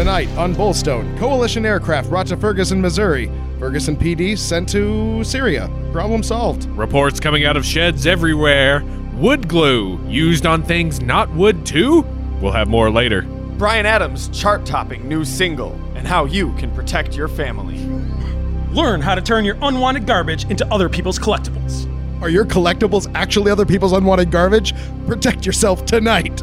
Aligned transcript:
Tonight 0.00 0.30
on 0.38 0.54
Bullstone, 0.54 1.18
coalition 1.18 1.66
aircraft 1.66 2.08
brought 2.08 2.26
to 2.28 2.36
Ferguson, 2.38 2.80
Missouri. 2.80 3.30
Ferguson 3.58 3.94
PD 3.94 4.38
sent 4.38 4.66
to 4.70 5.22
Syria. 5.22 5.68
Problem 5.92 6.22
solved. 6.22 6.64
Reports 6.70 7.20
coming 7.20 7.44
out 7.44 7.54
of 7.54 7.66
sheds 7.66 8.06
everywhere. 8.06 8.82
Wood 9.12 9.46
glue 9.46 10.02
used 10.08 10.46
on 10.46 10.62
things 10.62 11.02
not 11.02 11.30
wood 11.34 11.66
too? 11.66 12.00
We'll 12.40 12.52
have 12.52 12.66
more 12.66 12.90
later. 12.90 13.20
Bryan 13.58 13.84
Adams' 13.84 14.28
chart 14.28 14.64
topping 14.64 15.06
new 15.06 15.22
single, 15.22 15.74
and 15.94 16.06
how 16.06 16.24
you 16.24 16.54
can 16.54 16.74
protect 16.74 17.14
your 17.14 17.28
family. 17.28 17.76
Learn 18.74 19.02
how 19.02 19.14
to 19.14 19.20
turn 19.20 19.44
your 19.44 19.58
unwanted 19.60 20.06
garbage 20.06 20.44
into 20.46 20.66
other 20.72 20.88
people's 20.88 21.18
collectibles. 21.18 21.86
Are 22.22 22.30
your 22.30 22.46
collectibles 22.46 23.06
actually 23.14 23.50
other 23.50 23.66
people's 23.66 23.92
unwanted 23.92 24.30
garbage? 24.30 24.72
Protect 25.06 25.44
yourself 25.44 25.84
tonight. 25.84 26.40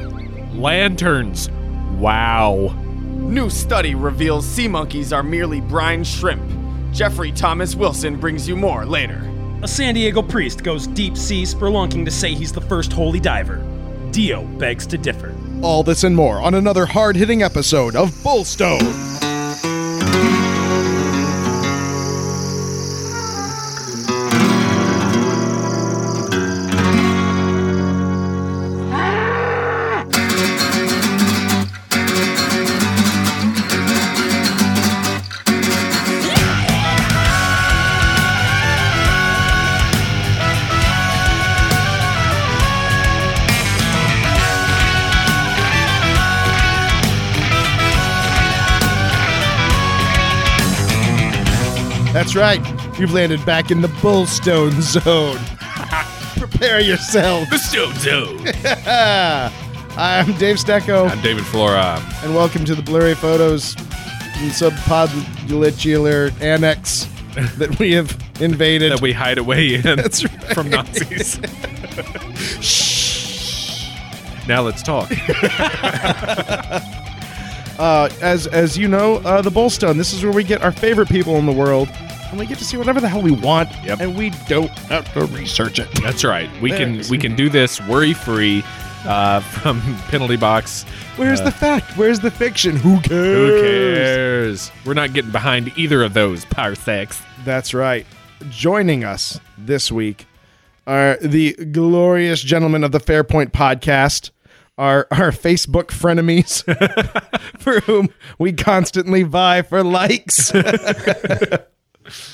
Lanterns. 0.54 1.50
Wow. 1.98 2.84
New 3.28 3.50
study 3.50 3.94
reveals 3.94 4.48
sea 4.48 4.70
monkeys 4.70 5.12
are 5.12 5.22
merely 5.22 5.60
brine 5.60 6.02
shrimp. 6.02 6.42
Jeffrey 6.94 7.30
Thomas 7.34 7.76
Wilson 7.76 8.18
brings 8.18 8.48
you 8.48 8.56
more 8.56 8.86
later. 8.86 9.30
A 9.64 9.68
San 9.68 9.96
Diego 9.96 10.22
priest 10.22 10.64
goes 10.64 10.88
deep 10.88 11.18
sea 11.18 11.44
spelunking 11.44 12.06
to 12.06 12.12
say 12.12 12.34
he's 12.34 12.54
the 12.54 12.62
first 12.62 12.94
holy 12.94 13.20
diver. 13.20 13.62
Dio 14.12 14.46
begs 14.60 14.88
to 14.88 14.98
differ. 14.98 15.36
All 15.62 15.84
this 15.84 16.06
and 16.06 16.16
more 16.16 16.40
on 16.40 16.54
another 16.54 16.86
hard 16.86 17.18
hitting 17.18 17.44
episode 17.44 17.98
of 17.98 18.12
Bullstone. 18.24 19.27
That's 52.28 52.36
right. 52.36 53.00
You've 53.00 53.14
landed 53.14 53.46
back 53.46 53.72
in 53.72 53.80
the 53.80 53.88
Bullstone 53.88 54.82
Zone. 54.82 55.38
Prepare 56.38 56.82
yourself. 56.82 57.50
The 57.50 57.58
Stone 57.58 57.94
Zone. 58.00 58.40
I'm 59.98 60.38
Dave 60.38 60.58
Stecco, 60.58 61.10
I'm 61.10 61.22
David 61.22 61.46
Flora. 61.46 62.04
and 62.24 62.36
welcome 62.36 62.66
to 62.66 62.76
the 62.76 62.82
blurry 62.82 63.16
photos 63.16 63.78
and 63.78 64.52
subpodular 64.52 66.34
annex 66.42 67.08
that 67.56 67.80
we 67.80 67.94
have 67.94 68.10
invaded. 68.42 68.92
That 68.92 69.00
we 69.00 69.14
hide 69.14 69.38
away 69.38 69.76
in 69.76 69.82
That's 69.84 70.26
right. 70.26 70.54
from 70.54 70.70
Nazis. 70.70 71.40
now 74.50 74.64
let's 74.64 74.84
talk. 74.84 75.10
Uh, 77.80 78.10
as 78.22 78.48
as 78.48 78.76
you 78.76 78.88
know, 78.88 79.18
uh, 79.18 79.42
the 79.42 79.52
Bullstone. 79.52 79.98
This 79.98 80.12
is 80.12 80.24
where 80.24 80.34
we 80.34 80.44
get 80.44 80.64
our 80.64 80.72
favorite 80.72 81.10
people 81.10 81.36
in 81.36 81.46
the 81.46 81.52
world, 81.52 81.88
and 82.30 82.40
we 82.40 82.46
get 82.46 82.58
to 82.60 82.66
see 82.66 82.78
whatever 82.78 83.00
the 83.02 83.08
hell 83.10 83.22
we 83.22 83.32
want, 83.32 83.70
Yep. 83.84 84.00
and 84.02 84.18
we 84.18 84.32
don't 84.48 84.70
have 84.90 85.12
to 85.14 85.26
research 85.26 85.80
it. 85.80 85.88
That's 86.02 86.24
right. 86.24 86.50
We 86.62 86.70
can 86.72 87.02
we 87.10 87.18
can 87.18 87.36
do 87.36 87.50
this 87.50 87.80
worry 87.88 88.14
free 88.14 88.64
uh, 89.06 89.40
from 89.62 89.82
penalty 90.10 90.38
box. 90.38 90.84
Where's 91.16 91.42
the 91.42 91.52
fact? 91.52 91.98
Where's 91.98 92.20
the 92.20 92.30
fiction? 92.32 92.76
Who 92.76 93.00
cares? 93.02 93.38
Who 93.52 93.62
cares? 93.62 94.72
We're 94.86 94.94
not 94.94 95.14
getting 95.14 95.32
behind 95.32 95.72
either 95.78 96.04
of 96.04 96.14
those 96.14 96.46
power 96.46 96.76
parsecs. 96.76 97.22
That's 97.46 97.74
right. 97.74 98.06
Joining 98.50 99.04
us 99.04 99.40
this 99.58 99.92
week 99.92 100.26
are 100.86 101.18
the 101.22 101.54
glorious 101.54 102.42
gentlemen 102.42 102.84
of 102.84 102.92
the 102.92 103.00
Fairpoint 103.00 103.52
podcast, 103.52 104.30
our, 104.78 105.08
our 105.12 105.32
Facebook 105.32 105.86
frenemies, 105.88 106.64
for 107.60 107.80
whom 107.82 108.10
we 108.38 108.54
constantly 108.54 109.24
vie 109.24 109.64
for 109.64 109.84
likes. 109.84 110.52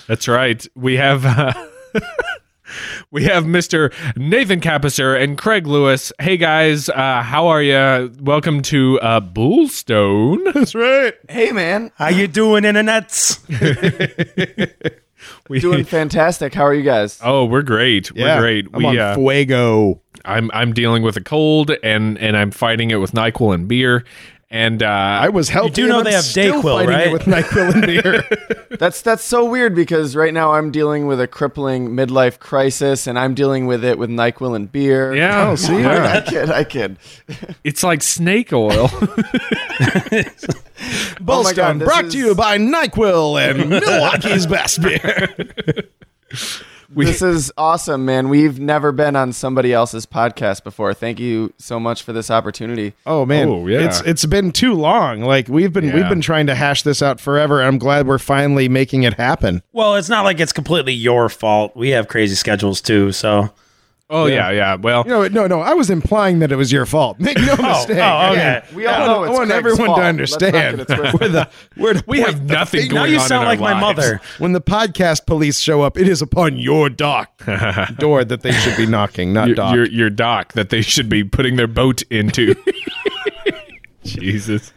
That's 0.07 0.27
right. 0.27 0.65
We 0.75 0.97
have 0.97 1.25
uh, 1.25 1.53
we 3.11 3.23
have 3.25 3.43
Mr. 3.45 3.93
Nathan 4.17 4.59
Kappesser 4.59 5.21
and 5.21 5.37
Craig 5.37 5.67
Lewis. 5.67 6.11
Hey 6.19 6.37
guys, 6.37 6.89
uh, 6.89 7.21
how 7.21 7.47
are 7.47 7.61
you? 7.61 8.11
Welcome 8.19 8.61
to 8.63 8.99
uh, 8.99 9.21
Bullstone. 9.21 10.39
That's 10.53 10.75
right. 10.75 11.13
Hey, 11.29 11.51
man. 11.51 11.91
How 11.95 12.09
you 12.09 12.27
doing, 12.27 12.63
internets? 12.63 13.39
We, 15.47 15.59
Doing 15.61 15.85
fantastic. 15.85 16.53
How 16.53 16.65
are 16.65 16.73
you 16.73 16.83
guys? 16.83 17.19
oh, 17.23 17.45
we're 17.45 17.61
great. 17.61 18.11
Yeah, 18.13 18.35
We're 18.35 18.41
great. 18.41 18.67
I'm 18.73 18.79
we 18.79 18.85
on 18.85 18.99
uh, 18.99 19.15
fuego. 19.15 20.01
I'm 20.25 20.51
I'm 20.53 20.73
dealing 20.73 21.01
with 21.03 21.15
a 21.15 21.21
cold 21.21 21.71
and 21.81 22.17
and 22.17 22.35
I'm 22.35 22.51
fighting 22.51 22.91
it 22.91 22.97
with 22.97 23.11
Nyquil 23.13 23.53
and 23.53 23.67
beer. 23.67 24.03
And 24.55 24.83
uh, 24.83 24.87
I 24.87 25.29
was 25.29 25.49
healthy. 25.49 25.71
do 25.71 25.87
know 25.87 25.97
and 25.97 26.05
they 26.05 26.11
I'm 26.11 26.15
have 26.17 26.23
still 26.25 26.61
Dayquil, 26.61 26.85
right? 26.87 27.11
With 27.11 27.23
Nyquil 27.23 27.73
and 27.73 27.81
beer. 27.87 28.23
That's 28.77 29.01
that's 29.01 29.23
so 29.23 29.45
weird 29.49 29.73
because 29.75 30.15
right 30.15 30.33
now 30.33 30.53
I'm 30.53 30.69
dealing 30.71 31.07
with 31.07 31.19
a 31.19 31.27
crippling 31.27 31.89
midlife 31.89 32.37
crisis, 32.39 33.07
and 33.07 33.17
I'm 33.17 33.33
dealing 33.33 33.65
with 33.67 33.83
it 33.83 33.97
with 33.97 34.09
Nyquil 34.11 34.55
and 34.55 34.71
beer. 34.71 35.15
yeah, 35.15 35.49
Oh, 35.49 35.55
see? 35.57 35.79
yeah. 35.81 36.13
I 36.13 36.21
kid, 36.29 36.49
I 36.51 36.63
kid. 36.63 36.97
it's 37.63 37.83
like 37.83 38.01
snake 38.03 38.53
oil. 38.53 38.87
Bullstone 41.19 41.55
God, 41.55 41.79
brought 41.79 42.05
is- 42.05 42.13
to 42.13 42.19
you 42.19 42.35
by 42.35 42.57
Nyquil 42.57 43.39
and 43.41 43.69
Milwaukee's 43.69 44.45
best 44.45 44.81
beer. 44.81 45.33
this 46.89 47.21
is 47.21 47.51
awesome, 47.57 48.05
man. 48.05 48.29
We've 48.29 48.59
never 48.59 48.91
been 48.91 49.15
on 49.15 49.33
somebody 49.33 49.73
else's 49.73 50.05
podcast 50.05 50.63
before. 50.63 50.93
Thank 50.93 51.19
you 51.19 51.53
so 51.57 51.79
much 51.79 52.03
for 52.03 52.13
this 52.13 52.29
opportunity. 52.29 52.93
Oh 53.05 53.25
man, 53.25 53.47
Oh, 53.49 53.67
yeah. 53.67 53.85
it's 53.85 54.01
it's 54.01 54.25
been 54.25 54.51
too 54.51 54.73
long. 54.73 55.21
Like 55.21 55.47
we've 55.47 55.73
been 55.73 55.93
we've 55.93 56.09
been 56.09 56.21
trying 56.21 56.47
to 56.47 56.55
hash 56.55 56.83
this 56.83 57.01
out 57.01 57.19
forever. 57.19 57.59
and 57.59 57.67
I'm 57.67 57.77
glad 57.77 58.07
we're 58.07 58.19
finally 58.19 58.69
making 58.69 59.03
it 59.03 59.15
happen. 59.15 59.61
well, 59.71 59.95
it's 59.95 60.09
not 60.09 60.23
like 60.23 60.39
it's 60.39 60.53
completely 60.53 60.93
your 60.93 61.29
fault. 61.29 61.75
We 61.75 61.89
have 61.89 62.07
crazy 62.07 62.35
schedules 62.35 62.81
too, 62.81 63.11
so. 63.11 63.49
Oh 64.09 64.25
yeah, 64.27 64.51
yeah. 64.51 64.75
Well, 64.75 65.03
No, 65.05 65.27
no, 65.27 65.47
no. 65.47 65.61
I 65.61 65.73
was 65.73 65.89
implying 65.89 66.39
that 66.39 66.51
it 66.51 66.55
was 66.55 66.71
your 66.71 66.85
fault. 66.85 67.19
Make 67.21 67.37
no 67.37 67.53
oh, 67.53 67.55
oh, 67.59 67.67
mistake. 67.69 67.97
oh, 67.97 68.31
okay. 68.31 68.31
Again, 68.33 68.63
We 68.75 68.85
all 68.85 68.93
I 68.93 69.05
know 69.07 69.17
want, 69.19 69.29
it's 69.29 69.29
I 69.29 69.33
want 69.39 69.49
Craig's 69.49 69.57
everyone 69.65 69.85
fault. 69.87 69.97
to 69.99 70.03
understand. 70.05 70.77
get 70.77 70.79
it 70.79 70.95
twisted. 70.95 71.13
We're 71.21 71.27
the, 71.29 71.49
we're 71.77 71.93
the 71.95 72.03
we 72.07 72.17
point 72.19 72.29
have 72.29 72.47
the 72.47 72.53
nothing 72.53 72.79
finger- 72.81 72.95
going 72.95 73.11
Now 73.13 73.21
you 73.21 73.27
sound 73.27 73.43
in 73.43 73.47
like 73.49 73.59
my 73.59 73.73
lives. 73.81 73.97
mother. 73.97 74.21
When 74.39 74.51
the 74.53 74.61
podcast 74.61 75.25
police 75.25 75.59
show 75.59 75.81
up, 75.81 75.97
it 75.97 76.07
is 76.07 76.21
upon 76.21 76.57
your 76.57 76.89
dock 76.89 77.43
door 77.97 78.23
that 78.25 78.41
they 78.41 78.51
should 78.51 78.77
be 78.77 78.85
knocking, 78.85 79.33
not 79.33 79.47
your, 79.47 79.55
dock. 79.55 79.75
your 79.75 79.85
your 79.87 80.09
dock 80.09 80.53
that 80.53 80.69
they 80.69 80.81
should 80.81 81.09
be 81.09 81.23
putting 81.23 81.55
their 81.55 81.67
boat 81.67 82.01
into. 82.09 82.55
Jesus. 84.03 84.73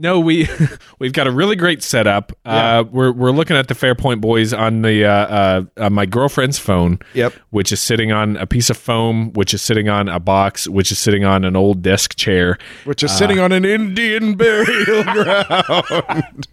No, 0.00 0.18
we 0.18 0.48
we've 0.98 1.12
got 1.12 1.26
a 1.26 1.30
really 1.30 1.56
great 1.56 1.82
setup. 1.82 2.32
Uh, 2.44 2.84
we're 2.90 3.12
we're 3.12 3.32
looking 3.32 3.54
at 3.54 3.68
the 3.68 3.74
Fairpoint 3.74 4.22
boys 4.22 4.54
on 4.54 4.80
the 4.80 5.04
uh, 5.04 5.10
uh, 5.12 5.62
uh, 5.76 5.90
my 5.90 6.06
girlfriend's 6.06 6.58
phone. 6.58 6.98
Yep. 7.12 7.34
Which 7.50 7.70
is 7.70 7.80
sitting 7.82 8.10
on 8.10 8.38
a 8.38 8.46
piece 8.46 8.70
of 8.70 8.78
foam, 8.78 9.30
which 9.34 9.52
is 9.52 9.60
sitting 9.60 9.90
on 9.90 10.08
a 10.08 10.18
box, 10.18 10.66
which 10.66 10.90
is 10.90 10.98
sitting 10.98 11.24
on 11.26 11.44
an 11.44 11.54
old 11.54 11.82
desk 11.82 12.16
chair. 12.16 12.56
which 12.84 13.02
is 13.02 13.14
sitting 13.14 13.38
on 13.38 13.52
an 13.52 13.66
Indian 13.66 14.34
burial 14.36 15.04
ground. 15.12 16.48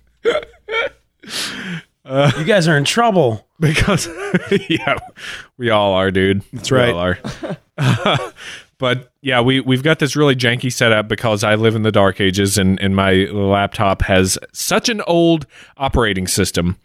You 2.06 2.44
guys 2.44 2.68
are 2.68 2.78
in 2.78 2.84
trouble. 2.84 3.48
because 3.62 4.08
yeah, 4.70 4.98
we 5.58 5.70
all 5.70 5.94
are, 5.94 6.12
dude. 6.12 6.44
That's 6.52 6.70
right. 6.70 6.88
We 6.88 6.94
all 6.94 7.00
are. 7.00 8.34
But 8.80 9.12
yeah, 9.22 9.42
we 9.42 9.60
we've 9.62 9.84
got 9.84 10.00
this 10.00 10.16
really 10.16 10.36
janky 10.36 10.72
setup 10.72 11.08
because 11.08 11.44
I 11.44 11.56
live 11.56 11.76
in 11.76 11.82
the 11.84 11.92
dark 11.92 12.20
ages 12.22 12.58
and 12.58 12.80
and 12.80 12.96
my 12.96 13.14
laptop 13.32 14.02
has 14.04 14.38
such 14.54 14.90
an 14.90 15.02
old 15.08 15.46
operating 15.78 16.28
system 16.28 16.78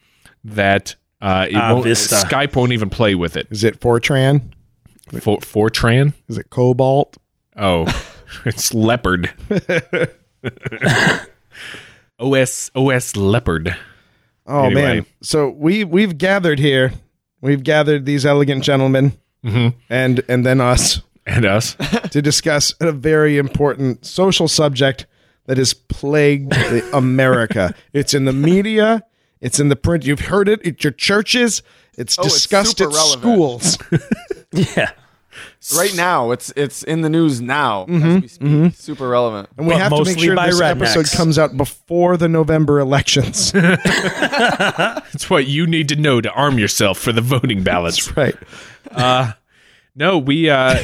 that 0.44 0.94
uh, 1.20 1.46
it 1.50 1.54
Ah, 1.56 1.72
won't, 1.74 1.84
Vista. 1.84 2.16
Skype 2.16 2.56
won't 2.56 2.72
even 2.72 2.90
play 2.90 3.14
with 3.14 3.36
it. 3.36 3.46
Is 3.50 3.62
it 3.64 3.78
Fortran? 3.80 4.42
For, 5.20 5.38
Fortran? 5.38 6.14
Is 6.28 6.38
it 6.38 6.48
Cobalt? 6.50 7.16
Oh, 7.56 7.86
it's 8.44 8.72
Leopard. 8.74 9.30
OS 12.18 12.70
OS 12.74 13.16
Leopard. 13.16 13.76
Oh 14.46 14.64
Anyway. 14.64 14.82
man! 14.82 15.06
So 15.22 15.50
we 15.50 15.84
we've 15.84 16.18
gathered 16.18 16.58
here. 16.58 16.92
We've 17.40 17.62
gathered 17.62 18.06
these 18.06 18.24
elegant 18.26 18.64
gentlemen, 18.64 19.12
Mm-hmm. 19.44 19.76
and 19.90 20.22
and 20.28 20.46
then 20.46 20.60
us 20.60 21.00
And 21.26 21.44
us. 21.44 21.74
to 22.10 22.20
discuss 22.22 22.74
a 22.80 22.92
very 22.92 23.38
important 23.38 24.04
social 24.04 24.48
subject 24.48 25.06
that 25.46 25.56
has 25.58 25.72
plagued 25.74 26.52
America. 26.92 27.74
It's 27.92 28.14
in 28.14 28.24
the 28.24 28.32
media. 28.32 29.04
It's 29.40 29.58
in 29.60 29.69
the 29.69 29.76
print. 29.76 30.04
You've 30.04 30.20
heard 30.20 30.48
it 30.48 30.64
at 30.66 30.82
your 30.84 30.92
churches. 30.92 31.62
It's 31.98 32.19
Oh, 32.19 32.22
discussed 32.24 32.78
super 32.78 32.90
at 32.90 32.94
relevant. 32.96 33.22
schools. 33.22 33.78
Yeah. 34.74 34.90
right 35.78 35.94
now. 35.96 36.30
It's 36.32 36.52
it's 36.56 36.82
in 36.82 37.00
the 37.00 37.08
news 37.08 37.40
now 37.40 37.84
as 37.84 37.88
mm-hmm, 37.88 38.20
we 38.20 38.28
speak. 38.28 38.48
Mm-hmm. 38.48 38.69
Super 38.74 39.08
relevant. 39.08 39.48
And 39.56 39.66
we 39.66 39.72
But 39.72 39.80
have 39.80 39.92
to 39.92 40.04
make 40.04 40.19
sure 40.19 40.36
by 40.36 40.46
this 40.48 40.60
episode 40.60 41.10
comes 41.10 41.38
out 41.38 41.56
before 41.56 42.16
the 42.19 42.28
November 42.28 42.78
elections. 42.80 43.50
It's 43.54 45.30
what 45.30 45.46
you 45.46 45.66
need 45.66 45.88
to 45.88 45.96
know 45.96 46.20
to 46.20 46.30
arm 46.32 46.58
yourself 46.58 46.98
for 46.98 47.12
the 47.12 47.20
voting 47.22 47.62
ballots. 47.62 48.14
right. 48.16 48.36
Uh, 48.90 49.32
No, 49.94 50.18
we 50.18 50.50
uh 50.50 50.82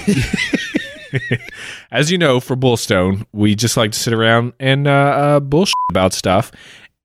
as 1.91 2.11
you 2.11 2.19
know, 2.19 2.41
for 2.41 2.57
Bullstone, 2.57 3.27
we 3.33 3.55
just 3.55 3.77
like 3.77 3.93
to 3.93 3.99
sit 3.99 4.13
around 4.13 4.53
and 4.61 4.87
uh, 4.87 4.91
uh 4.91 5.41
bullshit 5.41 5.75
about 5.91 6.13
stuff. 6.13 6.53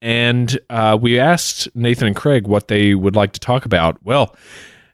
And 0.02 0.60
uh 0.70 0.98
we 1.00 1.20
asked 1.20 1.70
Nathan 1.76 2.08
and 2.08 2.16
Craig 2.16 2.48
what 2.48 2.68
they 2.68 2.96
would 2.96 3.16
like 3.16 3.32
to 3.34 3.40
talk 3.40 3.66
about. 3.66 4.04
Well, 4.04 4.36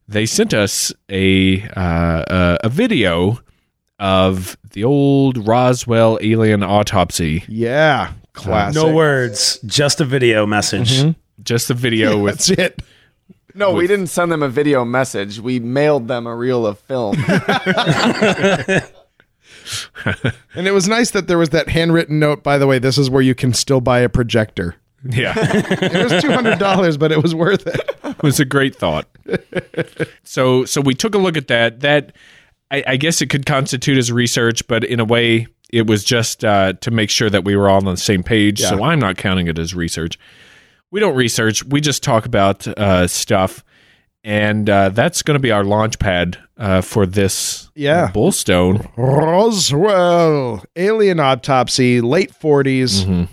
they 0.10 0.26
sent 0.26 0.54
us 0.54 0.92
a 1.10 1.62
uh, 1.76 1.80
uh, 1.80 2.58
a 2.64 2.70
video 2.70 3.40
of 4.00 4.58
the 4.72 4.84
old 4.84 5.48
Roswell 5.48 6.18
alien 6.22 6.64
autopsy. 6.64 7.44
Yeah. 7.48 8.14
Classic. 8.34 8.82
No 8.82 8.94
words, 8.94 9.60
just 9.66 10.02
a 10.02 10.06
video 10.06 10.46
message. 10.46 11.16
Just 11.44 11.70
a 11.70 11.74
video 11.74 12.18
with 12.24 12.46
That's 12.46 12.50
it. 12.50 12.82
No, 13.56 13.74
we 13.74 13.88
didn't 13.88 14.08
send 14.08 14.32
them 14.32 14.44
a 14.44 14.50
video 14.50 14.86
message. 14.86 15.40
We 15.40 15.60
mailed 15.60 16.08
them 16.08 16.28
a 16.28 16.36
reel 16.36 16.66
of 16.66 16.80
film. 16.80 17.18
And 20.56 20.68
it 20.68 20.72
was 20.72 20.88
nice 20.88 21.12
that 21.12 21.28
there 21.28 21.38
was 21.38 21.50
that 21.50 21.70
handwritten 21.70 22.20
note, 22.20 22.44
by 22.44 22.58
the 22.58 22.66
way, 22.68 22.80
this 22.80 22.98
is 22.98 23.10
where 23.10 23.22
you 23.22 23.36
can 23.36 23.54
still 23.54 23.82
buy 23.82 24.00
a 24.00 24.10
projector. 24.10 24.76
yeah. 25.04 25.34
It 25.38 26.12
was 26.12 26.24
$200, 26.24 27.00
but 27.00 27.12
it 27.12 27.22
was 27.22 27.36
worth 27.36 27.68
it. 27.68 27.80
It 28.04 28.24
was 28.24 28.40
a 28.40 28.46
great 28.46 28.76
thought. 28.76 29.08
so 30.24 30.66
so 30.66 30.82
we 30.82 30.94
took 30.94 31.16
a 31.16 31.18
look 31.18 31.38
at 31.38 31.48
that. 31.48 31.82
That 31.82 32.16
I, 32.72 32.84
I 32.88 32.98
guess 32.98 33.22
it 33.22 33.28
could 33.28 33.46
constitute 33.46 33.98
as 33.98 34.12
research, 34.12 34.68
but 34.68 34.84
in 34.84 35.00
a 35.00 35.06
way, 35.06 35.48
it 35.72 35.88
was 35.88 36.04
just 36.04 36.44
uh, 36.44 36.74
to 36.82 36.92
make 36.92 37.10
sure 37.10 37.30
that 37.30 37.46
we 37.46 37.56
were 37.56 37.70
all 37.70 37.78
on 37.78 37.86
the 37.86 37.96
same 37.96 38.24
page. 38.24 38.60
So 38.60 38.84
I'm 38.84 39.00
not 39.00 39.18
counting 39.18 39.48
it 39.48 39.58
as 39.60 39.74
research. 39.76 40.18
We 40.92 41.00
don't 41.00 41.16
research. 41.16 41.64
We 41.64 41.82
just 41.82 42.02
talk 42.04 42.26
about 42.26 42.68
uh, 42.68 43.08
stuff, 43.08 43.64
and 44.24 44.70
uh, 44.70 44.90
that's 44.90 45.22
going 45.22 45.36
to 45.36 45.40
be 45.42 45.52
our 45.52 45.64
launch 45.64 46.00
pad 46.00 46.38
uh, 46.58 46.82
for 46.82 47.06
this 47.06 47.70
Yeah. 47.76 48.12
Bullstone. 48.14 48.90
Roswell, 48.98 50.64
alien 50.76 51.20
autopsy, 51.20 52.02
late 52.02 52.32
40s. 52.32 53.28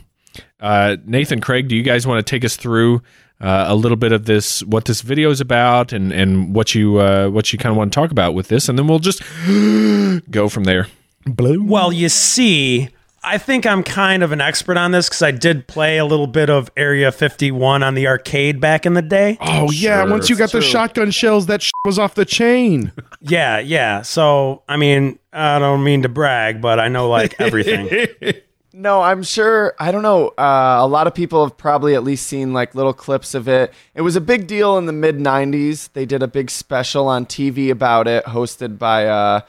Uh, 0.61 0.97
Nathan, 1.05 1.41
Craig, 1.41 1.69
do 1.69 1.77
you 1.77 1.83
guys 1.83 2.07
want 2.07 2.25
to 2.25 2.31
take 2.31 2.45
us 2.45 2.57
through 2.57 3.03
uh, 3.41 3.67
a 3.69 3.75
little 3.75 3.97
bit 3.97 4.13
of 4.13 4.25
this, 4.25 4.63
what 4.65 4.87
this 4.87 5.01
video 5.03 5.31
is 5.31 5.41
about, 5.41 5.93
and 5.93 6.13
and 6.13 6.55
what 6.55 6.75
you 6.75 6.99
uh, 6.99 7.29
what 7.29 7.53
you 7.53 7.59
kind 7.59 7.71
of 7.71 7.77
want 7.77 7.93
to 7.93 7.95
talk 7.95 8.11
about 8.11 8.33
with 8.35 8.49
this, 8.49 8.69
and 8.69 8.79
then 8.79 8.87
we'll 8.87 8.99
just 8.99 9.23
go 10.31 10.49
from 10.49 10.65
there. 10.65 10.87
Blue. 11.27 11.63
Well, 11.63 11.93
you 11.93 12.09
see, 12.09 12.89
I 13.27 13.39
think 13.39 13.67
I'm 13.67 13.83
kind 13.83 14.23
of 14.23 14.31
an 14.31 14.41
expert 14.41 14.77
on 14.77 14.93
this 14.93 15.09
because 15.09 15.21
I 15.23 15.33
did 15.33 15.67
play 15.67 15.99
a 15.99 16.05
little 16.05 16.29
bit 16.29 16.49
of 16.49 16.71
Area 16.77 17.11
51 17.11 17.83
on 17.83 17.95
the 17.95 18.07
arcade 18.07 18.61
back 18.61 18.87
in 18.87 18.95
the 18.95 19.03
day. 19.03 19.37
Oh, 19.41 19.71
yeah. 19.73 20.03
Sure. 20.03 20.11
Once 20.11 20.31
you 20.31 20.37
got 20.37 20.53
the 20.53 20.61
True. 20.61 20.69
shotgun 20.69 21.11
shells, 21.11 21.47
that 21.47 21.61
sh- 21.61 21.73
was 21.85 21.99
off 21.99 22.15
the 22.15 22.25
chain. 22.25 22.93
Yeah, 23.29 23.59
yeah. 23.59 24.03
So, 24.03 24.63
I 24.69 24.77
mean, 24.77 25.19
I 25.33 25.59
don't 25.59 25.83
mean 25.83 26.03
to 26.03 26.09
brag, 26.09 26.61
but 26.61 26.79
I 26.79 26.87
know 26.87 27.09
like 27.09 27.41
everything. 27.41 28.07
No, 28.79 29.01
I'm 29.01 29.23
sure. 29.23 29.75
I 29.79 29.91
don't 29.91 30.03
know. 30.03 30.29
Uh, 30.37 30.77
a 30.81 30.87
lot 30.87 31.07
of 31.07 31.15
people 31.15 31.43
have 31.43 31.57
probably 31.57 31.95
at 31.95 32.05
least 32.05 32.27
seen 32.27 32.53
like 32.53 32.75
little 32.75 32.93
clips 32.93 33.33
of 33.35 33.49
it. 33.49 33.73
It 33.95 34.03
was 34.03 34.17
a 34.17 34.21
big 34.21 34.47
deal 34.47 34.77
in 34.77 34.85
the 34.85 34.93
mid 34.93 35.17
'90s. 35.17 35.91
They 35.95 36.05
did 36.05 36.23
a 36.23 36.29
big 36.29 36.51
special 36.51 37.09
on 37.09 37.25
TV 37.25 37.71
about 37.71 38.07
it, 38.07 38.27
hosted 38.27 38.77
by 38.77 39.07
uh, 39.07 39.41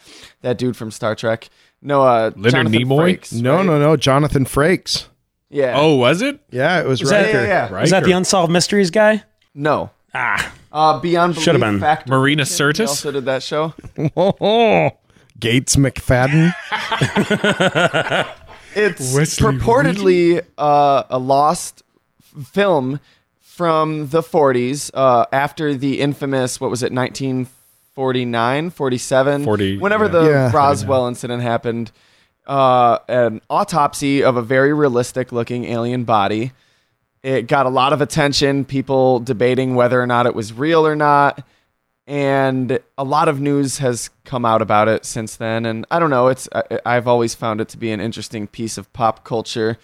that 0.44 0.58
dude 0.58 0.78
from 0.78 0.92
Star 0.92 1.14
Trek. 1.14 1.50
No, 1.82 2.02
uh, 2.02 2.32
Leonard 2.36 2.52
Jonathan 2.52 2.82
Nimoy? 2.82 3.20
Frakes, 3.20 3.34
No, 3.42 3.58
right? 3.58 3.66
no, 3.66 3.80
no. 3.80 3.96
Jonathan 3.98 4.46
Frakes. 4.46 5.06
Yeah. 5.50 5.74
Oh, 5.78 5.96
was 5.96 6.22
it? 6.22 6.40
Yeah, 6.52 6.80
it 6.82 6.88
was, 6.88 7.00
that- 7.02 7.26
Riker. 7.28 7.44
yeah, 7.46 7.70
yeah. 7.72 7.82
Is 7.82 7.92
that 7.92 8.04
the 8.04 8.12
Unsolved 8.12 8.52
Mysteries 8.52 8.90
guy? 8.92 9.24
No. 9.54 9.92
Ah, 10.14 10.52
Uh, 10.72 11.00
Beyond 11.00 11.34
Belief. 11.36 11.46
Should've 11.46 11.62
been. 11.62 11.80
Factor 11.80 12.12
Marina 12.12 12.46
Fiction. 12.46 12.68
He 12.68 12.74
Sirtis? 12.84 12.88
also 12.90 13.12
did 13.12 13.26
that 13.26 13.44
show. 13.44 13.74
Oh, 14.18 14.92
Gates 15.40 15.76
McFadden. 15.76 16.54
It's 18.76 19.16
Wesley 19.16 19.54
purportedly 19.54 20.46
uh, 20.58 21.04
a 21.10 21.18
lost 21.18 21.82
f- 22.38 22.46
film 22.48 23.00
from 23.40 24.10
the 24.10 24.22
40s 24.22 24.92
uh, 24.94 25.26
after 25.32 25.74
the 25.74 26.00
infamous, 26.00 26.62
what 26.62 26.70
was 26.70 26.84
it, 26.84 26.92
1949, 27.98 28.70
47? 28.70 29.44
40, 29.44 29.78
Whenever 29.78 30.06
yeah. 30.06 30.12
the 30.12 30.24
Yeah. 30.24 30.52
Roswell 30.54 31.08
incident 31.08 31.42
happened, 31.42 31.92
uh, 32.46 33.00
an 33.08 33.42
autopsy 33.50 34.24
of 34.24 34.38
a 34.38 34.42
very 34.42 34.74
realistic 34.74 35.32
looking 35.32 35.66
alien 35.66 36.04
body. 36.04 36.52
It 37.24 37.48
got 37.48 37.66
a 37.66 37.70
lot 37.70 37.94
of 37.94 38.02
attention, 38.02 38.64
people 38.64 39.20
debating 39.20 39.76
whether 39.76 40.02
or 40.02 40.08
not 40.08 40.26
it 40.28 40.36
was 40.36 40.54
real 40.54 40.86
or 40.86 40.96
not 40.96 41.44
and 42.08 42.80
a 42.98 43.04
lot 43.04 43.28
of 43.28 43.42
news 43.42 43.80
has 43.80 44.10
come 44.24 44.46
out 44.46 44.62
about 44.62 44.88
it 44.88 45.04
since 45.06 45.36
then 45.36 45.66
and 45.66 45.86
i 45.92 46.00
don't 46.00 46.10
know 46.10 46.30
it's 46.30 46.48
I, 46.56 46.80
i've 46.86 47.08
always 47.08 47.36
found 47.36 47.60
it 47.60 47.68
to 47.70 47.78
be 47.78 47.92
an 47.92 48.00
interesting 48.00 48.48
piece 48.48 48.78
of 48.78 48.92
pop 48.94 49.24
culture 49.26 49.78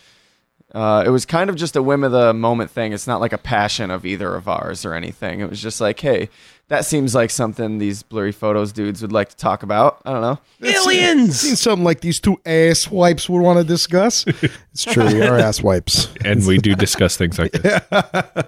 uh, 0.73 1.03
it 1.05 1.09
was 1.09 1.23
kind 1.23 1.51
of 1.51 1.55
just 1.55 1.75
a 1.75 1.83
whim 1.83 2.03
of 2.03 2.11
the 2.11 2.33
moment 2.33 2.71
thing 2.71 2.93
it's 2.93 3.05
not 3.05 3.19
like 3.21 3.33
a 3.33 3.37
passion 3.37 3.91
of 3.91 4.05
either 4.05 4.33
of 4.33 4.47
ours 4.47 4.85
or 4.85 4.93
anything 4.93 5.41
it 5.41 5.49
was 5.49 5.61
just 5.61 5.81
like 5.81 5.99
hey 5.99 6.29
that 6.69 6.85
seems 6.85 7.13
like 7.13 7.29
something 7.29 7.77
these 7.77 8.01
blurry 8.03 8.31
photos 8.31 8.71
dudes 8.71 9.01
would 9.01 9.11
like 9.11 9.29
to 9.29 9.35
talk 9.35 9.63
about 9.63 10.01
i 10.05 10.11
don't 10.11 10.21
know 10.21 10.39
Seen 10.61 10.75
aliens! 10.75 11.59
something 11.59 11.83
like 11.83 12.01
these 12.01 12.19
two 12.19 12.37
ass 12.45 12.89
wipes 12.89 13.27
would 13.29 13.41
want 13.41 13.59
to 13.59 13.63
discuss. 13.65 14.25
it's 14.71 14.83
true. 14.85 15.05
We 15.07 15.21
are 15.21 15.37
ass 15.37 15.61
wipes. 15.61 16.07
And 16.23 16.45
we 16.47 16.57
do 16.57 16.73
discuss 16.75 17.17
things 17.17 17.37
like 17.37 17.51
this. 17.51 17.81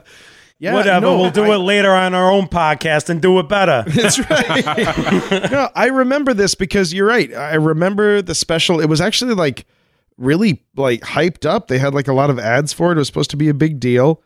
Yeah, 0.57 0.73
Whatever, 0.73 1.01
no, 1.05 1.17
we'll 1.19 1.31
do 1.31 1.43
I- 1.43 1.55
it 1.55 1.59
later 1.59 1.91
on 1.91 2.13
our 2.13 2.31
own 2.31 2.47
podcast 2.47 3.09
and 3.09 3.21
do 3.21 3.37
it 3.39 3.49
better. 3.49 3.83
That's 3.89 4.17
right. 4.29 5.51
no, 5.51 5.67
I 5.75 5.87
remember 5.87 6.33
this 6.33 6.55
because 6.55 6.93
you're 6.93 7.05
right. 7.07 7.31
I 7.33 7.55
remember 7.55 8.21
the 8.21 8.33
special. 8.33 8.79
It 8.79 8.85
was 8.85 9.01
actually 9.01 9.33
like 9.33 9.65
really 10.17 10.63
like 10.77 11.01
hyped 11.01 11.45
up. 11.45 11.67
They 11.67 11.77
had 11.77 11.93
like 11.93 12.07
a 12.07 12.13
lot 12.13 12.29
of 12.29 12.39
ads 12.39 12.71
for 12.71 12.91
it. 12.91 12.95
It 12.95 12.99
was 12.99 13.07
supposed 13.07 13.31
to 13.31 13.37
be 13.37 13.49
a 13.49 13.53
big 13.53 13.81
deal. 13.81 14.23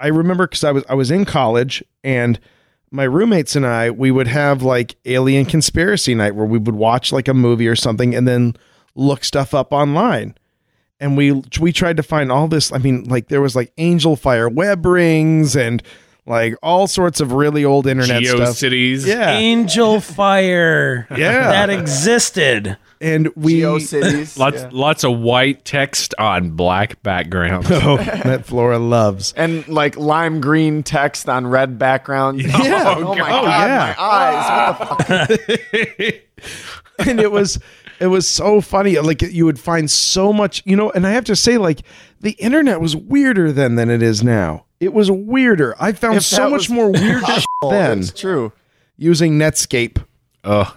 I 0.00 0.08
remember 0.08 0.48
because 0.48 0.64
I 0.64 0.72
was 0.72 0.82
I 0.88 0.94
was 0.94 1.12
in 1.12 1.24
college 1.24 1.84
and 2.02 2.40
my 2.92 3.04
roommates 3.04 3.56
and 3.56 3.66
I 3.66 3.90
we 3.90 4.10
would 4.10 4.28
have 4.28 4.62
like 4.62 4.96
alien 5.04 5.46
conspiracy 5.46 6.14
night 6.14 6.34
where 6.34 6.46
we 6.46 6.58
would 6.58 6.74
watch 6.74 7.12
like 7.12 7.26
a 7.26 7.34
movie 7.34 7.66
or 7.66 7.76
something 7.76 8.14
and 8.14 8.28
then 8.28 8.54
look 8.94 9.24
stuff 9.24 9.54
up 9.54 9.72
online. 9.72 10.36
And 11.00 11.16
we 11.16 11.42
we 11.60 11.72
tried 11.72 11.96
to 11.96 12.02
find 12.02 12.30
all 12.30 12.46
this. 12.46 12.72
I 12.72 12.78
mean, 12.78 13.04
like 13.04 13.28
there 13.28 13.40
was 13.40 13.56
like 13.56 13.72
angel 13.78 14.14
fire 14.14 14.48
web 14.48 14.86
rings 14.86 15.56
and 15.56 15.82
like 16.26 16.54
all 16.62 16.86
sorts 16.86 17.20
of 17.20 17.32
really 17.32 17.64
old 17.64 17.86
internet 17.86 18.24
stuff. 18.24 18.50
GeoCities. 18.50 19.06
Yeah. 19.06 19.32
Angel 19.32 20.00
Fire. 20.00 21.06
Yeah. 21.10 21.50
That 21.50 21.70
existed. 21.70 22.76
And 23.02 23.28
we 23.36 23.60
geocities 23.60 24.38
Lots 24.38 24.56
yeah. 24.62 24.70
lots 24.72 25.04
of 25.04 25.18
white 25.18 25.64
text 25.64 26.14
on 26.18 26.50
black 26.50 27.02
background. 27.02 27.66
oh, 27.70 27.96
that 27.98 28.46
Flora 28.46 28.78
loves. 28.78 29.34
and 29.36 29.66
like 29.68 29.96
lime 29.96 30.40
green 30.40 30.82
text 30.82 31.28
on 31.28 31.46
red 31.46 31.78
background 31.78 32.40
Yeah. 32.40 32.94
Oh, 32.96 33.04
oh, 33.08 33.14
my 33.14 33.30
Oh, 33.30 33.42
god 33.44 33.66
yeah. 33.68 33.94
my 33.98 34.04
eyes 34.04 34.78
what 34.78 35.08
the 35.08 36.20
fuck 36.96 37.08
and 37.08 37.20
it 37.20 37.30
was 37.30 37.58
it 38.00 38.06
was 38.06 38.28
so 38.28 38.60
funny. 38.60 38.98
Like 38.98 39.22
you 39.22 39.44
would 39.44 39.60
find 39.60 39.88
so 39.88 40.32
much, 40.32 40.62
you 40.66 40.74
know. 40.74 40.90
And 40.90 41.06
I 41.06 41.12
have 41.12 41.24
to 41.26 41.36
say, 41.36 41.56
like 41.56 41.82
the 42.20 42.32
internet 42.32 42.80
was 42.80 42.96
weirder 42.96 43.52
then 43.52 43.76
than 43.76 43.90
it 43.90 44.02
is 44.02 44.24
now. 44.24 44.64
It 44.80 44.92
was 44.92 45.08
weirder. 45.08 45.76
I 45.78 45.92
found 45.92 46.16
If 46.16 46.24
so 46.24 46.50
much 46.50 46.68
more 46.68 46.90
weird 46.90 47.24
shit 47.24 47.44
then 47.62 48.00
that's 48.00 48.12
true 48.12 48.52
using 48.96 49.38
Netscape. 49.38 50.04
Oh, 50.42 50.76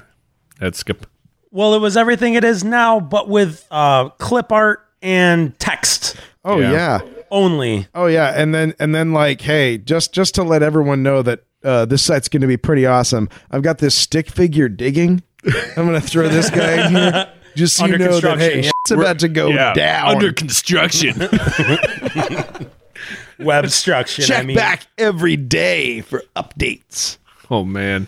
that's 0.60 0.78
skip. 0.78 1.08
Well, 1.56 1.74
it 1.74 1.80
was 1.80 1.96
everything 1.96 2.34
it 2.34 2.44
is 2.44 2.66
now, 2.66 3.00
but 3.00 3.30
with 3.30 3.66
uh, 3.72 4.10
clip 4.10 4.52
art 4.52 4.86
and 5.02 5.58
text 5.58 6.18
Oh 6.44 6.60
Yeah. 6.60 6.72
yeah. 6.72 7.00
only. 7.32 7.88
Oh 7.96 8.08
yeah. 8.08 8.34
And 8.36 8.54
then 8.54 8.74
and 8.78 8.94
then 8.94 9.14
like, 9.14 9.40
hey, 9.42 9.78
just 9.78 10.14
just 10.14 10.36
to 10.36 10.44
let 10.44 10.62
everyone 10.62 11.02
know 11.02 11.22
that 11.22 11.44
uh, 11.64 11.86
this 11.86 12.04
site's 12.04 12.28
going 12.28 12.42
to 12.42 12.48
be 12.48 12.58
pretty 12.58 12.86
awesome. 12.86 13.30
I've 13.52 13.62
got 13.64 13.78
this 13.78 13.96
stick 13.96 14.30
figure 14.30 14.68
digging. 14.68 15.24
I'm 15.78 15.88
going 15.88 16.00
to 16.00 16.06
throw 16.06 16.28
this 16.28 16.50
guy 16.50 16.88
in 16.88 16.94
here. 16.96 17.30
Just 17.56 17.78
so 17.78 17.86
you 17.86 17.94
Under 17.94 18.10
know 18.10 18.20
that 18.20 18.38
hey, 18.38 18.64
construction. 18.64 18.72
shit's 18.86 18.92
about 18.92 19.20
to 19.20 19.30
go 19.30 19.48
Yeah, 19.48 19.74
down. 19.74 20.10
under 20.16 20.34
construction. 20.34 21.16
Web 23.40 23.70
structure. 23.70 24.24
Check 24.24 24.40
I 24.40 24.44
mean, 24.46 24.58
back 24.58 24.88
every 24.98 25.38
day 25.38 26.02
for 26.02 26.22
updates. 26.36 27.18
oh 27.50 27.64
man. 27.64 28.08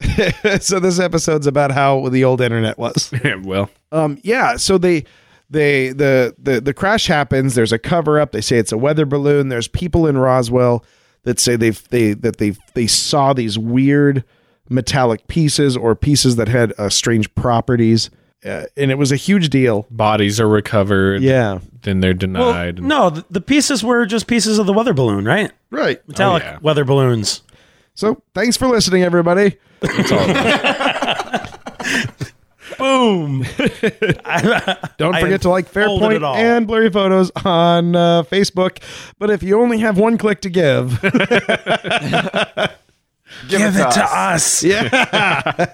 so 0.60 0.80
this 0.80 0.98
episode's 1.00 1.46
about 1.46 1.70
how 1.72 2.08
the 2.08 2.24
old 2.24 2.40
internet 2.40 2.78
was. 2.78 3.12
well, 3.42 3.68
Um, 3.92 4.18
yeah. 4.22 4.56
So 4.56 4.78
they, 4.78 5.04
they, 5.50 5.90
the, 5.90 6.34
the, 6.38 6.60
the 6.60 6.74
crash 6.74 7.06
happens. 7.06 7.54
There's 7.54 7.72
a 7.72 7.78
cover 7.78 8.20
up. 8.20 8.32
They 8.32 8.40
say 8.40 8.58
it's 8.58 8.72
a 8.72 8.78
weather 8.78 9.06
balloon. 9.06 9.48
There's 9.48 9.68
people 9.68 10.06
in 10.06 10.16
Roswell 10.18 10.84
that 11.24 11.40
say 11.40 11.56
they've, 11.56 11.88
they, 11.88 12.14
that 12.14 12.38
they, 12.38 12.54
they 12.74 12.86
saw 12.86 13.32
these 13.32 13.58
weird, 13.58 14.24
metallic 14.68 15.26
pieces 15.28 15.76
or 15.76 15.94
pieces 15.94 16.36
that 16.36 16.48
had 16.48 16.72
uh, 16.78 16.88
strange 16.90 17.34
properties. 17.34 18.10
Uh, 18.44 18.64
and 18.76 18.90
it 18.92 18.94
was 18.98 19.10
a 19.10 19.16
huge 19.16 19.48
deal. 19.48 19.86
Bodies 19.90 20.38
are 20.38 20.48
recovered. 20.48 21.22
Yeah. 21.22 21.58
Then 21.82 22.00
they're 22.00 22.10
Well, 22.12 22.18
denied. 22.52 22.80
no, 22.82 23.10
the, 23.10 23.24
the 23.30 23.40
pieces 23.40 23.82
were 23.82 24.06
just 24.06 24.26
pieces 24.28 24.58
of 24.58 24.66
the 24.66 24.72
weather 24.72 24.92
balloon, 24.94 25.24
right? 25.24 25.50
Right. 25.70 26.06
Metallic 26.06 26.42
yeah. 26.44 26.58
weather 26.60 26.84
balloons. 26.84 27.42
So 27.98 28.22
thanks 28.32 28.56
for 28.56 28.68
listening, 28.68 29.02
everybody. 29.02 29.56
Boom. 32.78 33.44
Don't 34.98 35.16
I 35.16 35.20
forget 35.20 35.42
to 35.42 35.48
like 35.48 35.66
unfolded 35.74 36.22
Fairpoint 36.22 36.36
and 36.36 36.68
Blurry 36.68 36.90
Photos 36.90 37.32
on 37.44 37.96
uh, 37.96 38.22
Facebook. 38.22 38.80
But 39.18 39.30
if 39.30 39.42
you 39.42 39.60
only 39.60 39.78
have 39.78 39.98
one 39.98 40.16
click 40.16 40.42
to 40.42 40.48
give, 40.48 41.00
Give, 41.00 41.10
Give 43.48 43.74
it 43.74 43.90
to 43.90 44.06
us. 44.08 44.62
Yeah, 44.62 45.66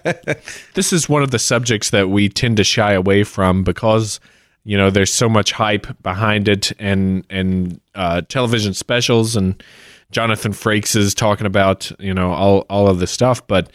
this 0.72 0.94
is 0.94 1.10
one 1.10 1.22
of 1.22 1.30
the 1.30 1.38
subjects 1.38 1.90
that 1.90 2.08
we 2.08 2.30
tend 2.30 2.56
to 2.56 2.64
shy 2.64 2.94
away 2.94 3.24
from 3.24 3.64
because 3.64 4.18
you 4.64 4.78
know 4.78 4.88
there's 4.88 5.12
so 5.12 5.28
much 5.28 5.52
hype 5.52 6.02
behind 6.02 6.48
it 6.48 6.72
and 6.78 7.26
and 7.28 7.82
uh, 7.94 8.22
television 8.30 8.72
specials 8.72 9.36
and 9.36 9.62
Jonathan 10.14 10.52
Frakes 10.52 10.96
is 10.96 11.14
talking 11.14 11.46
about 11.46 11.90
you 11.98 12.14
know 12.14 12.32
all 12.32 12.60
all 12.70 12.88
of 12.88 13.00
this 13.00 13.10
stuff 13.10 13.46
but 13.46 13.70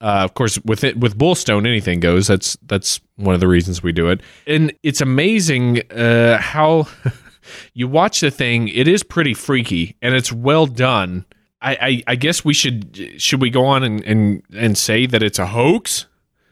uh, 0.00 0.20
of 0.22 0.34
course 0.34 0.58
with 0.64 0.84
it 0.84 0.98
with 0.98 1.18
Bullstone 1.18 1.66
anything 1.66 2.00
goes. 2.00 2.26
That's 2.26 2.56
that's 2.66 3.00
one 3.16 3.34
of 3.34 3.40
the 3.40 3.48
reasons 3.48 3.82
we 3.82 3.92
do 3.92 4.08
it. 4.10 4.20
And 4.46 4.72
it's 4.82 5.00
amazing 5.00 5.90
uh, 5.90 6.38
how 6.38 6.86
you 7.74 7.88
watch 7.88 8.20
the 8.20 8.30
thing. 8.30 8.68
It 8.68 8.86
is 8.86 9.02
pretty 9.02 9.34
freaky 9.34 9.96
and 10.00 10.14
it's 10.14 10.32
well 10.32 10.66
done. 10.66 11.24
I, 11.60 11.72
I, 11.80 12.02
I 12.12 12.14
guess 12.14 12.44
we 12.44 12.54
should 12.54 13.20
should 13.20 13.40
we 13.40 13.50
go 13.50 13.64
on 13.64 13.82
and, 13.82 14.04
and, 14.04 14.42
and 14.56 14.78
say 14.78 15.06
that 15.06 15.22
it's 15.22 15.40
a 15.40 15.46
hoax 15.46 16.06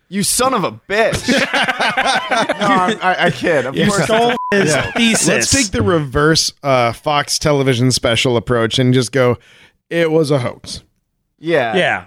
You 0.08 0.22
son 0.22 0.54
of 0.54 0.62
a 0.64 0.72
bitch. 0.72 1.28
no, 1.28 1.36
I'm, 2.66 2.98
I, 3.02 3.16
I 3.24 3.30
kid. 3.30 3.66
Of 3.66 3.74
course. 3.74 4.04
Stole 4.04 4.34
his 4.52 4.74
thesis. 4.94 5.28
let's 5.28 5.50
take 5.50 5.70
the 5.72 5.82
reverse 5.82 6.52
uh, 6.62 6.92
Fox 6.92 7.38
television 7.38 7.90
special 7.90 8.36
approach 8.36 8.78
and 8.78 8.94
just 8.94 9.10
go, 9.10 9.36
it 9.90 10.10
was 10.10 10.30
a 10.30 10.38
hoax. 10.38 10.84
Yeah. 11.38 11.76
yeah. 11.76 12.04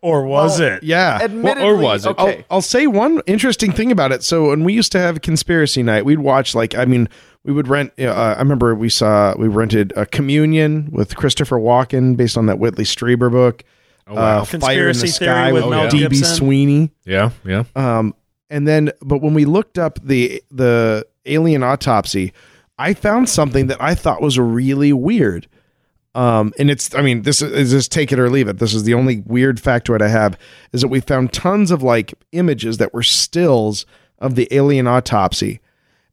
Or 0.00 0.24
was 0.24 0.60
Well, 0.60 0.74
it? 0.74 0.82
Yeah. 0.84 1.18
Admittedly, 1.22 1.82
was 1.82 2.06
it? 2.06 2.10
Okay. 2.10 2.36
I'll, 2.38 2.56
I'll 2.56 2.62
say 2.62 2.86
one 2.86 3.20
interesting 3.26 3.72
thing 3.72 3.90
about 3.90 4.12
it. 4.12 4.22
So 4.22 4.48
when 4.50 4.64
we 4.64 4.72
used 4.72 4.92
to 4.92 4.98
have 4.98 5.16
a 5.16 5.20
conspiracy 5.20 5.82
night, 5.82 6.04
we'd 6.04 6.18
watch 6.20 6.54
like 6.54 6.74
I 6.76 6.84
mean, 6.84 7.08
we 7.44 7.52
would 7.52 7.68
rent. 7.68 7.92
Uh, 7.98 8.10
I 8.12 8.38
remember 8.38 8.74
we 8.74 8.88
saw 8.88 9.34
we 9.36 9.48
rented 9.48 9.92
a 9.96 10.06
Communion 10.06 10.90
with 10.92 11.16
Christopher 11.16 11.56
Walken 11.56 12.16
based 12.16 12.36
on 12.38 12.46
that 12.46 12.58
Whitley 12.58 12.84
Strieber 12.84 13.30
book. 13.30 13.64
Wow. 14.14 14.40
Uh, 14.40 14.44
Fire 14.44 14.88
in 14.88 14.96
the 14.96 15.02
Conspiracy 15.02 15.06
Theory 15.08 15.10
Sky 15.32 15.52
with 15.52 15.64
with 15.64 15.70
Mel 15.70 15.88
D.B. 15.88 16.00
Gibson. 16.00 16.36
Sweeney. 16.36 16.92
yeah 17.04 17.30
yeah 17.44 17.64
Um, 17.74 18.14
and 18.48 18.66
then, 18.68 18.92
but 19.00 19.20
when 19.22 19.34
we 19.34 19.44
looked 19.44 19.78
up 19.78 19.98
the 20.02 20.42
the 20.50 21.06
alien 21.24 21.62
autopsy, 21.62 22.32
I 22.78 22.94
found 22.94 23.28
something 23.28 23.66
that 23.66 23.82
I 23.82 23.94
thought 23.94 24.22
was 24.22 24.38
really 24.38 24.92
weird. 24.92 25.48
Um, 26.14 26.54
and 26.58 26.70
it's, 26.70 26.94
I 26.94 27.02
mean, 27.02 27.22
this 27.22 27.42
is, 27.42 27.52
is 27.52 27.70
just 27.72 27.92
take 27.92 28.10
it 28.10 28.18
or 28.18 28.30
leave 28.30 28.48
it. 28.48 28.58
This 28.58 28.72
is 28.72 28.84
the 28.84 28.94
only 28.94 29.22
weird 29.26 29.58
factoid 29.58 30.00
I 30.00 30.08
have 30.08 30.38
is 30.72 30.80
that 30.80 30.88
we 30.88 31.00
found 31.00 31.32
tons 31.32 31.70
of 31.70 31.82
like 31.82 32.14
images 32.32 32.78
that 32.78 32.94
were 32.94 33.02
stills 33.02 33.84
of 34.18 34.34
the 34.34 34.48
alien 34.50 34.86
autopsy, 34.86 35.60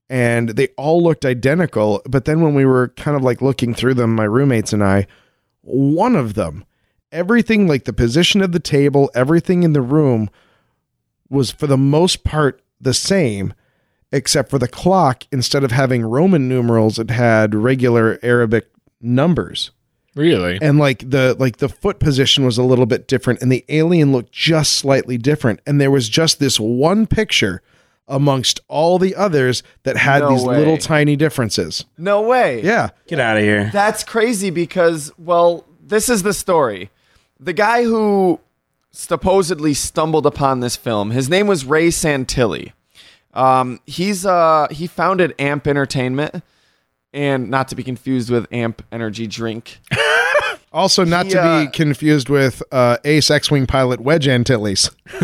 and 0.10 0.50
they 0.50 0.68
all 0.76 1.02
looked 1.02 1.24
identical. 1.24 2.02
But 2.06 2.26
then 2.26 2.42
when 2.42 2.54
we 2.54 2.66
were 2.66 2.90
kind 2.90 3.16
of 3.16 3.24
like 3.24 3.42
looking 3.42 3.74
through 3.74 3.94
them, 3.94 4.14
my 4.14 4.26
roommates 4.26 4.74
and 4.74 4.84
I, 4.84 5.08
one 5.62 6.18
of 6.18 6.34
them, 6.34 6.66
everything 7.14 7.68
like 7.68 7.86
the 7.86 7.94
position 7.94 8.42
of 8.42 8.52
the 8.52 8.60
table, 8.60 9.10
everything 9.16 9.64
in 9.64 9.72
the 9.74 9.82
room 9.82 10.30
was 11.30 11.52
for 11.52 11.68
the 11.68 11.78
most 11.78 12.24
part 12.24 12.62
the 12.82 12.94
same, 12.94 13.54
except 14.12 14.50
for 14.50 14.60
the 14.60 14.68
clock, 14.68 15.24
instead 15.32 15.64
of 15.64 15.72
having 15.72 16.04
Roman 16.04 16.50
numerals, 16.50 17.00
it 17.00 17.10
had 17.10 17.56
regular 17.56 18.20
Arabic 18.22 18.70
numbers. 19.00 19.72
really 20.16 20.60
And 20.62 20.78
like 20.78 21.10
the 21.10 21.36
like 21.40 21.58
the 21.58 21.70
foot 21.70 22.00
position 22.00 22.46
was 22.46 22.58
a 22.58 22.64
little 22.64 22.86
bit 22.86 23.08
different, 23.08 23.42
and 23.42 23.52
the 23.52 23.64
alien 23.70 24.12
looked 24.12 24.32
just 24.32 24.74
slightly 24.74 25.18
different. 25.18 25.62
And 25.66 25.80
there 25.80 25.92
was 25.92 26.10
just 26.10 26.40
this 26.40 26.60
one 26.60 27.08
picture 27.08 27.62
amongst 28.08 28.60
all 28.68 29.00
the 29.00 29.16
others 29.16 29.64
that 29.84 29.96
had 29.96 30.20
No 30.20 30.30
these 30.32 30.44
way. 30.44 30.58
little 30.58 30.78
tiny 30.78 31.16
differences. 31.16 31.86
No 31.98 32.22
way. 32.22 32.62
Yeah. 32.62 32.90
Get 33.08 33.20
out 33.20 33.38
of 33.38 33.44
here. 33.44 33.70
That's 33.72 34.04
crazy 34.04 34.50
because, 34.50 35.12
well, 35.18 35.66
this 35.82 36.10
is 36.10 36.22
the 36.22 36.34
story. 36.34 36.90
The 37.44 37.54
guy 37.54 37.84
who 37.84 38.40
supposedly 38.92 39.74
stumbled 39.74 40.26
upon 40.26 40.62
this 40.62 40.78
film, 40.78 41.12
his 41.12 41.30
name 41.30 41.46
was 41.48 41.66
Ray 41.66 41.90
Santilli. 41.90 42.72
Um, 43.34 43.80
he's 43.86 44.26
uh 44.26 44.68
he 44.72 44.88
founded 44.88 45.34
Amp 45.40 45.68
Entertainment, 45.68 46.44
and 47.12 47.50
not 47.50 47.68
to 47.70 47.76
be 47.76 47.84
confused 47.84 48.30
with 48.30 48.48
Amp 48.54 48.82
Energy 48.92 49.28
Drink. 49.28 49.80
Also, 50.74 51.04
not 51.04 51.28
He, 51.28 51.34
to 51.34 51.40
uh, 51.40 51.66
be 51.66 51.72
confused 51.72 52.30
with 52.30 52.64
uh, 52.72 52.98
Ace 53.06 53.30
X-wing 53.30 53.68
pilot 53.68 54.00
Wedge 54.02 54.28
Antilles. 54.28 54.90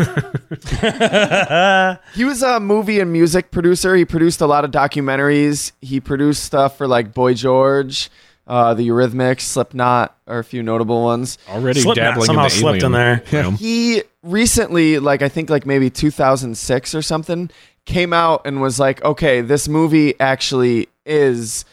He 2.14 2.24
was 2.24 2.42
a 2.42 2.60
movie 2.60 3.00
and 3.00 3.12
music 3.12 3.50
producer. 3.50 3.96
He 3.96 4.04
produced 4.04 4.40
a 4.40 4.46
lot 4.46 4.64
of 4.64 4.70
documentaries. 4.70 5.72
He 5.80 5.98
produced 5.98 6.44
stuff 6.44 6.78
for 6.78 6.86
like 6.86 7.12
Boy 7.12 7.34
George, 7.34 8.10
uh, 8.50 8.74
the 8.74 8.88
Eurythmics, 8.88 9.42
Slipknot, 9.42 10.18
are 10.26 10.40
a 10.40 10.44
few 10.44 10.60
notable 10.60 11.04
ones. 11.04 11.38
already 11.48 11.80
Slipknot 11.80 12.04
dabbling 12.04 12.26
somehow 12.26 12.42
in 12.42 12.48
the 12.48 12.54
slipped 12.54 12.82
in 12.82 12.90
there. 12.92 13.22
realm. 13.30 13.54
he 13.58 14.02
recently 14.22 14.98
like 14.98 15.22
i 15.22 15.30
think 15.30 15.48
like 15.48 15.64
maybe 15.64 15.88
2006 15.88 16.94
or 16.94 17.00
something 17.00 17.48
came 17.86 18.12
out 18.12 18.42
and 18.44 18.60
was 18.60 18.78
like 18.78 19.02
okay 19.02 19.40
this 19.40 19.66
movie 19.66 20.18
actually 20.20 20.88
is 21.06 21.64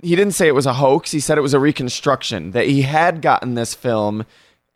he 0.00 0.16
didn't 0.16 0.32
say 0.32 0.48
it 0.48 0.54
was 0.54 0.64
a 0.64 0.72
hoax 0.72 1.10
he 1.10 1.20
said 1.20 1.36
it 1.36 1.42
was 1.42 1.52
a 1.52 1.58
reconstruction 1.58 2.52
that 2.52 2.66
he 2.66 2.80
had 2.80 3.20
gotten 3.20 3.56
this 3.56 3.74
film 3.74 4.24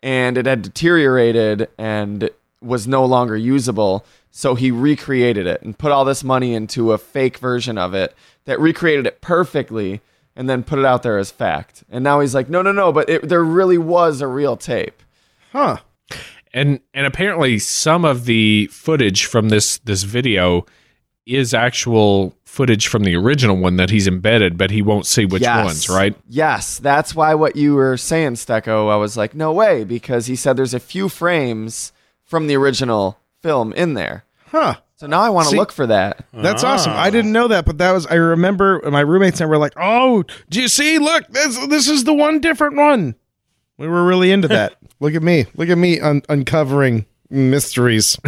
and 0.03 0.37
it 0.37 0.45
had 0.45 0.61
deteriorated 0.61 1.69
and 1.79 2.29
was 2.61 2.87
no 2.87 3.07
longer 3.07 3.35
usable 3.35 4.05
so 4.31 4.55
he 4.55 4.71
recreated 4.71 5.47
it 5.47 5.63
and 5.63 5.79
put 5.79 5.91
all 5.91 6.05
this 6.05 6.23
money 6.23 6.53
into 6.53 6.93
a 6.93 6.99
fake 6.99 7.39
version 7.39 7.79
of 7.79 7.95
it 7.95 8.15
that 8.45 8.61
recreated 8.61 9.07
it 9.07 9.23
perfectly 9.23 10.03
and 10.37 10.49
then 10.49 10.63
put 10.63 10.79
it 10.79 10.85
out 10.85 11.03
there 11.03 11.19
as 11.19 11.31
fact 11.31 11.83
and 11.91 12.05
now 12.05 12.21
he's 12.21 12.35
like 12.35 12.49
no 12.49 12.63
no 12.63 12.71
no 12.73 12.93
but 12.93 13.09
it, 13.09 13.29
there 13.29 13.43
really 13.43 13.79
was 13.79 14.21
a 14.21 14.27
real 14.27 14.57
tape 14.57 15.03
Huh. 15.53 15.79
and 16.53 16.81
and 16.95 17.07
apparently 17.07 17.59
some 17.59 18.05
of 18.05 18.27
the 18.27 18.67
footage 18.67 19.25
from 19.25 19.49
this 19.49 19.79
this 19.79 20.03
video 20.03 20.67
is 21.27 21.53
actual 21.55 22.37
footage 22.45 22.87
from 22.87 23.03
the 23.05 23.17
original 23.17 23.57
one 23.57 23.77
that 23.77 23.91
he's 23.91 24.07
embedded 24.07 24.57
but 24.57 24.71
he 24.71 24.81
won't 24.83 25.07
see 25.07 25.25
which 25.25 25.43
ones 25.43 25.89
right 25.89 26.15
Yes, 26.29 26.79
that's 26.79 27.15
why 27.15 27.35
what 27.35 27.57
you 27.57 27.75
were 27.75 27.97
saying, 27.97 28.35
Stecco. 28.35 28.91
I 28.91 28.97
was 28.97 29.17
like, 29.17 29.35
no 29.35 29.53
way, 29.53 29.85
because 29.85 30.27
he 30.27 30.37
said 30.37 30.57
there's 30.57 30.75
a 30.75 30.81
few 30.81 31.09
frames 31.09 31.93
from 32.25 32.47
the 32.47 32.57
original 32.57 33.19
film 33.43 33.73
in 33.73 33.95
there. 33.95 34.25
Huh. 34.47 34.77
So 34.97 35.07
now 35.07 35.21
I 35.21 35.29
want 35.29 35.49
to 35.51 35.57
look 35.57 35.73
for 35.73 35.87
that. 35.87 36.25
That's 36.33 36.65
awesome. 36.65 36.93
I 36.95 37.11
didn't 37.11 37.33
know 37.33 37.49
that, 37.49 37.67
but 37.67 37.79
that 37.79 37.93
was 37.93 38.07
I 38.07 38.15
remember 38.15 38.81
my 38.91 39.01
roommates 39.01 39.41
and 39.41 39.47
I 39.47 39.51
were 39.51 39.59
like, 39.59 39.75
"Oh, 39.77 40.25
do 40.49 40.61
you 40.61 40.69
see? 40.69 40.99
Look, 40.99 41.29
this 41.29 41.67
this 41.69 41.89
is 41.89 42.05
the 42.05 42.15
one 42.15 42.41
different 42.41 42.77
one." 42.77 43.15
We 43.79 43.89
were 43.89 44.07
really 44.07 44.33
into 44.33 44.49
that. 44.49 44.77
Look 45.01 45.15
at 45.15 45.23
me. 45.23 45.45
Look 45.55 45.69
at 45.69 45.77
me 45.77 46.01
un- 46.01 46.23
uncovering 46.29 47.05
mysteries. 47.29 48.19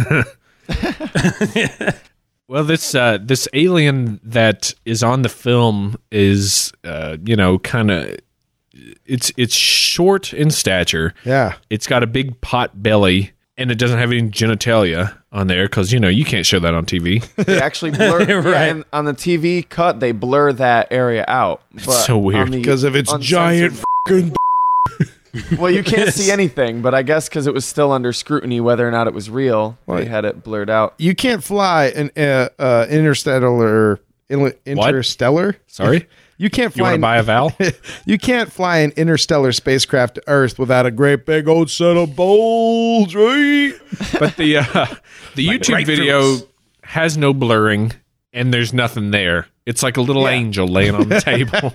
Well, 2.49 2.63
this 2.63 2.95
uh, 2.95 3.19
this 3.21 3.47
alien 3.53 4.19
that 4.23 4.73
is 4.83 5.03
on 5.03 5.21
the 5.21 5.29
film 5.29 5.97
is, 6.11 6.73
uh, 6.83 7.17
you 7.23 7.35
know, 7.35 7.59
kind 7.59 7.91
of 7.91 8.17
it's 9.05 9.31
it's 9.37 9.53
short 9.53 10.33
in 10.33 10.49
stature. 10.49 11.13
Yeah. 11.23 11.57
It's 11.69 11.85
got 11.85 12.01
a 12.01 12.07
big 12.07 12.41
pot 12.41 12.81
belly, 12.81 13.33
and 13.59 13.69
it 13.69 13.75
doesn't 13.77 13.99
have 13.99 14.11
any 14.11 14.23
genitalia 14.29 15.15
on 15.31 15.45
there 15.47 15.65
because 15.65 15.91
you 15.91 15.99
know 15.99 16.07
you 16.07 16.25
can't 16.25 16.45
show 16.45 16.59
that 16.59 16.73
on 16.73 16.85
TV. 16.85 17.23
They 17.45 17.59
actually 17.61 17.91
blur 17.91 18.21
yeah, 18.23 18.33
Right. 18.51 18.69
and 18.69 18.83
on 18.91 19.05
the 19.05 19.13
TV 19.13 19.67
cut. 19.67 19.99
They 19.99 20.11
blur 20.11 20.53
that 20.53 20.87
area 20.91 21.25
out. 21.27 21.61
But 21.73 21.91
so 22.03 22.17
weird. 22.17 22.49
Because 22.51 22.83
of 22.83 22.95
its 22.95 23.13
giant 23.19 23.73
fucking 24.07 24.33
Well, 25.59 25.69
you 25.71 25.83
can't 25.83 26.11
see 26.11 26.31
anything, 26.31 26.81
but 26.81 26.95
I 26.95 27.03
guess 27.03 27.29
because 27.29 27.45
it 27.45 27.53
was 27.53 27.63
still 27.65 27.91
under 27.91 28.11
scrutiny 28.13 28.59
whether 28.61 28.87
or 28.87 28.91
not 28.91 29.05
it 29.07 29.13
was 29.13 29.29
real, 29.29 29.77
Right. 29.85 29.99
they 30.03 30.09
had 30.09 30.25
it 30.25 30.43
blurred 30.43 30.69
out. 30.71 30.95
You 30.97 31.13
can't 31.13 31.43
fly 31.43 31.85
an 31.95 32.09
uh, 32.17 32.49
uh, 32.57 32.87
interstellar 32.89 33.99
in- 34.29 34.53
interstellar. 34.65 35.55
Sorry? 35.67 36.07
You 36.41 36.49
can't 36.49 36.73
You 36.75 36.79
fly. 36.83 36.91
want 36.91 36.93
to 36.93 36.95
an- 36.95 37.01
buy 37.01 37.17
a 37.17 37.23
vowel? 37.23 37.53
you 38.05 38.17
can't 38.17 38.51
fly 38.51 38.77
an 38.79 38.91
interstellar 38.95 39.51
spacecraft 39.51 40.15
to 40.15 40.23
Earth 40.25 40.57
without 40.57 40.85
a 40.85 40.91
great 40.91 41.25
big 41.25 41.47
old 41.49 41.69
set 41.69 41.97
of 41.97 42.15
balls, 42.15 43.13
right? 43.13 43.73
but 44.19 44.35
the 44.37 44.57
uh, 44.57 44.63
the 45.35 45.45
YouTube 45.47 45.73
right 45.73 45.85
video 45.85 46.37
has 46.83 47.17
no 47.17 47.33
blurring, 47.33 47.91
and 48.33 48.53
there's 48.53 48.73
nothing 48.73 49.11
there. 49.11 49.47
It's 49.65 49.83
like 49.83 49.97
a 49.97 50.01
little 50.01 50.27
angel 50.27 50.67
laying 50.67 50.95
on 50.95 51.09
the 51.09 51.19
table. 51.21 51.73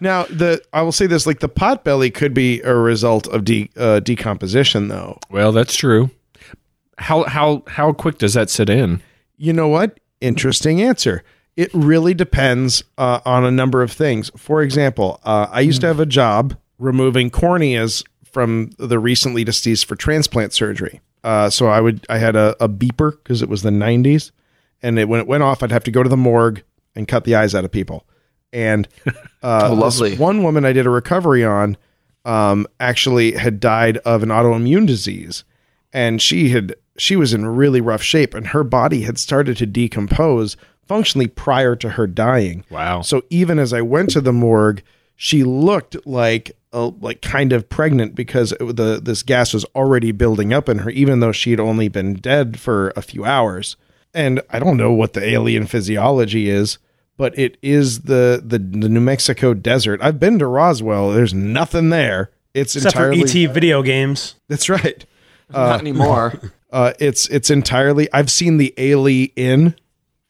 Now, 0.00 0.24
the 0.24 0.60
I 0.72 0.82
will 0.82 0.92
say 0.92 1.06
this: 1.06 1.24
like 1.26 1.38
the 1.38 1.48
pot 1.48 1.84
belly 1.84 2.10
could 2.10 2.34
be 2.34 2.60
a 2.62 2.74
result 2.74 3.28
of 3.28 3.44
de- 3.44 3.70
uh, 3.76 4.00
decomposition, 4.00 4.88
though. 4.88 5.18
well, 5.30 5.52
that's 5.52 5.74
true. 5.76 6.10
How 6.98 7.22
how 7.24 7.62
how 7.68 7.92
quick 7.92 8.18
does 8.18 8.34
that 8.34 8.50
sit 8.50 8.68
in? 8.68 9.00
You 9.36 9.52
know 9.52 9.68
what? 9.68 10.00
Interesting 10.20 10.82
answer. 10.82 11.22
It 11.58 11.70
really 11.74 12.14
depends 12.14 12.84
uh, 12.98 13.18
on 13.24 13.44
a 13.44 13.50
number 13.50 13.82
of 13.82 13.90
things. 13.90 14.30
For 14.36 14.62
example, 14.62 15.18
uh, 15.24 15.48
I 15.50 15.58
used 15.60 15.80
to 15.80 15.88
have 15.88 15.98
a 15.98 16.06
job 16.06 16.56
removing 16.78 17.30
corneas 17.30 18.04
from 18.24 18.70
the 18.78 19.00
recently 19.00 19.42
deceased 19.42 19.86
for 19.86 19.96
transplant 19.96 20.52
surgery. 20.52 21.00
Uh, 21.24 21.50
so 21.50 21.66
I 21.66 21.80
would 21.80 22.06
I 22.08 22.18
had 22.18 22.36
a, 22.36 22.54
a 22.62 22.68
beeper 22.68 23.10
because 23.10 23.42
it 23.42 23.48
was 23.48 23.62
the 23.62 23.70
90s, 23.70 24.30
and 24.84 25.00
it, 25.00 25.08
when 25.08 25.18
it 25.18 25.26
went 25.26 25.42
off, 25.42 25.64
I'd 25.64 25.72
have 25.72 25.82
to 25.84 25.90
go 25.90 26.04
to 26.04 26.08
the 26.08 26.16
morgue 26.16 26.62
and 26.94 27.08
cut 27.08 27.24
the 27.24 27.34
eyes 27.34 27.56
out 27.56 27.64
of 27.64 27.72
people. 27.72 28.06
And 28.52 28.86
uh, 29.42 29.68
Oh, 29.72 29.74
lovely. 29.74 30.16
one 30.16 30.44
woman 30.44 30.64
I 30.64 30.72
did 30.72 30.86
a 30.86 30.90
recovery 30.90 31.44
on 31.44 31.76
um, 32.24 32.68
actually 32.78 33.32
had 33.32 33.58
died 33.58 33.96
of 33.98 34.22
an 34.22 34.28
autoimmune 34.28 34.86
disease, 34.86 35.42
and 35.92 36.22
she 36.22 36.50
had 36.50 36.76
she 36.96 37.16
was 37.16 37.34
in 37.34 37.46
really 37.46 37.80
rough 37.80 38.02
shape, 38.02 38.32
and 38.32 38.46
her 38.48 38.62
body 38.62 39.02
had 39.02 39.18
started 39.18 39.56
to 39.56 39.66
decompose 39.66 40.56
functionally 40.88 41.28
prior 41.28 41.76
to 41.76 41.90
her 41.90 42.06
dying. 42.06 42.64
Wow. 42.70 43.02
So 43.02 43.22
even 43.30 43.58
as 43.58 43.72
I 43.72 43.82
went 43.82 44.10
to 44.10 44.20
the 44.20 44.32
morgue, 44.32 44.82
she 45.14 45.44
looked 45.44 45.96
like 46.06 46.52
a, 46.72 46.86
like 47.00 47.22
kind 47.22 47.52
of 47.52 47.68
pregnant 47.68 48.14
because 48.14 48.52
it, 48.52 48.76
the 48.76 49.00
this 49.02 49.22
gas 49.22 49.54
was 49.54 49.64
already 49.74 50.12
building 50.12 50.52
up 50.52 50.68
in 50.68 50.78
her, 50.78 50.90
even 50.90 51.20
though 51.20 51.32
she 51.32 51.50
had 51.50 51.60
only 51.60 51.88
been 51.88 52.14
dead 52.14 52.58
for 52.58 52.92
a 52.96 53.02
few 53.02 53.24
hours. 53.24 53.76
And 54.14 54.40
I 54.50 54.58
don't 54.58 54.76
know 54.76 54.92
what 54.92 55.12
the 55.12 55.24
alien 55.24 55.66
physiology 55.66 56.48
is, 56.48 56.78
but 57.16 57.38
it 57.38 57.58
is 57.62 58.02
the 58.02 58.42
the, 58.44 58.58
the 58.58 58.88
New 58.88 59.00
Mexico 59.00 59.54
desert. 59.54 60.00
I've 60.02 60.18
been 60.20 60.38
to 60.38 60.46
Roswell. 60.46 61.10
There's 61.10 61.34
nothing 61.34 61.90
there. 61.90 62.30
It's 62.54 62.74
Except 62.74 62.94
entirely 62.96 63.20
for 63.20 63.28
ET 63.28 63.52
video 63.52 63.82
games. 63.82 64.34
that's 64.48 64.68
right. 64.68 65.04
Not 65.50 65.80
anymore. 65.80 66.40
Uh, 66.70 66.92
it's 67.00 67.26
it's 67.28 67.48
entirely. 67.48 68.12
I've 68.12 68.30
seen 68.30 68.58
the 68.58 68.74
Ailey 68.76 69.32
Inn, 69.36 69.74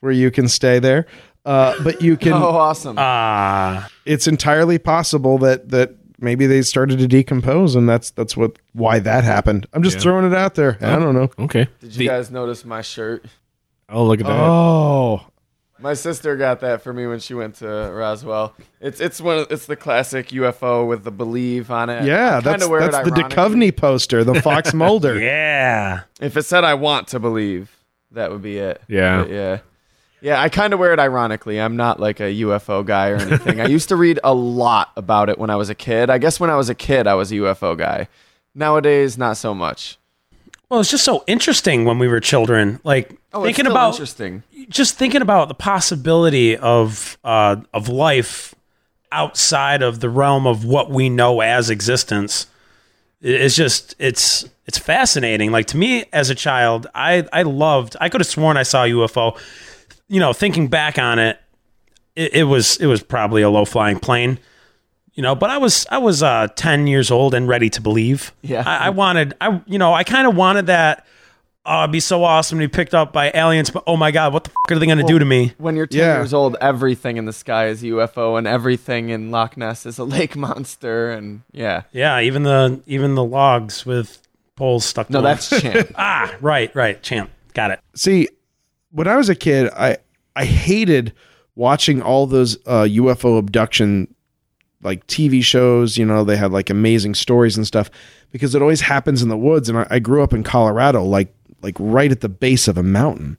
where 0.01 0.13
you 0.13 0.31
can 0.31 0.49
stay 0.49 0.79
there, 0.79 1.07
uh, 1.45 1.75
but 1.83 2.03
you 2.03 2.17
can. 2.25 2.33
oh, 2.35 2.49
awesome. 2.51 2.97
Ah, 2.99 3.89
It's 4.05 4.27
entirely 4.27 4.79
possible 4.79 5.39
that 5.39 5.71
that 5.71 5.95
maybe 6.21 6.47
they 6.47 6.63
started 6.63 6.99
to 6.99 7.07
decompose, 7.09 7.75
and 7.75 7.89
that's 7.89 8.11
that's 8.11 8.37
what 8.37 8.59
why 8.73 8.99
that 9.01 9.25
happened. 9.25 9.67
I'm 9.73 9.83
just 9.83 10.01
throwing 10.01 10.25
it 10.27 10.35
out 10.35 10.55
there. 10.55 10.77
I 10.81 10.97
don't 10.99 11.15
know. 11.15 11.31
Okay. 11.45 11.69
Did 11.81 11.97
you 11.97 12.09
guys 12.09 12.31
notice 12.31 12.65
my 12.65 12.83
shirt? 12.83 13.25
Oh, 13.89 14.05
look 14.05 14.21
at 14.21 14.27
that. 14.27 14.33
Oh, 14.39 15.23
My 15.81 15.95
sister 15.95 16.37
got 16.37 16.61
that 16.61 16.83
for 16.83 16.93
me 16.93 17.07
when 17.07 17.21
she 17.21 17.33
went 17.35 17.55
to 17.57 17.67
Roswell. 17.67 18.55
It's 18.81 19.01
it's 19.01 19.21
one 19.21 19.39
of, 19.39 19.47
it's 19.51 19.65
the 19.67 19.77
classic 19.77 20.29
UFO 20.29 20.87
with 20.87 21.05
the 21.05 21.11
believe 21.13 21.71
on 21.71 21.89
it. 21.89 22.05
yeah, 22.05 22.37
I 22.37 22.41
kinda 22.41 22.51
that's 22.51 22.69
wear 22.69 22.81
it 22.83 22.91
that's 22.93 23.09
the 23.09 23.15
ironically. 23.15 23.37
Duchovny 23.71 23.77
poster, 23.77 24.25
the 24.25 24.43
Fox 24.43 24.75
Mulder. 24.83 25.19
yeah. 25.21 26.01
If 26.21 26.37
it 26.37 26.43
said 26.43 26.65
I 26.65 26.75
want 26.75 27.09
to 27.09 27.21
believe, 27.21 27.71
that 28.11 28.31
would 28.31 28.43
be 28.43 28.59
it. 28.59 28.83
Yeah. 28.89 29.23
But 29.23 29.31
yeah. 29.31 29.59
Yeah, 30.21 30.41
I 30.41 30.49
kind 30.49 30.73
of 30.73 30.81
wear 30.81 30.93
it 30.93 30.99
ironically. 30.99 31.61
I'm 31.61 31.77
not 31.77 32.01
like 32.01 32.19
a 32.21 32.25
UFO 32.43 32.85
guy 32.85 33.11
or 33.11 33.17
anything. 33.17 33.61
I 33.61 33.67
used 33.77 33.89
to 33.91 33.97
read 33.97 34.19
a 34.25 34.35
lot 34.35 34.91
about 34.97 35.29
it 35.31 35.39
when 35.39 35.49
I 35.51 35.57
was 35.57 35.71
a 35.71 35.75
kid. 35.75 36.11
I 36.11 36.19
guess 36.19 36.41
when 36.41 36.51
I 36.51 36.57
was 36.57 36.69
a 36.69 36.75
kid, 36.75 37.07
I 37.07 37.15
was 37.15 37.31
a 37.31 37.37
UFO 37.37 37.77
guy. 37.79 38.09
Nowadays, 38.55 39.17
not 39.17 39.37
so 39.37 39.55
much. 39.55 39.97
Well, 40.69 40.81
it's 40.81 40.91
just 40.91 41.05
so 41.05 41.23
interesting 41.27 41.85
when 41.85 41.99
we 41.99 42.09
were 42.09 42.21
children. 42.21 42.81
Like 42.85 43.17
Oh, 43.33 43.43
thinking 43.45 43.65
still 43.67 43.73
about 43.73 43.91
interesting. 43.95 44.43
just 44.69 44.97
thinking 44.97 45.23
about 45.23 45.49
the 45.49 45.55
possibility 45.55 46.57
of 46.57 47.17
uh, 47.25 47.57
of 47.73 47.89
life 47.89 48.55
outside 49.13 49.83
of 49.83 50.01
the 50.01 50.09
realm 50.11 50.47
of 50.47 50.65
what 50.65 50.91
we 50.91 51.09
know 51.09 51.41
as 51.41 51.71
existence 51.71 52.47
i- 53.25 53.27
it's 53.29 53.55
just 53.57 53.95
it's 53.99 54.45
it's 54.67 54.77
fascinating 54.77 55.51
like 55.51 55.65
to 55.67 55.79
me 55.79 56.05
as 56.13 56.29
a 56.29 56.35
child 56.35 56.87
i 56.95 57.27
i 57.33 57.41
loved 57.43 57.97
i 58.03 58.11
could 58.11 58.21
have 58.21 58.29
sworn 58.29 58.59
i 58.59 58.63
saw 58.63 58.85
a 58.85 58.89
ufo 58.89 59.35
you 60.09 60.21
know 60.21 60.33
thinking 60.33 60.69
back 60.69 60.99
on 60.99 61.19
it 61.19 61.39
it, 62.17 62.35
it 62.35 62.45
was 62.45 62.77
it 62.79 62.87
was 62.87 63.03
probably 63.03 63.43
a 63.43 63.51
low 63.51 63.65
flying 63.65 63.99
plane 63.99 64.39
you 65.15 65.23
know 65.23 65.35
but 65.35 65.51
i 65.51 65.59
was 65.59 65.87
i 65.91 65.99
was 65.99 66.23
uh 66.23 66.47
10 66.57 66.87
years 66.87 67.11
old 67.11 67.35
and 67.35 67.49
ready 67.49 67.69
to 67.71 67.81
believe 67.81 68.33
Yeah. 68.43 68.63
i, 68.67 68.87
I 68.87 68.91
wanted 68.91 69.35
i 69.41 69.61
you 69.67 69.79
know 69.79 69.93
i 69.95 70.05
kind 70.05 70.27
of 70.27 70.35
wanted 70.37 70.67
that 70.67 71.07
oh 71.67 71.81
it'd 71.83 71.93
be 71.93 72.01
so 72.01 72.25
awesome 72.25 72.59
to 72.59 72.67
be 72.67 72.73
picked 72.73 72.95
up 72.95 73.13
by 73.13 73.31
aliens 73.35 73.69
but 73.71 73.83
oh 73.87 73.97
my 73.97 74.11
god 74.11 74.33
what 74.33 74.45
the 74.45 74.51
fuck 74.51 74.73
are 74.73 74.79
they 74.79 74.87
gonna 74.87 75.03
do 75.03 75.19
to 75.19 75.25
me 75.25 75.53
When 75.59 75.77
you're 75.77 75.87
10 75.87 75.99
Yeah. 76.01 76.17
years 76.19 76.33
old, 76.33 76.57
everything 76.61 77.17
in 77.19 77.27
the 77.27 77.33
sky 77.33 77.67
is 77.67 77.83
UFO 77.83 78.39
and 78.39 78.47
everything 78.47 79.11
in 79.11 79.31
Loch 79.31 79.57
Ness 79.57 79.85
is 79.87 79.99
a 79.99 80.05
lake 80.17 80.35
monster. 80.37 81.11
And 81.11 81.43
yeah. 81.53 81.83
Yeah, 81.93 82.21
even 82.21 82.45
the 82.45 82.81
even 82.87 83.15
the 83.17 83.25
logs 83.25 83.85
with 83.85 84.23
poles 84.57 84.85
stuck. 84.85 85.11
No, 85.11 85.21
to 85.21 85.29
'em. 85.29 85.35
that's 85.37 85.61
Champ. 85.61 85.93
ah 85.97 86.35
right, 86.41 86.75
right. 86.75 87.03
Champ, 87.03 87.31
got 87.55 87.71
it. 87.73 87.81
See, 87.95 88.29
when 88.91 89.09
I 89.09 89.17
was 89.17 89.29
a 89.29 89.35
kid, 89.35 89.71
I 89.75 89.99
I 90.37 90.45
hated 90.45 91.13
watching 91.55 92.01
all 92.01 92.27
those 92.27 92.57
uh, 92.67 92.85
UFO 92.85 93.39
abduction 93.39 94.15
like 94.83 95.07
TV 95.07 95.43
shows. 95.43 95.99
You 95.99 96.05
know, 96.05 96.25
they 96.25 96.37
had 96.37 96.53
like 96.53 96.71
amazing 96.71 97.15
stories 97.15 97.57
and 97.57 97.67
stuff 97.67 97.91
because 98.31 98.55
it 98.55 98.63
always 98.63 98.81
happens 98.81 99.23
in 99.23 99.29
the 99.29 99.37
woods. 99.37 99.69
And 99.69 99.79
I, 99.79 99.87
I 99.91 99.99
grew 99.99 100.23
up 100.23 100.33
in 100.33 100.43
Colorado, 100.45 101.05
like 101.05 101.35
like 101.63 101.77
right 101.79 102.13
at 102.13 102.21
the 102.21 102.29
base 102.29 102.69
of 102.69 102.79
a 102.79 102.83
mountain, 102.83 103.39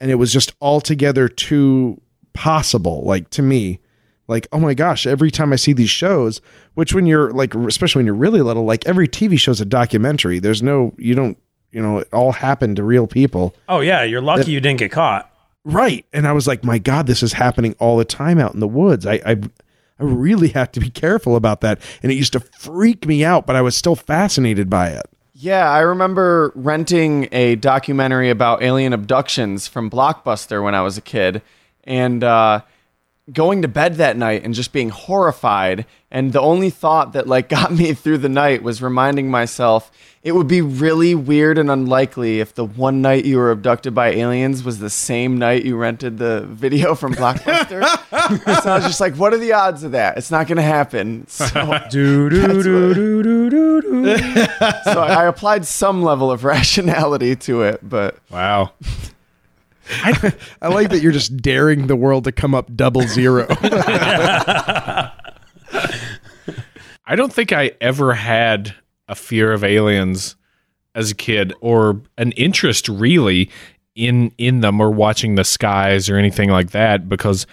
and 0.00 0.10
it 0.10 0.16
was 0.16 0.32
just 0.32 0.52
altogether 0.60 1.28
too 1.28 2.00
possible. 2.32 3.04
Like 3.04 3.30
to 3.30 3.42
me. 3.42 3.80
Like, 4.26 4.48
oh 4.52 4.58
my 4.58 4.72
gosh, 4.72 5.06
every 5.06 5.30
time 5.30 5.52
I 5.52 5.56
see 5.56 5.74
these 5.74 5.90
shows, 5.90 6.40
which 6.72 6.94
when 6.94 7.04
you're 7.04 7.30
like, 7.32 7.54
especially 7.54 7.98
when 7.98 8.06
you're 8.06 8.14
really 8.14 8.40
little, 8.40 8.64
like 8.64 8.86
every 8.86 9.06
TV 9.06 9.38
show's 9.38 9.60
a 9.60 9.66
documentary. 9.66 10.38
There's 10.38 10.62
no, 10.62 10.94
you 10.96 11.14
don't, 11.14 11.36
you 11.74 11.82
know, 11.82 11.98
it 11.98 12.08
all 12.12 12.32
happened 12.32 12.76
to 12.76 12.84
real 12.84 13.06
people. 13.06 13.54
Oh 13.68 13.80
yeah, 13.80 14.02
you're 14.04 14.22
lucky 14.22 14.52
you 14.52 14.60
didn't 14.60 14.78
get 14.78 14.92
caught. 14.92 15.30
Right. 15.64 16.04
And 16.12 16.26
I 16.26 16.32
was 16.32 16.46
like, 16.46 16.62
my 16.62 16.78
God, 16.78 17.06
this 17.06 17.22
is 17.22 17.32
happening 17.32 17.74
all 17.78 17.96
the 17.96 18.04
time 18.04 18.38
out 18.38 18.54
in 18.54 18.60
the 18.60 18.68
woods. 18.68 19.06
I, 19.06 19.14
I, 19.24 19.30
I 19.98 20.04
really 20.04 20.48
have 20.48 20.70
to 20.72 20.80
be 20.80 20.90
careful 20.90 21.36
about 21.36 21.62
that. 21.62 21.80
And 22.02 22.12
it 22.12 22.16
used 22.16 22.34
to 22.34 22.40
freak 22.40 23.06
me 23.06 23.24
out, 23.24 23.46
but 23.46 23.56
I 23.56 23.62
was 23.62 23.76
still 23.76 23.96
fascinated 23.96 24.68
by 24.68 24.90
it. 24.90 25.06
Yeah, 25.32 25.68
I 25.68 25.80
remember 25.80 26.52
renting 26.54 27.28
a 27.32 27.56
documentary 27.56 28.30
about 28.30 28.62
alien 28.62 28.92
abductions 28.92 29.66
from 29.66 29.90
Blockbuster 29.90 30.62
when 30.62 30.74
I 30.74 30.82
was 30.82 30.96
a 30.96 31.00
kid, 31.00 31.42
and 31.82 32.22
uh, 32.22 32.60
going 33.32 33.62
to 33.62 33.68
bed 33.68 33.94
that 33.96 34.16
night 34.16 34.44
and 34.44 34.52
just 34.54 34.72
being 34.72 34.90
horrified. 34.90 35.86
And 36.10 36.32
the 36.32 36.40
only 36.40 36.70
thought 36.70 37.12
that 37.14 37.26
like 37.26 37.48
got 37.58 37.72
me 37.72 37.94
through 37.94 38.18
the 38.18 38.28
night 38.28 38.62
was 38.62 38.82
reminding 38.82 39.30
myself 39.30 39.90
it 40.22 40.32
would 40.32 40.48
be 40.48 40.62
really 40.62 41.14
weird 41.14 41.58
and 41.58 41.70
unlikely 41.70 42.40
if 42.40 42.54
the 42.54 42.64
one 42.64 43.02
night 43.02 43.26
you 43.26 43.36
were 43.36 43.50
abducted 43.50 43.94
by 43.94 44.08
aliens 44.08 44.64
was 44.64 44.78
the 44.78 44.88
same 44.88 45.36
night 45.36 45.66
you 45.66 45.76
rented 45.76 46.16
the 46.16 46.40
video 46.46 46.94
from 46.94 47.12
Blockbuster. 47.16 47.82
so 48.62 48.70
I 48.70 48.76
was 48.76 48.84
just 48.84 49.00
like, 49.00 49.16
what 49.16 49.34
are 49.34 49.38
the 49.38 49.52
odds 49.52 49.82
of 49.82 49.92
that? 49.92 50.16
It's 50.16 50.30
not 50.30 50.46
going 50.46 50.56
to 50.56 50.62
happen. 50.62 51.26
So 51.28 51.78
Do 51.90 52.30
do 52.30 52.62
do 52.62 52.94
do 52.94 53.22
do 53.22 53.50
do 53.50 53.82
do. 53.82 54.16
so 54.84 55.00
I 55.02 55.26
applied 55.26 55.66
some 55.66 56.02
level 56.02 56.30
of 56.30 56.44
rationality 56.44 57.36
to 57.36 57.62
it, 57.62 57.80
but 57.86 58.16
Wow. 58.30 58.72
I 60.02 60.32
I 60.62 60.68
like 60.68 60.90
that 60.90 61.00
you're 61.00 61.12
just 61.12 61.36
daring 61.36 61.86
the 61.86 61.96
world 61.96 62.24
to 62.24 62.32
come 62.32 62.54
up 62.54 62.74
double 62.74 63.02
zero. 63.02 63.46
I 67.06 67.16
don't 67.16 67.32
think 67.32 67.52
I 67.52 67.72
ever 67.80 68.14
had 68.14 68.74
a 69.08 69.14
fear 69.14 69.52
of 69.52 69.62
aliens 69.62 70.36
as 70.94 71.10
a 71.10 71.14
kid 71.14 71.52
or 71.60 72.00
an 72.16 72.32
interest 72.32 72.88
really 72.88 73.50
in 73.94 74.32
in 74.38 74.60
them 74.60 74.80
or 74.80 74.90
watching 74.90 75.34
the 75.34 75.44
skies 75.44 76.08
or 76.08 76.16
anything 76.16 76.50
like 76.50 76.70
that 76.70 77.08
because 77.08 77.46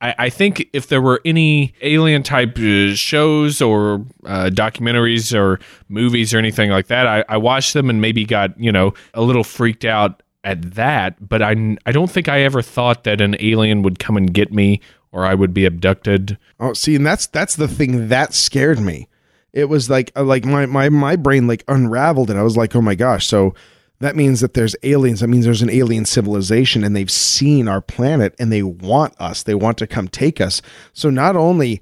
I, 0.00 0.14
I 0.18 0.30
think 0.30 0.68
if 0.72 0.88
there 0.88 1.00
were 1.00 1.20
any 1.24 1.72
alien 1.80 2.22
type 2.22 2.58
uh, 2.58 2.94
shows 2.94 3.62
or 3.62 4.04
uh, 4.26 4.50
documentaries 4.52 5.36
or 5.36 5.60
movies 5.88 6.34
or 6.34 6.38
anything 6.38 6.70
like 6.70 6.88
that, 6.88 7.06
I, 7.06 7.24
I 7.28 7.36
watched 7.38 7.72
them 7.72 7.88
and 7.88 8.00
maybe 8.00 8.24
got 8.24 8.58
you 8.60 8.70
know 8.72 8.94
a 9.14 9.22
little 9.22 9.44
freaked 9.44 9.84
out 9.84 10.22
at 10.44 10.74
that. 10.74 11.28
But 11.28 11.42
I 11.42 11.76
I 11.86 11.92
don't 11.92 12.10
think 12.10 12.28
I 12.28 12.42
ever 12.42 12.62
thought 12.62 13.04
that 13.04 13.20
an 13.20 13.36
alien 13.40 13.82
would 13.82 13.98
come 13.98 14.16
and 14.16 14.32
get 14.32 14.52
me 14.52 14.80
or 15.10 15.24
I 15.24 15.34
would 15.34 15.54
be 15.54 15.64
abducted. 15.64 16.38
Oh, 16.58 16.72
see, 16.72 16.96
and 16.96 17.06
that's 17.06 17.26
that's 17.26 17.56
the 17.56 17.68
thing 17.68 18.08
that 18.08 18.34
scared 18.34 18.80
me. 18.80 19.08
It 19.52 19.68
was 19.68 19.88
like 19.88 20.12
uh, 20.16 20.24
like 20.24 20.44
my 20.44 20.66
my 20.66 20.88
my 20.88 21.16
brain 21.16 21.46
like 21.46 21.64
unraveled 21.68 22.30
and 22.30 22.38
I 22.38 22.42
was 22.42 22.56
like, 22.56 22.74
"Oh 22.74 22.82
my 22.82 22.94
gosh." 22.94 23.26
So 23.26 23.54
that 24.00 24.16
means 24.16 24.40
that 24.40 24.54
there's 24.54 24.74
aliens. 24.82 25.20
That 25.20 25.28
means 25.28 25.44
there's 25.44 25.62
an 25.62 25.70
alien 25.70 26.04
civilization 26.04 26.82
and 26.84 26.94
they've 26.94 27.10
seen 27.10 27.68
our 27.68 27.80
planet 27.80 28.34
and 28.38 28.52
they 28.52 28.62
want 28.62 29.14
us. 29.20 29.44
They 29.44 29.54
want 29.54 29.78
to 29.78 29.86
come 29.86 30.08
take 30.08 30.40
us. 30.40 30.60
So 30.92 31.10
not 31.10 31.36
only 31.36 31.80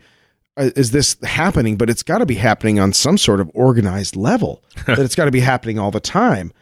uh, 0.58 0.70
is 0.76 0.90
this 0.90 1.16
happening, 1.22 1.76
but 1.76 1.88
it's 1.88 2.02
got 2.02 2.18
to 2.18 2.26
be 2.26 2.34
happening 2.34 2.78
on 2.78 2.92
some 2.92 3.16
sort 3.16 3.40
of 3.40 3.50
organized 3.54 4.14
level. 4.14 4.62
that 4.86 4.98
it's 4.98 5.14
got 5.14 5.24
to 5.24 5.30
be 5.30 5.40
happening 5.40 5.78
all 5.78 5.90
the 5.90 6.00
time. 6.00 6.52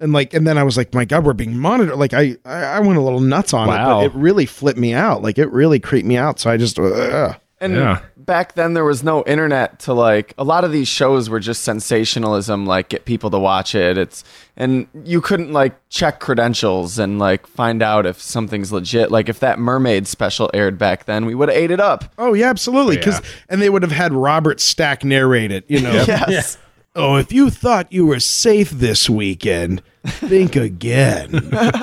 And 0.00 0.12
like 0.12 0.34
and 0.34 0.46
then 0.46 0.58
I 0.58 0.62
was 0.62 0.76
like, 0.76 0.94
my 0.94 1.04
God, 1.04 1.24
we're 1.24 1.32
being 1.32 1.56
monitored. 1.58 1.96
Like 1.98 2.12
I 2.14 2.36
I, 2.44 2.62
I 2.62 2.80
went 2.80 2.98
a 2.98 3.02
little 3.02 3.20
nuts 3.20 3.52
on 3.54 3.68
Wow. 3.68 4.00
it, 4.00 4.08
but 4.10 4.16
it 4.16 4.20
really 4.20 4.46
flipped 4.46 4.78
me 4.78 4.92
out. 4.94 5.22
Like 5.22 5.38
it 5.38 5.50
really 5.50 5.80
creeped 5.80 6.06
me 6.06 6.16
out. 6.16 6.38
So 6.38 6.50
I 6.50 6.56
just 6.56 6.78
uh, 6.78 7.34
And 7.60 7.74
Yeah. 7.74 8.00
back 8.18 8.52
then 8.54 8.74
there 8.74 8.84
was 8.84 9.02
no 9.02 9.24
internet 9.24 9.78
to 9.80 9.94
like 9.94 10.34
a 10.36 10.44
lot 10.44 10.64
of 10.64 10.72
these 10.72 10.88
shows 10.88 11.30
were 11.30 11.40
just 11.40 11.62
sensationalism, 11.64 12.66
like 12.66 12.90
get 12.90 13.06
people 13.06 13.30
to 13.30 13.38
watch 13.38 13.74
it. 13.74 13.96
It's 13.96 14.22
and 14.56 14.86
you 15.04 15.20
couldn't 15.22 15.52
like 15.52 15.74
check 15.88 16.20
credentials 16.20 16.98
and 16.98 17.18
like 17.18 17.46
find 17.46 17.82
out 17.82 18.04
if 18.04 18.20
something's 18.20 18.72
legit. 18.72 19.10
Like 19.10 19.28
if 19.30 19.40
that 19.40 19.58
mermaid 19.58 20.06
special 20.06 20.50
aired 20.52 20.76
back 20.78 21.06
then, 21.06 21.24
we 21.24 21.34
would 21.34 21.48
have 21.48 21.56
ate 21.56 21.70
it 21.70 21.80
up. 21.80 22.12
oh 22.18 22.34
yeah, 22.34 22.50
absolutely. 22.50 22.96
Because 22.98 23.20
Yeah. 23.20 23.26
and 23.48 23.62
they 23.62 23.70
would 23.70 23.82
have 23.82 23.92
had 23.92 24.12
Robert 24.12 24.60
Stack 24.60 25.04
narrate 25.04 25.52
it. 25.52 25.64
You 25.68 25.80
know. 25.80 25.92
Yes. 26.06 26.58
Oh, 26.96 27.16
if 27.16 27.30
you 27.30 27.50
thought 27.50 27.92
you 27.92 28.06
were 28.06 28.18
safe 28.20 28.70
this 28.70 29.08
weekend, 29.08 29.82
think 30.04 30.56
again. 30.56 31.50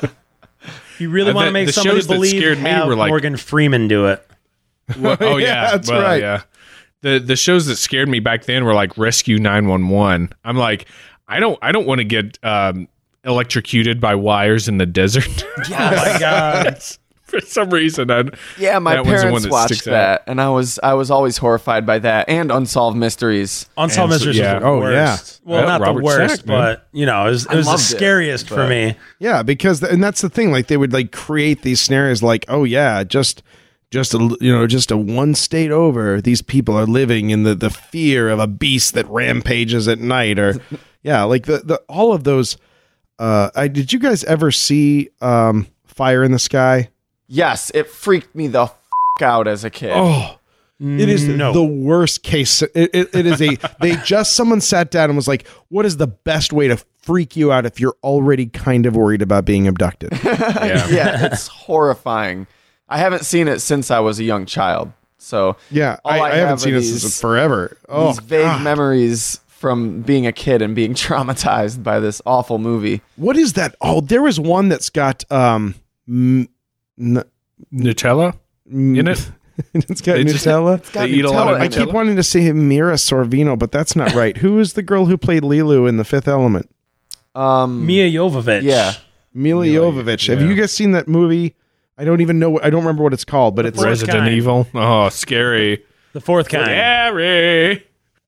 You 1.00 1.10
really 1.10 1.34
want 1.34 1.46
the- 1.46 1.50
to 1.50 1.54
make 1.54 1.68
the 1.68 1.74
somebody 1.74 1.98
shows 1.98 2.08
that 2.08 2.14
believe, 2.14 2.30
scared 2.40 2.60
me 2.60 2.70
have 2.70 2.88
were 2.88 2.96
like- 2.96 3.10
Morgan 3.10 3.36
Freeman 3.36 3.88
do 3.88 4.06
it. 4.08 4.26
Well, 5.00 5.18
oh 5.22 5.38
Yeah, 5.38 5.48
yeah, 5.48 5.72
that's 5.72 5.90
well, 5.90 6.02
right. 6.02 6.22
Yeah, 6.22 6.44
the 7.02 7.20
the 7.20 7.36
shows 7.36 7.66
that 7.66 7.78
scared 7.78 8.08
me 8.08 8.20
back 8.20 8.46
then 8.46 8.64
were 8.64 8.76
like 8.76 8.96
Rescue 8.98 9.40
Nine 9.40 9.68
One 9.68 9.90
One. 9.90 10.30
I'm 10.46 10.56
like, 10.56 10.86
I 11.28 11.40
don't 11.40 11.58
I 11.62 11.72
don't 11.72 11.88
want 11.88 11.98
to 12.00 12.06
get 12.06 12.38
um, 12.44 12.88
electrocuted 13.26 14.00
by 14.00 14.16
wires 14.16 14.68
in 14.68 14.78
the 14.78 14.86
desert. 14.86 15.44
Oh 15.58 15.70
my 15.72 16.18
god! 16.20 16.84
For 17.34 17.42
some 17.46 17.70
reason, 17.72 18.12
I, 18.12 18.24
Yeah, 18.58 18.78
my 18.80 18.96
that 18.96 19.06
one's 19.06 19.14
one 19.14 19.22
parents 19.24 19.44
that 19.44 19.52
watched 19.52 19.74
sticks 19.76 19.88
out. 19.88 19.92
that, 19.92 20.24
and 20.28 20.40
I 20.40 20.50
was 20.50 20.80
I 20.84 20.94
was 20.94 21.10
always 21.10 21.38
horrified 21.38 21.86
by 21.86 22.00
that 22.00 22.30
and 22.30 22.52
unsolved 22.52 22.96
mysteries. 22.98 23.68
Unsolved 23.78 24.14
And 24.14 24.22
so- 24.22 24.28
Mysteries 24.28 24.38
yeah. 24.38 24.54
was 24.56 24.62
the 24.62 24.68
Oh, 24.68 24.80
worst. 24.80 25.42
Well, 25.44 25.60
Yeah, 25.62 25.66
not 25.68 25.82
Robert 25.82 26.00
the 26.00 26.04
worst, 26.06 26.34
Stack, 26.36 26.46
but 26.46 26.88
you 26.92 27.06
know, 27.06 27.26
it 27.28 27.32
was, 27.32 27.46
it 27.48 27.56
was 27.56 27.66
the 27.66 27.72
loved 27.72 27.82
it, 27.84 27.86
scariest 27.86 28.48
for 28.50 28.68
me. 28.68 28.96
Yeah, 29.20 29.42
because 29.44 29.82
and 29.84 30.04
that's 30.04 30.22
the 30.22 30.30
thing. 30.30 30.52
Like 30.52 30.68
they 30.68 30.78
would 30.78 30.94
like 30.94 31.12
create 31.12 31.64
these 31.64 31.82
scenarios. 31.82 32.22
Like, 32.24 32.46
oh 32.48 32.64
yeah, 32.64 33.04
just 33.04 33.42
just 33.92 34.14
a 34.14 34.38
you 34.40 34.52
know 34.52 34.66
just 34.68 34.92
a 34.92 34.98
one 34.98 35.34
state 35.36 35.72
over, 35.72 36.22
these 36.22 36.42
people 36.42 36.76
are 36.78 36.86
living 36.86 37.30
in 37.32 37.44
the 37.44 37.56
the 37.56 37.70
fear 37.70 38.30
of 38.30 38.40
a 38.40 38.48
beast 38.48 38.94
that 38.94 39.08
rampages 39.10 39.88
at 39.88 40.00
night. 40.00 40.38
Or 40.40 40.56
yeah, 41.04 41.24
like 41.24 41.46
the 41.48 41.60
the 41.66 41.78
all 41.90 42.14
of 42.14 42.24
those. 42.24 42.58
Uh, 43.20 43.50
I 43.56 43.68
did 43.68 43.94
you 43.94 44.00
guys 44.00 44.24
ever 44.24 44.52
see 44.52 45.10
um 45.22 45.68
Fire 45.86 46.24
in 46.24 46.32
the 46.32 46.40
Sky? 46.40 46.90
Yes, 47.34 47.72
it 47.74 47.88
freaked 47.90 48.36
me 48.36 48.48
the 48.48 48.64
f- 48.64 48.76
out 49.22 49.48
as 49.48 49.64
a 49.64 49.70
kid. 49.70 49.94
Oh. 49.96 50.38
It 50.80 51.08
is 51.08 51.26
No. 51.28 51.54
the 51.54 51.64
worst 51.64 52.24
case. 52.24 52.62
It, 52.62 52.72
it, 52.76 53.16
it 53.16 53.26
is 53.26 53.42
a. 53.42 53.58
They 53.80 53.96
just 54.06 54.36
someone 54.36 54.60
sat 54.60 54.92
down 54.92 55.10
and 55.10 55.16
was 55.16 55.28
like, 55.30 55.48
"What 55.70 55.86
is 55.86 55.96
the 55.98 56.08
best 56.08 56.52
way 56.52 56.68
to 56.68 56.78
freak 57.04 57.38
you 57.38 57.54
out 57.54 57.66
if 57.66 57.80
you're 57.80 57.96
already 58.04 58.48
kind 58.48 58.86
of 58.86 58.94
worried 58.96 59.22
about 59.22 59.46
being 59.46 59.66
abducted?" 59.68 60.12
yeah. 60.26 60.88
yeah, 60.90 61.26
it's 61.28 61.48
horrifying. 61.48 62.48
I 62.90 62.98
haven't 62.98 63.24
seen 63.24 63.48
it 63.48 63.60
since 63.62 63.92
I 63.92 64.00
was 64.00 64.20
a 64.20 64.24
young 64.26 64.46
child. 64.46 64.92
So 65.20 65.56
Yeah, 65.72 65.98
I, 66.04 66.20
I 66.20 66.26
I, 66.32 66.36
haven't 66.36 66.48
have 66.50 66.62
seen 66.62 66.74
are 66.74 66.80
this 66.82 67.02
since 67.02 67.22
forever. 67.22 67.78
Oh, 67.88 68.08
these 68.08 68.20
vague 68.20 68.44
God. 68.46 68.62
memories 68.64 69.40
from 69.48 70.02
being 70.02 70.28
a 70.28 70.34
kid 70.34 70.62
and 70.62 70.76
being 70.76 70.94
traumatized 71.06 71.82
by 71.82 72.00
this 72.02 72.22
awful 72.26 72.58
movie. 72.58 73.02
what 73.16 73.38
is 73.38 73.54
that? 73.54 73.74
Oh, 73.80 74.02
there 74.02 74.22
was 74.22 74.38
one 74.38 74.68
that's 74.68 74.90
got 74.90 75.24
um, 75.32 75.76
m- 76.10 76.50
n- 77.00 77.24
Nutella 77.74 78.38
in 78.70 79.08
it. 79.08 79.32
it's 79.74 80.02
got 80.02 80.14
They 80.14 80.24
just- 80.24 80.46
Nutella. 80.46 80.80
got 80.94 81.04
They 81.04 81.10
eat 81.10 81.26
a 81.26 81.30
lot 81.30 81.48
Nutella 81.48 81.56
of 81.56 81.62
I 81.62 81.66
it. 81.66 81.72
keep 81.74 81.90
wanting 81.94 82.16
to 82.16 82.24
say 82.24 82.52
Mira 82.52 82.94
Sorvino, 82.96 83.58
but 83.58 83.72
that's 83.72 83.96
not 83.96 84.14
right. 84.14 84.38
Who 84.38 84.60
is 84.60 84.74
the 84.74 84.82
girl 84.82 85.06
who 85.06 85.18
played 85.18 85.44
Leeloo 85.44 85.88
in 85.88 85.98
The 85.98 86.04
Fifth 86.04 86.28
Element? 86.28 86.70
Um, 87.36 87.86
Mia 87.86 88.10
Jovovich. 88.10 88.62
yeah, 88.64 88.94
Milla 89.34 89.66
Milla, 89.66 89.92
Jovovich. 89.92 90.28
Have 90.28 90.42
yeah. 90.42 90.48
you 90.48 90.56
guys 90.56 90.72
seen 90.72 90.92
that 90.92 91.08
movie? 91.08 91.56
I 91.98 92.06
don't 92.06 92.22
even 92.22 92.40
know. 92.40 92.60
I 92.60 92.70
don't 92.70 92.82
remember 92.82 93.04
what 93.04 93.14
it's 93.14 93.26
called, 93.26 93.56
but 93.56 93.66
it's 93.66 93.76
Fourth 93.78 93.88
Resident 93.88 94.18
kind. 94.20 94.34
Evil. 94.34 94.68
Oh, 94.74 95.10
scary. 95.10 95.84
the 96.14 96.22
fourth 96.22 96.50
kind. 96.50 96.66
Scary. 96.66 97.84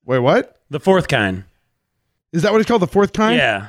wait. 0.06 0.20
What 0.20 0.58
The 0.70 0.80
fourth 0.80 1.08
kind. 1.08 1.44
is 2.32 2.42
that? 2.44 2.52
What 2.52 2.62
it's 2.62 2.68
called? 2.68 2.82
The 2.82 2.88
Fourth 2.88 3.14
Kind? 3.14 3.38
Yeah, 3.38 3.68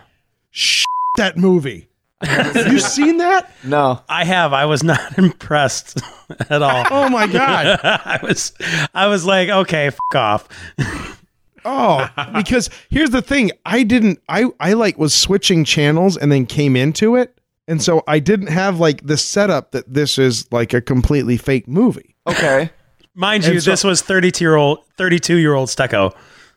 Shh, 0.51 0.85
that 1.17 1.37
movie. 1.37 1.89
Have 2.23 2.57
you 2.73 2.79
seen 2.79 3.19
that? 3.19 3.51
no, 3.65 4.01
I 4.09 4.25
have. 4.25 4.53
I 4.53 4.65
was 4.67 4.83
not 4.83 5.19
impressed 5.19 6.01
at 6.51 6.63
all. 6.63 6.87
Oh 6.91 7.09
my 7.09 7.27
god. 7.27 7.79
I 7.83 8.21
was, 8.23 8.53
I 8.95 9.07
was 9.07 9.25
like, 9.25 9.49
okay, 9.49 9.89
f- 9.89 9.99
off. 10.15 10.49
Oh, 11.65 12.09
because 12.35 12.71
here's 12.91 13.11
the 13.11 13.23
thing. 13.23 13.51
I 13.65 13.83
didn't 13.83 14.21
I 14.29 14.47
I 14.61 14.75
like 14.75 14.99
was 14.99 15.15
switching 15.15 15.65
channels 15.65 16.17
and 16.17 16.31
then 16.31 16.47
came 16.47 16.77
into 16.77 17.17
it. 17.17 17.39
And 17.69 17.83
so 17.83 18.05
I 18.07 18.21
didn't 18.21 18.47
have 18.49 18.79
like 18.79 19.05
the 19.05 19.17
setup 19.17 19.73
that 19.73 19.93
this 19.93 20.19
is 20.19 20.51
like 20.53 20.73
a 20.73 20.81
completely 20.81 21.37
fake 21.37 21.67
movie. 21.67 22.15
okay. 22.27 22.71
Mind 23.15 23.45
you, 23.47 23.59
so- 23.61 23.71
this 23.71 23.83
was 23.83 24.03
thirty-two 24.03 24.45
year 24.45 24.57
old, 24.57 24.81
thirty-two 24.97 25.37
year 25.37 25.55
old 25.55 25.69
Stecco. 25.69 26.15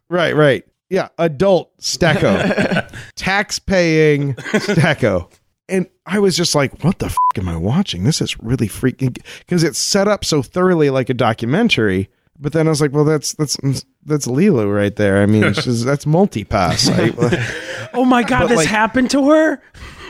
Right, 0.09 0.35
right. 0.35 0.63
Yeah, 0.89 1.07
adult 1.17 1.75
Stecco. 1.79 2.91
Tax 3.15 3.59
paying 3.59 4.33
Stecco. 4.35 5.31
And 5.69 5.87
I 6.05 6.19
was 6.19 6.35
just 6.35 6.55
like, 6.55 6.83
what 6.83 6.99
the 6.99 7.07
f- 7.07 7.17
am 7.37 7.47
I 7.49 7.55
watching? 7.57 8.03
This 8.03 8.21
is 8.21 8.39
really 8.41 8.67
freaking 8.67 9.17
because 9.39 9.63
it's 9.63 9.79
set 9.79 10.07
up 10.07 10.25
so 10.25 10.41
thoroughly 10.41 10.89
like 10.89 11.09
a 11.09 11.13
documentary. 11.13 12.09
But 12.41 12.53
then 12.53 12.67
I 12.67 12.69
was 12.69 12.79
like, 12.81 12.93
well, 12.93 13.03
that's 13.05 13.33
that's 13.33 13.57
that's 14.05 14.25
Leeloo 14.27 14.73
right 14.73 14.95
there. 14.95 15.21
I 15.21 15.25
mean, 15.25 15.53
she's, 15.53 15.83
that's 15.83 16.05
multipass. 16.05 16.89
I, 16.89 17.89
Oh 17.93 18.05
my 18.05 18.21
god, 18.23 18.47
this 18.49 18.57
like- 18.57 18.67
happened 18.67 19.09
to 19.11 19.29
her. 19.29 19.61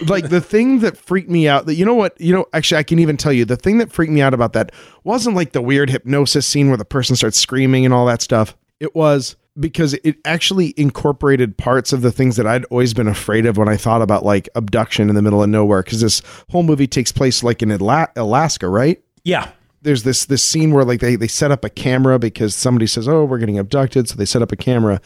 like 0.08 0.30
the 0.30 0.42
thing 0.42 0.80
that 0.80 0.96
freaked 0.98 1.30
me 1.30 1.48
out 1.48 1.66
that 1.66 1.76
you 1.76 1.86
know 1.86 1.94
what 1.94 2.20
you 2.22 2.34
know 2.34 2.46
actually 2.54 2.78
i 2.78 2.84
can 2.84 3.00
even 3.00 3.18
tell 3.18 3.34
you 3.34 3.44
the 3.44 3.58
thing 3.58 3.80
that 3.80 3.92
freaked 3.92 4.14
me 4.14 4.22
out 4.22 4.34
about 4.34 4.54
that 4.54 4.72
wasn't 5.04 5.36
like 5.36 5.52
the 5.52 5.62
weird 5.62 5.90
hypnosis 5.90 6.48
scene 6.48 6.70
where 6.70 6.78
the 6.78 6.86
person 6.86 7.18
starts 7.18 7.38
screaming 7.38 7.84
and 7.84 7.94
all 7.94 8.06
that 8.06 8.22
stuff 8.22 8.56
it 8.80 8.96
was 8.96 9.36
because 9.60 9.94
it 10.04 10.18
actually 10.26 10.74
incorporated 10.78 11.58
parts 11.58 11.92
of 11.92 12.02
the 12.02 12.12
things 12.12 12.36
that 12.36 12.48
i'd 12.48 12.66
always 12.66 12.94
been 12.94 13.08
afraid 13.08 13.46
of 13.46 13.58
when 13.58 13.68
i 13.68 13.76
thought 13.76 14.02
about 14.02 14.24
like 14.24 14.48
abduction 14.56 15.10
in 15.10 15.16
the 15.16 15.22
middle 15.22 15.44
of 15.44 15.50
nowhere 15.50 15.84
because 15.84 16.02
this 16.02 16.22
whole 16.50 16.64
movie 16.64 16.88
takes 16.88 17.12
place 17.12 17.44
like 17.44 17.62
in 17.62 17.72
Atla- 17.72 18.10
alaska 18.16 18.68
right? 18.70 19.02
Yeah, 19.24 19.52
there's 19.82 20.04
this 20.04 20.26
this 20.26 20.44
scene 20.44 20.74
where 20.74 20.86
like 20.86 21.00
they 21.00 21.16
they 21.16 21.28
set 21.28 21.52
up 21.52 21.64
a 21.64 21.70
camera 21.70 22.20
because 22.20 22.56
somebody 22.56 22.88
says 22.88 23.08
oh 23.08 23.26
we're 23.26 23.38
getting 23.38 23.60
abducted 23.60 24.08
so 24.08 24.16
they 24.16 24.26
set 24.26 24.42
up 24.42 24.52
a 24.52 24.56
camera 24.56 25.02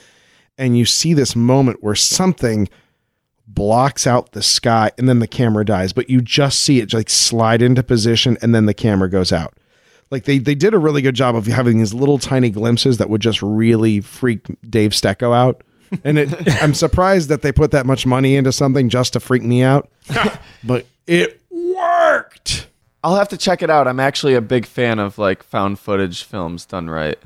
and 0.58 0.78
you 0.78 0.86
see 0.86 1.14
this 1.14 1.36
moment 1.36 1.84
where 1.84 1.96
something 1.96 2.70
blocks 3.48 4.08
out 4.08 4.32
the 4.32 4.42
sky 4.42 4.92
and 4.98 5.10
then 5.10 5.20
the 5.20 5.28
camera 5.28 5.66
dies 5.66 5.94
but 5.94 6.10
you 6.10 6.22
just 6.22 6.60
see 6.60 6.80
it 6.80 6.94
like 6.94 7.10
slide 7.10 7.62
into 7.62 7.84
position 7.84 8.38
and 8.42 8.56
then 8.56 8.66
the 8.66 8.74
camera 8.74 9.10
goes 9.10 9.32
out 9.32 9.58
like 10.14 10.24
they 10.24 10.38
they 10.38 10.56
did 10.56 10.74
a 10.74 10.78
really 10.78 11.02
good 11.02 11.16
job 11.16 11.36
of 11.36 11.46
having 11.48 11.80
these 11.80 11.94
little 11.94 12.18
tiny 12.18 12.50
glimpses 12.50 13.00
that 13.00 13.10
would 13.10 13.22
just 13.22 13.42
really 13.42 14.00
freak 14.00 14.46
Dave 14.70 14.92
Stecco 14.92 15.36
out 15.36 15.62
and 16.04 16.18
it 16.18 16.30
I'm 16.64 16.74
surprised 16.74 17.28
that 17.30 17.42
they 17.42 17.52
put 17.52 17.72
that 17.72 17.86
much 17.86 18.06
money 18.06 18.36
into 18.36 18.52
something 18.52 18.88
just 18.90 19.14
to 19.14 19.20
freak 19.20 19.44
me 19.44 19.64
out 19.64 19.90
but 20.64 20.86
it 21.08 21.42
worked 21.52 22.68
I'll 23.04 23.16
have 23.16 23.28
to 23.30 23.38
check 23.38 23.62
it 23.62 23.70
out. 23.70 23.88
I'm 23.88 24.00
actually 24.00 24.34
a 24.34 24.42
big 24.42 24.66
fan 24.66 24.98
of 24.98 25.18
like 25.18 25.44
found 25.44 25.78
footage 25.78 26.24
films 26.24 26.66
done 26.66 26.90
right. 26.90 27.20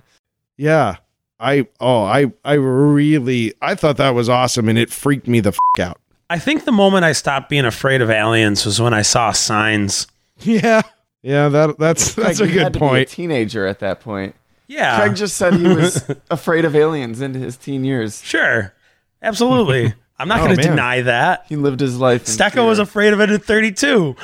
Yeah. 0.58 0.96
I 1.40 1.68
oh 1.80 2.04
I 2.04 2.32
I 2.44 2.54
really 2.54 3.54
I 3.62 3.76
thought 3.76 3.98
that 3.98 4.16
was 4.16 4.28
awesome 4.28 4.70
and 4.70 4.78
it 4.80 4.90
freaked 4.90 5.28
me 5.28 5.40
the 5.40 5.50
f- 5.50 5.60
out. 5.80 6.02
I 6.32 6.40
think 6.40 6.66
the 6.66 6.72
moment 6.72 7.06
I 7.06 7.12
stopped 7.12 7.48
being 7.48 7.64
afraid 7.64 8.02
of 8.02 8.10
aliens 8.10 8.66
was 8.66 8.82
when 8.82 8.94
I 8.94 9.04
saw 9.04 9.32
signs. 9.32 10.08
Yeah. 10.40 10.84
Yeah, 11.28 11.50
that 11.50 11.78
that's 11.78 12.14
that's 12.16 12.38
Craig, 12.40 12.50
a 12.50 12.54
you 12.54 12.60
had 12.60 12.74
good 12.74 12.74
to 12.74 12.80
be 12.80 12.86
a 12.86 12.90
point. 12.90 13.10
teenager 13.10 13.68
at 13.68 13.80
that 13.80 14.00
point. 14.00 14.34
Yeah, 14.68 14.98
Craig 15.02 15.16
just 15.18 15.36
said 15.36 15.56
he 15.56 15.68
was 15.68 16.10
afraid 16.32 16.64
of 16.64 16.76
aliens 16.76 17.20
into 17.22 17.38
his 17.40 17.58
teen 17.58 17.84
years. 17.84 18.22
sure, 18.24 18.74
absolutely. 19.22 19.94
I'm 20.20 20.28
not 20.30 20.40
Oh, 20.40 20.46
going 20.46 20.56
to 20.58 20.64
deny 20.64 21.02
that. 21.02 21.46
He 21.50 21.56
lived 21.58 21.80
his 21.80 21.98
life. 22.00 22.22
in 22.28 22.34
Stecco 22.34 22.66
was 22.66 22.80
afraid 22.80 23.14
of 23.14 23.20
it 23.22 23.30
at 23.30 23.44
32. 23.44 24.16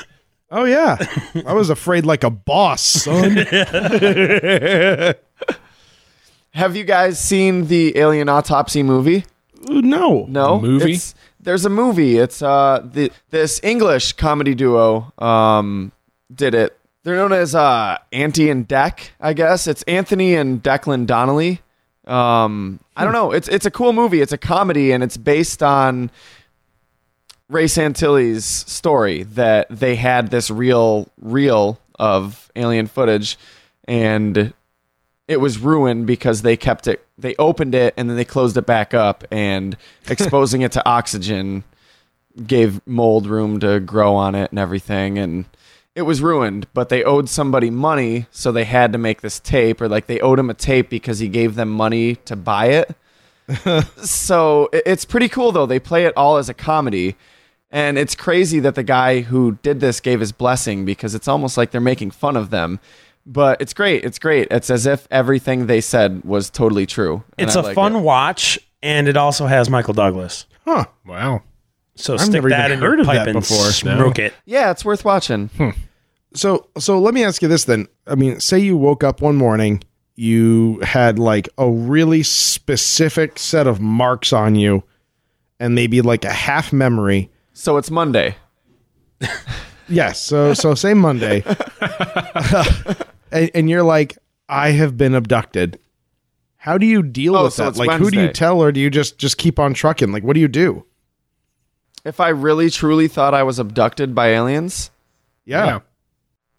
Oh 0.49 0.63
yeah. 0.63 0.97
I 1.45 1.53
was 1.53 1.69
afraid 1.69 2.05
like 2.05 2.23
a 2.23 2.29
boss, 2.31 2.81
son. 2.81 3.35
Have 6.51 6.75
you 6.75 6.83
guys 6.83 7.19
seen 7.19 7.67
the 7.67 7.97
Alien 7.97 8.29
Autopsy 8.29 8.83
movie? 8.83 9.25
Ooh, 9.69 9.81
no. 9.81 10.25
No, 10.29 10.59
Movie? 10.61 10.93
It's, 10.93 11.15
there's 11.39 11.65
a 11.65 11.69
movie. 11.69 12.17
It's 12.17 12.41
uh 12.41 12.81
the 12.83 13.11
this 13.31 13.59
English 13.63 14.13
comedy 14.13 14.55
duo 14.55 15.11
um 15.17 15.91
did 16.33 16.53
it. 16.55 16.77
They're 17.03 17.15
known 17.15 17.33
as 17.33 17.53
uh 17.53 17.97
Ant 18.11 18.37
and 18.39 18.67
Dec, 18.67 19.09
I 19.19 19.33
guess. 19.33 19.67
It's 19.67 19.83
Anthony 19.83 20.35
and 20.35 20.63
Declan 20.63 21.05
Donnelly. 21.05 21.61
Um 22.05 22.79
I 22.95 23.03
don't 23.03 23.13
know. 23.13 23.31
It's 23.31 23.47
it's 23.49 23.65
a 23.65 23.71
cool 23.71 23.93
movie. 23.93 24.21
It's 24.21 24.31
a 24.33 24.37
comedy 24.37 24.91
and 24.91 25.03
it's 25.03 25.17
based 25.17 25.61
on 25.61 26.11
Ray 27.49 27.65
Santilli's 27.65 28.45
story 28.45 29.23
that 29.23 29.67
they 29.69 29.95
had 29.95 30.31
this 30.31 30.49
real 30.49 31.09
reel 31.19 31.79
of 31.99 32.51
alien 32.55 32.87
footage 32.87 33.37
and 33.85 34.53
it 35.27 35.37
was 35.37 35.57
ruined 35.57 36.07
because 36.07 36.41
they 36.41 36.57
kept 36.57 36.87
it 36.87 37.05
they 37.17 37.35
opened 37.37 37.75
it 37.75 37.93
and 37.97 38.09
then 38.09 38.17
they 38.17 38.25
closed 38.25 38.57
it 38.57 38.65
back 38.65 38.93
up 38.93 39.23
and 39.29 39.77
exposing 40.09 40.61
it 40.61 40.71
to 40.71 40.85
oxygen 40.87 41.63
gave 42.47 42.85
mold 42.87 43.27
room 43.27 43.59
to 43.59 43.79
grow 43.79 44.15
on 44.15 44.35
it 44.35 44.49
and 44.51 44.57
everything 44.57 45.19
and 45.19 45.45
it 45.95 46.01
was 46.03 46.21
ruined 46.21 46.67
but 46.73 46.89
they 46.89 47.03
owed 47.03 47.29
somebody 47.29 47.69
money 47.69 48.25
so 48.31 48.51
they 48.51 48.63
had 48.63 48.91
to 48.91 48.97
make 48.97 49.21
this 49.21 49.39
tape 49.39 49.79
or 49.81 49.87
like 49.87 50.07
they 50.07 50.19
owed 50.19 50.39
him 50.39 50.49
a 50.49 50.53
tape 50.53 50.89
because 50.89 51.19
he 51.19 51.27
gave 51.27 51.55
them 51.55 51.69
money 51.69 52.15
to 52.15 52.35
buy 52.35 52.65
it 52.67 52.95
so 53.97 54.69
it's 54.73 55.05
pretty 55.05 55.27
cool 55.29 55.51
though 55.51 55.65
they 55.65 55.79
play 55.79 56.05
it 56.05 56.13
all 56.15 56.37
as 56.37 56.49
a 56.49 56.53
comedy 56.53 57.15
and 57.71 57.97
it's 57.97 58.15
crazy 58.15 58.59
that 58.59 58.75
the 58.75 58.83
guy 58.83 59.21
who 59.21 59.57
did 59.63 59.79
this 59.79 59.99
gave 59.99 60.19
his 60.19 60.31
blessing 60.31 60.85
because 60.85 61.13
it's 61.15 61.27
almost 61.27 61.57
like 61.57 61.71
they're 61.71 61.81
making 61.81 62.11
fun 62.11 62.37
of 62.37 62.49
them 62.49 62.79
but 63.25 63.61
it's 63.61 63.73
great 63.73 64.03
it's 64.03 64.19
great 64.19 64.47
it's 64.51 64.69
as 64.69 64.85
if 64.85 65.07
everything 65.11 65.67
they 65.67 65.81
said 65.81 66.23
was 66.23 66.49
totally 66.49 66.85
true 66.85 67.23
It's 67.37 67.55
a 67.55 67.61
like 67.61 67.75
fun 67.75 67.95
it. 67.95 67.99
watch, 67.99 68.59
and 68.81 69.07
it 69.07 69.15
also 69.15 69.45
has 69.45 69.69
Michael 69.69 69.93
Douglas. 69.93 70.45
Huh. 70.65 70.85
Wow. 71.05 71.43
So 71.95 72.13
I've 72.15 72.21
stick 72.21 72.33
never 72.33 72.49
that 72.49 72.71
even 72.71 72.77
in 72.77 72.81
your 72.81 72.89
heard 72.91 72.99
of 73.01 73.05
pipe 73.05 73.27
and 73.27 73.33
before. 73.33 73.65
smoke 73.71 74.17
it. 74.19 74.33
yeah 74.45 74.71
it's 74.71 74.83
worth 74.83 75.05
watching 75.05 75.49
hmm. 75.49 75.69
So 76.35 76.67
so 76.79 76.99
let 76.99 77.13
me 77.13 77.23
ask 77.23 77.41
you 77.43 77.47
this 77.47 77.65
then. 77.65 77.87
I 78.07 78.15
mean, 78.15 78.39
say 78.39 78.57
you 78.59 78.75
woke 78.75 79.03
up 79.03 79.21
one 79.21 79.35
morning, 79.35 79.83
you 80.15 80.79
had 80.81 81.19
like 81.19 81.47
a 81.59 81.69
really 81.69 82.23
specific 82.23 83.37
set 83.37 83.67
of 83.67 83.79
marks 83.79 84.33
on 84.33 84.55
you 84.55 84.83
and 85.59 85.75
maybe 85.75 86.01
like 86.01 86.25
a 86.25 86.31
half 86.33 86.73
memory. 86.73 87.29
so 87.53 87.77
it's 87.77 87.91
monday 87.91 88.35
Yes. 89.89 90.19
So 90.21 90.53
so 90.53 90.75
say 90.75 90.93
Monday. 90.93 91.43
and, 93.31 93.51
and 93.53 93.69
you're 93.69 93.83
like, 93.83 94.17
I 94.49 94.69
have 94.71 94.97
been 94.97 95.13
abducted. 95.13 95.77
How 96.55 96.77
do 96.77 96.85
you 96.85 97.03
deal 97.03 97.35
Oh, 97.35 97.43
with 97.45 97.53
so 97.53 97.63
that? 97.63 97.69
it's 97.71 97.77
Like 97.79 97.99
who 97.99 98.09
do 98.09 98.19
you 98.21 98.29
tell 98.29 98.61
or 98.63 98.71
do 98.71 98.79
you 98.79 98.89
just 98.89 99.17
just 99.17 99.37
keep 99.37 99.59
on 99.59 99.73
trucking? 99.73 100.11
Like 100.11 100.23
what 100.23 100.33
do 100.33 100.39
you 100.39 100.47
do? 100.47 100.85
If 102.05 102.19
i 102.19 102.29
really 102.29 102.69
truly 102.69 103.07
thought 103.07 103.33
i 103.33 103.43
was 103.43 103.59
abducted 103.59 104.13
by 104.15 104.27
aliens 104.29 104.91
Yeah. 105.45 105.79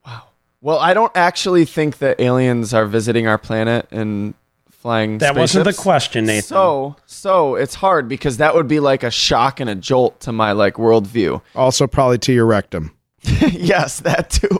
Wow. 0.07 0.23
Well, 0.61 0.79
I 0.79 0.95
don't 0.95 1.13
actually 1.15 1.65
think 1.67 1.99
that 1.99 2.19
aliens 2.21 2.73
are 2.75 2.87
visiting 2.87 3.27
our 3.27 3.37
planet 3.39 3.87
and 3.91 4.35
flying. 4.71 5.19
That 5.19 5.37
wasn't 5.37 5.65
the 5.65 5.73
question, 5.75 6.27
Nathan. 6.27 6.43
So, 6.49 6.97
so 7.07 7.55
it's 7.55 7.75
hard 7.75 8.09
because 8.09 8.37
that 8.39 8.55
would 8.55 8.69
be 8.69 8.81
like 8.81 9.03
a 9.03 9.11
shock 9.11 9.61
and 9.61 9.69
a 9.71 9.75
jolt 9.75 10.21
to 10.21 10.33
my 10.33 10.53
like 10.53 10.75
worldview. 10.75 11.41
Also 11.55 11.87
probably 11.87 12.19
to 12.19 12.33
your 12.33 12.47
rectum. 12.47 12.93
yes, 13.23 14.01
that 14.01 14.31
too. 14.31 14.59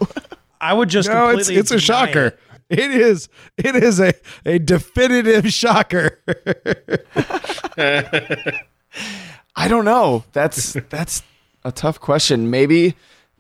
I 0.61 0.73
would 0.75 0.89
just 0.91 1.09
No, 1.09 1.29
it's 1.29 1.49
completely 1.49 1.57
it's 1.61 1.71
a 1.71 1.79
deny 1.79 2.07
shocker. 2.07 2.27
it. 2.27 2.39
It 2.81 2.91
is 2.91 3.29
it 3.59 3.77
is 3.77 4.01
a 4.01 4.13
a 4.47 4.59
definitive 4.59 5.53
shocker. 5.53 6.19
I 9.57 9.69
don't 9.69 9.85
know. 9.85 10.25
That's 10.33 10.73
that's 10.91 11.23
a 11.65 11.73
tough 11.73 12.01
question. 12.01 12.51
Maybe, 12.51 12.95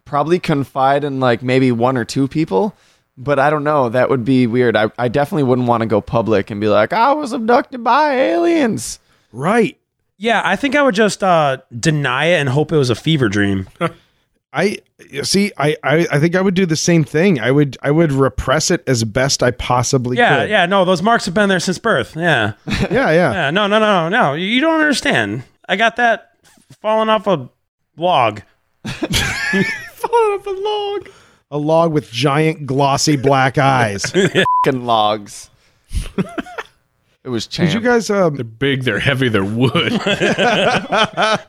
probably 0.04 0.38
confide 0.38 1.04
in 1.04 1.20
like 1.20 1.42
maybe 1.42 1.72
one 1.72 1.96
or 1.96 2.04
two 2.04 2.28
people. 2.28 2.74
But 3.16 3.38
I 3.38 3.48
don't 3.48 3.62
know. 3.62 3.88
That 3.90 4.10
would 4.10 4.24
be 4.24 4.46
weird. 4.48 4.76
I, 4.76 4.90
I 4.98 5.06
definitely 5.06 5.44
wouldn't 5.44 5.68
want 5.68 5.82
to 5.82 5.86
go 5.86 6.00
public 6.00 6.50
and 6.50 6.60
be 6.60 6.66
like, 6.66 6.92
I 6.92 7.12
was 7.12 7.32
abducted 7.32 7.84
by 7.84 8.14
aliens. 8.14 8.98
right. 9.32 9.78
Yeah, 10.16 10.42
I 10.44 10.54
think 10.56 10.76
I 10.76 10.82
would 10.82 10.94
just 10.94 11.24
uh, 11.24 11.58
deny 11.78 12.26
it 12.26 12.38
and 12.40 12.48
hope 12.48 12.70
it 12.72 12.76
was 12.76 12.88
a 12.88 12.94
fever 12.94 13.28
dream. 13.28 13.68
I 14.52 14.78
see. 15.24 15.50
I, 15.58 15.76
I 15.82 16.06
I 16.12 16.20
think 16.20 16.36
I 16.36 16.40
would 16.40 16.54
do 16.54 16.66
the 16.66 16.76
same 16.76 17.02
thing. 17.02 17.40
I 17.40 17.50
would 17.50 17.76
I 17.82 17.90
would 17.90 18.12
repress 18.12 18.70
it 18.70 18.84
as 18.88 19.02
best 19.02 19.42
I 19.42 19.50
possibly 19.50 20.16
Yeah, 20.16 20.42
could. 20.42 20.50
yeah, 20.50 20.60
yeah. 20.62 20.66
no, 20.66 20.84
those 20.84 21.02
marks 21.02 21.24
have 21.26 21.34
been 21.34 21.48
there 21.48 21.58
since 21.58 21.78
birth. 21.78 22.14
Yeah. 22.16 22.52
yeah, 22.66 23.10
yeah, 23.10 23.32
Yeah, 23.32 23.50
no, 23.50 23.66
no, 23.66 23.80
no, 23.80 24.08
no. 24.08 24.34
You 24.34 24.60
don't 24.60 24.80
understand. 24.80 25.42
I 25.68 25.76
got 25.76 25.96
that 25.96 26.32
falling 26.80 27.08
off 27.08 27.26
a 27.26 27.48
log. 27.96 28.42
Falling 28.84 30.38
off 30.40 30.46
a 30.46 30.50
log. 30.50 31.08
A 31.50 31.58
log 31.58 31.92
with 31.92 32.10
giant 32.10 32.66
glossy 32.66 33.16
black 33.16 33.56
eyes. 33.58 34.02
Fucking 34.64 34.84
logs. 34.84 35.48
it 37.24 37.28
was 37.28 37.46
Did 37.46 37.72
you 37.72 37.80
guys? 37.80 38.10
Um, 38.10 38.34
They're 38.34 38.44
big, 38.44 38.82
they're 38.82 38.98
heavy, 38.98 39.28
they're 39.28 39.44
wood. 39.44 39.92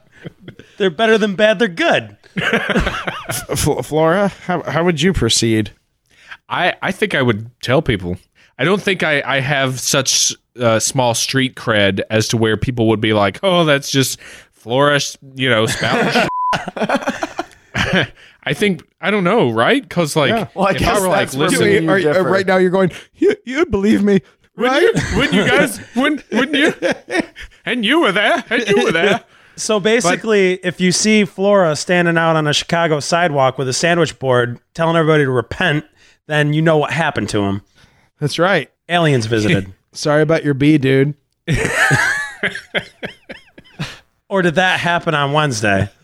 They're 0.77 0.89
better 0.89 1.17
than 1.17 1.35
bad, 1.35 1.59
they're 1.59 1.67
good. 1.67 2.17
F- 2.37 3.85
Flora, 3.85 4.29
how 4.29 4.61
how 4.63 4.83
would 4.83 5.01
you 5.01 5.13
proceed? 5.13 5.71
I, 6.49 6.75
I 6.81 6.91
think 6.91 7.13
I 7.15 7.21
would 7.21 7.49
tell 7.61 7.81
people. 7.81 8.17
I 8.57 8.63
don't 8.65 8.81
think 8.81 9.03
I, 9.03 9.21
I 9.25 9.39
have 9.39 9.79
such 9.79 10.33
uh, 10.59 10.79
small 10.79 11.13
street 11.13 11.55
cred 11.55 12.01
as 12.09 12.27
to 12.29 12.37
where 12.37 12.57
people 12.57 12.87
would 12.89 13.01
be 13.01 13.13
like, 13.13 13.39
oh, 13.43 13.65
that's 13.65 13.89
just 13.91 14.19
Flora, 14.51 14.99
you 15.35 15.49
know, 15.49 15.65
spouting 15.65 16.11
shit." 16.21 16.29
I 18.47 18.53
think, 18.53 18.83
I 19.01 19.09
don't 19.11 19.23
know, 19.23 19.49
right? 19.49 19.81
Because, 19.81 20.15
like, 20.15 20.29
Yeah. 20.29 20.47
Well, 20.53 20.67
I 20.67 20.71
if 20.71 20.77
guess 20.77 20.97
I 20.97 21.01
were 21.01 21.07
like, 21.07 21.17
that's 21.31 21.35
listen, 21.35 21.67
you 21.83 21.89
Are- 21.89 22.17
are- 22.19 22.23
right 22.23 22.45
now, 22.45 22.57
you're 22.57 22.69
going. 22.69 22.91
You, 23.15 23.35
you'd 23.43 23.71
believe 23.71 24.03
me, 24.03 24.21
right? 24.55 24.87
wouldn't 25.15 25.33
you 25.33 25.45
guys, 25.47 25.79
wouldn't, 25.95 26.23
wouldn't 26.31 26.55
you? 26.55 27.21
And 27.67 27.83
you 27.83 28.01
were 28.01 28.11
there, 28.11 28.43
and 28.51 28.67
you 28.67 28.83
were 28.83 28.91
there. 28.91 29.23
So 29.55 29.79
basically, 29.79 30.59
if 30.63 30.79
you 30.79 30.91
see 30.91 31.25
Flora 31.25 31.75
standing 31.75 32.15
out 32.15 32.35
on 32.35 32.45
a 32.45 32.53
Chicago 32.53 32.99
sidewalk 32.99 33.57
with 33.57 33.67
a 33.67 33.73
sandwich 33.73 34.19
board 34.19 34.59
telling 34.75 34.95
everybody 34.95 35.23
to 35.23 35.31
repent, 35.31 35.83
then 36.27 36.53
you 36.53 36.61
know 36.61 36.77
what 36.77 36.91
happened 36.91 37.27
to 37.29 37.41
him. 37.41 37.63
That's 38.19 38.37
right. 38.37 38.69
Aliens 38.87 39.25
visited. 39.25 39.73
Sorry 39.95 40.21
about 40.21 40.43
your 40.43 40.53
bee, 40.53 40.77
dude. 40.77 41.15
or 44.29 44.41
did 44.41 44.55
that 44.55 44.79
happen 44.79 45.13
on 45.15 45.31
Wednesday? 45.33 45.89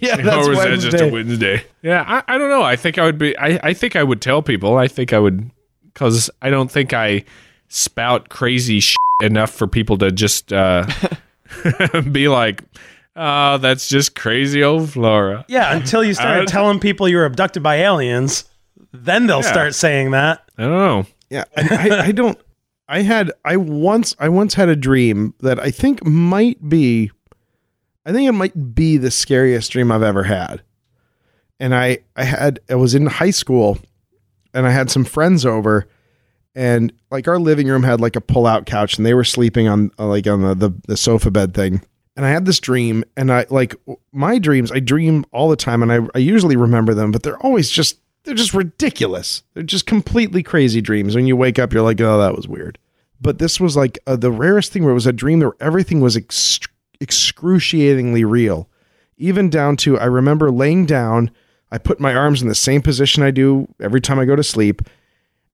Yeah, 0.00 0.16
that's 0.16 0.46
or 0.46 0.50
was 0.50 0.58
that 0.60 0.78
just 0.78 1.02
a 1.02 1.10
Wednesday? 1.10 1.62
Yeah, 1.82 2.02
I, 2.06 2.34
I 2.34 2.38
don't 2.38 2.48
know. 2.48 2.62
I 2.62 2.76
think 2.76 2.96
I 2.96 3.04
would 3.04 3.18
be. 3.18 3.36
I, 3.36 3.60
I 3.62 3.72
think 3.74 3.94
I 3.94 4.02
would 4.02 4.22
tell 4.22 4.40
people. 4.40 4.78
I 4.78 4.88
think 4.88 5.12
I 5.12 5.18
would 5.18 5.50
because 5.92 6.30
I 6.40 6.48
don't 6.48 6.70
think 6.70 6.94
I 6.94 7.24
spout 7.68 8.30
crazy 8.30 8.80
shit 8.80 8.96
enough 9.22 9.50
for 9.50 9.66
people 9.66 9.98
to 9.98 10.10
just 10.10 10.50
uh, 10.50 10.86
be 12.10 12.28
like, 12.28 12.64
"Oh, 13.16 13.58
that's 13.58 13.86
just 13.90 14.14
crazy 14.16 14.64
old 14.64 14.88
Flora." 14.88 15.44
Yeah, 15.46 15.76
until 15.76 16.02
you 16.02 16.14
start 16.14 16.48
telling 16.48 16.80
people 16.80 17.06
you 17.06 17.18
were 17.18 17.26
abducted 17.26 17.62
by 17.62 17.76
aliens, 17.76 18.44
then 18.94 19.26
they'll 19.26 19.42
Yeah. 19.42 19.52
start 19.52 19.74
saying 19.74 20.12
that. 20.12 20.42
I 20.56 20.62
don't 20.62 20.72
know. 20.72 21.06
Yeah, 21.28 21.44
I, 21.54 21.90
I, 21.90 22.00
I 22.06 22.12
don't. 22.12 22.38
I 22.88 23.02
had 23.02 23.32
I 23.44 23.56
once 23.56 24.14
I 24.18 24.28
once 24.28 24.54
had 24.54 24.68
a 24.68 24.76
dream 24.76 25.34
that 25.40 25.58
I 25.58 25.70
think 25.70 26.04
might 26.04 26.68
be, 26.68 27.10
I 28.04 28.12
think 28.12 28.28
it 28.28 28.32
might 28.32 28.74
be 28.74 28.96
the 28.96 29.10
scariest 29.10 29.72
dream 29.72 29.90
I've 29.90 30.02
ever 30.02 30.24
had. 30.24 30.62
And 31.58 31.74
I 31.74 31.98
I 32.14 32.24
had 32.24 32.60
I 32.70 32.76
was 32.76 32.94
in 32.94 33.06
high 33.06 33.30
school, 33.30 33.78
and 34.54 34.66
I 34.66 34.70
had 34.70 34.90
some 34.90 35.04
friends 35.04 35.44
over, 35.44 35.88
and 36.54 36.92
like 37.10 37.26
our 37.26 37.38
living 37.38 37.66
room 37.66 37.82
had 37.82 38.00
like 38.00 38.14
a 38.14 38.20
pull 38.20 38.46
out 38.46 38.66
couch, 38.66 38.96
and 38.96 39.06
they 39.06 39.14
were 39.14 39.24
sleeping 39.24 39.66
on 39.66 39.90
uh, 39.98 40.06
like 40.06 40.26
on 40.26 40.42
the, 40.42 40.54
the 40.54 40.72
the 40.86 40.96
sofa 40.96 41.30
bed 41.30 41.54
thing. 41.54 41.82
And 42.16 42.24
I 42.24 42.30
had 42.30 42.46
this 42.46 42.60
dream, 42.60 43.04
and 43.16 43.32
I 43.32 43.46
like 43.50 43.74
my 44.12 44.38
dreams. 44.38 44.70
I 44.70 44.80
dream 44.80 45.26
all 45.32 45.48
the 45.48 45.56
time, 45.56 45.82
and 45.82 45.92
I 45.92 45.98
I 46.14 46.18
usually 46.18 46.56
remember 46.56 46.94
them, 46.94 47.10
but 47.10 47.24
they're 47.24 47.38
always 47.38 47.68
just 47.68 47.98
they're 48.26 48.34
just 48.34 48.54
ridiculous. 48.54 49.44
They're 49.54 49.62
just 49.62 49.86
completely 49.86 50.42
crazy 50.42 50.80
dreams. 50.80 51.14
When 51.14 51.28
you 51.28 51.36
wake 51.36 51.60
up, 51.60 51.72
you're 51.72 51.82
like, 51.82 52.00
oh, 52.00 52.18
that 52.18 52.34
was 52.34 52.48
weird. 52.48 52.76
But 53.20 53.38
this 53.38 53.60
was 53.60 53.76
like 53.76 53.98
uh, 54.06 54.16
the 54.16 54.32
rarest 54.32 54.72
thing 54.72 54.82
where 54.82 54.90
it 54.90 54.94
was 54.94 55.06
a 55.06 55.12
dream 55.12 55.40
where 55.40 55.54
everything 55.60 56.00
was 56.00 56.16
ex- 56.16 56.58
excruciatingly 57.00 58.24
real. 58.24 58.68
Even 59.16 59.48
down 59.48 59.76
to, 59.78 59.98
I 59.98 60.06
remember 60.06 60.50
laying 60.50 60.86
down, 60.86 61.30
I 61.70 61.78
put 61.78 62.00
my 62.00 62.14
arms 62.14 62.42
in 62.42 62.48
the 62.48 62.54
same 62.54 62.82
position 62.82 63.22
I 63.22 63.30
do 63.30 63.72
every 63.80 64.00
time 64.00 64.18
I 64.18 64.24
go 64.24 64.36
to 64.36 64.42
sleep. 64.42 64.82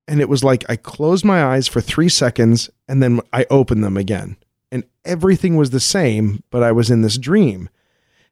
And 0.09 0.21
it 0.21 0.29
was 0.29 0.43
like 0.43 0.69
I 0.69 0.77
closed 0.77 1.27
my 1.27 1.45
eyes 1.45 1.69
for 1.69 1.81
three 1.81 2.09
seconds 2.09 2.71
and 2.89 3.03
then 3.03 3.21
I 3.35 3.47
opened 3.51 3.85
them 3.85 3.99
again. 3.99 4.37
And 4.73 4.85
everything 5.05 5.57
was 5.57 5.71
the 5.71 5.79
same, 5.79 6.43
but 6.51 6.63
I 6.63 6.73
was 6.73 6.91
in 6.91 7.03
this 7.03 7.19
dream, 7.19 7.69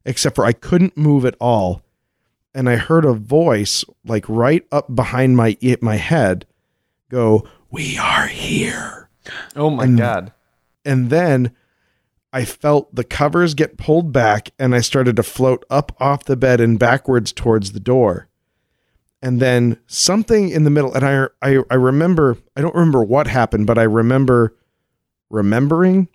except 0.06 0.34
for 0.34 0.46
I 0.46 0.52
couldn't 0.52 0.96
move 0.96 1.26
at 1.26 1.36
all 1.38 1.82
and 2.54 2.68
I 2.68 2.76
heard 2.76 3.04
a 3.04 3.12
voice 3.12 3.84
like 4.04 4.24
right 4.28 4.64
up 4.72 4.94
behind 4.94 5.36
my 5.36 5.56
my 5.80 5.96
head 5.96 6.46
go, 7.10 7.44
"We 7.70 7.96
are 7.98 8.26
here." 8.26 9.08
Oh 9.56 9.70
my 9.70 9.84
And- 9.84 9.98
god. 9.98 10.32
And 10.84 11.10
then 11.10 11.52
I 12.32 12.44
felt 12.44 12.94
the 12.94 13.04
covers 13.04 13.54
get 13.54 13.76
pulled 13.76 14.12
back 14.12 14.50
and 14.58 14.74
I 14.74 14.80
started 14.80 15.16
to 15.16 15.22
float 15.22 15.64
up 15.68 15.92
off 16.00 16.24
the 16.24 16.36
bed 16.36 16.60
and 16.60 16.78
backwards 16.78 17.32
towards 17.32 17.72
the 17.72 17.80
door. 17.80 18.28
And 19.20 19.40
then 19.40 19.76
something 19.86 20.48
in 20.48 20.64
the 20.64 20.70
middle 20.70 20.94
and 20.94 21.04
I 21.04 21.26
I 21.42 21.62
I 21.70 21.74
remember 21.74 22.38
I 22.56 22.62
don't 22.62 22.74
remember 22.74 23.02
what 23.04 23.26
happened, 23.26 23.66
but 23.66 23.76
I 23.78 23.82
remember 23.82 24.56
remembering 25.28 26.08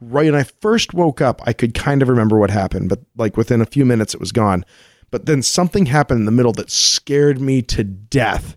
right 0.00 0.30
when 0.30 0.34
I 0.40 0.44
first 0.44 0.94
woke 0.94 1.20
up, 1.20 1.40
I 1.44 1.52
could 1.52 1.74
kind 1.74 2.02
of 2.02 2.08
remember 2.08 2.38
what 2.38 2.50
happened, 2.50 2.88
but 2.88 3.00
like 3.16 3.36
within 3.36 3.60
a 3.60 3.66
few 3.66 3.84
minutes 3.84 4.14
it 4.14 4.20
was 4.20 4.32
gone. 4.32 4.64
But 5.12 5.26
then 5.26 5.42
something 5.42 5.86
happened 5.86 6.20
in 6.20 6.24
the 6.24 6.32
middle 6.32 6.54
that 6.54 6.70
scared 6.70 7.40
me 7.40 7.62
to 7.62 7.84
death. 7.84 8.56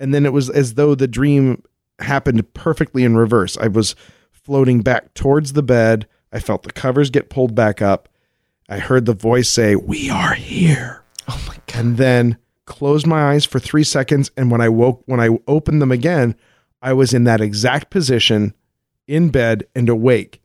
And 0.00 0.12
then 0.12 0.26
it 0.26 0.32
was 0.32 0.50
as 0.50 0.74
though 0.74 0.94
the 0.94 1.08
dream 1.08 1.62
happened 2.00 2.52
perfectly 2.54 3.04
in 3.04 3.16
reverse. 3.16 3.56
I 3.56 3.68
was 3.68 3.94
floating 4.32 4.82
back 4.82 5.14
towards 5.14 5.52
the 5.52 5.62
bed. 5.62 6.08
I 6.32 6.40
felt 6.40 6.64
the 6.64 6.72
covers 6.72 7.08
get 7.08 7.30
pulled 7.30 7.54
back 7.54 7.80
up. 7.80 8.08
I 8.68 8.78
heard 8.78 9.06
the 9.06 9.14
voice 9.14 9.48
say, 9.48 9.76
"We 9.76 10.10
are 10.10 10.34
here." 10.34 11.04
Oh 11.28 11.40
my 11.46 11.56
god! 11.66 11.78
And 11.78 11.96
then 11.96 12.38
closed 12.66 13.06
my 13.06 13.32
eyes 13.32 13.44
for 13.44 13.60
three 13.60 13.84
seconds, 13.84 14.30
and 14.36 14.50
when 14.50 14.60
I 14.60 14.68
woke, 14.68 15.02
when 15.06 15.20
I 15.20 15.38
opened 15.46 15.80
them 15.80 15.92
again, 15.92 16.34
I 16.82 16.94
was 16.94 17.14
in 17.14 17.24
that 17.24 17.40
exact 17.40 17.90
position, 17.90 18.54
in 19.06 19.30
bed 19.30 19.64
and 19.74 19.88
awake. 19.88 20.40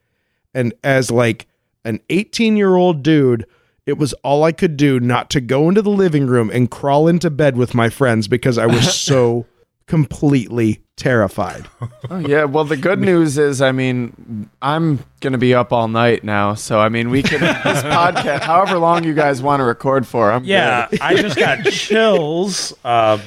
And 0.53 0.73
as 0.83 1.09
like 1.09 1.47
an 1.83 1.99
18 2.09 2.57
year 2.57 2.75
old 2.75 3.01
dude, 3.01 3.47
it 3.85 3.97
was 3.97 4.13
all 4.23 4.43
I 4.43 4.51
could 4.51 4.77
do 4.77 4.99
not 4.99 5.29
to 5.31 5.41
go 5.41 5.69
into 5.69 5.81
the 5.81 5.89
living 5.91 6.25
room 6.27 6.49
and 6.49 6.69
crawl 6.71 7.07
into 7.07 7.29
bed 7.29 7.55
with 7.57 7.73
my 7.75 7.89
friends 7.89 8.27
because 8.27 8.57
I 8.57 8.65
was 8.65 8.93
so 8.99 9.45
completely 9.87 10.81
terrified. 10.97 11.67
Oh, 12.09 12.17
yeah. 12.19 12.45
Well, 12.45 12.63
the 12.63 12.77
good 12.77 12.99
news 12.99 13.37
is, 13.37 13.61
I 13.61 13.71
mean, 13.71 14.49
I'm 14.61 15.03
gonna 15.19 15.37
be 15.37 15.53
up 15.53 15.71
all 15.73 15.87
night 15.87 16.23
now, 16.23 16.53
so 16.55 16.79
I 16.79 16.89
mean, 16.89 17.09
we 17.09 17.21
can 17.21 17.41
this 17.41 17.51
podcast, 17.83 18.41
however 18.41 18.77
long 18.79 19.03
you 19.03 19.13
guys 19.13 19.41
want 19.41 19.59
to 19.59 19.63
record 19.65 20.07
for. 20.07 20.31
I'm 20.31 20.43
Yeah, 20.45 20.87
good. 20.89 21.01
I 21.01 21.15
just 21.21 21.37
got 21.37 21.65
chills. 21.71 22.73
Uh, 22.83 23.19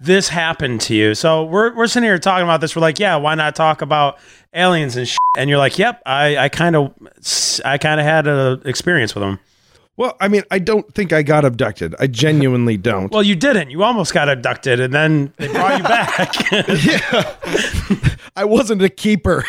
this 0.00 0.28
happened 0.28 0.80
to 0.82 0.94
you. 0.94 1.14
So 1.14 1.44
we're, 1.44 1.74
we're 1.74 1.86
sitting 1.86 2.06
here 2.06 2.18
talking 2.18 2.44
about 2.44 2.60
this. 2.60 2.74
We're 2.76 2.82
like, 2.82 2.98
yeah, 2.98 3.16
why 3.16 3.34
not 3.36 3.54
talk 3.54 3.80
about 3.80 4.18
aliens 4.56 4.96
and 4.96 5.06
shit? 5.06 5.18
And 5.36 5.50
you're 5.50 5.58
like, 5.58 5.78
yep, 5.78 6.02
I, 6.06 6.36
I 6.36 6.48
kind 6.48 6.74
of 6.76 6.92
I 7.64 7.78
kind 7.78 8.00
of 8.00 8.06
had 8.06 8.26
an 8.26 8.62
experience 8.64 9.14
with 9.14 9.22
them. 9.22 9.38
Well, 9.98 10.14
I 10.20 10.28
mean, 10.28 10.42
I 10.50 10.58
don't 10.58 10.92
think 10.94 11.12
I 11.12 11.22
got 11.22 11.44
abducted. 11.44 11.94
I 11.98 12.06
genuinely 12.06 12.76
don't. 12.90 13.10
Well, 13.10 13.22
you 13.22 13.34
didn't. 13.34 13.70
You 13.70 13.82
almost 13.82 14.12
got 14.12 14.28
abducted, 14.28 14.80
and 14.80 14.92
then 14.92 15.32
they 15.38 15.48
brought 15.48 15.78
you 15.78 15.84
back. 15.84 16.34
yeah. 16.84 17.34
I 18.36 18.44
wasn't 18.44 18.82
a 18.82 18.90
keeper. 18.90 19.44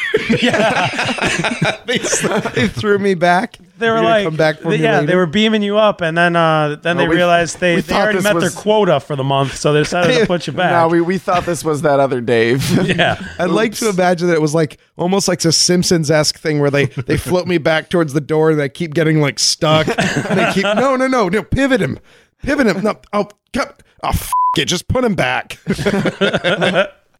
they, 1.85 1.97
they 1.97 2.67
threw 2.69 2.97
me 2.99 3.15
back. 3.15 3.57
They 3.77 3.89
were 3.89 4.01
like, 4.01 4.23
come 4.25 4.35
back 4.35 4.63
me 4.65 4.77
yeah, 4.77 5.01
they 5.01 5.15
were 5.15 5.25
beaming 5.25 5.61
you 5.61 5.77
up, 5.77 6.01
and 6.01 6.17
then 6.17 6.35
uh, 6.35 6.77
then 6.81 6.97
No, 6.97 7.03
they 7.03 7.07
we- 7.09 7.15
realized 7.15 7.59
they, 7.59 7.79
they 7.81 7.93
already 7.95 8.21
met 8.21 8.35
was- 8.35 8.43
their 8.53 8.61
quota 8.61 8.99
for 8.99 9.15
the 9.15 9.23
month, 9.23 9.55
so 9.55 9.71
they 9.73 9.81
decided 9.81 10.19
to 10.19 10.25
put 10.25 10.47
you 10.47 10.53
back. 10.61 10.71
No, 10.71 10.87
we, 10.87 11.01
we 11.01 11.17
thought 11.17 11.45
this 11.45 11.63
was 11.63 11.83
that 11.83 11.99
other 11.99 12.19
Dave. 12.21 12.67
yeah, 12.87 13.21
I'd 13.39 13.49
like 13.51 13.73
to 13.75 13.89
imagine 13.89 14.27
that 14.27 14.33
it 14.35 14.41
was 14.41 14.55
like 14.55 14.77
almost 14.97 15.27
like 15.27 15.43
a 15.45 15.51
Simpsons 15.51 16.09
esque 16.09 16.37
thing 16.37 16.59
where 16.59 16.71
they 16.71 16.85
they 16.87 17.17
float 17.17 17.47
me 17.47 17.57
back 17.57 17.89
towards 17.89 18.13
the 18.13 18.21
door 18.21 18.51
and 18.51 18.61
I 18.61 18.67
keep 18.67 18.93
getting 18.93 19.21
like 19.21 19.39
stuck. 19.39 19.87
And 19.87 20.39
they 20.39 20.51
keep 20.53 20.63
no 20.63 20.95
no 20.95 21.07
no 21.07 21.29
no 21.29 21.43
pivot 21.43 21.81
him, 21.81 21.99
pivot 22.43 22.67
him. 22.67 22.83
No, 22.83 22.99
oh, 23.13 23.27
oh 23.57 23.65
f- 24.03 24.31
it, 24.57 24.65
just 24.65 24.87
put 24.87 25.03
him 25.03 25.13
back. 25.13 25.59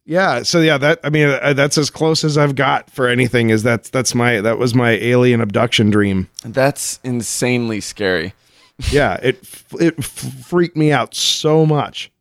Yeah. 0.07 0.41
So 0.41 0.61
yeah, 0.61 0.77
that 0.79 0.99
I 1.03 1.09
mean 1.11 1.27
uh, 1.29 1.53
that's 1.53 1.77
as 1.77 1.91
close 1.91 2.23
as 2.23 2.37
I've 2.37 2.55
got 2.55 2.89
for 2.89 3.07
anything. 3.07 3.51
Is 3.51 3.61
that's 3.61 3.89
that's 3.89 4.15
my 4.15 4.41
that 4.41 4.57
was 4.57 4.73
my 4.73 4.91
alien 4.91 5.41
abduction 5.41 5.91
dream. 5.91 6.29
That's 6.43 6.99
insanely 7.03 7.81
scary. 7.81 8.33
Yeah, 8.91 9.15
it 9.23 9.39
it 9.79 9.95
f- 9.97 10.05
freaked 10.45 10.77
me 10.77 10.91
out 10.91 11.15
so 11.15 11.65
much. 11.65 12.11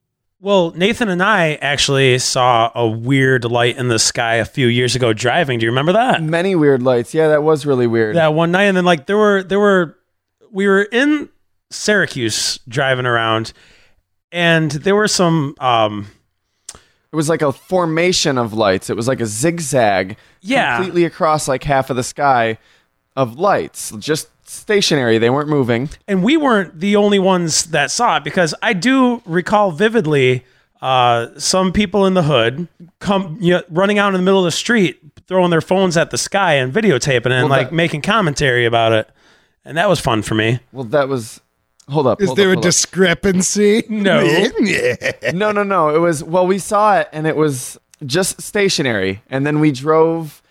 Well, 0.41 0.71
Nathan 0.71 1.11
and 1.11 1.23
I 1.23 1.57
actually 1.57 2.19
saw 2.19 2.71
a 2.75 2.87
weird 2.89 3.45
light 3.45 3.77
in 3.77 3.89
the 3.89 3.99
sky 3.99 4.37
a 4.37 4.47
few 4.47 4.67
years 4.67 4.97
ago 4.97 5.13
driving. 5.13 5.59
Do 5.59 5.67
you 5.67 5.71
remember 5.71 5.93
that? 5.93 6.23
Many 6.23 6.55
weird 6.55 6.83
lights. 6.83 7.13
Yeah, 7.13 7.29
that 7.29 7.43
was 7.43 7.67
really 7.67 7.87
weird. 7.87 8.17
That 8.17 8.33
one 8.33 8.53
night, 8.53 8.65
and 8.65 8.77
then 8.77 8.87
like 8.87 9.05
there 9.05 9.19
were 9.19 9.43
there 9.43 9.61
were 9.61 9.99
we 10.51 10.67
were 10.67 10.85
in 10.85 11.29
Syracuse 11.71 12.59
driving 12.67 13.05
around, 13.05 13.53
and 14.33 14.71
there 14.71 14.97
were 14.97 15.09
some 15.09 15.55
um 15.61 16.07
It 17.17 17.25
was 17.25 17.31
like 17.31 17.41
a 17.41 17.51
formation 17.51 18.37
of 18.37 18.53
lights. 18.53 18.91
It 18.91 18.95
was 18.97 19.09
like 19.09 19.21
a 19.23 19.27
zigzag 19.27 20.19
Yeah. 20.43 20.77
completely 20.77 21.07
across 21.07 21.49
like 21.49 21.65
half 21.65 21.89
of 21.89 21.97
the 21.97 22.03
sky 22.03 22.59
of 23.17 23.39
lights, 23.39 23.91
just 23.99 24.29
stationary. 24.47 25.17
They 25.17 25.31
weren't 25.31 25.49
moving. 25.49 25.89
and 26.07 26.23
we 26.23 26.37
weren't 26.37 26.79
the 26.79 26.95
only 26.97 27.19
ones 27.19 27.65
that 27.71 27.91
saw 27.91 28.19
it 28.19 28.25
because 28.25 28.55
I 28.61 28.75
do 28.75 29.23
recall 29.25 29.71
vividly 29.71 30.45
uh, 30.83 31.29
some 31.39 31.73
people 31.73 32.05
in 32.05 32.13
the 32.13 32.25
hood 32.25 32.69
come 32.99 33.39
you 33.41 33.55
know, 33.55 33.63
running 33.71 33.99
out 33.99 34.09
in 34.09 34.21
the 34.21 34.23
middle 34.23 34.41
of 34.41 34.45
the 34.45 34.51
street, 34.51 35.01
throwing 35.27 35.49
their 35.49 35.63
phones 35.63 35.97
at 35.97 36.11
the 36.11 36.19
sky 36.19 36.53
and 36.57 36.71
videotaping 36.71 37.27
it 37.29 37.33
and 37.33 37.49
Well, 37.49 37.59
like 37.59 37.71
that- 37.71 37.75
making 37.75 38.03
commentary 38.03 38.67
about 38.67 38.93
it, 38.93 39.09
and 39.65 39.79
that 39.79 39.89
was 39.89 40.01
fun 40.01 40.21
for 40.21 40.35
me. 40.35 40.61
Well, 40.71 40.85
that 40.85 41.09
was. 41.09 41.41
Hold 41.89 42.07
up. 42.07 42.21
Is 42.21 42.29
hold 42.29 42.39
there 42.39 42.49
up, 42.49 42.53
a 42.53 42.55
hold 42.57 42.65
up. 42.65 42.69
discrepancy? 42.69 43.85
No. 43.89 44.23
No, 45.33 45.53
no, 45.53 45.63
no. 45.63 45.95
It 45.95 45.99
was 45.99 46.23
well, 46.25 46.47
we 46.47 46.59
saw 46.59 46.99
it 46.99 47.09
and 47.13 47.27
it 47.27 47.37
was 47.37 47.79
just 48.05 48.41
stationary, 48.43 49.23
and 49.31 49.47
then 49.47 49.61
we 49.61 49.73
drove 49.73 50.43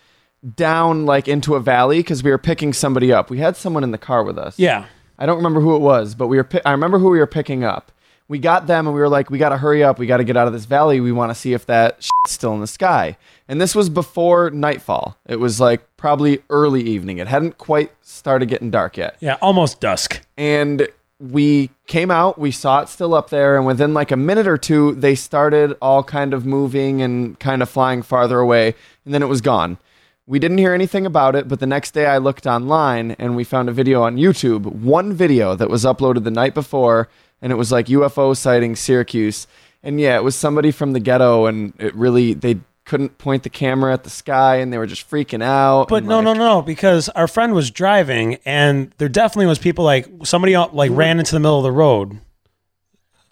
down 0.54 1.06
like 1.06 1.28
into 1.28 1.54
a 1.54 1.60
valley 1.60 1.98
because 1.98 2.22
we 2.22 2.30
were 2.30 2.38
picking 2.38 2.72
somebody 2.72 3.12
up. 3.12 3.30
We 3.30 3.38
had 3.38 3.56
someone 3.56 3.84
in 3.84 3.90
the 3.90 3.98
car 3.98 4.22
with 4.24 4.38
us. 4.38 4.58
Yeah, 4.58 4.86
I 5.18 5.26
don't 5.26 5.36
remember 5.36 5.60
who 5.60 5.74
it 5.76 5.80
was, 5.80 6.14
but 6.14 6.28
we 6.28 6.36
were. 6.36 6.44
Pi- 6.44 6.62
I 6.64 6.72
remember 6.72 6.98
who 6.98 7.10
we 7.10 7.18
were 7.18 7.26
picking 7.26 7.64
up. 7.64 7.92
We 8.28 8.40
got 8.40 8.66
them, 8.66 8.86
and 8.86 8.94
we 8.94 9.00
were 9.00 9.08
like, 9.08 9.30
"We 9.30 9.38
got 9.38 9.50
to 9.50 9.56
hurry 9.58 9.84
up. 9.84 9.98
We 9.98 10.06
got 10.06 10.16
to 10.16 10.24
get 10.24 10.36
out 10.36 10.46
of 10.48 10.52
this 10.52 10.64
valley. 10.64 11.00
We 11.00 11.12
want 11.12 11.30
to 11.30 11.34
see 11.34 11.52
if 11.52 11.66
that 11.66 12.02
shit's 12.02 12.32
still 12.34 12.52
in 12.54 12.60
the 12.60 12.66
sky." 12.66 13.16
And 13.48 13.60
this 13.60 13.74
was 13.76 13.88
before 13.88 14.50
nightfall. 14.50 15.16
It 15.26 15.36
was 15.38 15.60
like 15.60 15.86
probably 15.96 16.42
early 16.50 16.82
evening. 16.82 17.18
It 17.18 17.28
hadn't 17.28 17.58
quite 17.58 17.92
started 18.02 18.48
getting 18.48 18.70
dark 18.70 18.96
yet 18.96 19.16
yeah, 19.20 19.36
almost 19.40 19.80
dusk. 19.80 20.20
and 20.36 20.88
we 21.18 21.70
came 21.86 22.10
out 22.10 22.38
we 22.38 22.50
saw 22.50 22.80
it 22.80 22.88
still 22.88 23.14
up 23.14 23.30
there 23.30 23.56
and 23.56 23.64
within 23.64 23.94
like 23.94 24.10
a 24.10 24.16
minute 24.16 24.46
or 24.46 24.58
two 24.58 24.94
they 24.96 25.14
started 25.14 25.74
all 25.80 26.02
kind 26.02 26.34
of 26.34 26.44
moving 26.44 27.00
and 27.00 27.38
kind 27.40 27.62
of 27.62 27.70
flying 27.70 28.02
farther 28.02 28.38
away 28.38 28.74
and 29.04 29.14
then 29.14 29.22
it 29.22 29.26
was 29.26 29.40
gone. 29.40 29.78
We 30.26 30.40
didn't 30.40 30.58
hear 30.58 30.74
anything 30.74 31.06
about 31.06 31.34
it 31.34 31.48
but 31.48 31.60
the 31.60 31.66
next 31.66 31.92
day 31.92 32.06
i 32.06 32.18
looked 32.18 32.46
online 32.46 33.12
and 33.12 33.34
we 33.34 33.44
found 33.44 33.68
a 33.68 33.72
video 33.72 34.02
on 34.02 34.16
youtube 34.16 34.66
one 34.66 35.12
video 35.12 35.54
that 35.54 35.70
was 35.70 35.84
uploaded 35.84 36.24
the 36.24 36.30
night 36.30 36.52
before 36.52 37.08
and 37.40 37.50
it 37.50 37.56
was 37.56 37.72
like 37.72 37.86
ufo 37.86 38.36
sighting 38.36 38.76
syracuse. 38.76 39.46
And 39.82 40.00
yeah 40.00 40.16
it 40.16 40.24
was 40.24 40.36
somebody 40.36 40.70
from 40.70 40.92
the 40.92 41.00
ghetto 41.00 41.46
and 41.46 41.72
it 41.78 41.94
really 41.94 42.34
they 42.34 42.58
couldn't 42.86 43.18
point 43.18 43.42
the 43.42 43.50
camera 43.50 43.92
at 43.92 44.04
the 44.04 44.10
sky 44.10 44.56
and 44.56 44.72
they 44.72 44.78
were 44.78 44.86
just 44.86 45.10
freaking 45.10 45.42
out 45.42 45.88
But 45.88 46.04
no, 46.04 46.16
like- 46.20 46.24
no, 46.24 46.32
no, 46.34 46.62
because 46.62 47.08
our 47.10 47.28
friend 47.28 47.52
was 47.52 47.70
driving, 47.70 48.38
and 48.46 48.92
there 48.98 49.08
definitely 49.10 49.46
was 49.46 49.58
people 49.58 49.84
like 49.84 50.08
somebody 50.24 50.54
uh, 50.54 50.68
like 50.72 50.90
ran 50.94 51.18
into 51.18 51.32
the 51.32 51.40
middle 51.40 51.58
of 51.58 51.64
the 51.64 51.72
road. 51.72 52.20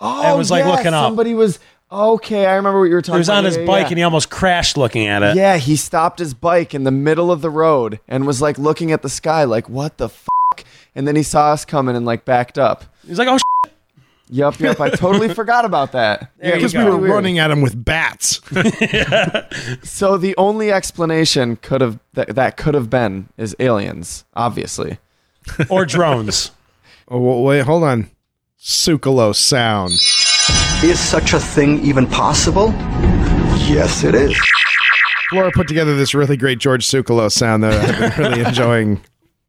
Oh, 0.01 0.23
and 0.23 0.37
was, 0.37 0.51
like, 0.51 0.65
yeah, 0.65 0.71
looking 0.73 0.93
up. 0.93 1.07
Somebody 1.07 1.35
was 1.35 1.59
okay. 1.91 2.47
I 2.47 2.55
remember 2.57 2.81
what 2.81 2.87
you 2.87 2.95
were 2.95 3.01
talking. 3.01 3.15
About. 3.15 3.17
He 3.17 3.21
was 3.21 3.29
on 3.31 3.45
his 3.45 3.57
Yeah, 3.57 3.65
bike, 3.65 3.83
yeah, 3.85 3.89
and 3.91 3.99
he 3.99 4.03
almost 4.03 4.29
crashed 4.29 4.77
looking 4.77 5.07
at 5.07 5.23
it. 5.23 5.37
yeah, 5.37 5.57
he 5.57 5.77
stopped 5.77 6.19
his 6.19 6.35
bike 6.35 6.75
in 6.75 6.85
the 6.85 6.91
middle 6.91 7.31
of 7.31 7.41
the 7.41 7.51
road 7.51 8.01
and 8.09 8.27
was 8.27 8.43
like 8.43 8.59
looking 8.59 8.93
at 8.93 9.03
the 9.03 9.09
sky, 9.09 9.45
like 9.45 9.69
what 9.69 9.97
the 9.99 10.09
fuck. 10.09 10.65
And 10.97 11.07
then 11.09 11.17
he 11.17 11.23
saw 11.23 11.53
us 11.53 11.65
coming 11.65 11.97
and 11.97 12.05
like 12.05 12.25
backed 12.25 12.59
up. 12.59 12.85
He's 13.07 13.19
like, 13.19 13.29
"Oh, 13.29 13.39
Yup, 14.31 14.59
yup. 14.59 14.81
I 14.81 14.91
totally 14.91 15.33
forgot 15.35 15.65
about 15.65 15.93
that. 15.93 16.31
Yeah, 16.41 16.49
you 16.49 16.55
Because 16.55 16.75
we 16.75 16.83
were 16.85 16.97
weird. 16.97 17.13
running 17.13 17.39
at 17.39 17.51
him 17.51 17.61
with 17.61 17.83
bats. 17.85 18.41
So 19.83 20.17
the 20.17 20.35
only 20.37 20.73
explanation 20.73 21.57
could 21.57 21.81
have 21.81 21.99
that, 22.15 22.35
that 22.35 22.57
could 22.57 22.75
have 22.75 22.89
been 22.91 23.29
is 23.37 23.55
aliens, 23.61 24.25
obviously. 24.35 24.99
or 25.69 25.85
drones." 25.85 26.51
Oh, 27.09 27.43
wait, 27.43 27.63
hold 27.67 27.85
on. 27.85 28.11
Sucralose 28.59 29.37
sound. 29.37 29.93
Is 30.83 30.99
such 30.99 31.35
a 31.35 31.39
thing 31.41 31.81
even 31.85 32.07
possible? 32.07 32.69
Yes, 33.69 34.05
it 34.05 34.15
is. 34.15 34.35
Laura 35.33 35.51
put 35.53 35.69
together 35.69 35.97
this 35.97 36.15
really 36.15 36.37
great 36.37 36.59
George 36.59 36.87
Sucralose 36.87 37.33
sound 37.33 37.63
that 37.63 37.73
I've 37.73 38.17
been 38.17 38.25
really 38.33 38.41
enjoying 38.49 39.01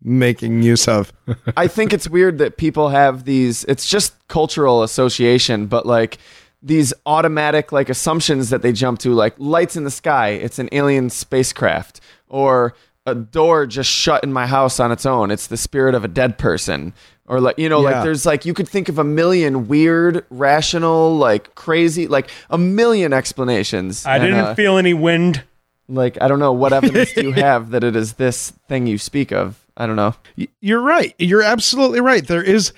making 0.05 0.61
use 0.61 0.87
of. 0.87 1.11
I 1.57 1.67
think 1.67 1.91
it's 1.91 2.07
weird 2.07 2.37
that 2.37 2.57
people 2.57 2.89
have 2.89 3.25
these 3.25 3.63
it's 3.65 3.87
just 3.89 4.13
cultural 4.27 4.83
association, 4.83 5.65
but 5.65 5.85
like 5.85 6.17
these 6.61 6.93
automatic 7.05 7.71
like 7.71 7.89
assumptions 7.89 8.49
that 8.51 8.61
they 8.61 8.71
jump 8.71 8.99
to 8.99 9.13
like 9.13 9.33
lights 9.37 9.75
in 9.75 9.83
the 9.83 9.91
sky, 9.91 10.29
it's 10.29 10.59
an 10.59 10.69
alien 10.71 11.09
spacecraft 11.09 11.99
or 12.29 12.73
a 13.07 13.13
door 13.15 13.65
just 13.67 13.89
shut 13.89 14.23
in 14.23 14.31
my 14.33 14.47
house 14.47 14.79
on 14.79 14.91
its 14.91 15.05
own. 15.05 15.29
It's 15.31 15.47
the 15.47 15.57
spirit 15.57 15.93
of 15.95 16.03
a 16.03 16.07
dead 16.07 16.37
person. 16.37 16.93
Or 17.27 17.39
like 17.39 17.57
you 17.57 17.69
know, 17.69 17.81
Yeah. 17.81 17.89
like 17.95 18.03
there's 18.03 18.25
like 18.25 18.45
you 18.45 18.53
could 18.53 18.67
think 18.69 18.87
of 18.89 18.99
a 18.99 19.03
million 19.03 19.67
weird, 19.67 20.25
rational, 20.29 21.15
like 21.17 21.55
crazy, 21.55 22.07
like 22.07 22.29
a 22.51 22.57
million 22.57 23.13
explanations. 23.13 24.05
I 24.05 24.15
And, 24.17 24.23
didn't 24.25 24.39
uh, 24.39 24.55
feel 24.55 24.77
any 24.77 24.93
wind. 24.93 25.43
like 25.87 26.19
I 26.21 26.27
don't 26.27 26.39
know 26.39 26.53
what 26.53 26.73
evidence 26.73 27.13
do 27.13 27.23
you 27.23 27.31
have 27.47 27.71
that 27.71 27.83
it 27.83 27.95
is 27.95 28.13
this 28.13 28.51
thing 28.67 28.85
you 28.87 28.97
speak 28.99 29.31
of. 29.31 29.64
I 29.77 29.85
don't 29.87 29.95
know. 29.95 30.15
You're 30.61 30.81
right. 30.81 31.13
You're 31.19 31.41
absolutely 31.43 32.01
right. 32.01 32.25
There 32.25 32.43
is 32.43 32.73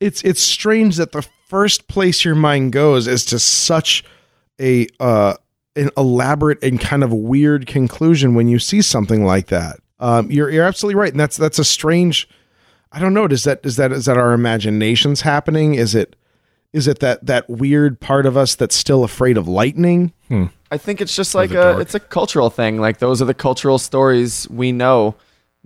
it's 0.00 0.22
it's 0.22 0.40
strange 0.40 0.96
that 0.96 1.12
the 1.12 1.22
first 1.48 1.88
place 1.88 2.24
your 2.24 2.34
mind 2.34 2.72
goes 2.72 3.06
is 3.06 3.24
to 3.26 3.38
such 3.38 4.04
a 4.60 4.86
uh 5.00 5.34
an 5.74 5.90
elaborate 5.96 6.62
and 6.62 6.80
kind 6.80 7.02
of 7.04 7.12
weird 7.12 7.66
conclusion 7.66 8.34
when 8.34 8.48
you 8.48 8.58
see 8.58 8.80
something 8.82 9.24
like 9.24 9.48
that. 9.48 9.76
Um 10.00 10.30
you're 10.30 10.50
you're 10.50 10.64
absolutely 10.64 10.98
right. 11.00 11.12
And 11.12 11.20
that's 11.20 11.36
that's 11.36 11.58
a 11.58 11.64
strange 11.64 12.28
I 12.92 13.00
don't 13.00 13.12
know, 13.14 13.26
does 13.28 13.44
that 13.44 13.60
is 13.64 13.76
that 13.76 13.92
is 13.92 14.04
that 14.06 14.16
our 14.16 14.32
imaginations 14.32 15.22
happening? 15.22 15.74
Is 15.74 15.94
it 15.94 16.14
is 16.72 16.86
it 16.86 16.98
that 17.00 17.24
that 17.26 17.48
weird 17.48 18.00
part 18.00 18.26
of 18.26 18.36
us 18.36 18.54
that's 18.54 18.76
still 18.76 19.02
afraid 19.02 19.36
of 19.36 19.48
lightning? 19.48 20.12
I 20.70 20.78
think 20.78 21.00
it's 21.00 21.14
just 21.16 21.34
like 21.34 21.50
a 21.50 21.54
dark. 21.54 21.80
it's 21.80 21.94
a 21.94 22.00
cultural 22.00 22.50
thing. 22.50 22.80
Like 22.80 22.98
those 22.98 23.20
are 23.22 23.24
the 23.24 23.34
cultural 23.34 23.78
stories 23.78 24.48
we 24.50 24.72
know 24.72 25.14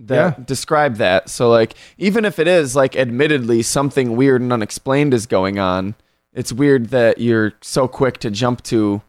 that 0.06 0.38
Yeah. 0.38 0.44
describe 0.44 0.96
that. 0.96 1.28
So 1.30 1.48
like 1.50 1.74
even 1.98 2.24
if 2.24 2.38
it 2.38 2.46
is 2.48 2.74
like 2.76 2.96
admittedly 2.96 3.62
something 3.62 4.16
weird 4.16 4.40
and 4.42 4.52
unexplained 4.52 5.14
is 5.14 5.26
going 5.26 5.58
on, 5.58 5.94
it's 6.32 6.52
weird 6.52 6.86
that 6.90 7.18
you're 7.18 7.52
so 7.60 7.88
quick 7.88 8.18
to 8.18 8.30
jump 8.30 8.62
to 8.64 9.02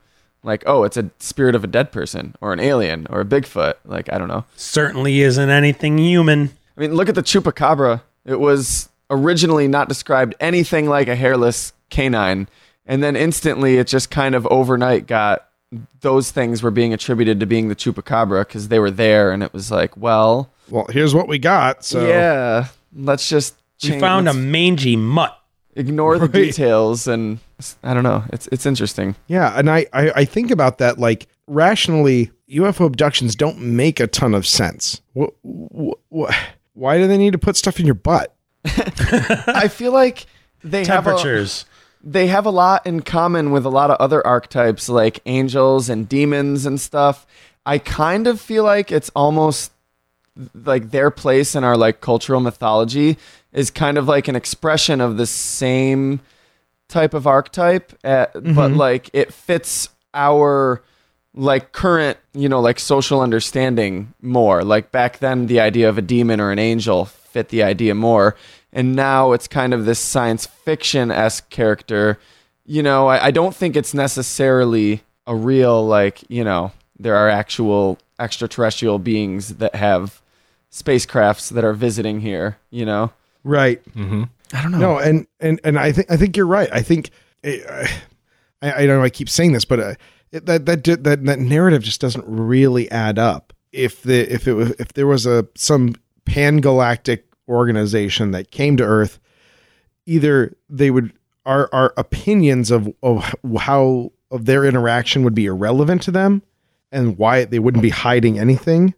like 0.43 0.63
oh 0.65 0.83
it's 0.83 0.97
a 0.97 1.09
spirit 1.19 1.53
of 1.55 1.63
a 1.63 1.67
dead 1.67 1.91
person 1.91 2.35
or 2.41 2.51
an 2.53 2.59
alien 2.59 3.07
or 3.09 3.21
a 3.21 3.25
Bigfoot. 3.25 3.75
Like 3.85 4.11
I 4.11 4.17
don't 4.17 4.27
know. 4.27 4.45
Certainly 4.55 5.21
isn't 5.21 5.49
anything 5.49 5.97
human. 5.97 6.49
I 6.77 6.81
mean 6.81 6.93
look 6.95 7.09
at 7.09 7.15
the 7.15 7.23
chupacabra. 7.23 8.01
It 8.25 8.39
was 8.39 8.89
originally 9.09 9.67
not 9.67 9.89
described 9.89 10.35
anything 10.39 10.87
like 10.87 11.07
a 11.07 11.15
hairless 11.15 11.73
canine 11.89 12.47
and 12.85 13.03
then 13.03 13.15
instantly 13.15 13.77
it 13.77 13.85
just 13.87 14.09
kind 14.09 14.33
of 14.33 14.47
overnight 14.47 15.05
got 15.05 15.47
those 15.99 16.31
things 16.31 16.63
were 16.63 16.71
being 16.71 16.93
attributed 16.93 17.39
to 17.39 17.45
being 17.45 17.67
the 17.67 17.75
chupacabra 17.75 18.47
because 18.47 18.69
they 18.69 18.79
were 18.79 18.89
there 18.91 19.31
and 19.31 19.43
it 19.43 19.51
was 19.53 19.69
like 19.69 19.95
well 19.97 20.49
Well, 20.71 20.87
here's 20.89 21.13
what 21.13 21.27
we 21.27 21.37
got. 21.39 21.83
So 21.83 22.07
yeah, 22.07 22.67
let's 22.95 23.27
just 23.29 23.55
We 23.83 23.99
found 23.99 24.27
a 24.27 24.31
let's 24.33 24.43
mangy 24.43 24.95
mutt. 24.95 25.37
ignore 25.75 26.17
the 26.17 26.25
Right. 26.27 26.31
details 26.33 27.07
and 27.07 27.39
I 27.83 27.93
don't 27.93 28.03
know. 28.03 28.23
It's 28.33 28.47
it's 28.47 28.65
interesting. 28.65 29.15
Yeah, 29.27 29.53
and 29.57 29.69
I, 29.69 29.85
I 29.93 30.11
I 30.21 30.25
think 30.25 30.49
about 30.51 30.77
that 30.79 30.97
like 30.97 31.27
rationally, 31.47 32.31
UFO 32.49 32.85
abductions 32.87 33.35
don't 33.35 33.59
make 33.59 33.99
a 33.99 34.07
ton 34.07 34.33
of 34.33 34.47
sense. 34.47 35.01
What, 35.13 35.33
what, 35.43 36.33
why 36.73 36.97
do 36.97 37.07
they 37.07 37.17
need 37.17 37.33
to 37.33 37.37
put 37.37 37.55
stuff 37.55 37.79
in 37.79 37.85
your 37.85 37.95
butt? 37.95 38.33
I 38.65 39.67
feel 39.67 39.91
like 39.91 40.25
they 40.63 40.85
have 40.85 41.05
a, 41.07 41.11
Temperatures. 41.11 41.65
they 42.03 42.27
have 42.27 42.45
a 42.45 42.49
lot 42.51 42.85
in 42.85 43.01
common 43.01 43.51
with 43.51 43.65
a 43.65 43.69
lot 43.69 43.89
of 43.91 43.97
other 43.97 44.25
archetypes 44.25 44.87
like 44.89 45.19
angels 45.25 45.89
and 45.89 46.07
demons 46.07 46.65
and 46.65 46.79
stuff. 46.79 47.25
I 47.65 47.77
kind 47.77 48.25
of 48.27 48.39
feel 48.41 48.63
like 48.63 48.91
it's 48.91 49.11
almost 49.15 49.71
like 50.53 50.91
their 50.91 51.11
place 51.11 51.55
in 51.55 51.63
our 51.63 51.75
like 51.77 52.01
cultural 52.01 52.39
mythology 52.39 53.17
is 53.51 53.69
kind 53.69 53.97
of 53.97 54.07
like 54.07 54.27
an 54.27 54.35
expression 54.35 55.01
of 55.01 55.17
the 55.17 55.25
same 55.25 56.21
type 56.87 57.13
of 57.13 57.27
archetype 57.27 57.93
uh, 58.03 58.27
but 58.33 58.71
like 58.71 59.09
it 59.13 59.33
fits 59.33 59.89
our 60.13 60.81
like 61.33 61.71
current 61.71 62.17
you 62.33 62.49
know 62.49 62.59
like 62.59 62.79
social 62.79 63.21
understanding 63.21 64.13
more. 64.21 64.63
Like 64.63 64.91
back 64.91 65.19
then 65.19 65.47
the 65.47 65.59
idea 65.59 65.89
of 65.89 65.97
a 65.97 66.01
demon 66.01 66.39
or 66.39 66.51
an 66.51 66.59
angel 66.59 67.05
fit 67.05 67.49
the 67.49 67.63
idea 67.63 67.95
more. 67.95 68.35
And 68.73 68.95
now 68.95 69.33
it's 69.33 69.47
kind 69.47 69.73
of 69.73 69.85
this 69.85 69.99
science 69.99 70.45
fiction-esque 70.45 71.49
character. 71.49 72.19
You 72.65 72.83
know 72.83 73.07
I, 73.07 73.27
I 73.27 73.31
don't 73.31 73.55
think 73.55 73.75
it's 73.75 73.93
necessarily 73.93 75.01
a 75.27 75.35
real 75.35 75.85
like 75.85 76.23
you 76.29 76.43
know 76.43 76.71
there 76.99 77.15
are 77.15 77.29
actual 77.29 77.97
extraterrestrial 78.21 78.99
beings 78.99 79.55
that 79.57 79.75
have 79.75 80.21
spacecrafts 80.71 81.51
that 81.51 81.63
are 81.63 81.73
visiting 81.73 82.21
here 82.21 82.57
you 82.69 82.85
know 82.85 83.11
Right. 83.43 83.83
Mm-hmm. 83.95 84.23
i 84.53 84.61
don't 84.61 84.71
know 84.71 84.77
No, 84.77 84.97
and 84.99 85.25
and 85.39 85.59
and 85.63 85.79
I 85.79 85.91
think 85.91 86.11
I 86.11 86.17
think 86.17 86.37
you're 86.37 86.45
right. 86.45 86.69
I 86.71 86.81
think 86.81 87.09
eh, 87.43 87.87
I, 88.61 88.71
I 88.83 88.85
know 88.85 89.01
I 89.01 89.09
keep 89.09 89.29
saying 89.29 89.53
this, 89.53 89.65
but 89.65 89.79
uh, 89.79 89.93
it, 90.31 90.45
that 90.45 90.65
that 90.67 90.83
that 90.83 91.25
that 91.25 91.39
narrative 91.39 91.81
just 91.81 91.99
doesn't 91.99 92.23
really 92.27 92.89
add 92.91 93.17
up. 93.17 93.51
If 93.71 94.03
the 94.03 94.31
if 94.31 94.47
it 94.47 94.53
was 94.53 94.71
if 94.77 94.93
there 94.93 95.07
was 95.07 95.25
a 95.25 95.47
some 95.55 95.95
pan 96.25 96.57
galactic 96.57 97.25
organization 97.49 98.29
that 98.31 98.51
came 98.51 98.77
to 98.77 98.83
Earth, 98.83 99.19
either 100.05 100.55
they 100.69 100.91
would 100.91 101.11
our 101.45 101.67
our 101.73 101.93
opinions 101.97 102.69
of 102.69 102.93
of 103.01 103.33
how 103.59 104.11
of 104.29 104.45
their 104.45 104.65
interaction 104.65 105.23
would 105.23 105.33
be 105.35 105.47
irrelevant 105.47 106.03
to 106.03 106.11
them, 106.11 106.43
and 106.91 107.17
why 107.17 107.45
they 107.45 107.59
wouldn't 107.59 107.81
be 107.81 107.89
hiding 107.89 108.37
anything, 108.39 108.93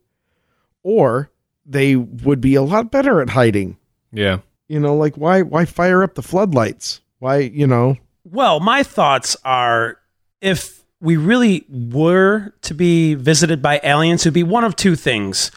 or 0.83 1.29
they 1.65 1.95
would 1.95 2.41
be 2.41 2.55
a 2.55 2.61
lot 2.61 2.91
better 2.91 3.21
at 3.21 3.29
hiding 3.29 3.77
Yeah. 4.11 4.39
you 4.67 4.79
know 4.79 4.95
like 4.95 5.15
why 5.15 5.41
why 5.41 5.65
fire 5.65 6.03
up 6.03 6.15
the 6.15 6.21
floodlights 6.21 6.99
why 7.19 7.37
you 7.37 7.65
know 7.67 7.97
Well, 8.25 8.59
my 8.59 8.83
thoughts 8.83 9.37
are 9.45 9.97
if 10.41 10.83
we 10.99 11.15
really 11.17 11.65
were 11.69 12.53
to 12.63 12.73
be 12.73 13.13
visited 13.15 13.61
by 13.61 13.79
aliens, 13.83 14.25
it 14.25 14.29
would 14.29 14.33
be 14.33 14.43
one 14.43 14.63
of 14.63 14.75
two 14.75 14.95
things. 14.95 15.51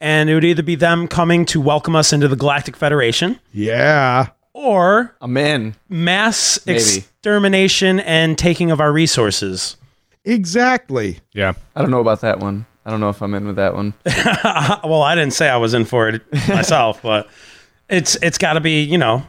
And 0.00 0.28
it 0.28 0.34
would 0.34 0.44
either 0.44 0.62
be 0.64 0.74
them 0.74 1.06
coming 1.08 1.44
to 1.46 1.60
welcome 1.60 1.94
us 1.96 2.12
into 2.12 2.26
the 2.28 2.36
Galactic 2.36 2.76
Federation 2.76 3.38
yeah 3.52 4.28
or 4.52 5.16
i'm 5.20 5.36
in 5.36 5.74
mass 5.88 6.64
Maybe. 6.66 6.76
extermination 6.78 7.98
and 8.00 8.36
taking 8.38 8.70
of 8.70 8.80
our 8.80 8.92
resources. 8.92 9.76
Exactly 10.24 11.18
Yeah. 11.32 11.52
i 11.76 11.80
don't 11.82 11.90
know 11.90 12.00
about 12.00 12.20
that 12.22 12.38
one 12.40 12.66
i 12.86 12.90
don't 12.90 13.00
know 13.00 13.08
if 13.10 13.22
i'm 13.22 13.34
in 13.34 13.46
with 13.46 13.56
that 13.56 13.74
one 13.74 13.94
well, 14.04 15.02
I 15.02 15.14
didn't 15.14 15.32
say 15.32 15.48
I 15.48 15.56
was 15.56 15.74
in 15.74 15.84
for 15.84 16.08
it 16.08 16.22
myself, 16.48 17.00
but 17.02 17.28
it's 17.88 18.16
it's 18.22 18.38
got 18.38 18.54
to 18.54 18.60
be, 18.60 18.82
you 18.82 18.98
know, 18.98 19.24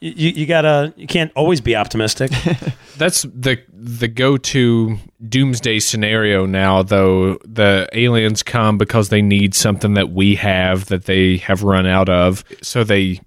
you 0.00 0.30
you 0.30 0.46
gotta 0.46 0.92
you 0.96 1.06
can't 1.06 1.30
always 1.34 1.60
be 1.60 1.76
optimistic. 1.76 2.30
That's 2.96 3.22
the 3.22 3.62
the 3.72 4.08
go 4.08 4.36
to 4.36 4.98
doomsday 5.28 5.80
scenario 5.80 6.46
now. 6.46 6.82
Though 6.82 7.34
the 7.44 7.88
aliens 7.92 8.42
come 8.42 8.78
because 8.78 9.08
they 9.10 9.22
need 9.22 9.54
something 9.54 9.94
that 9.94 10.10
we 10.12 10.34
have 10.36 10.86
that 10.86 11.04
they 11.04 11.36
have 11.38 11.62
run 11.62 11.86
out 11.86 12.08
of, 12.08 12.44
so 12.62 12.84
they 12.84 13.20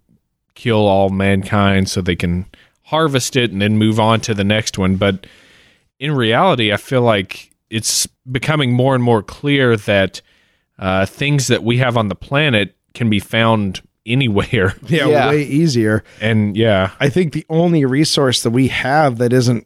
kill 0.55 0.85
all 0.87 1.09
mankind 1.09 1.89
so 1.89 2.01
they 2.01 2.15
can 2.15 2.45
harvest 2.83 3.35
it 3.35 3.51
and 3.51 3.61
then 3.61 3.77
move 3.77 3.99
on 3.99 4.19
to 4.21 4.33
the 4.33 4.43
next 4.43 4.77
one. 4.77 4.95
But 4.97 5.25
in 6.03 6.11
reality, 6.11 6.73
I 6.73 6.77
feel 6.77 7.01
like 7.01 7.51
it's 7.69 8.07
becoming 8.29 8.73
more 8.73 8.93
and 8.95 9.03
more 9.03 9.23
clear 9.23 9.77
that 9.77 10.21
uh, 10.77 11.05
things 11.05 11.47
that 11.47 11.63
we 11.63 11.77
have 11.77 11.95
on 11.97 12.07
the 12.09 12.15
planet 12.15 12.75
can 12.93 13.09
be 13.09 13.19
found 13.19 13.81
anywhere. 14.05 14.75
yeah, 14.87 15.07
Yeah. 15.07 15.29
way 15.29 15.43
easier 15.43 16.03
And 16.19 16.57
yeah, 16.57 16.91
i 16.99 17.07
think 17.09 17.31
the 17.33 17.45
only 17.49 17.85
resource 17.85 18.43
that 18.43 18.49
we 18.51 18.67
have 18.67 19.17
that 19.19 19.31
isn't 19.31 19.65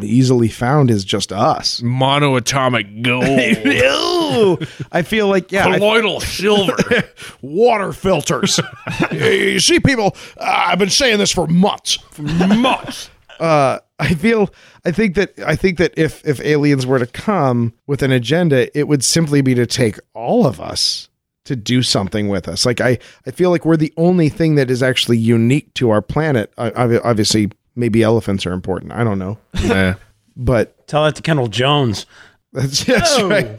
easily 0.00 0.48
found 0.48 0.90
is 0.90 1.04
just 1.04 1.32
us 1.32 1.80
monoatomic 1.80 3.02
gold, 3.02 3.24
Ew. 3.64 4.58
i 4.92 5.02
feel 5.02 5.26
like 5.26 5.50
yeah 5.50 5.66
I- 5.68 5.78
colloidal 5.78 6.20
silver. 6.20 6.76
water 7.42 7.92
filters 7.92 8.60
you 9.10 9.58
see 9.58 9.80
people 9.80 10.14
uh, 10.36 10.66
i've 10.68 10.78
been 10.78 10.90
saying 10.90 11.18
this 11.18 11.32
for 11.32 11.46
months 11.48 11.96
for 12.12 12.22
months. 12.22 13.10
uh 13.40 13.78
i 13.98 14.14
feel 14.14 14.50
i 14.84 14.90
think 14.90 15.14
that 15.14 15.32
i 15.46 15.56
think 15.56 15.78
that 15.78 15.92
if 15.96 16.26
if 16.26 16.40
aliens 16.40 16.86
were 16.86 16.98
to 16.98 17.06
come 17.06 17.72
with 17.86 18.02
an 18.02 18.12
agenda 18.12 18.76
it 18.78 18.88
would 18.88 19.04
simply 19.04 19.40
be 19.40 19.54
to 19.54 19.66
take 19.66 19.98
all 20.14 20.46
of 20.46 20.60
us 20.60 21.08
to 21.48 21.56
do 21.56 21.82
something 21.82 22.28
with 22.28 22.46
us. 22.46 22.66
Like 22.66 22.80
i 22.80 22.98
i 23.26 23.30
feel 23.30 23.50
like 23.50 23.64
we're 23.64 23.78
the 23.78 23.92
only 23.96 24.28
thing 24.28 24.56
that 24.56 24.70
is 24.70 24.82
actually 24.82 25.16
unique 25.16 25.72
to 25.74 25.88
our 25.90 26.02
planet. 26.02 26.52
I, 26.58 26.70
obvi- 26.70 27.00
obviously 27.02 27.50
maybe 27.74 28.02
elephants 28.02 28.44
are 28.44 28.52
important. 28.52 28.92
I 28.92 29.02
don't 29.02 29.18
know. 29.18 29.38
Yeah. 29.54 29.94
but 30.36 30.86
Tell 30.86 31.04
that 31.04 31.16
to 31.16 31.22
Kendall 31.22 31.48
Jones. 31.48 32.04
that's, 32.52 32.84
that's 32.84 33.22
right. 33.22 33.58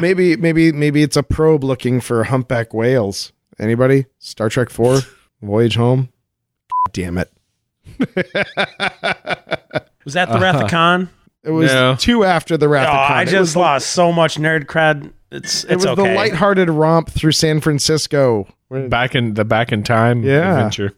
Maybe 0.00 0.36
maybe 0.36 0.72
maybe 0.72 1.02
it's 1.02 1.16
a 1.16 1.22
probe 1.22 1.62
looking 1.62 2.00
for 2.00 2.24
humpback 2.24 2.74
whales. 2.74 3.32
Anybody? 3.60 4.06
Star 4.18 4.48
trek 4.48 4.68
4 4.68 5.00
voyage 5.40 5.76
home. 5.76 6.08
Damn 6.92 7.16
it 7.16 7.30
Was 10.04 10.14
that 10.14 10.28
the 10.28 10.34
uh-huh. 10.34 10.38
Wrath 10.42 10.62
of 10.64 10.70
Khan? 10.70 11.08
it 11.42 11.50
was 11.50 11.72
No. 11.72 11.94
two 11.98 12.24
after 12.24 12.56
the 12.56 12.68
wrath 12.68 12.88
Oh, 12.88 12.92
of 12.92 13.08
Khan. 13.08 13.16
I 13.16 13.20
It 13.22 13.24
was 13.26 13.32
just 13.32 13.52
the- 13.54 13.58
lost 13.60 13.90
so 13.90 14.12
much 14.12 14.36
nerd 14.36 14.64
cred. 14.66 15.12
It's 15.30 15.64
It 15.64 15.76
was 15.76 15.86
okay. 15.86 16.02
the 16.02 16.14
lighthearted 16.14 16.68
romp 16.70 17.10
through 17.10 17.32
San 17.32 17.60
Francisco. 17.60 18.46
back 18.70 19.14
in 19.14 19.34
the 19.34 19.44
back 19.44 19.72
in 19.72 19.82
time 19.82 20.22
Yeah. 20.22 20.52
adventure. 20.56 20.92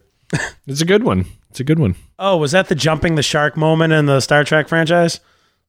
It's 0.67 0.81
a 0.81 0.85
good 0.85 1.03
one. 1.03 1.25
It's 1.49 1.59
a 1.59 1.63
good 1.63 1.79
one. 1.79 1.95
oh, 2.17 2.37
was 2.37 2.51
that 2.53 2.67
the 2.67 2.75
jumping 2.75 3.15
the 3.15 3.21
shark 3.23 3.55
moment 3.57 3.93
in 3.93 4.05
the 4.07 4.19
Star 4.21 4.43
Trek 4.43 4.67
franchise? 4.67 5.19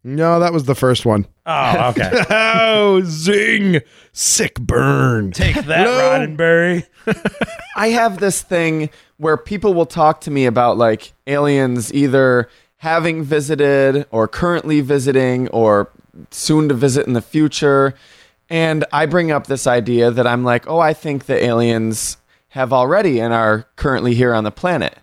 No, 0.03 0.39
that 0.41 0.53
was 0.53 0.65
the 0.65 0.75
first 0.75 1.05
one. 1.07 1.27
Oh, 1.47 1.89
okay. 1.91 2.11
Oh, 2.31 3.01
zing! 3.05 3.81
Sick 4.13 4.55
burn. 4.61 5.31
Take 5.33 5.55
that, 5.67 5.87
Roddenberry. 5.87 6.85
I 7.77 7.89
have 7.89 8.19
this 8.19 8.43
thing 8.43 8.91
where 9.19 9.37
people 9.37 9.75
will 9.75 9.87
talk 9.87 10.21
to 10.23 10.31
me 10.31 10.47
about 10.47 10.77
like 10.77 11.13
aliens 11.27 11.93
either 11.93 12.49
having 12.79 13.23
visited 13.23 14.07
or 14.11 14.29
currently 14.29 14.81
visiting 14.81 15.49
or 15.49 15.91
soon 16.31 16.69
to 16.69 16.75
visit 16.75 17.07
in 17.07 17.13
the 17.13 17.23
future. 17.23 17.95
And 18.51 18.85
I 18.93 19.07
bring 19.07 19.31
up 19.31 19.47
this 19.47 19.67
idea 19.67 20.11
that 20.11 20.27
I'm 20.27 20.45
like, 20.45 20.69
oh, 20.69 20.81
I 20.81 20.93
think 20.93 21.25
the 21.25 21.43
aliens 21.43 22.19
have 22.49 22.73
already 22.73 23.21
and 23.21 23.33
are 23.33 23.67
currently 23.77 24.15
here 24.15 24.35
on 24.35 24.45
the 24.45 24.51
planet. 24.51 24.97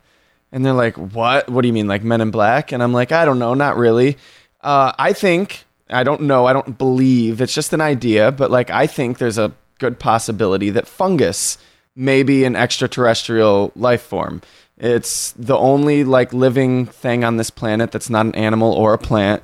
And 0.52 0.66
they're 0.66 0.74
like, 0.74 0.96
what? 0.96 1.50
What 1.50 1.62
do 1.62 1.68
you 1.68 1.74
mean, 1.74 1.88
like 1.88 2.04
Men 2.04 2.22
in 2.22 2.32
Black? 2.32 2.72
And 2.72 2.84
I'm 2.84 2.94
like, 2.94 3.12
I 3.12 3.26
don't 3.26 3.40
know, 3.40 3.54
not 3.54 3.78
really. 3.78 4.18
Uh, 4.62 4.92
I 5.00 5.14
think, 5.14 5.66
I 5.90 6.04
don't 6.04 6.22
know, 6.22 6.46
I 6.46 6.54
don't 6.54 6.78
believe, 6.78 7.42
it's 7.42 7.54
just 7.54 7.74
an 7.74 7.82
idea, 7.82 8.32
but 8.32 8.52
like, 8.52 8.70
I 8.70 8.86
think 8.86 9.18
there's 9.18 9.38
a 9.38 9.54
good 9.80 10.00
possibility 10.00 10.70
that 10.70 10.88
fungus 10.88 11.58
may 12.02 12.24
be 12.24 12.44
an 12.44 12.56
extraterrestrial 12.56 13.72
life 13.76 14.02
form. 14.02 14.42
It's 14.78 15.32
the 15.34 15.56
only 15.58 16.04
like 16.04 16.34
living 16.34 16.88
thing 16.88 17.24
on 17.24 17.38
this 17.38 17.52
planet 17.52 17.92
that's 17.92 18.10
not 18.10 18.26
an 18.26 18.36
animal 18.36 18.74
or 18.74 18.94
a 18.94 18.98
plant. 18.98 19.44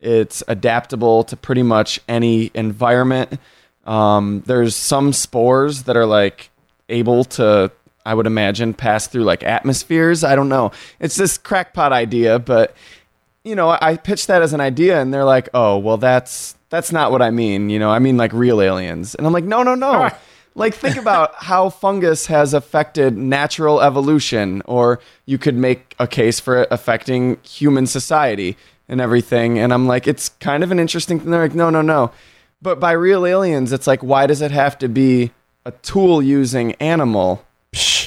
It's 0.00 0.42
adaptable 0.48 1.24
to 1.24 1.36
pretty 1.36 1.62
much 1.62 2.00
any 2.08 2.50
environment. 2.54 3.38
Um, 3.84 4.42
there's 4.46 4.74
some 4.74 5.12
spores 5.12 5.82
that 5.82 5.96
are 5.96 6.06
like 6.06 6.50
able 6.88 7.24
to, 7.24 7.70
I 8.06 8.14
would 8.14 8.26
imagine, 8.26 8.72
pass 8.72 9.06
through 9.06 9.24
like 9.24 9.42
atmospheres. 9.42 10.24
I 10.24 10.34
don't 10.34 10.48
know. 10.48 10.72
It's 11.00 11.16
this 11.16 11.36
crackpot 11.36 11.92
idea, 11.92 12.38
but 12.38 12.74
you 13.44 13.54
know, 13.54 13.76
I 13.80 13.96
pitched 13.96 14.26
that 14.28 14.42
as 14.42 14.52
an 14.52 14.60
idea, 14.60 15.00
and 15.00 15.12
they're 15.12 15.24
like, 15.24 15.48
"Oh, 15.54 15.78
well, 15.78 15.96
that's 15.96 16.54
that's 16.68 16.92
not 16.92 17.12
what 17.12 17.22
I 17.22 17.30
mean." 17.30 17.70
You 17.70 17.78
know, 17.78 17.90
I 17.90 17.98
mean 17.98 18.16
like 18.16 18.32
real 18.32 18.60
aliens, 18.60 19.14
and 19.14 19.26
I'm 19.26 19.32
like, 19.32 19.44
"No, 19.44 19.62
no, 19.62 19.74
no." 19.74 20.10
Like 20.58 20.74
think 20.74 20.96
about 20.96 21.34
how 21.44 21.70
fungus 21.70 22.26
has 22.26 22.52
affected 22.54 23.16
natural 23.16 23.80
evolution, 23.80 24.62
or 24.66 25.00
you 25.26 25.38
could 25.38 25.54
make 25.54 25.94
a 25.98 26.06
case 26.06 26.40
for 26.40 26.62
it 26.62 26.68
affecting 26.70 27.38
human 27.42 27.86
society 27.86 28.56
and 28.88 29.00
everything. 29.00 29.58
And 29.58 29.72
I'm 29.72 29.86
like, 29.86 30.06
it's 30.06 30.28
kind 30.40 30.62
of 30.62 30.70
an 30.70 30.78
interesting 30.78 31.18
thing. 31.20 31.30
They're 31.30 31.42
like, 31.42 31.54
"No, 31.54 31.70
no, 31.70 31.82
no." 31.82 32.10
But 32.60 32.80
by 32.80 32.92
real 32.92 33.24
aliens, 33.24 33.72
it's 33.72 33.86
like, 33.86 34.02
why 34.02 34.26
does 34.26 34.42
it 34.42 34.50
have 34.50 34.76
to 34.78 34.88
be 34.88 35.30
a 35.64 35.70
tool 35.70 36.20
using 36.22 36.72
animal? 36.74 37.44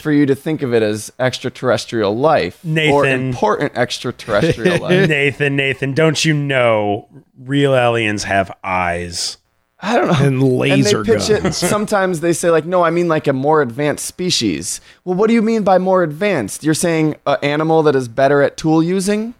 For 0.01 0.11
you 0.11 0.25
to 0.25 0.33
think 0.33 0.63
of 0.63 0.73
it 0.73 0.81
as 0.81 1.13
extraterrestrial 1.19 2.17
life 2.17 2.65
or 2.65 2.67
Nathan. 2.67 3.27
important 3.27 3.77
extraterrestrial 3.77 4.79
life. 4.81 5.07
Nathan, 5.07 5.55
Nathan, 5.55 5.93
don't 5.93 6.25
you 6.25 6.33
know 6.33 7.07
real 7.37 7.75
aliens 7.75 8.23
have 8.23 8.51
eyes? 8.63 9.37
I 9.83 9.95
don't 9.95 10.07
know. 10.07 10.25
And 10.27 10.43
laser 10.43 10.99
and 10.99 11.05
they 11.07 11.13
pitch 11.15 11.27
guns. 11.29 11.45
it. 11.45 11.53
Sometimes 11.69 12.19
they 12.19 12.33
say 12.33 12.51
like, 12.51 12.65
"No, 12.65 12.83
I 12.83 12.91
mean 12.91 13.07
like 13.07 13.27
a 13.27 13.33
more 13.33 13.61
advanced 13.61 14.05
species." 14.05 14.79
Well, 15.05 15.15
what 15.15 15.27
do 15.27 15.33
you 15.33 15.41
mean 15.41 15.63
by 15.63 15.77
more 15.79 16.03
advanced? 16.03 16.63
You're 16.63 16.73
saying 16.75 17.15
an 17.25 17.37
animal 17.41 17.81
that 17.83 17.95
is 17.95 18.07
better 18.07 18.41
at 18.43 18.57
tool 18.57 18.83
using? 18.83 19.33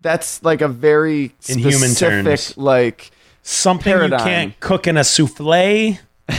That's 0.00 0.42
like 0.44 0.60
a 0.60 0.68
very 0.68 1.34
In 1.48 1.58
human 1.58 1.90
specific, 1.90 2.24
terms. 2.24 2.56
like 2.56 3.10
Something 3.42 3.92
Paradigm. 3.92 4.18
you 4.20 4.24
can't 4.24 4.60
cook 4.60 4.86
in 4.86 4.96
a 4.96 5.04
souffle. 5.04 5.98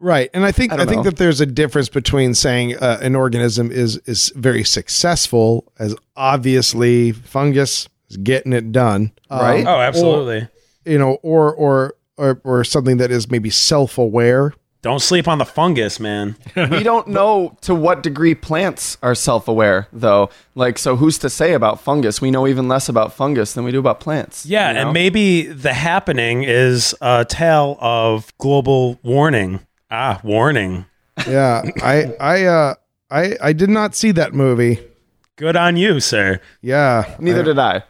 Right, 0.00 0.30
and 0.32 0.44
I 0.44 0.52
think 0.52 0.72
I 0.72 0.76
I, 0.76 0.84
think 0.84 0.98
know. 0.98 1.02
that 1.02 1.16
there's 1.16 1.40
a 1.40 1.46
difference 1.46 1.88
between 1.88 2.32
saying 2.34 2.76
uh, 2.76 2.98
an 3.02 3.16
organism 3.16 3.72
is 3.72 3.96
is 4.06 4.32
very 4.36 4.62
successful, 4.62 5.64
as 5.80 5.96
obviously 6.16 7.10
fungus 7.10 7.88
is 8.08 8.16
getting 8.18 8.52
it 8.52 8.70
done, 8.70 9.10
um, 9.28 9.40
Right. 9.40 9.66
Oh, 9.66 9.80
absolutely. 9.80 10.46
you 10.84 10.98
know, 10.98 11.14
or 11.22 11.52
or 11.52 11.94
or, 12.18 12.40
or 12.44 12.64
something 12.64 12.98
that 12.98 13.10
is 13.10 13.30
maybe 13.30 13.50
self 13.50 13.96
aware. 13.96 14.52
Don't 14.80 15.00
sleep 15.00 15.26
on 15.26 15.38
the 15.38 15.44
fungus, 15.44 15.98
man. 15.98 16.36
we 16.56 16.84
don't 16.84 17.08
know 17.08 17.56
to 17.62 17.74
what 17.74 18.04
degree 18.04 18.36
plants 18.36 18.96
are 19.02 19.14
self-aware, 19.14 19.88
though. 19.92 20.30
Like, 20.54 20.78
so 20.78 20.94
who's 20.94 21.18
to 21.18 21.28
say 21.28 21.52
about 21.52 21.80
fungus? 21.80 22.20
We 22.20 22.30
know 22.30 22.46
even 22.46 22.68
less 22.68 22.88
about 22.88 23.12
fungus 23.12 23.54
than 23.54 23.64
we 23.64 23.72
do 23.72 23.80
about 23.80 23.98
plants. 23.98 24.46
Yeah, 24.46 24.68
you 24.68 24.74
know? 24.74 24.80
and 24.82 24.92
maybe 24.92 25.42
the 25.42 25.72
happening 25.72 26.44
is 26.44 26.94
a 27.00 27.26
tale 27.28 27.76
of 27.80 28.32
global 28.38 29.00
warning. 29.02 29.60
Ah, 29.90 30.20
warning. 30.22 30.86
Yeah, 31.26 31.62
I 31.82 32.14
I 32.20 32.44
uh 32.44 32.74
I 33.10 33.36
I 33.40 33.52
did 33.52 33.70
not 33.70 33.96
see 33.96 34.12
that 34.12 34.32
movie. 34.32 34.78
Good 35.34 35.56
on 35.56 35.76
you, 35.76 35.98
sir. 35.98 36.40
Yeah, 36.62 37.16
neither 37.18 37.42
did 37.42 37.58
I. 37.58 37.82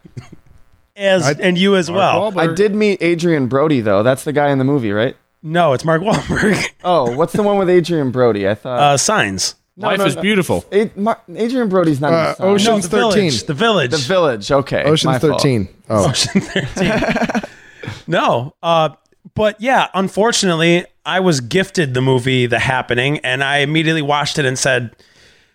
As 0.99 1.25
I- 1.25 1.33
and 1.41 1.57
you 1.57 1.77
as 1.77 1.91
well. 1.91 2.37
I 2.39 2.49
did 2.49 2.75
meet 2.75 3.01
Adrien 3.03 3.47
Brody, 3.47 3.81
though. 3.81 4.03
That's 4.03 4.25
the 4.25 4.33
guy 4.33 4.51
in 4.51 4.59
the 4.59 4.65
movie, 4.65 4.93
right? 4.93 5.17
No, 5.43 5.73
it's 5.73 5.85
Mark 5.85 6.03
Wahlberg. 6.03 6.69
Oh, 6.85 7.13
what's 7.17 7.33
the 7.33 7.43
one 7.43 7.59
with 7.59 7.69
Adrien 7.71 8.11
Brody? 8.11 8.49
I 8.49 8.55
thought. 8.55 8.79
Uh, 8.81 8.97
signs. 8.97 9.55
No, 9.77 9.87
Life 9.89 9.99
no, 10.01 10.05
is 10.07 10.17
no. 10.17 10.23
beautiful. 10.23 10.65
Ad- 10.73 10.97
Mar- 10.97 11.21
Adrien 11.31 11.69
Brody's 11.69 12.01
not 12.01 12.13
Uh, 12.13 12.17
in 12.17 12.25
the 12.25 12.35
song. 12.35 12.47
Ocean- 12.49 12.65
No, 12.67 12.73
Ocean's 12.77 12.89
the 12.89 12.97
village. 12.97 13.15
13. 13.15 13.47
The 13.47 13.55
village. 13.55 13.91
The 13.93 13.97
Village. 13.99 14.51
Okay, 14.53 14.83
my 14.83 14.91
Ocean's 14.91 15.19
fault. 15.19 15.41
Thirteen. 15.41 15.69
Oh, 15.89 16.09
Ocean 16.11 16.41
13. 16.41 17.43
no, 18.09 18.55
uh, 18.63 18.91
but 19.35 19.61
yeah, 19.61 19.87
unfortunately, 19.95 20.85
I 21.07 21.21
was 21.21 21.41
gifted 21.41 21.95
the 21.95 22.01
movie 22.03 22.47
The 22.47 22.59
Happening, 22.59 23.19
and 23.21 23.43
I 23.45 23.59
immediately 23.59 24.03
watched 24.03 24.39
it 24.39 24.45
and 24.45 24.59
said, 24.59 24.97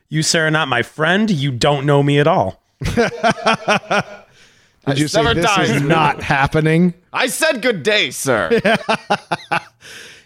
"You, 0.09 0.23
sir, 0.23 0.47
are 0.47 0.51
not 0.51 0.67
my 0.69 0.81
friend. 0.83 1.29
You 1.29 1.51
don't 1.51 1.85
know 1.85 2.01
me 2.01 2.19
at 2.19 2.27
all." 2.27 2.61
Did 4.85 4.99
you 4.99 5.07
say 5.07 5.33
this 5.33 5.57
is 5.69 5.81
not 5.81 6.21
happening? 6.21 6.93
I 7.11 7.27
said 7.27 7.61
good 7.61 7.83
day, 7.83 8.11
sir. 8.11 8.59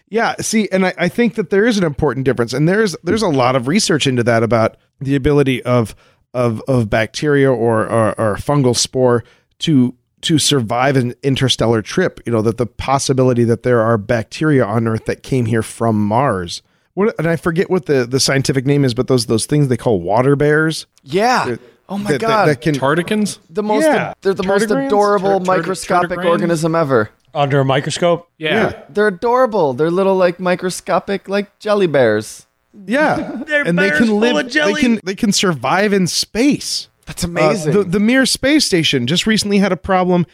Yeah, 0.10 0.36
see, 0.40 0.70
and 0.72 0.86
I, 0.86 0.94
I 0.98 1.10
think 1.10 1.36
that 1.36 1.50
there 1.50 1.66
is 1.66 1.78
an 1.78 1.84
important 1.84 2.26
difference, 2.26 2.54
and 2.54 2.68
there's 2.68 2.96
there's 3.04 3.22
a 3.22 3.28
lot 3.28 3.56
of 3.56 3.68
research 3.68 4.08
into 4.08 4.24
that 4.24 4.42
about 4.42 4.78
the 5.02 5.16
ability 5.16 5.62
of 5.64 5.96
of 6.34 6.62
of 6.68 6.90
bacteria 6.90 7.52
or 7.52 7.86
or, 7.86 8.20
or 8.20 8.36
fungal 8.36 8.76
spore 8.76 9.26
to 9.60 9.94
to 10.22 10.40
survive 10.40 10.96
an 10.96 11.14
interstellar 11.24 11.82
trip. 11.82 12.22
You 12.26 12.32
know 12.32 12.42
that 12.42 12.58
the 12.58 12.66
possibility 12.66 13.44
that 13.44 13.64
there 13.64 13.82
are 13.82 13.98
bacteria 13.98 14.64
on 14.64 14.88
Earth 14.88 15.06
that 15.06 15.24
came 15.24 15.46
here 15.46 15.64
from 15.64 16.02
Mars. 16.08 16.62
What 16.94 17.14
and 17.20 17.28
I 17.28 17.36
forget 17.36 17.70
what 17.70 17.88
the 17.88 18.06
the 18.06 18.22
scientific 18.22 18.66
name 18.66 18.86
is, 18.86 18.94
but 18.94 19.08
those 19.08 19.26
those 19.26 19.46
things 19.46 19.68
they 19.68 19.78
call 19.78 20.00
water 20.00 20.38
bears. 20.38 20.88
yeah. 21.04 21.58
Oh 21.90 21.98
my 21.98 22.12
that, 22.12 22.22
that- 22.22 22.28
god. 22.28 22.48
that 22.48 22.62
can 22.62 22.74
Tardigans? 22.76 23.40
the 23.50 23.64
most 23.64 23.84
Yeah. 23.84 24.14
they're 24.22 24.34
the 24.34 24.44
most 24.44 24.70
adorable 24.70 25.40
Tur- 25.40 25.46
tur- 25.46 25.52
microscopic 25.58 26.20
tardigrades? 26.20 26.26
organism 26.30 26.76
ever. 26.76 27.10
Under 27.34 27.60
a 27.60 27.66
microscope. 27.66 28.30
Yeah. 28.38 28.82
They're 28.90 29.08
adorable. 29.08 29.74
They're 29.74 29.92
little 29.92 30.16
like 30.16 30.40
microscopic 30.40 31.30
like 31.30 31.58
jelly 31.60 31.88
bears. 31.88 32.46
yeah, 32.86 33.42
They're 33.48 33.64
and 33.68 33.78
they 33.78 33.90
can 33.92 34.08
full 34.08 34.18
live. 34.20 34.36
of 34.46 34.52
jelly. 34.52 34.74
They 34.76 34.82
can 34.82 35.00
they 35.04 35.16
can 35.16 35.32
survive 35.32 35.94
in 35.94 36.08
space. 36.08 36.90
That's 37.06 37.24
Uh, 37.24 37.28
amazing. 37.30 37.74
the 37.74 37.84
the 37.84 38.00
Mir 38.00 38.26
space 38.26 38.66
station 38.66 39.08
just 39.08 39.26
recently 39.26 39.60
had 39.60 39.72
a 39.72 39.78
problem. 39.78 40.26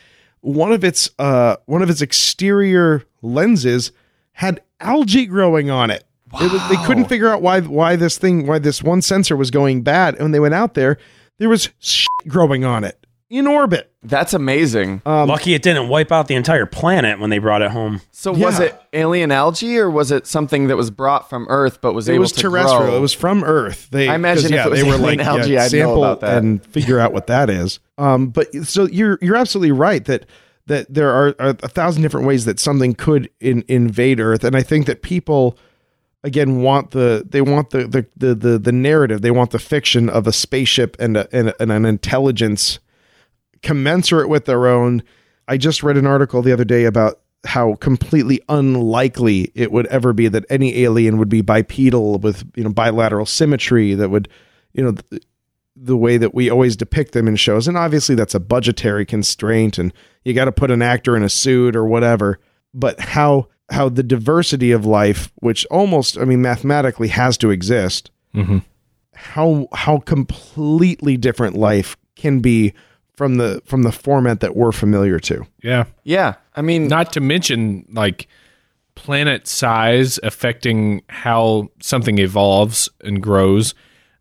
One 0.41 0.71
of 0.73 0.83
its 0.83 1.09
uh 1.19 1.57
one 1.65 1.81
of 1.81 1.89
its 1.89 2.01
exterior 2.01 3.03
lenses 3.21 3.91
had 4.33 4.61
algae 4.79 5.25
growing 5.27 5.69
on 5.69 5.91
it. 5.91 6.03
It 6.41 6.51
was- 6.51 6.67
they 6.69 6.77
couldn't 6.85 7.05
figure 7.05 7.29
out 7.29 7.41
why 7.41 7.61
why 7.61 7.95
this 7.95 8.17
thing 8.17 8.47
why 8.47 8.59
this 8.59 8.81
one 8.81 9.01
sensor 9.01 9.35
was 9.37 9.51
going 9.51 9.81
bad. 9.83 10.15
And 10.15 10.23
when 10.23 10.31
they 10.31 10.39
went 10.39 10.53
out 10.55 10.73
there, 10.73 10.97
there 11.43 11.49
was 11.49 11.67
shit 11.79 12.07
growing 12.25 12.63
on 12.63 12.85
it 12.85 13.05
in 13.29 13.47
orbit. 13.47 13.91
That's 14.01 14.33
amazing. 14.33 15.01
Um, 15.05 15.27
Lucky 15.27 15.53
it 15.53 15.61
didn't 15.61 15.89
wipe 15.89 16.09
out 16.09 16.29
the 16.29 16.35
entire 16.35 16.65
planet 16.65 17.19
when 17.19 17.31
they 17.31 17.37
brought 17.37 17.61
it 17.61 17.71
home. 17.71 17.99
so 18.11 18.31
was 18.31 18.59
yeah. 18.59 18.67
it 18.67 18.81
alien 18.93 19.29
algae 19.29 19.77
or 19.77 19.89
was 19.89 20.09
it 20.09 20.25
something 20.25 20.67
that 20.67 20.77
was 20.77 20.89
brought 20.89 21.29
from 21.29 21.45
Earth 21.49 21.81
but 21.81 21.91
was 21.91 22.07
able 22.07 22.23
to 22.23 22.29
survive? 22.29 22.43
It 22.43 22.45
able 22.45 22.53
was 22.53 22.63
to 22.63 22.71
terrestrial. 22.71 22.91
grow? 22.91 22.97
It 22.97 23.01
was 23.01 23.11
from 23.13 23.43
Earth. 23.43 23.89
They, 23.91 24.07
I 24.07 24.15
imagine 24.15 24.51
'cause, 24.51 24.51
if 24.51 24.65
it 24.67 24.69
was 24.69 24.79
they 24.79 24.87
were 24.87 24.93
alien 24.95 25.17
like 25.17 25.27
algae, 25.27 25.49
yeah, 25.49 25.63
I'd 25.63 25.73
know 25.73 25.79
sample 25.79 26.03
about 26.05 26.21
that. 26.21 26.37
and 26.37 26.65
figure 26.67 26.97
out 26.97 27.11
what 27.11 27.27
that 27.27 27.49
is. 27.49 27.79
Um, 27.97 28.27
but 28.27 28.53
so 28.63 28.85
you're 28.85 29.19
you're 29.21 29.35
absolutely 29.35 29.73
right 29.73 30.05
that 30.05 30.25
that 30.67 30.93
there 30.93 31.09
are, 31.09 31.35
are 31.39 31.49
a 31.61 31.67
thousand 31.67 32.03
different 32.03 32.25
ways 32.25 32.45
that 32.45 32.57
something 32.57 32.93
could 32.93 33.29
in, 33.41 33.65
invade 33.67 34.21
Earth, 34.21 34.45
and 34.45 34.55
I 34.55 34.61
think 34.61 34.85
that 34.85 35.01
people 35.01 35.57
again 36.23 36.61
want 36.61 36.91
the 36.91 37.25
they 37.27 37.41
want 37.41 37.71
the 37.71 37.87
the 37.87 38.05
the 38.15 38.35
the, 38.35 38.59
the 38.59 38.71
narrative. 38.71 39.21
They 39.21 39.31
want 39.31 39.51
the 39.51 39.59
fiction 39.59 40.09
of 40.09 40.27
a 40.27 40.33
spaceship 40.33 40.95
and, 40.99 41.17
a, 41.17 41.27
and, 41.35 41.53
and 41.59 41.71
an 41.71 41.85
intelligence 41.85 42.79
commensurate 43.61 44.29
with 44.29 44.45
their 44.45 44.67
own. 44.67 45.03
I 45.47 45.57
just 45.57 45.83
read 45.83 45.97
an 45.97 46.07
article 46.07 46.41
the 46.41 46.53
other 46.53 46.65
day 46.65 46.85
about 46.85 47.19
how 47.45 47.75
completely 47.75 48.41
unlikely 48.47 49.51
it 49.53 49.71
would 49.71 49.87
ever 49.87 50.13
be 50.13 50.27
that 50.29 50.45
any 50.49 50.83
alien 50.83 51.17
would 51.17 51.29
be 51.29 51.41
bipedal 51.41 52.17
with 52.19 52.49
you 52.55 52.63
know 52.63 52.71
bilateral 52.71 53.25
symmetry 53.25 53.93
that 53.93 54.09
would 54.09 54.29
you 54.73 54.83
know 54.83 54.93
th- 54.93 55.23
the 55.75 55.97
way 55.97 56.17
that 56.17 56.33
we 56.33 56.49
always 56.49 56.77
depict 56.77 57.11
them 57.11 57.27
in 57.27 57.35
shows 57.35 57.67
and 57.67 57.77
obviously 57.77 58.15
that's 58.15 58.35
a 58.35 58.39
budgetary 58.39 59.05
constraint 59.05 59.77
and 59.77 59.91
you 60.23 60.33
got 60.33 60.45
to 60.45 60.51
put 60.53 60.71
an 60.71 60.81
actor 60.81 61.17
in 61.17 61.23
a 61.23 61.29
suit 61.29 61.75
or 61.75 61.85
whatever 61.85 62.39
but 62.73 62.97
how 62.99 63.47
how 63.69 63.89
the 63.89 64.03
diversity 64.03 64.71
of 64.71 64.85
life 64.85 65.31
which 65.35 65.65
almost 65.67 66.17
i 66.17 66.25
mean 66.25 66.41
mathematically 66.41 67.07
has 67.07 67.37
to 67.37 67.49
exist 67.49 68.11
how 69.15 69.67
how 69.73 69.99
completely 69.99 71.17
different 71.17 71.55
life 71.55 71.95
can 72.15 72.39
be 72.39 72.73
from 73.15 73.35
the 73.35 73.61
from 73.65 73.83
the 73.83 73.91
format 73.91 74.39
that 74.39 74.55
we're 74.55 74.71
familiar 74.71 75.19
to. 75.19 75.45
Yeah. 75.61 75.85
yeah. 76.03 76.35
I 76.55 76.61
mean, 76.61 76.87
Not 76.87 77.13
to 77.13 77.21
mention 77.21 77.85
like 77.91 78.27
planet 78.95 79.47
size 79.47 80.19
affecting 80.23 81.03
how 81.09 81.69
something 81.79 82.17
evolves 82.17 82.89
and 83.03 83.21
grows. 83.21 83.75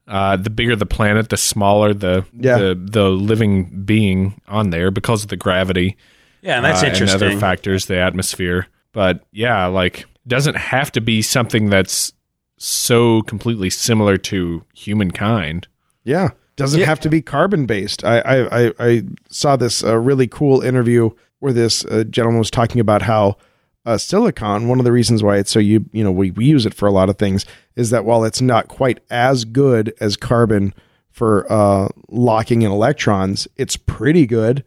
Uh, 0.06 0.36
the 0.36 0.50
bigger 0.50 0.76
the 0.76 0.86
planet, 0.86 1.30
the 1.30 1.36
smaller 1.36 1.94
the, 1.94 2.26
Yeah. 2.38 2.58
the 2.58 2.74
the 2.78 3.08
living 3.08 3.84
being 3.84 4.40
on 4.46 4.70
there 4.70 4.90
because 4.90 5.22
of 5.22 5.30
the 5.30 5.36
gravity. 5.36 5.96
Yeah, 6.42 6.56
and 6.56 6.64
that's 6.64 6.82
uh, 6.82 6.86
interesting. 6.86 7.22
And 7.22 7.30
other 7.32 7.40
factors, 7.40 7.86
the 7.86 7.96
atmosphere. 7.96 8.66
But 8.92 9.24
yeah, 9.32 9.66
like 9.66 10.06
doesn't 10.26 10.56
have 10.56 10.92
to 10.92 11.00
be 11.00 11.22
something 11.22 11.70
that's 11.70 12.12
so 12.58 13.22
completely 13.22 13.70
similar 13.70 14.16
to 14.18 14.62
humankind. 14.74 15.66
Yeah, 16.04 16.30
doesn't 16.56 16.80
Yeah. 16.80 16.86
have 16.86 17.00
to 17.00 17.08
be 17.08 17.22
carbon 17.22 17.66
based. 17.66 18.04
I 18.04 18.20
I 18.20 18.64
I, 18.66 18.72
I 18.78 19.02
saw 19.30 19.56
this 19.56 19.82
uh, 19.82 19.98
really 19.98 20.26
cool 20.28 20.60
interview 20.60 21.10
where 21.40 21.52
this 21.52 21.84
uh, 21.86 22.04
gentleman 22.04 22.38
was 22.38 22.50
talking 22.50 22.80
about 22.80 23.02
how 23.02 23.36
uh, 23.84 23.98
silicon. 23.98 24.68
One 24.68 24.78
of 24.78 24.84
the 24.84 24.92
reasons 24.92 25.22
why 25.24 25.38
it's 25.38 25.50
so 25.50 25.58
you 25.58 25.84
you 25.92 26.04
know 26.04 26.12
we, 26.12 26.30
we 26.30 26.44
use 26.44 26.66
it 26.66 26.74
for 26.74 26.86
a 26.86 26.92
lot 26.92 27.08
of 27.08 27.18
things 27.18 27.44
is 27.74 27.90
that 27.90 28.04
while 28.04 28.24
it's 28.24 28.40
not 28.40 28.68
quite 28.68 29.00
as 29.10 29.44
good 29.44 29.92
as 30.00 30.16
carbon 30.16 30.72
for 31.10 31.50
uh, 31.52 31.88
locking 32.08 32.62
in 32.62 32.70
electrons, 32.70 33.48
it's 33.56 33.76
pretty 33.76 34.26
good. 34.26 34.64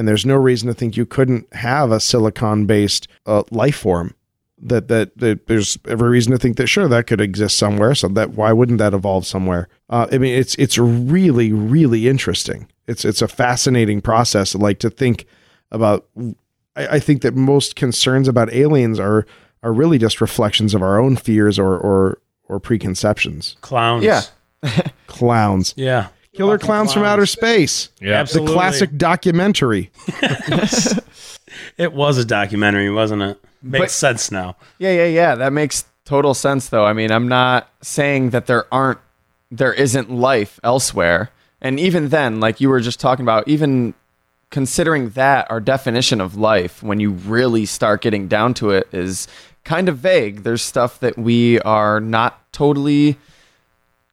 And 0.00 0.08
there's 0.08 0.24
no 0.24 0.36
reason 0.36 0.66
to 0.68 0.72
think 0.72 0.96
you 0.96 1.04
couldn't 1.04 1.52
have 1.52 1.92
a 1.92 2.00
silicon 2.00 2.64
based 2.64 3.06
uh, 3.26 3.42
life 3.50 3.76
form. 3.76 4.14
that, 4.62 4.88
that 4.88 5.18
that 5.18 5.46
there's 5.46 5.76
every 5.86 6.08
reason 6.08 6.32
to 6.32 6.38
think 6.38 6.56
that 6.56 6.68
sure 6.68 6.88
that 6.88 7.06
could 7.06 7.20
exist 7.20 7.58
somewhere. 7.58 7.94
So 7.94 8.08
that 8.08 8.30
why 8.30 8.50
wouldn't 8.54 8.78
that 8.78 8.94
evolve 8.94 9.26
somewhere? 9.26 9.68
Uh, 9.90 10.06
I 10.10 10.16
mean, 10.16 10.34
it's 10.34 10.54
it's 10.54 10.78
really 10.78 11.52
really 11.52 12.08
interesting. 12.08 12.66
It's 12.86 13.04
it's 13.04 13.20
a 13.20 13.28
fascinating 13.28 14.00
process. 14.00 14.54
Like 14.54 14.78
to 14.78 14.88
think 14.88 15.26
about. 15.70 16.06
I, 16.76 16.86
I 16.96 16.98
think 16.98 17.20
that 17.20 17.34
most 17.34 17.76
concerns 17.76 18.26
about 18.26 18.50
aliens 18.54 18.98
are 18.98 19.26
are 19.62 19.72
really 19.72 19.98
just 19.98 20.22
reflections 20.22 20.72
of 20.74 20.80
our 20.82 20.98
own 20.98 21.16
fears 21.16 21.58
or 21.58 21.76
or 21.78 22.18
or 22.44 22.58
preconceptions. 22.58 23.56
Clowns. 23.60 24.04
Yeah. 24.04 24.22
Clowns, 25.06 25.74
Yeah. 25.76 26.08
Killer 26.34 26.58
clowns, 26.58 26.92
from 26.92 27.04
outer 27.04 27.26
space. 27.26 27.88
Yeah. 28.00 28.14
Absolutely. 28.14 28.52
The 28.52 28.58
classic 28.58 28.96
documentary. 28.96 29.90
It 31.76 31.92
was 31.92 32.18
a 32.18 32.24
documentary, 32.24 32.90
wasn't 32.90 33.22
it? 33.22 33.40
Makes 33.62 33.80
But- 33.82 33.90
sense 33.90 34.30
now. 34.30 34.56
Yeah, 34.78 34.92
yeah, 34.92 35.06
yeah. 35.06 35.34
That 35.34 35.52
makes 35.52 35.84
total 36.04 36.34
sense 36.34 36.68
though. 36.68 36.84
I 36.84 36.92
mean, 36.92 37.10
I'm 37.10 37.28
not 37.28 37.68
saying 37.82 38.30
that 38.30 38.46
there 38.46 38.72
aren't 38.72 38.98
there 39.50 39.72
isn't 39.72 40.10
life 40.10 40.60
elsewhere. 40.62 41.30
And 41.60 41.80
even 41.80 42.08
then, 42.10 42.38
like 42.40 42.60
you 42.60 42.68
were 42.68 42.80
just 42.80 43.00
talking 43.00 43.24
about, 43.24 43.48
even 43.48 43.94
considering 44.50 45.10
that 45.10 45.50
our 45.50 45.60
definition 45.60 46.20
of 46.20 46.36
life 46.36 46.82
when 46.82 47.00
you 47.00 47.10
really 47.10 47.66
start 47.66 48.00
getting 48.02 48.28
down 48.28 48.54
to 48.54 48.70
it 48.70 48.88
is 48.92 49.26
kind 49.64 49.88
of 49.88 49.98
vague. 49.98 50.42
There's 50.42 50.62
stuff 50.62 51.00
that 51.00 51.18
we 51.18 51.60
are 51.60 52.00
not 52.00 52.40
totally 52.52 53.16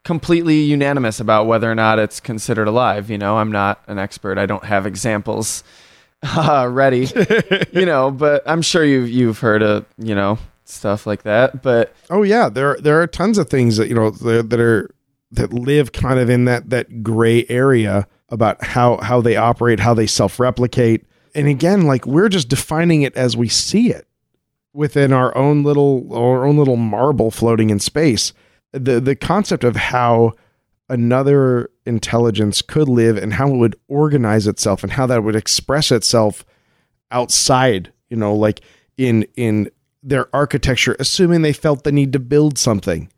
completely 0.07 0.61
unanimous 0.61 1.19
about 1.19 1.47
whether 1.47 1.69
or 1.69 1.75
not 1.75 1.99
it's 1.99 2.21
considered 2.21 2.69
alive. 2.69 3.09
You 3.09 3.17
know, 3.17 3.39
I'm 3.39 3.51
not 3.51 3.83
an 3.87 3.99
expert. 3.99 4.37
I 4.37 4.45
don't 4.45 4.63
have 4.63 4.85
examples 4.85 5.65
uh, 6.23 6.65
ready, 6.71 7.09
you 7.73 7.85
know, 7.85 8.09
but 8.09 8.41
I'm 8.45 8.61
sure 8.61 8.85
you've, 8.85 9.09
you've 9.09 9.39
heard 9.39 9.61
of, 9.61 9.85
you 9.97 10.15
know, 10.15 10.39
stuff 10.63 11.05
like 11.05 11.23
that. 11.23 11.61
But 11.61 11.93
Oh 12.09 12.23
yeah, 12.23 12.47
there 12.47 12.77
there 12.79 13.01
are 13.01 13.07
tons 13.07 13.37
of 13.37 13.49
things 13.49 13.75
that 13.75 13.89
you 13.89 13.95
know 13.95 14.11
that, 14.11 14.49
that 14.49 14.59
are 14.61 14.89
that 15.31 15.51
live 15.51 15.91
kind 15.91 16.19
of 16.19 16.29
in 16.29 16.45
that 16.45 16.69
that 16.69 17.03
gray 17.03 17.45
area 17.49 18.07
about 18.29 18.63
how 18.63 18.97
how 18.97 19.19
they 19.19 19.35
operate, 19.35 19.81
how 19.81 19.93
they 19.93 20.07
self-replicate. 20.07 21.05
And 21.35 21.49
again, 21.49 21.81
like 21.81 22.05
we're 22.05 22.29
just 22.29 22.47
defining 22.47 23.01
it 23.01 23.13
as 23.17 23.35
we 23.35 23.49
see 23.49 23.91
it 23.91 24.07
within 24.71 25.11
our 25.11 25.35
own 25.37 25.63
little 25.63 26.13
our 26.13 26.45
own 26.45 26.57
little 26.57 26.77
marble 26.77 27.29
floating 27.29 27.69
in 27.69 27.79
space. 27.79 28.31
The 28.77 28.99
the 28.99 29.15
concept 29.15 29.63
of 29.63 29.75
how 29.75 30.33
another 30.89 31.69
intelligence 31.85 32.61
could 32.61 32.87
live 32.87 33.17
and 33.17 33.33
how 33.33 33.49
it 33.49 33.57
would 33.57 33.75
organize 33.87 34.47
itself 34.47 34.83
and 34.83 34.93
how 34.93 35.05
that 35.07 35.23
would 35.23 35.35
express 35.35 35.91
itself 35.91 36.45
outside, 37.11 37.91
you 38.09 38.17
know, 38.17 38.33
like 38.33 38.61
in 38.97 39.27
in 39.35 39.69
their 40.03 40.33
architecture, 40.33 40.95
assuming 40.99 41.41
they 41.41 41.53
felt 41.53 41.83
the 41.83 41.91
need 41.91 42.13
to 42.13 42.19
build 42.19 42.57
something. 42.57 43.11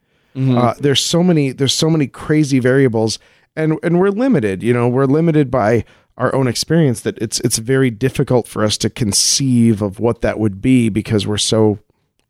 Uh, 0.58 0.74
there's 0.80 1.04
so 1.04 1.22
many 1.24 1.52
there's 1.52 1.74
so 1.74 1.90
many 1.90 2.08
crazy 2.08 2.60
variables, 2.60 3.20
and 3.56 3.78
and 3.84 4.00
we're 4.00 4.10
limited. 4.10 4.64
You 4.64 4.74
know, 4.74 4.88
we're 4.88 5.06
limited 5.06 5.52
by 5.52 5.84
our 6.18 6.34
own 6.36 6.48
experience 6.48 7.02
that 7.02 7.18
it's 7.20 7.40
it's 7.42 7.58
very 7.58 7.90
difficult 7.90 8.48
for 8.48 8.64
us 8.64 8.78
to 8.78 8.90
conceive 8.90 9.82
of 9.82 10.00
what 10.00 10.22
that 10.22 10.40
would 10.40 10.62
be 10.62 10.90
because 10.90 11.26
we're 11.26 11.38
so 11.38 11.80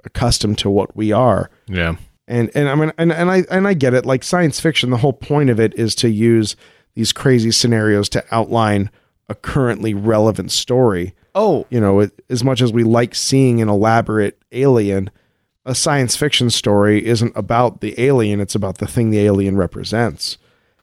accustomed 0.06 0.58
to 0.60 0.70
what 0.70 0.96
we 0.96 1.12
are. 1.12 1.50
Yeah. 1.68 1.96
And 2.30 2.50
and 2.56 2.70
I 2.70 2.76
mean 2.76 2.94
and, 2.98 3.12
and 3.12 3.30
I 3.30 3.44
and 3.52 3.68
I 3.68 3.74
get 3.74 3.94
it. 3.94 4.06
Like 4.06 4.24
science 4.24 4.62
fiction, 4.62 4.92
the 4.92 4.98
whole 4.98 5.12
point 5.12 5.50
of 5.50 5.60
it 5.60 5.74
is 5.74 5.94
to 5.96 6.10
use 6.10 6.56
these 6.94 7.12
crazy 7.12 7.52
scenarios 7.52 8.08
to 8.10 8.24
outline 8.32 8.90
a 9.28 9.36
currently 9.36 9.94
relevant 9.94 10.52
story 10.52 11.14
oh, 11.36 11.66
you 11.70 11.80
know, 11.80 12.02
it, 12.02 12.12
as 12.30 12.44
much 12.44 12.62
as 12.62 12.74
we 12.74 12.84
like 12.84 13.16
seeing 13.16 13.62
an 13.62 13.70
elaborate 13.70 14.38
alien, 14.52 15.10
a 15.66 15.76
science 15.76 16.16
fiction 16.16 16.50
story 16.50 17.06
isn't 17.06 17.32
about 17.36 17.82
the 17.82 18.00
alien, 18.00 18.40
it's 18.40 18.56
about 18.56 18.80
the 18.80 18.88
thing 18.88 19.10
the 19.10 19.20
alien 19.20 19.56
represents. 19.58 20.38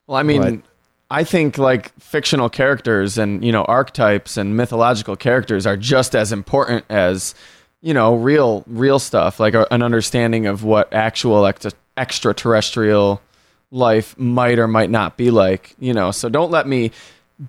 well, 0.07 0.17
I 0.17 0.23
mean, 0.23 0.41
But- 0.41 0.61
I 1.09 1.23
think 1.23 1.57
like 1.57 1.97
fictional 2.01 2.49
characters 2.49 3.17
and, 3.17 3.41
you 3.41 3.51
know, 3.51 3.63
archetypes 3.63 4.35
and 4.35 4.57
mythological 4.57 5.15
characters 5.15 5.65
are 5.65 5.77
just 5.77 6.13
as 6.13 6.33
important 6.33 6.83
as, 6.89 7.33
you 7.87 7.93
know, 7.93 8.15
real, 8.15 8.65
real 8.67 8.99
stuff, 8.99 9.39
like 9.39 9.53
a, 9.53 9.65
an 9.73 9.81
understanding 9.81 10.45
of 10.45 10.61
what 10.65 10.91
actual 10.91 11.45
ex- 11.45 11.67
extraterrestrial 11.95 13.21
life 13.71 14.17
might 14.19 14.59
or 14.59 14.67
might 14.67 14.89
not 14.89 15.15
be 15.15 15.31
like, 15.31 15.73
you 15.79 15.93
know. 15.93 16.11
So 16.11 16.27
don't 16.27 16.51
let 16.51 16.67
me 16.67 16.91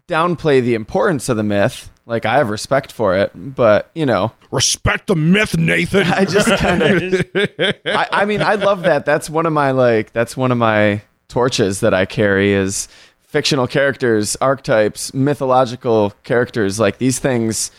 downplay 0.06 0.62
the 0.62 0.74
importance 0.76 1.28
of 1.28 1.36
the 1.36 1.42
myth. 1.42 1.90
Like 2.06 2.24
I 2.24 2.34
have 2.34 2.50
respect 2.50 2.92
for 2.92 3.16
it, 3.16 3.32
but 3.34 3.90
you 3.96 4.06
know, 4.06 4.30
Respect 4.52 5.08
the 5.08 5.16
myth, 5.16 5.58
Nathan. 5.58 6.06
I 6.06 6.24
just 6.24 6.48
kind 6.58 6.82
of. 6.82 7.26
I, 7.84 8.06
I 8.12 8.24
mean, 8.24 8.40
I 8.40 8.54
love 8.54 8.82
that. 8.82 9.04
That's 9.04 9.28
one 9.28 9.44
of 9.44 9.52
my 9.52 9.72
like. 9.72 10.12
That's 10.12 10.36
one 10.36 10.52
of 10.52 10.58
my 10.58 11.02
torches 11.26 11.80
that 11.80 11.94
I 11.94 12.06
carry 12.06 12.52
is 12.52 12.86
fictional 13.22 13.66
characters, 13.66 14.36
archetypes, 14.36 15.12
mythological 15.12 16.14
characters. 16.22 16.78
Like 16.78 16.98
these 16.98 17.18
things 17.18 17.72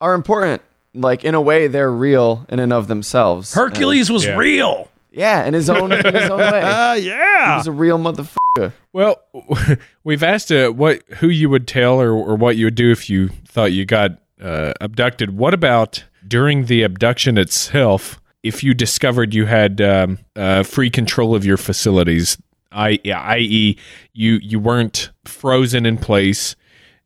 are 0.00 0.12
important. 0.12 0.60
Like 0.94 1.24
in 1.24 1.34
a 1.34 1.40
way, 1.40 1.66
they're 1.68 1.92
real 1.92 2.46
in 2.48 2.58
and 2.58 2.72
of 2.72 2.88
themselves. 2.88 3.54
Hercules 3.54 4.10
was 4.10 4.24
Yeah. 4.24 4.36
real. 4.36 4.88
Yeah, 5.12 5.44
in 5.44 5.54
his 5.54 5.68
own 5.68 5.90
in 5.92 6.04
his 6.14 6.30
own 6.30 6.38
way. 6.38 6.60
Ah, 6.64 6.94
He 6.96 7.10
was 7.56 7.66
a 7.66 7.72
real 7.72 7.98
motherfucker. 7.98 8.72
Well, 8.92 9.16
we've 10.04 10.22
asked 10.22 10.52
uh, 10.52 10.70
what 10.70 11.02
who 11.18 11.28
you 11.28 11.48
would 11.50 11.66
tell 11.66 12.00
or, 12.00 12.12
or 12.12 12.36
what 12.36 12.56
you 12.56 12.66
would 12.66 12.74
do 12.76 12.90
if 12.92 13.10
you 13.10 13.28
thought 13.46 13.72
you 13.72 13.84
got 13.84 14.12
uh, 14.40 14.72
abducted. 14.80 15.36
What 15.36 15.52
about 15.54 16.04
during 16.26 16.66
the 16.66 16.82
abduction 16.84 17.38
itself? 17.38 18.20
If 18.42 18.62
you 18.64 18.72
discovered 18.72 19.34
you 19.34 19.46
had 19.46 19.80
um, 19.80 20.18
uh, 20.36 20.62
free 20.62 20.90
control 20.90 21.34
of 21.34 21.44
your 21.44 21.56
facilities, 21.56 22.38
I, 22.72 22.98
i.e., 23.04 23.76
you 24.12 24.38
you 24.42 24.58
weren't 24.60 25.10
frozen 25.24 25.84
in 25.86 25.98
place, 25.98 26.54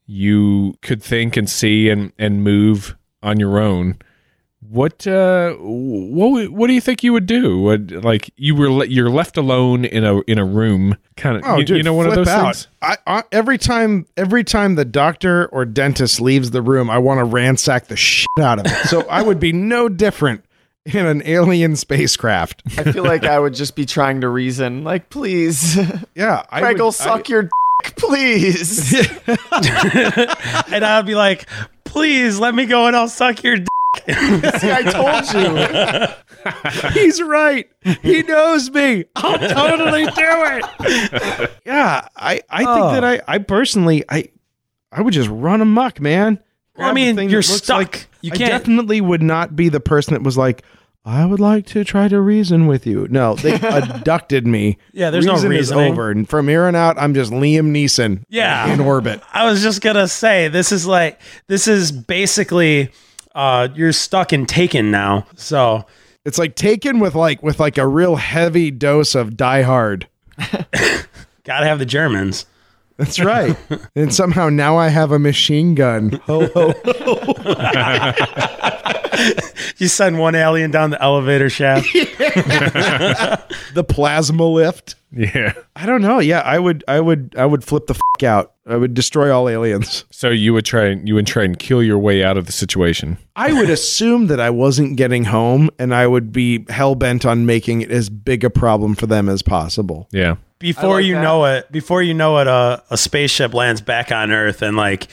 you 0.07 0.77
could 0.83 1.03
think 1.03 1.37
and 1.37 1.49
see 1.49 1.89
and, 1.89 2.13
and 2.19 2.45
move 2.45 2.97
on 3.25 3.41
your 3.41 3.59
own. 3.59 3.97
What 4.71 5.07
uh 5.07 5.55
what 5.61 6.49
what 6.51 6.69
do 6.69 6.73
you 6.73 6.81
think 6.81 7.03
you 7.05 7.13
would 7.13 7.27
do? 7.27 7.61
Would 7.63 8.03
like 8.03 8.31
you 8.39 8.55
were 8.55 8.71
le- 8.71 8.87
you're 8.87 9.11
left 9.11 9.37
alone 9.37 9.85
in 9.85 10.05
a 10.05 10.21
in 10.23 10.39
a 10.39 10.45
room 10.45 10.97
kind 11.19 11.37
of 11.37 11.43
Oh, 11.45 11.59
you, 11.59 11.65
dude, 11.67 11.77
you 11.77 11.83
know 11.83 11.93
one 11.93 12.07
of 12.07 12.15
those 12.15 12.29
out. 12.29 12.45
things? 12.57 12.69
I, 12.81 12.97
I, 13.07 13.23
every 13.31 13.59
time, 13.59 14.07
every 14.17 14.43
time 14.43 14.77
the 14.77 14.87
doctor 14.87 15.47
or 15.49 15.67
dentist 15.67 16.19
leaves 16.19 16.51
the 16.51 16.63
room, 16.63 16.89
I 16.89 16.97
want 16.97 17.19
to 17.19 17.25
ransack 17.25 17.89
the 17.89 17.97
shit 17.97 18.27
out 18.41 18.59
of 18.59 18.65
it. 18.67 18.87
So 18.89 19.03
I 19.09 19.21
would 19.21 19.39
be 19.39 19.53
no 19.53 19.91
different 19.91 20.43
in 20.87 21.05
an 21.05 21.23
alien 21.27 21.77
spacecraft. 21.77 22.63
I 22.79 22.91
feel 22.91 23.05
like 23.05 23.25
I 23.25 23.39
would 23.39 23.53
just 23.55 23.77
be 23.77 23.85
trying 23.85 24.23
to 24.23 24.29
reason. 24.31 24.83
Like, 24.83 25.11
please, 25.11 25.77
Yeah, 26.15 26.43
I 26.49 26.61
Craig 26.63 26.77
would- 26.79 26.85
will 26.85 26.93
suck 26.93 27.29
your 27.29 27.43
dick, 27.83 27.97
please. 27.97 28.95
And 30.73 30.85
I'd 30.85 31.07
be 31.07 31.15
like, 31.15 31.47
please 31.95 32.41
let 32.41 32.55
me 32.57 32.67
go 32.67 32.87
and 32.89 32.97
I'll 32.97 33.09
suck 33.09 33.43
your 33.45 33.57
dick. 33.59 33.69
See, 34.07 34.71
I 34.73 34.83
told 34.83 35.33
you. 36.85 36.91
He's 37.01 37.23
right. 37.23 37.71
He 38.03 38.23
knows 38.25 38.69
me. 38.71 39.05
I'll 39.15 39.39
totally 39.39 40.05
do 40.05 40.13
it. 40.17 41.51
yeah, 41.65 42.09
I, 42.17 42.43
I 42.51 42.65
Oh. 42.67 42.75
think 42.91 42.93
that 43.01 43.05
I, 43.05 43.21
I 43.29 43.39
personally, 43.39 44.05
I, 44.09 44.31
I 44.91 45.01
would 45.03 45.15
just 45.15 45.29
run 45.31 45.61
amok, 45.61 46.01
man. 46.01 46.41
Well, 46.77 46.91
I 46.91 46.93
mean, 46.93 47.17
you're 47.31 47.41
stuck. 47.43 47.77
like- 47.79 48.09
You 48.21 48.33
can't- 48.33 48.51
definitely 48.51 49.01
would 49.01 49.23
not 49.23 49.55
be 49.55 49.69
the 49.69 49.81
person 49.81 50.15
that 50.15 50.23
was 50.25 50.37
like, 50.37 50.65
I 51.07 51.27
would 51.27 51.41
like 51.41 51.67
to 51.67 51.85
try 51.85 52.09
to 52.09 52.19
reason 52.21 52.67
with 52.67 52.87
you. 52.87 53.07
No, 53.11 53.35
they 53.35 53.55
abducted 53.61 54.47
me. 54.47 54.79
Yeah, 54.93 55.11
there's 55.11 55.27
no 55.27 55.35
Reason 55.35 55.53
is 55.53 55.71
over, 55.71 56.11
and 56.11 56.27
from 56.29 56.49
here 56.49 56.65
on 56.65 56.75
out, 56.75 56.97
I'm 56.99 57.13
just 57.13 57.31
Liam 57.31 57.73
Neeson. 57.73 58.25
Yeah. 58.31 58.73
in 58.73 58.81
orbit. 58.81 59.21
I 59.33 59.45
was 59.45 59.63
just 59.63 59.83
gonna 59.83 60.09
say 60.09 60.49
this 60.49 60.73
is 60.73 60.87
like 60.87 61.21
this 61.47 61.69
is 61.69 61.93
basically 61.93 62.91
uh 63.35 63.69
you're 63.75 63.93
stuck 63.93 64.33
in 64.33 64.47
Taken 64.47 64.91
now. 64.91 65.27
So 65.37 65.85
It's 66.25 66.39
like 66.39 66.55
taken 66.55 67.01
with 67.01 67.15
like 67.15 67.43
with 67.43 67.61
like 67.61 67.77
a 67.77 67.87
real 67.87 68.17
heavy 68.17 68.71
dose 68.71 69.15
of 69.15 69.37
Die 69.37 69.63
Hard. 69.63 70.09
gotta 71.45 71.67
have 71.67 71.79
the 71.79 71.87
Germans. 71.87 72.47
That's 72.97 73.21
right. 73.21 73.57
and 73.95 74.15
somehow 74.15 74.49
now 74.49 74.79
I 74.79 74.89
have 74.89 75.13
a 75.13 75.19
machine 75.19 75.75
gun. 75.75 76.13
Ho 76.27 76.47
ho. 76.55 76.73
You 79.79 79.89
send 79.89 80.19
one 80.19 80.35
alien 80.37 80.71
down 80.71 80.91
the 80.91 81.03
elevator 81.03 81.51
shaft. 81.51 81.93
the 83.75 83.85
plasma 83.89 84.45
lift. 84.47 84.95
Yeah. 85.11 85.55
I 85.75 85.87
don't 85.87 86.03
know. 86.03 86.19
Yeah, 86.21 86.41
I 86.41 86.59
would 86.59 86.85
I 86.87 87.01
would 87.01 87.35
I 87.37 87.45
would 87.47 87.65
flip 87.65 87.87
the 87.87 87.95
f- 87.95 88.25
out. 88.25 88.53
I 88.67 88.77
would 88.77 88.95
destroy 88.95 89.35
all 89.35 89.49
aliens. 89.49 90.05
So 90.11 90.29
you 90.31 90.53
would 90.55 90.65
try 90.65 90.87
and 90.87 91.07
you 91.09 91.15
would 91.17 91.27
try 91.27 91.45
and 91.45 91.59
kill 91.59 91.83
your 91.83 91.99
way 91.99 92.23
out 92.23 92.37
of 92.37 92.47
the 92.47 92.53
situation. 92.53 93.19
I 93.37 93.53
would 93.53 93.69
assume 93.71 94.29
that 94.29 94.41
I 94.41 94.51
wasn't 94.51 94.97
getting 94.97 95.25
home 95.25 95.71
and 95.79 95.95
I 95.95 96.07
would 96.07 96.33
be 96.33 96.65
hell 96.69 96.95
bent 96.95 97.25
on 97.27 97.47
making 97.47 97.83
it 97.83 97.91
as 97.91 98.09
big 98.09 98.45
a 98.45 98.51
problem 98.51 98.95
for 98.95 99.07
them 99.07 99.29
as 99.29 99.43
possible. 99.43 100.09
Yeah. 100.13 100.37
Before 100.61 100.97
like 100.97 101.05
you 101.05 101.15
that. 101.15 101.23
know 101.23 101.45
it, 101.45 101.71
before 101.73 102.03
you 102.03 102.15
know 102.15 102.39
it, 102.39 102.47
uh, 102.49 102.81
a 102.91 102.97
spaceship 102.97 103.53
lands 103.55 103.81
back 103.81 104.13
on 104.13 104.31
Earth 104.31 104.63
and 104.63 104.77
like 104.77 105.09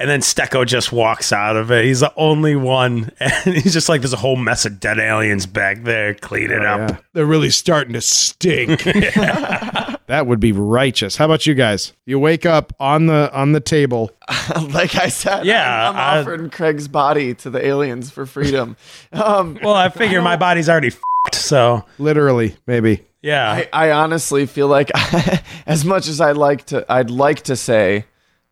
And 0.00 0.08
then 0.08 0.20
Stecco 0.20 0.66
just 0.66 0.92
walks 0.92 1.30
out 1.32 1.56
of 1.56 1.70
it. 1.70 1.84
He's 1.84 2.00
the 2.00 2.12
only 2.16 2.56
one. 2.56 3.12
And 3.20 3.54
he's 3.54 3.72
just 3.74 3.88
like, 3.88 4.00
there's 4.00 4.12
a 4.14 4.16
whole 4.16 4.36
mess 4.36 4.64
of 4.64 4.80
dead 4.80 4.98
aliens 4.98 5.44
back 5.46 5.82
there. 5.84 6.14
Clean 6.14 6.50
it 6.50 6.64
up. 6.64 6.90
Yeah. 6.90 6.96
They're 7.12 7.26
really 7.26 7.50
starting 7.50 7.92
to 7.92 8.00
stink. 8.00 8.82
that 8.84 10.24
would 10.26 10.40
be 10.40 10.52
righteous. 10.52 11.16
How 11.16 11.24
about 11.26 11.46
you 11.46 11.54
guys? 11.54 11.92
You 12.06 12.18
wake 12.18 12.46
up 12.46 12.72
on 12.80 13.06
the 13.06 13.30
on 13.32 13.52
the 13.52 13.60
table. 13.60 14.10
like 14.72 14.94
I 14.96 15.08
said, 15.08 15.44
Yeah, 15.46 15.90
I'm, 15.90 15.96
I'm 15.96 16.00
I- 16.00 16.20
offering 16.20 16.50
Craig's 16.50 16.88
body 16.88 17.34
to 17.36 17.50
the 17.50 17.64
aliens 17.64 18.10
for 18.10 18.26
freedom. 18.26 18.76
um, 19.12 19.58
Well, 19.62 19.74
I 19.74 19.88
figure 19.90 20.22
my 20.22 20.36
body's 20.36 20.68
already 20.68 20.88
f***ed, 20.88 21.34
so 21.34 21.84
Literally, 21.98 22.56
maybe. 22.66 23.04
yeah. 23.22 23.50
I, 23.50 23.68
I 23.72 23.90
honestly 23.92 24.46
feel 24.46 24.68
like, 24.68 24.90
as 25.66 25.84
much 25.84 26.08
as 26.08 26.20
I'd 26.20 26.36
like 26.36 26.66
to, 26.66 26.84
I'd 26.90 27.10
like 27.10 27.42
to 27.42 27.56
say 27.56 28.06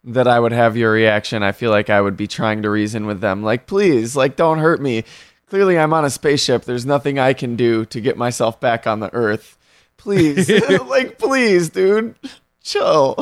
that 0.09 0.27
I 0.29 0.41
would 0.41 0.53
have 0.53 0.77
your 0.77 0.91
reaction. 0.93 1.43
I 1.43 1.53
feel 1.53 1.71
like 1.71 1.91
I 1.91 2.01
would 2.01 2.17
be 2.17 2.27
trying 2.27 2.63
to 2.63 2.71
reason 2.71 3.07
with 3.07 3.21
them, 3.21 3.43
like, 3.43 3.67
please, 3.67 4.17
like, 4.17 4.37
don't 4.37 4.59
hurt 4.59 4.81
me. 4.81 5.05
Clearly, 5.49 5.79
I'm 5.79 5.93
on 5.95 6.05
a 6.05 6.11
spaceship. 6.11 6.65
There's 6.65 6.85
nothing 6.87 7.19
I 7.19 7.33
can 7.33 7.57
do 7.57 7.85
to 7.87 8.01
get 8.01 8.17
myself 8.19 8.61
back 8.61 8.87
on 8.87 9.01
the 9.01 9.13
Earth. 9.15 9.57
Please, 9.97 10.49
like, 10.87 11.19
please, 11.19 11.71
dude, 11.71 12.15
chill. 12.63 13.17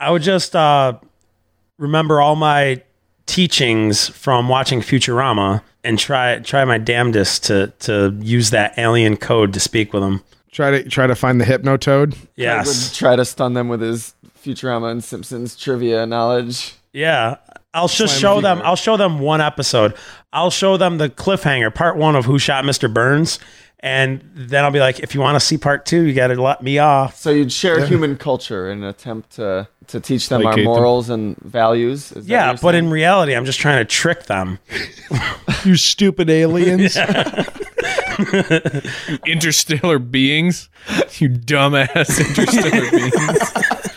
I 0.00 0.10
would 0.10 0.22
just 0.22 0.54
uh, 0.54 0.98
remember 1.78 2.20
all 2.20 2.36
my 2.36 2.82
teachings 3.26 4.08
from 4.08 4.48
watching 4.48 4.80
Futurama 4.80 5.62
and 5.84 5.98
try 5.98 6.38
try 6.40 6.64
my 6.64 6.78
damnedest 6.78 7.44
to 7.44 7.72
to 7.80 8.16
use 8.20 8.50
that 8.50 8.78
alien 8.78 9.16
code 9.16 9.52
to 9.54 9.60
speak 9.60 9.92
with 9.92 10.02
them. 10.02 10.22
Try 10.50 10.70
to 10.70 10.88
try 10.88 11.06
to 11.06 11.14
find 11.14 11.40
the 11.40 11.44
hypnotoad. 11.44 12.14
I 12.14 12.18
would 12.18 12.28
Yes. 12.36 12.96
try 12.96 13.16
to 13.16 13.24
stun 13.24 13.54
them 13.54 13.68
with 13.68 13.80
his 13.80 14.14
Futurama 14.42 14.90
and 14.90 15.02
Simpsons 15.04 15.56
trivia 15.56 16.06
knowledge. 16.06 16.74
Yeah. 16.92 17.36
I'll 17.74 17.88
just 17.88 18.18
show 18.18 18.40
them 18.40 18.60
I'll 18.64 18.76
show 18.76 18.96
them 18.96 19.18
one 19.20 19.40
episode. 19.40 19.94
I'll 20.32 20.50
show 20.50 20.76
them 20.76 20.98
the 20.98 21.08
cliffhanger, 21.08 21.74
part 21.74 21.96
1 21.96 22.16
of 22.16 22.24
Who 22.24 22.38
Shot 22.38 22.64
Mr. 22.64 22.92
Burns, 22.92 23.38
and 23.80 24.22
then 24.34 24.64
I'll 24.64 24.70
be 24.70 24.80
like 24.80 25.00
if 25.00 25.14
you 25.14 25.20
want 25.20 25.36
to 25.36 25.40
see 25.40 25.58
part 25.58 25.84
2, 25.86 26.02
you 26.02 26.14
got 26.14 26.28
to 26.28 26.42
let 26.42 26.62
me 26.62 26.78
off. 26.78 27.16
So 27.16 27.30
you'd 27.30 27.52
share 27.52 27.84
human 27.86 28.16
culture 28.16 28.70
in 28.70 28.78
an 28.78 28.84
attempt 28.88 29.32
to 29.32 29.68
to 29.88 30.00
teach 30.00 30.28
them 30.28 30.44
our 30.46 30.52
Placate 30.52 30.64
them. 30.64 30.74
morals 30.74 31.08
and 31.10 31.36
values. 31.38 32.10
Is 32.12 32.26
that 32.26 32.32
Yeah, 32.32 32.56
but 32.60 32.74
in 32.74 32.90
reality, 32.90 33.34
I'm 33.34 33.44
just 33.44 33.60
trying 33.60 33.78
to 33.78 33.84
trick 33.84 34.24
them. 34.24 34.58
You 35.64 35.74
stupid 35.74 36.30
aliens. 36.30 36.96
Interstellar 39.26 39.98
beings, 39.98 40.68
you 41.18 41.28
dumbass 41.30 42.18
interstellar 42.28 42.90
beings. 42.90 43.87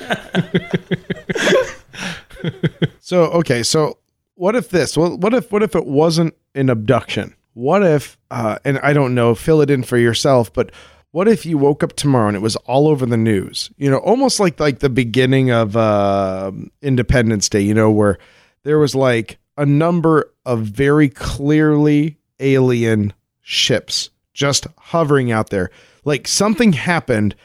So 3.11 3.25
okay, 3.25 3.61
so 3.63 3.97
what 4.35 4.55
if 4.55 4.69
this? 4.69 4.95
Well, 4.95 5.17
what 5.17 5.33
if 5.33 5.51
what 5.51 5.63
if 5.63 5.75
it 5.75 5.85
wasn't 5.85 6.33
an 6.55 6.69
abduction? 6.69 7.35
What 7.53 7.83
if? 7.83 8.17
Uh, 8.29 8.57
and 8.63 8.79
I 8.79 8.93
don't 8.93 9.13
know. 9.13 9.35
Fill 9.35 9.61
it 9.61 9.69
in 9.69 9.83
for 9.83 9.97
yourself. 9.97 10.53
But 10.53 10.71
what 11.11 11.27
if 11.27 11.45
you 11.45 11.57
woke 11.57 11.83
up 11.83 11.93
tomorrow 11.93 12.29
and 12.29 12.37
it 12.37 12.41
was 12.41 12.55
all 12.55 12.87
over 12.87 13.05
the 13.05 13.17
news? 13.17 13.69
You 13.75 13.91
know, 13.91 13.97
almost 13.97 14.39
like 14.39 14.59
like 14.59 14.79
the 14.79 14.89
beginning 14.89 15.51
of 15.51 15.75
uh, 15.75 16.51
Independence 16.81 17.49
Day. 17.49 17.61
You 17.61 17.73
know, 17.73 17.91
where 17.91 18.17
there 18.63 18.79
was 18.79 18.95
like 18.95 19.37
a 19.57 19.65
number 19.65 20.31
of 20.45 20.61
very 20.61 21.09
clearly 21.09 22.17
alien 22.39 23.13
ships 23.41 24.09
just 24.33 24.67
hovering 24.77 25.33
out 25.33 25.49
there. 25.49 25.69
Like 26.05 26.29
something 26.29 26.71
happened 26.73 27.35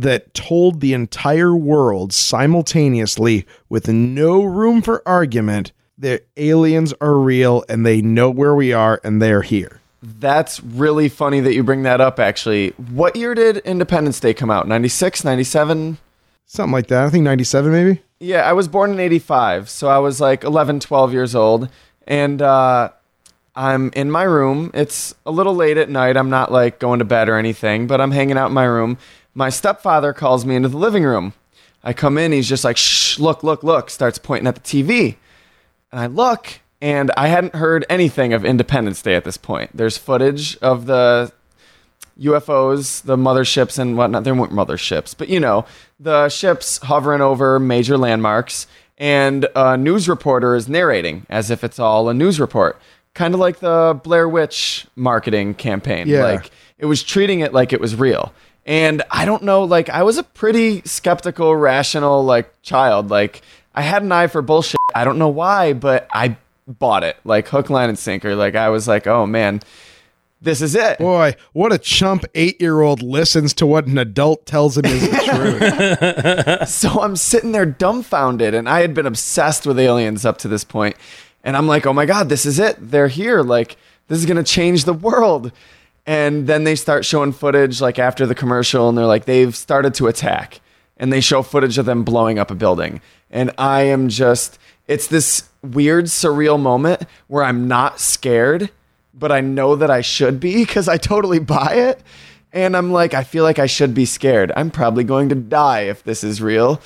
that 0.00 0.34
told 0.34 0.80
the 0.80 0.92
entire 0.92 1.54
world 1.54 2.12
simultaneously 2.12 3.46
with 3.68 3.88
no 3.88 4.42
room 4.42 4.82
for 4.82 5.02
argument 5.06 5.72
that 5.98 6.26
aliens 6.36 6.92
are 7.00 7.18
real 7.18 7.64
and 7.68 7.86
they 7.86 8.02
know 8.02 8.30
where 8.30 8.54
we 8.54 8.72
are 8.72 9.00
and 9.02 9.20
they're 9.22 9.42
here. 9.42 9.80
That's 10.02 10.62
really 10.62 11.08
funny 11.08 11.40
that 11.40 11.54
you 11.54 11.62
bring 11.62 11.82
that 11.84 12.00
up, 12.00 12.20
actually. 12.20 12.70
What 12.70 13.16
year 13.16 13.34
did 13.34 13.58
Independence 13.58 14.20
Day 14.20 14.34
come 14.34 14.50
out? 14.50 14.68
96, 14.68 15.24
97? 15.24 15.98
Something 16.44 16.72
like 16.72 16.88
that. 16.88 17.06
I 17.06 17.10
think 17.10 17.24
97 17.24 17.72
maybe. 17.72 18.02
Yeah, 18.20 18.48
I 18.48 18.52
was 18.52 18.68
born 18.68 18.92
in 18.92 19.00
85, 19.00 19.68
so 19.68 19.88
I 19.88 19.98
was 19.98 20.20
like 20.20 20.44
11, 20.44 20.80
12 20.80 21.12
years 21.12 21.34
old. 21.34 21.68
And 22.06 22.40
uh, 22.40 22.90
I'm 23.54 23.90
in 23.94 24.10
my 24.10 24.22
room. 24.22 24.70
It's 24.74 25.14
a 25.24 25.30
little 25.30 25.54
late 25.54 25.78
at 25.78 25.88
night. 25.88 26.16
I'm 26.16 26.30
not 26.30 26.52
like 26.52 26.78
going 26.78 26.98
to 26.98 27.04
bed 27.04 27.28
or 27.28 27.36
anything, 27.36 27.86
but 27.86 28.00
I'm 28.00 28.10
hanging 28.10 28.36
out 28.36 28.48
in 28.48 28.54
my 28.54 28.64
room. 28.64 28.98
My 29.36 29.50
stepfather 29.50 30.14
calls 30.14 30.46
me 30.46 30.56
into 30.56 30.70
the 30.70 30.78
living 30.78 31.04
room. 31.04 31.34
I 31.84 31.92
come 31.92 32.16
in, 32.16 32.32
he's 32.32 32.48
just 32.48 32.64
like, 32.64 32.78
shh, 32.78 33.18
look, 33.18 33.44
look, 33.44 33.62
look, 33.62 33.90
starts 33.90 34.16
pointing 34.16 34.46
at 34.48 34.54
the 34.54 34.62
TV. 34.62 35.16
And 35.92 36.00
I 36.00 36.06
look, 36.06 36.60
and 36.80 37.10
I 37.18 37.28
hadn't 37.28 37.54
heard 37.54 37.84
anything 37.90 38.32
of 38.32 38.46
Independence 38.46 39.02
Day 39.02 39.14
at 39.14 39.24
this 39.24 39.36
point. 39.36 39.76
There's 39.76 39.98
footage 39.98 40.56
of 40.58 40.86
the 40.86 41.32
UFOs, 42.18 43.02
the 43.02 43.16
motherships 43.16 43.78
and 43.78 43.98
whatnot. 43.98 44.24
They 44.24 44.32
weren't 44.32 44.52
motherships, 44.52 45.14
but 45.16 45.28
you 45.28 45.38
know, 45.38 45.66
the 46.00 46.30
ships 46.30 46.78
hovering 46.78 47.20
over 47.20 47.60
major 47.60 47.98
landmarks, 47.98 48.66
and 48.96 49.46
a 49.54 49.76
news 49.76 50.08
reporter 50.08 50.54
is 50.54 50.66
narrating 50.66 51.26
as 51.28 51.50
if 51.50 51.62
it's 51.62 51.78
all 51.78 52.08
a 52.08 52.14
news 52.14 52.40
report. 52.40 52.80
Kind 53.12 53.34
of 53.34 53.40
like 53.40 53.58
the 53.58 54.00
Blair 54.02 54.28
Witch 54.30 54.86
marketing 54.96 55.52
campaign. 55.52 56.08
Yeah. 56.08 56.24
Like 56.24 56.50
it 56.78 56.86
was 56.86 57.02
treating 57.02 57.40
it 57.40 57.52
like 57.52 57.74
it 57.74 57.82
was 57.82 57.94
real. 57.96 58.32
And 58.66 59.02
I 59.10 59.24
don't 59.24 59.44
know, 59.44 59.62
like 59.62 59.88
I 59.88 60.02
was 60.02 60.18
a 60.18 60.24
pretty 60.24 60.82
skeptical, 60.84 61.54
rational, 61.54 62.24
like 62.24 62.60
child. 62.62 63.10
Like 63.10 63.42
I 63.74 63.82
had 63.82 64.02
an 64.02 64.10
eye 64.10 64.26
for 64.26 64.42
bullshit. 64.42 64.80
I 64.94 65.04
don't 65.04 65.18
know 65.18 65.28
why, 65.28 65.72
but 65.72 66.08
I 66.10 66.36
bought 66.66 67.04
it 67.04 67.16
like 67.24 67.46
hook, 67.48 67.70
line, 67.70 67.88
and 67.88 67.98
sinker. 67.98 68.34
Like 68.34 68.56
I 68.56 68.68
was 68.68 68.88
like, 68.88 69.06
oh 69.06 69.24
man, 69.24 69.60
this 70.40 70.60
is 70.60 70.74
it. 70.74 70.98
Boy, 70.98 71.36
what 71.52 71.72
a 71.72 71.78
chump 71.78 72.24
eight 72.34 72.60
year 72.60 72.80
old 72.80 73.02
listens 73.02 73.54
to 73.54 73.66
what 73.66 73.86
an 73.86 73.98
adult 73.98 74.46
tells 74.46 74.76
him 74.76 74.84
is 74.86 75.08
the 75.08 76.58
truth. 76.58 76.68
So 76.68 77.00
I'm 77.00 77.16
sitting 77.16 77.52
there 77.52 77.66
dumbfounded, 77.66 78.52
and 78.52 78.68
I 78.68 78.80
had 78.80 78.94
been 78.94 79.06
obsessed 79.06 79.64
with 79.64 79.78
aliens 79.78 80.24
up 80.24 80.38
to 80.38 80.48
this 80.48 80.64
point. 80.64 80.96
And 81.44 81.56
I'm 81.56 81.68
like, 81.68 81.86
oh 81.86 81.92
my 81.92 82.06
God, 82.06 82.28
this 82.28 82.44
is 82.44 82.58
it. 82.58 82.76
They're 82.80 83.06
here. 83.08 83.42
Like, 83.42 83.76
this 84.08 84.18
is 84.18 84.26
going 84.26 84.36
to 84.36 84.42
change 84.42 84.84
the 84.84 84.92
world. 84.92 85.52
And 86.06 86.46
then 86.46 86.64
they 86.64 86.76
start 86.76 87.04
showing 87.04 87.32
footage, 87.32 87.80
like 87.80 87.98
after 87.98 88.26
the 88.26 88.34
commercial, 88.34 88.88
and 88.88 88.96
they're 88.96 89.06
like, 89.06 89.24
they've 89.24 89.54
started 89.54 89.94
to 89.94 90.06
attack. 90.06 90.60
And 90.96 91.12
they 91.12 91.20
show 91.20 91.42
footage 91.42 91.78
of 91.78 91.84
them 91.84 92.04
blowing 92.04 92.38
up 92.38 92.50
a 92.50 92.54
building. 92.54 93.00
And 93.30 93.50
I 93.58 93.82
am 93.82 94.08
just, 94.08 94.58
it's 94.86 95.08
this 95.08 95.48
weird, 95.62 96.06
surreal 96.06 96.60
moment 96.60 97.02
where 97.26 97.42
I'm 97.44 97.66
not 97.66 98.00
scared, 98.00 98.70
but 99.12 99.32
I 99.32 99.40
know 99.40 99.76
that 99.76 99.90
I 99.90 100.00
should 100.00 100.38
be 100.38 100.64
because 100.64 100.88
I 100.88 100.96
totally 100.96 101.40
buy 101.40 101.74
it. 101.74 102.02
And 102.52 102.76
I'm 102.76 102.92
like, 102.92 103.12
I 103.12 103.24
feel 103.24 103.44
like 103.44 103.58
I 103.58 103.66
should 103.66 103.92
be 103.92 104.06
scared. 104.06 104.52
I'm 104.56 104.70
probably 104.70 105.04
going 105.04 105.28
to 105.30 105.34
die 105.34 105.82
if 105.82 106.04
this 106.04 106.22
is 106.22 106.40
real. 106.40 106.80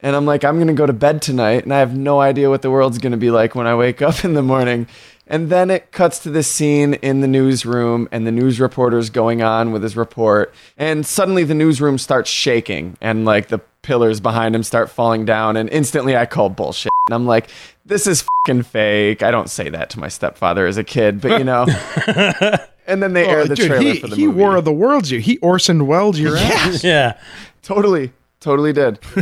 And 0.00 0.14
I'm 0.14 0.26
like, 0.26 0.44
I'm 0.44 0.56
going 0.56 0.66
to 0.66 0.74
go 0.74 0.84
to 0.84 0.92
bed 0.92 1.22
tonight 1.22 1.64
and 1.64 1.72
I 1.72 1.78
have 1.78 1.96
no 1.96 2.20
idea 2.20 2.50
what 2.50 2.60
the 2.60 2.70
world's 2.70 2.98
going 2.98 3.12
to 3.12 3.18
be 3.18 3.30
like 3.30 3.54
when 3.54 3.66
I 3.66 3.74
wake 3.74 4.02
up 4.02 4.24
in 4.24 4.34
the 4.34 4.42
morning. 4.42 4.86
And 5.26 5.48
then 5.48 5.70
it 5.70 5.90
cuts 5.90 6.18
to 6.20 6.30
this 6.30 6.48
scene 6.48 6.94
in 6.94 7.20
the 7.20 7.26
newsroom 7.28 8.08
and 8.12 8.26
the 8.26 8.32
news 8.32 8.60
reporter's 8.60 9.08
going 9.08 9.42
on 9.42 9.72
with 9.72 9.82
his 9.82 9.96
report. 9.96 10.52
And 10.76 11.06
suddenly 11.06 11.44
the 11.44 11.54
newsroom 11.54 11.96
starts 11.96 12.28
shaking 12.28 12.98
and 13.00 13.24
like 13.24 13.48
the 13.48 13.58
pillars 13.80 14.20
behind 14.20 14.54
him 14.54 14.62
start 14.62 14.90
falling 14.90 15.24
down. 15.24 15.56
And 15.56 15.70
instantly 15.70 16.14
I 16.16 16.26
call 16.26 16.50
bullshit. 16.50 16.90
And 17.08 17.14
I'm 17.14 17.26
like, 17.26 17.48
this 17.86 18.06
is 18.06 18.24
fucking 18.46 18.62
fake. 18.64 19.22
I 19.22 19.30
don't 19.30 19.48
say 19.48 19.70
that 19.70 19.90
to 19.90 19.98
my 19.98 20.08
stepfather 20.08 20.66
as 20.66 20.76
a 20.76 20.84
kid, 20.84 21.20
but 21.22 21.38
you 21.38 21.44
know. 21.44 21.66
and 22.86 23.02
then 23.02 23.14
they 23.14 23.26
air 23.26 23.40
Oh, 23.40 23.46
the 23.46 23.54
dude, 23.54 23.66
trailer 23.66 23.82
he, 23.94 24.00
for 24.00 24.08
the 24.08 24.16
he 24.16 24.26
movie. 24.26 24.38
War 24.40 24.56
of 24.56 24.64
the 24.66 24.72
Worlds 24.72 25.10
you. 25.10 25.20
He 25.20 25.38
Orson 25.38 25.86
Welles 25.86 26.18
your 26.18 26.36
ass. 26.36 26.84
Yeah. 26.84 27.18
totally, 27.62 28.12
totally 28.40 28.72
did. 28.74 28.98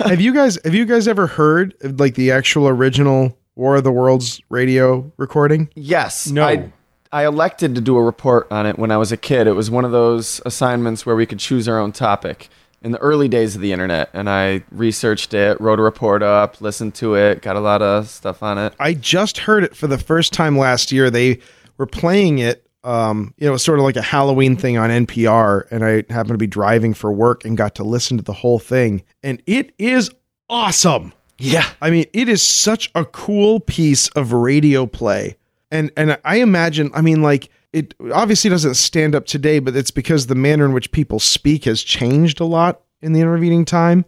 have 0.00 0.20
you 0.20 0.32
guys 0.34 0.58
have 0.64 0.74
you 0.74 0.84
guys 0.84 1.08
ever 1.08 1.26
heard 1.26 1.74
like 1.98 2.14
the 2.16 2.30
actual 2.32 2.68
original 2.68 3.36
War 3.58 3.74
of 3.74 3.84
the 3.84 3.90
Worlds 3.90 4.40
radio 4.50 5.10
recording? 5.16 5.68
Yes. 5.74 6.28
No. 6.28 6.46
I, 6.46 6.72
I 7.10 7.26
elected 7.26 7.74
to 7.74 7.80
do 7.80 7.96
a 7.96 8.02
report 8.02 8.46
on 8.52 8.66
it 8.66 8.78
when 8.78 8.92
I 8.92 8.96
was 8.98 9.10
a 9.10 9.16
kid. 9.16 9.48
It 9.48 9.52
was 9.52 9.68
one 9.68 9.84
of 9.84 9.90
those 9.90 10.40
assignments 10.46 11.04
where 11.04 11.16
we 11.16 11.26
could 11.26 11.40
choose 11.40 11.68
our 11.68 11.76
own 11.76 11.90
topic 11.90 12.50
in 12.82 12.92
the 12.92 12.98
early 12.98 13.26
days 13.26 13.56
of 13.56 13.60
the 13.60 13.72
internet. 13.72 14.10
And 14.12 14.30
I 14.30 14.62
researched 14.70 15.34
it, 15.34 15.60
wrote 15.60 15.80
a 15.80 15.82
report 15.82 16.22
up, 16.22 16.60
listened 16.60 16.94
to 16.96 17.16
it, 17.16 17.42
got 17.42 17.56
a 17.56 17.60
lot 17.60 17.82
of 17.82 18.08
stuff 18.08 18.44
on 18.44 18.58
it. 18.58 18.74
I 18.78 18.94
just 18.94 19.38
heard 19.38 19.64
it 19.64 19.74
for 19.74 19.88
the 19.88 19.98
first 19.98 20.32
time 20.32 20.56
last 20.56 20.92
year. 20.92 21.10
They 21.10 21.40
were 21.78 21.86
playing 21.86 22.38
it, 22.38 22.64
um, 22.84 23.34
you 23.38 23.48
know, 23.48 23.56
sort 23.56 23.80
of 23.80 23.84
like 23.84 23.96
a 23.96 24.02
Halloween 24.02 24.54
thing 24.54 24.78
on 24.78 24.90
NPR, 24.90 25.64
and 25.72 25.84
I 25.84 26.04
happened 26.10 26.34
to 26.34 26.38
be 26.38 26.46
driving 26.46 26.94
for 26.94 27.10
work 27.10 27.44
and 27.44 27.56
got 27.56 27.74
to 27.74 27.82
listen 27.82 28.18
to 28.18 28.22
the 28.22 28.32
whole 28.32 28.60
thing, 28.60 29.02
and 29.24 29.42
it 29.46 29.72
is 29.78 30.10
awesome. 30.48 31.12
Yeah. 31.38 31.68
I 31.80 31.90
mean, 31.90 32.06
it 32.12 32.28
is 32.28 32.42
such 32.42 32.90
a 32.94 33.04
cool 33.04 33.60
piece 33.60 34.08
of 34.10 34.32
radio 34.32 34.86
play. 34.86 35.36
And 35.70 35.90
and 35.96 36.18
I 36.24 36.36
imagine, 36.36 36.90
I 36.94 37.02
mean, 37.02 37.22
like 37.22 37.50
it 37.72 37.94
obviously 38.12 38.50
doesn't 38.50 38.74
stand 38.74 39.14
up 39.14 39.26
today, 39.26 39.58
but 39.58 39.76
it's 39.76 39.90
because 39.90 40.26
the 40.26 40.34
manner 40.34 40.64
in 40.64 40.72
which 40.72 40.90
people 40.92 41.20
speak 41.20 41.64
has 41.64 41.82
changed 41.82 42.40
a 42.40 42.44
lot 42.44 42.80
in 43.02 43.12
the 43.12 43.20
intervening 43.20 43.64
time. 43.64 44.04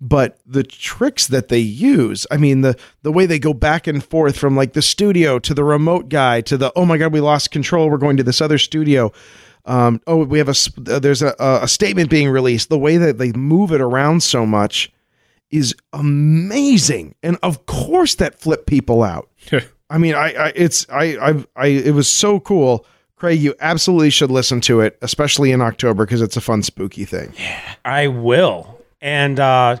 but 0.00 0.38
the 0.46 0.62
tricks 0.62 1.26
that 1.26 1.48
they 1.48 1.58
use 1.58 2.24
i 2.30 2.36
mean 2.36 2.60
the 2.60 2.78
the 3.02 3.10
way 3.10 3.26
they 3.26 3.38
go 3.38 3.52
back 3.52 3.86
and 3.88 4.04
forth 4.04 4.36
from 4.38 4.54
like 4.56 4.72
the 4.72 4.82
studio 4.82 5.38
to 5.40 5.52
the 5.54 5.64
remote 5.64 6.08
guy 6.08 6.40
to 6.40 6.56
the 6.56 6.70
oh 6.76 6.84
my 6.84 6.96
god 6.96 7.12
we 7.12 7.20
lost 7.20 7.50
control 7.50 7.90
we're 7.90 7.98
going 7.98 8.16
to 8.16 8.22
this 8.22 8.40
other 8.40 8.58
studio 8.58 9.10
um, 9.64 10.00
oh 10.06 10.24
we 10.24 10.38
have 10.38 10.48
a 10.48 10.54
uh, 10.88 11.00
there's 11.00 11.20
a, 11.22 11.34
a 11.40 11.66
statement 11.66 12.10
being 12.10 12.28
released 12.30 12.68
the 12.68 12.78
way 12.78 12.96
that 12.96 13.18
they 13.18 13.32
move 13.32 13.72
it 13.72 13.80
around 13.80 14.22
so 14.22 14.46
much 14.46 14.92
is 15.50 15.74
amazing 15.92 17.14
and 17.22 17.36
of 17.42 17.66
course 17.66 18.16
that 18.16 18.38
flipped 18.40 18.66
people 18.66 19.02
out 19.02 19.28
i 19.90 19.98
mean 19.98 20.14
i, 20.14 20.32
I 20.32 20.52
it's 20.54 20.86
I, 20.90 21.04
I 21.30 21.44
i 21.56 21.66
it 21.66 21.94
was 21.94 22.08
so 22.08 22.38
cool 22.40 22.84
craig 23.16 23.40
you 23.40 23.54
absolutely 23.60 24.10
should 24.10 24.30
listen 24.30 24.60
to 24.62 24.80
it 24.80 24.98
especially 25.02 25.50
in 25.52 25.60
october 25.60 26.04
because 26.04 26.20
it's 26.22 26.36
a 26.36 26.40
fun 26.40 26.62
spooky 26.62 27.04
thing 27.04 27.32
Yeah, 27.38 27.74
I 27.84 28.08
will. 28.08 28.78
And 29.00 29.38
uh, 29.38 29.76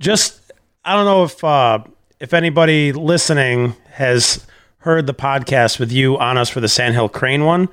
just 0.00 0.40
I 0.84 0.94
don't 0.96 1.04
know 1.04 1.22
if 1.24 1.42
uh, 1.44 1.78
if 2.18 2.34
anybody 2.34 2.92
listening 2.92 3.76
has 3.92 4.44
heard 4.78 5.06
the 5.06 5.14
podcast 5.14 5.78
with 5.78 5.92
you 5.92 6.18
on 6.18 6.36
us 6.36 6.48
for 6.48 6.60
the 6.60 6.68
Sandhill 6.68 7.08
Crane 7.08 7.44
one, 7.44 7.68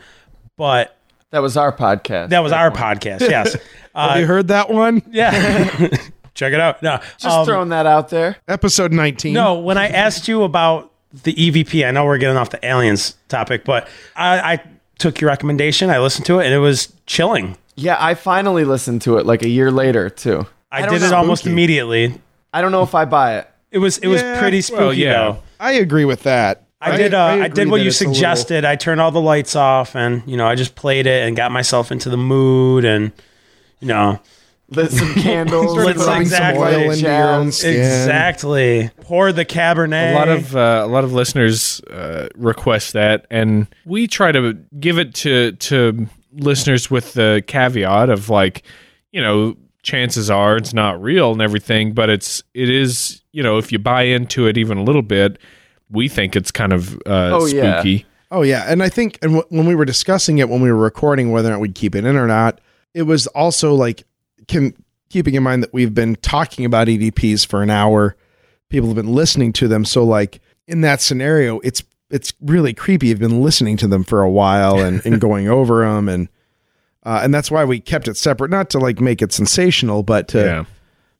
but 0.55 0.95
That 1.31 1.39
was 1.39 1.57
our 1.57 1.71
podcast. 1.75 2.29
that 2.29 2.41
was 2.43 2.51
our 2.51 2.69
podcast. 2.69 3.21
Yes. 3.21 3.55
Uh, 3.95 4.09
have 4.09 4.19
you 4.19 4.27
heard 4.27 4.49
that 4.49 4.69
one 4.69 5.01
yeah. 5.09 5.87
Check 6.37 6.53
it 6.53 6.59
out. 6.59 6.83
No. 6.83 6.99
Just 7.17 7.25
um, 7.25 7.45
throwing 7.45 7.69
that 7.69 7.87
out 7.87 8.09
there. 8.09 8.37
episode 8.47 8.93
19 8.93 9.33
No, 9.33 9.57
when 9.59 9.75
I 9.79 9.87
asked 9.87 10.27
you 10.27 10.43
about 10.43 10.93
the 11.23 11.33
EVP, 11.33 11.85
I 11.85 11.89
know 11.89 12.05
we're 12.05 12.19
getting 12.19 12.37
off 12.37 12.51
the 12.51 12.63
aliens 12.63 13.17
topic, 13.27 13.65
but 13.65 13.87
I, 14.15 14.53
I 14.53 14.63
took 14.99 15.19
your 15.19 15.29
recommendation. 15.29 15.89
I 15.89 15.97
listened 15.97 16.27
to 16.27 16.37
it, 16.39 16.45
and 16.45 16.53
it 16.53 16.59
was 16.59 16.93
chilling. 17.07 17.57
Yeah, 17.75 17.97
I 17.99 18.13
finally 18.13 18.65
listened 18.65 19.01
to 19.03 19.17
it 19.17 19.25
like 19.25 19.41
a 19.41 19.49
year 19.49 19.71
later 19.71 20.11
too. 20.11 20.45
I, 20.71 20.81
don't 20.81 20.93
did 20.93 21.01
it 21.01 21.11
almost 21.11 21.41
Spooky. 21.41 21.53
immediately. 21.53 22.21
I 22.53 22.61
don't 22.61 22.71
know 22.71 22.83
if 22.83 22.93
I 22.93 23.05
buy 23.05 23.39
it. 23.39 23.49
It 23.71 23.79
was 23.79 23.97
it 23.97 24.07
was 24.07 24.21
pretty 24.21 24.61
spooky 24.61 24.79
well, 24.79 24.93
yeah. 24.93 25.13
though. 25.13 25.43
I 25.59 25.73
agree 25.73 26.05
with 26.05 26.23
that. 26.23 26.65
I 26.79 26.95
did. 26.97 27.15
Uh, 27.15 27.17
I, 27.17 27.33
agree 27.45 27.49
did 27.49 27.71
what 27.71 27.81
you 27.81 27.87
it's 27.87 27.99
a 27.99 28.03
little- 28.03 28.13
suggested. 28.13 28.63
I 28.63 28.75
turned 28.75 29.01
all 29.01 29.09
the 29.11 29.21
lights 29.21 29.55
off, 29.55 29.95
and 29.95 30.21
you 30.27 30.37
know, 30.37 30.45
I 30.45 30.53
just 30.53 30.75
played 30.75 31.07
it 31.07 31.27
and 31.27 31.35
got 31.35 31.51
myself 31.51 31.91
into 31.91 32.09
the 32.09 32.17
mood, 32.17 32.85
and 32.85 33.11
you 33.79 33.87
know, 33.87 34.19
Lit 34.69 34.91
some 34.91 35.13
candles. 35.15 35.75
Lit 35.75 35.97
some 35.99 36.21
exactly. 36.21 36.61
light 36.61 36.73
oil 36.75 36.91
into 36.91 37.03
your 37.03 37.29
own 37.29 37.51
skin. 37.51 37.75
exactly 37.77 38.89
pour 39.01 39.31
the 39.31 39.45
cabernet. 39.45 40.11
a 40.11 40.15
lot 40.15 40.27
of 40.29 40.55
uh, 40.55 40.81
a 40.83 40.87
lot 40.87 41.03
of 41.03 41.13
listeners 41.13 41.79
uh, 41.89 42.27
request 42.35 42.93
that, 42.93 43.25
and 43.31 43.67
we 43.85 44.07
try 44.07 44.31
to 44.31 44.53
give 44.79 44.97
it 44.99 45.13
to 45.15 45.53
to 45.53 46.07
listeners 46.33 46.91
with 46.91 47.13
the 47.13 47.41
caveat 47.47 48.09
of 48.09 48.29
like, 48.29 48.63
you 49.11 49.21
know, 49.21 49.55
chances 49.83 50.29
are 50.29 50.57
it's 50.57 50.73
not 50.73 51.01
real 51.01 51.31
and 51.31 51.41
everything, 51.41 51.93
but 51.93 52.09
it's 52.09 52.43
it 52.53 52.69
is 52.69 53.21
you 53.31 53.41
know 53.41 53.57
if 53.57 53.71
you 53.71 53.79
buy 53.79 54.01
into 54.03 54.47
it 54.47 54.57
even 54.57 54.77
a 54.77 54.83
little 54.83 55.01
bit, 55.01 55.37
we 55.89 56.09
think 56.09 56.35
it's 56.35 56.51
kind 56.51 56.73
of 56.73 56.95
uh, 57.05 57.29
Oh, 57.31 57.45
yeah. 57.45 57.79
spooky. 57.79 58.05
Oh 58.31 58.41
yeah, 58.41 58.65
and 58.67 58.83
I 58.83 58.89
think 58.89 59.17
and 59.21 59.35
w- 59.35 59.47
when 59.57 59.65
we 59.65 59.75
were 59.75 59.85
discussing 59.85 60.39
it 60.39 60.49
when 60.49 60.59
we 60.59 60.69
were 60.69 60.77
recording 60.77 61.31
whether 61.31 61.47
or 61.47 61.51
not 61.53 61.61
we'd 61.61 61.75
keep 61.75 61.95
it 61.95 62.03
in 62.03 62.17
or 62.17 62.27
not, 62.27 62.59
it 62.93 63.03
was 63.03 63.27
also 63.27 63.73
like 63.73 64.03
can 64.47 64.73
keeping 65.09 65.35
in 65.35 65.43
mind 65.43 65.63
that 65.63 65.73
we've 65.73 65.93
been 65.93 66.15
talking 66.17 66.65
about 66.65 66.87
EVPs 66.87 67.45
for 67.45 67.63
an 67.63 67.69
hour. 67.69 68.15
People 68.69 68.89
have 68.89 68.95
been 68.97 69.13
listening 69.13 69.53
to 69.53 69.67
them, 69.67 69.85
so 69.85 70.03
like 70.03 70.41
in 70.67 70.81
that 70.81 71.01
scenario, 71.01 71.59
it's 71.59 71.83
it's 72.09 72.33
really 72.41 72.73
creepy. 72.73 73.07
You've 73.07 73.19
been 73.19 73.41
listening 73.41 73.77
to 73.77 73.87
them 73.87 74.03
for 74.03 74.21
a 74.21 74.29
while 74.29 74.79
and, 74.79 75.05
and 75.05 75.19
going 75.27 75.47
over 75.47 75.85
them, 75.85 76.09
and 76.09 76.27
uh, 77.03 77.21
and 77.23 77.33
that's 77.33 77.49
why 77.49 77.63
we 77.63 77.79
kept 77.79 78.07
it 78.07 78.17
separate, 78.17 78.51
not 78.51 78.69
to 78.71 78.79
like 78.79 78.99
make 78.99 79.21
it 79.21 79.31
sensational, 79.31 80.03
but 80.03 80.27
to 80.29 80.39
Yeah. 80.39 80.65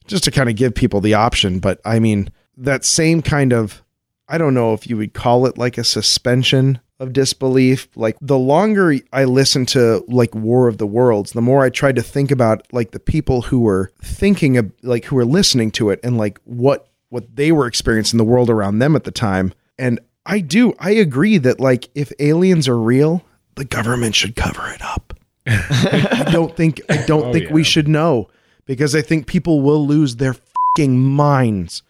just 0.07 0.23
to 0.25 0.32
kind 0.32 0.49
of 0.49 0.55
give 0.57 0.75
people 0.75 0.99
the 0.99 1.13
option. 1.13 1.59
But 1.59 1.80
I 1.86 1.99
mean, 1.99 2.30
that 2.57 2.84
same 2.84 3.21
kind 3.21 3.53
of, 3.53 3.82
I 4.28 4.38
don't 4.38 4.53
know 4.53 4.73
if 4.73 4.89
you 4.89 4.97
would 4.97 5.13
call 5.13 5.45
it 5.45 5.57
like 5.57 5.78
a 5.78 5.84
suspension 5.86 6.80
of 6.99 7.13
disbelief. 7.13 7.87
Like 7.95 8.17
the 8.21 8.37
longer 8.37 8.95
I 9.13 9.25
listened 9.25 9.67
to 9.69 10.03
like 10.07 10.33
War 10.35 10.67
of 10.67 10.77
the 10.77 10.87
Worlds, 10.87 11.31
the 11.31 11.41
more 11.41 11.63
I 11.63 11.69
tried 11.69 11.95
to 11.95 12.01
think 12.01 12.31
about 12.31 12.65
like 12.71 12.91
the 12.91 12.99
people 12.99 13.43
who 13.43 13.59
were 13.59 13.91
thinking 14.01 14.57
of 14.57 14.71
like 14.83 15.05
who 15.05 15.15
were 15.15 15.25
listening 15.25 15.71
to 15.71 15.89
it 15.89 15.99
and 16.03 16.17
like 16.17 16.39
what 16.45 16.87
what 17.09 17.35
they 17.35 17.51
were 17.51 17.67
experiencing 17.67 18.17
the 18.17 18.23
world 18.23 18.49
around 18.49 18.79
them 18.79 18.95
at 18.95 19.03
the 19.03 19.11
time. 19.11 19.53
And 19.79 19.99
I 20.25 20.39
do, 20.39 20.73
I 20.79 20.91
agree 20.91 21.37
that 21.37 21.59
like 21.59 21.89
if 21.95 22.11
aliens 22.19 22.67
are 22.67 22.77
real, 22.77 23.23
the 23.55 23.65
government 23.65 24.15
should 24.15 24.35
cover 24.35 24.67
it 24.69 24.81
up. 24.81 25.13
I 25.45 26.27
don't 26.31 26.55
think 26.55 26.81
I 26.89 26.97
don't 27.05 27.27
oh, 27.27 27.33
think 27.33 27.49
we 27.49 27.63
should 27.63 27.87
know 27.87 28.29
because 28.65 28.95
I 28.95 29.01
think 29.01 29.27
people 29.27 29.61
will 29.61 29.85
lose 29.87 30.17
their 30.17 30.35
fucking 30.75 30.99
minds. 30.99 31.83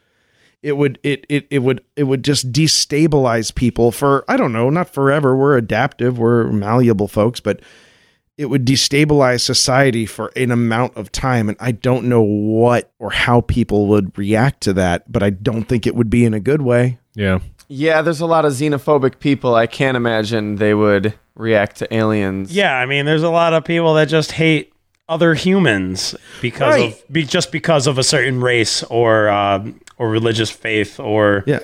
It 0.63 0.75
would 0.75 0.99
it 1.03 1.25
it 1.29 1.47
it 1.49 1.59
would 1.59 1.83
it 1.95 2.03
would 2.03 2.23
just 2.23 2.51
destabilize 2.51 3.53
people 3.53 3.91
for 3.91 4.25
I 4.27 4.37
don't 4.37 4.53
know, 4.53 4.69
not 4.69 4.93
forever. 4.93 5.35
We're 5.35 5.57
adaptive, 5.57 6.17
we're 6.17 6.51
malleable 6.51 7.07
folks, 7.07 7.39
but 7.39 7.61
it 8.37 8.47
would 8.47 8.65
destabilize 8.65 9.41
society 9.41 10.05
for 10.05 10.31
an 10.35 10.51
amount 10.51 10.95
of 10.95 11.11
time 11.11 11.49
and 11.49 11.57
I 11.59 11.71
don't 11.71 12.05
know 12.05 12.21
what 12.21 12.91
or 12.99 13.09
how 13.11 13.41
people 13.41 13.87
would 13.87 14.15
react 14.17 14.61
to 14.61 14.73
that, 14.73 15.11
but 15.11 15.23
I 15.23 15.31
don't 15.31 15.63
think 15.63 15.87
it 15.87 15.95
would 15.95 16.09
be 16.09 16.23
in 16.25 16.33
a 16.33 16.39
good 16.39 16.61
way. 16.61 16.99
Yeah. 17.15 17.39
Yeah, 17.67 18.01
there's 18.01 18.21
a 18.21 18.25
lot 18.25 18.45
of 18.45 18.53
xenophobic 18.53 19.19
people. 19.19 19.53
I 19.55 19.67
can't 19.67 19.97
imagine 19.97 20.55
they 20.55 20.73
would 20.73 21.13
react 21.35 21.77
to 21.77 21.93
aliens. 21.93 22.51
yeah, 22.55 22.75
I 22.75 22.85
mean, 22.85 23.05
there's 23.05 23.23
a 23.23 23.29
lot 23.29 23.53
of 23.53 23.65
people 23.65 23.93
that 23.95 24.05
just 24.05 24.31
hate 24.31 24.71
other 25.09 25.33
humans 25.33 26.15
because 26.41 26.73
Right. 26.75 26.93
of 26.93 27.03
be, 27.13 27.23
just 27.23 27.51
because 27.51 27.87
of 27.87 27.97
a 27.97 28.03
certain 28.03 28.41
race 28.41 28.83
or 28.83 29.29
um, 29.29 29.79
or 29.97 30.09
religious 30.09 30.49
faith 30.49 30.99
or 30.99 31.43
Yeah. 31.47 31.59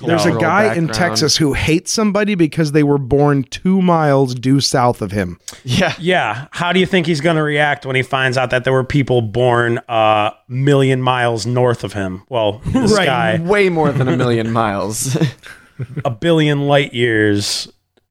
There's 0.00 0.20
a 0.26 0.30
Cultural 0.30 0.40
guy 0.40 0.74
in. 0.76 0.86
Texas 0.86 1.36
who 1.38 1.54
hates 1.54 1.90
somebody 1.90 2.36
because 2.36 2.70
they 2.70 2.84
were 2.84 2.98
born 2.98 3.42
two 3.42 3.82
miles 3.82 4.32
due 4.32 4.60
south 4.60 5.02
of 5.02 5.10
him. 5.10 5.40
Yeah. 5.64 5.92
Yeah. 5.98 6.46
How 6.52 6.72
do 6.72 6.78
you 6.78 6.86
think 6.86 7.06
he's 7.08 7.20
going 7.20 7.34
to 7.34 7.42
react 7.42 7.84
when 7.84 7.96
he 7.96 8.02
finds 8.04 8.38
out 8.38 8.50
that 8.50 8.62
there 8.62 8.72
were 8.72 8.84
people 8.84 9.22
born 9.22 9.80
a 9.88 10.34
million 10.46 11.02
miles 11.02 11.46
north 11.46 11.82
of 11.82 11.94
him? 11.94 12.22
Well, 12.28 12.60
in 12.66 12.72
the 12.74 12.80
Right. 12.82 13.02
sky, 13.06 13.40
Way 13.42 13.70
more 13.70 13.90
than 13.90 14.06
a 14.06 14.16
million 14.16 14.52
miles. 14.52 15.16
a 16.04 16.10
billion 16.10 16.68
light 16.68 16.94
years 16.94 17.66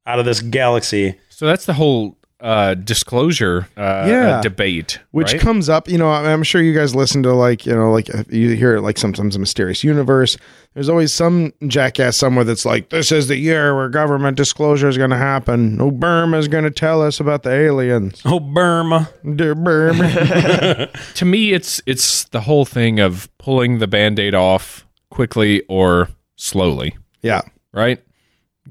out 0.05 0.19
of 0.19 0.25
this 0.25 0.41
galaxy. 0.41 1.17
So 1.29 1.45
that's 1.45 1.65
the 1.65 1.73
whole 1.73 2.17
uh, 2.39 2.75
disclosure 2.75 3.67
uh, 3.77 4.05
Yeah. 4.07 4.38
uh, 4.38 4.41
debate, 4.41 4.99
which 5.11 5.33
right? 5.33 5.41
comes 5.41 5.69
up 5.69 5.89
you 5.89 5.97
know 5.97 6.09
I- 6.09 6.31
i'm 6.31 6.43
sure 6.43 6.61
you 6.61 6.73
guys 6.73 6.93
listen 6.95 7.23
to 7.23 7.33
like 7.33 7.65
you 7.65 7.73
know 7.75 7.91
like 7.91 8.09
you 8.29 8.51
hear 8.51 8.79
like 8.79 8.97
sometimes 8.99 9.35
a 9.35 9.39
mysterious 9.39 9.83
universe. 9.83 10.38
There's 10.75 10.89
always 10.89 11.11
some 11.11 11.53
jackass 11.65 12.15
somewhere 12.17 12.43
that's 12.45 12.63
like 12.63 12.89
this 12.89 13.11
is 13.11 13.27
the 13.27 13.38
year 13.38 13.75
where 13.75 13.89
government 13.89 14.38
disclosure 14.38 14.88
is 14.88 14.95
going 14.95 15.09
to 15.09 15.17
happen. 15.17 15.79
Obama 15.79 16.38
is 16.38 16.47
going 16.47 16.65
to 16.65 16.69
tell 16.69 17.01
us 17.01 17.19
about 17.19 17.41
the 17.41 17.49
aliens. 17.49 18.21
Oh, 18.23 18.39
Burma. 18.39 19.09
Dear 19.35 19.55
burma 19.55 20.88
to 21.15 21.25
me 21.25 21.53
it's 21.53 21.81
it's 21.88 22.25
the 22.25 22.41
whole 22.41 22.65
thing 22.65 22.99
of 22.99 23.35
pulling 23.39 23.79
the 23.79 23.88
band-aid 23.88 24.35
off 24.35 24.85
quickly 25.09 25.63
or 25.67 26.09
slowly. 26.35 26.95
Yeah. 27.23 27.41
Right? 27.73 28.03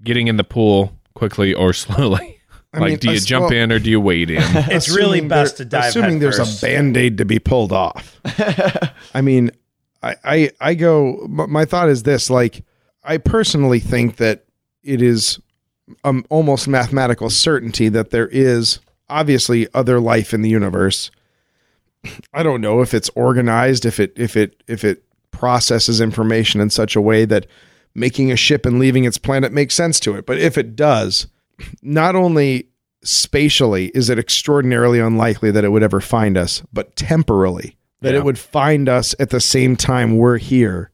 Getting 0.05 0.29
in 0.29 0.37
the 0.37 0.45
pool 0.45 0.93
quickly 1.15 1.53
or 1.53 1.73
slowly 1.85 2.36
like 2.81 2.91
mean, 2.91 2.99
do 2.99 3.09
you 3.11 3.17
as- 3.17 3.25
jump 3.25 3.51
well- 3.51 3.53
in 3.53 3.73
or 3.73 3.79
do 3.79 3.91
you 3.91 4.01
wade 4.01 4.31
in 4.31 4.43
It's 4.71 4.89
really 4.95 5.21
best 5.21 5.57
to 5.59 5.65
dive 5.65 5.85
in. 5.85 5.89
assuming 6.03 6.19
there's 6.19 6.39
first. 6.39 6.63
a 6.63 6.67
band-aid 6.67 7.19
to 7.19 7.25
be 7.25 7.39
pulled 7.39 7.73
off 7.73 8.21
i 9.15 9.21
mean 9.21 9.51
I, 10.03 10.15
I 10.25 10.51
i 10.61 10.75
go 10.75 11.27
my 11.29 11.65
thought 11.65 11.89
is 11.89 12.03
this 12.05 12.29
like 12.31 12.65
i 13.05 13.17
personally 13.19 13.81
think 13.81 14.17
that 14.17 14.45
it 14.83 15.01
is 15.03 15.39
um, 16.05 16.25
almost 16.31 16.67
mathematical 16.69 17.31
certainty 17.31 17.89
that 17.91 18.11
there 18.11 18.29
is 18.29 18.81
obviously 19.09 19.69
other 19.73 20.01
life 20.01 20.35
in 20.35 20.43
the 20.43 20.49
universe 20.51 21.11
i 22.35 22.43
don't 22.43 22.61
know 22.61 22.81
if 22.83 22.93
it's 22.95 23.09
organized 23.15 23.85
if 23.87 23.99
it 24.01 24.13
if 24.17 24.37
it 24.37 24.63
if 24.69 24.85
it 24.85 25.03
processes 25.31 26.01
information 26.01 26.61
in 26.61 26.71
such 26.71 26.97
a 26.97 27.01
way 27.01 27.25
that 27.25 27.47
making 27.95 28.31
a 28.33 28.37
ship 28.37 28.67
and 28.67 28.79
leaving 28.79 29.05
its 29.05 29.19
planet 29.19 29.53
makes 29.53 29.75
sense 29.75 29.99
to 30.01 30.15
it 30.15 30.27
but 30.27 30.39
if 30.39 30.57
it 30.59 30.75
does 30.77 31.27
not 31.83 32.15
only 32.17 32.69
spatially 33.03 33.87
is 33.95 34.11
it 34.11 34.19
extraordinarily 34.19 34.99
unlikely 34.99 35.51
that 35.53 35.65
it 35.65 35.69
would 35.71 35.83
ever 35.83 36.01
find 36.01 36.37
us, 36.37 36.63
but 36.73 36.97
temporally 36.97 37.77
that 38.01 38.13
Yeah. 38.13 38.21
it 38.21 38.25
would 38.25 38.39
find 38.39 38.89
us 38.89 39.15
at 39.21 39.31
the 39.31 39.41
same 39.41 39.77
time 39.77 40.17
we're 40.17 40.39
here 40.39 40.91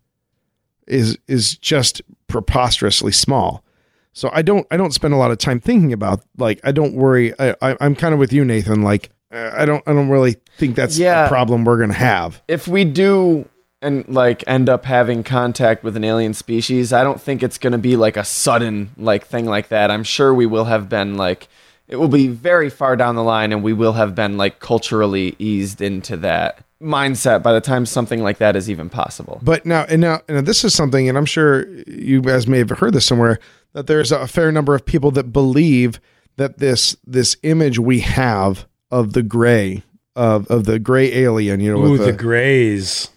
is 0.87 1.17
is 1.27 1.57
just 1.57 2.03
preposterously 2.27 3.13
small. 3.13 3.65
So 4.13 4.29
I 4.33 4.43
don't 4.43 4.67
I 4.71 4.77
don't 4.77 4.93
spend 4.93 5.15
a 5.15 5.17
lot 5.17 5.31
of 5.31 5.39
time 5.39 5.59
thinking 5.61 5.93
about 5.93 6.23
like 6.37 6.61
I 6.65 6.73
don't 6.73 6.95
worry. 6.95 7.33
I, 7.39 7.55
I 7.63 7.77
I'm 7.81 7.95
kind 7.95 8.13
of 8.13 8.21
with 8.21 8.33
you, 8.33 8.45
Nathan. 8.45 8.83
Like 8.83 9.11
uh, 9.33 9.53
I 9.57 9.65
don't 9.65 9.83
I 9.87 9.93
don't 9.95 10.11
really 10.11 10.37
think 10.59 10.77
that's 10.77 10.99
Yeah. 10.99 11.25
a 11.25 11.29
problem 11.29 11.65
we're 11.65 11.79
gonna 11.79 11.95
have. 11.95 12.43
if 12.49 12.69
we 12.69 12.85
do 12.85 13.49
and 13.83 14.09
like 14.09 14.45
end 14.47 14.69
up 14.69 14.85
having 14.85 15.23
contact 15.23 15.85
with 15.85 15.97
an 15.97 16.05
alien 16.05 16.35
species, 16.35 16.93
I 16.93 17.05
don't 17.05 17.21
think 17.21 17.43
it's 17.43 17.59
going 17.59 17.73
to 17.73 17.79
be 17.79 17.97
like 17.97 18.17
a 18.17 18.25
sudden 18.25 18.91
like 18.97 19.27
thing 19.27 19.47
like 19.47 19.69
that. 19.69 19.91
I'm 19.91 20.05
sure 20.05 20.33
we 20.33 20.47
will 20.47 20.65
have 20.65 20.89
been 20.89 21.17
like 21.17 21.49
it 21.89 21.97
will 21.97 22.09
be 22.09 22.29
very 22.29 22.71
far 22.71 22.97
down 22.97 23.17
the 23.17 23.23
line, 23.23 23.53
and 23.53 23.63
we 23.63 23.73
will 23.73 23.93
have 23.93 24.15
been 24.15 24.37
like 24.39 24.61
culturally 24.61 25.37
eased 25.39 25.83
into 25.83 26.17
that 26.19 26.65
mindset 26.81 27.43
by 27.43 27.53
the 27.53 27.61
time 27.61 27.87
something 27.87 28.23
like 28.23 28.39
that 28.39 28.57
is 28.57 28.71
even 28.71 28.89
possible. 28.89 29.41
But 29.43 29.67
now, 29.67 29.85
and 29.89 30.01
now, 30.01 30.21
and 30.29 30.47
this 30.47 30.65
is 30.65 30.75
something, 30.75 31.09
and 31.09 31.19
I'm 31.19 31.27
sure 31.27 31.69
you 31.87 32.23
guys 32.23 32.47
may 32.47 32.59
have 32.59 32.71
heard 32.71 32.95
this 32.95 33.07
somewhere 33.07 33.39
that 33.73 33.87
there's 33.87 34.13
a 34.13 34.27
fair 34.27 34.51
number 34.53 34.75
of 34.75 34.85
people 34.85 35.11
that 35.13 35.33
believe 35.33 36.01
that 36.37 36.59
this 36.59 36.97
this 37.07 37.37
image 37.43 37.79
we 37.79 38.01
have 38.01 38.67
of 38.91 39.13
the 39.13 39.23
gray 39.23 39.83
of 40.17 40.47
of 40.49 40.65
the 40.65 40.79
gray 40.79 41.13
alien, 41.13 41.61
you 41.61 41.73
know, 41.73 41.85
Ooh, 41.85 41.93
with 41.93 42.01
the 42.01 42.07
the, 42.07 42.13
grays. 42.13 43.09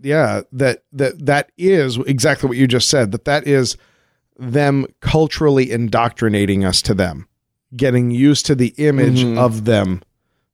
Yeah, 0.00 0.42
that 0.52 0.84
that 0.92 1.26
that 1.26 1.52
is 1.56 1.96
exactly 1.98 2.48
what 2.48 2.56
you 2.56 2.66
just 2.66 2.88
said. 2.88 3.12
That 3.12 3.24
that 3.24 3.46
is 3.46 3.76
them 4.36 4.86
culturally 5.00 5.70
indoctrinating 5.70 6.64
us 6.64 6.80
to 6.82 6.94
them, 6.94 7.26
getting 7.76 8.10
used 8.10 8.46
to 8.46 8.54
the 8.54 8.74
image 8.78 9.20
mm-hmm. 9.20 9.38
of 9.38 9.64
them, 9.64 10.02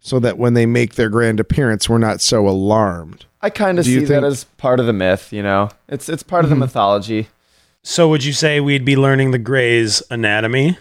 so 0.00 0.18
that 0.20 0.38
when 0.38 0.54
they 0.54 0.66
make 0.66 0.94
their 0.94 1.08
grand 1.08 1.40
appearance, 1.40 1.88
we're 1.88 1.98
not 1.98 2.20
so 2.20 2.48
alarmed. 2.48 3.26
I 3.40 3.50
kind 3.50 3.78
of 3.78 3.84
see 3.84 3.96
think- 3.96 4.08
that 4.08 4.24
as 4.24 4.44
part 4.44 4.80
of 4.80 4.86
the 4.86 4.92
myth. 4.92 5.32
You 5.32 5.42
know, 5.42 5.70
it's 5.88 6.08
it's 6.08 6.22
part 6.22 6.44
of 6.44 6.50
the 6.50 6.54
mm-hmm. 6.54 6.60
mythology. 6.60 7.28
So 7.82 8.08
would 8.08 8.24
you 8.24 8.32
say 8.32 8.60
we'd 8.60 8.84
be 8.84 8.96
learning 8.96 9.32
the 9.32 9.38
gray's 9.38 10.02
anatomy? 10.10 10.78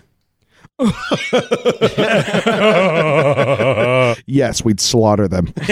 Yes, 4.26 4.64
we'd 4.64 4.80
slaughter 4.80 5.28
them. 5.28 5.54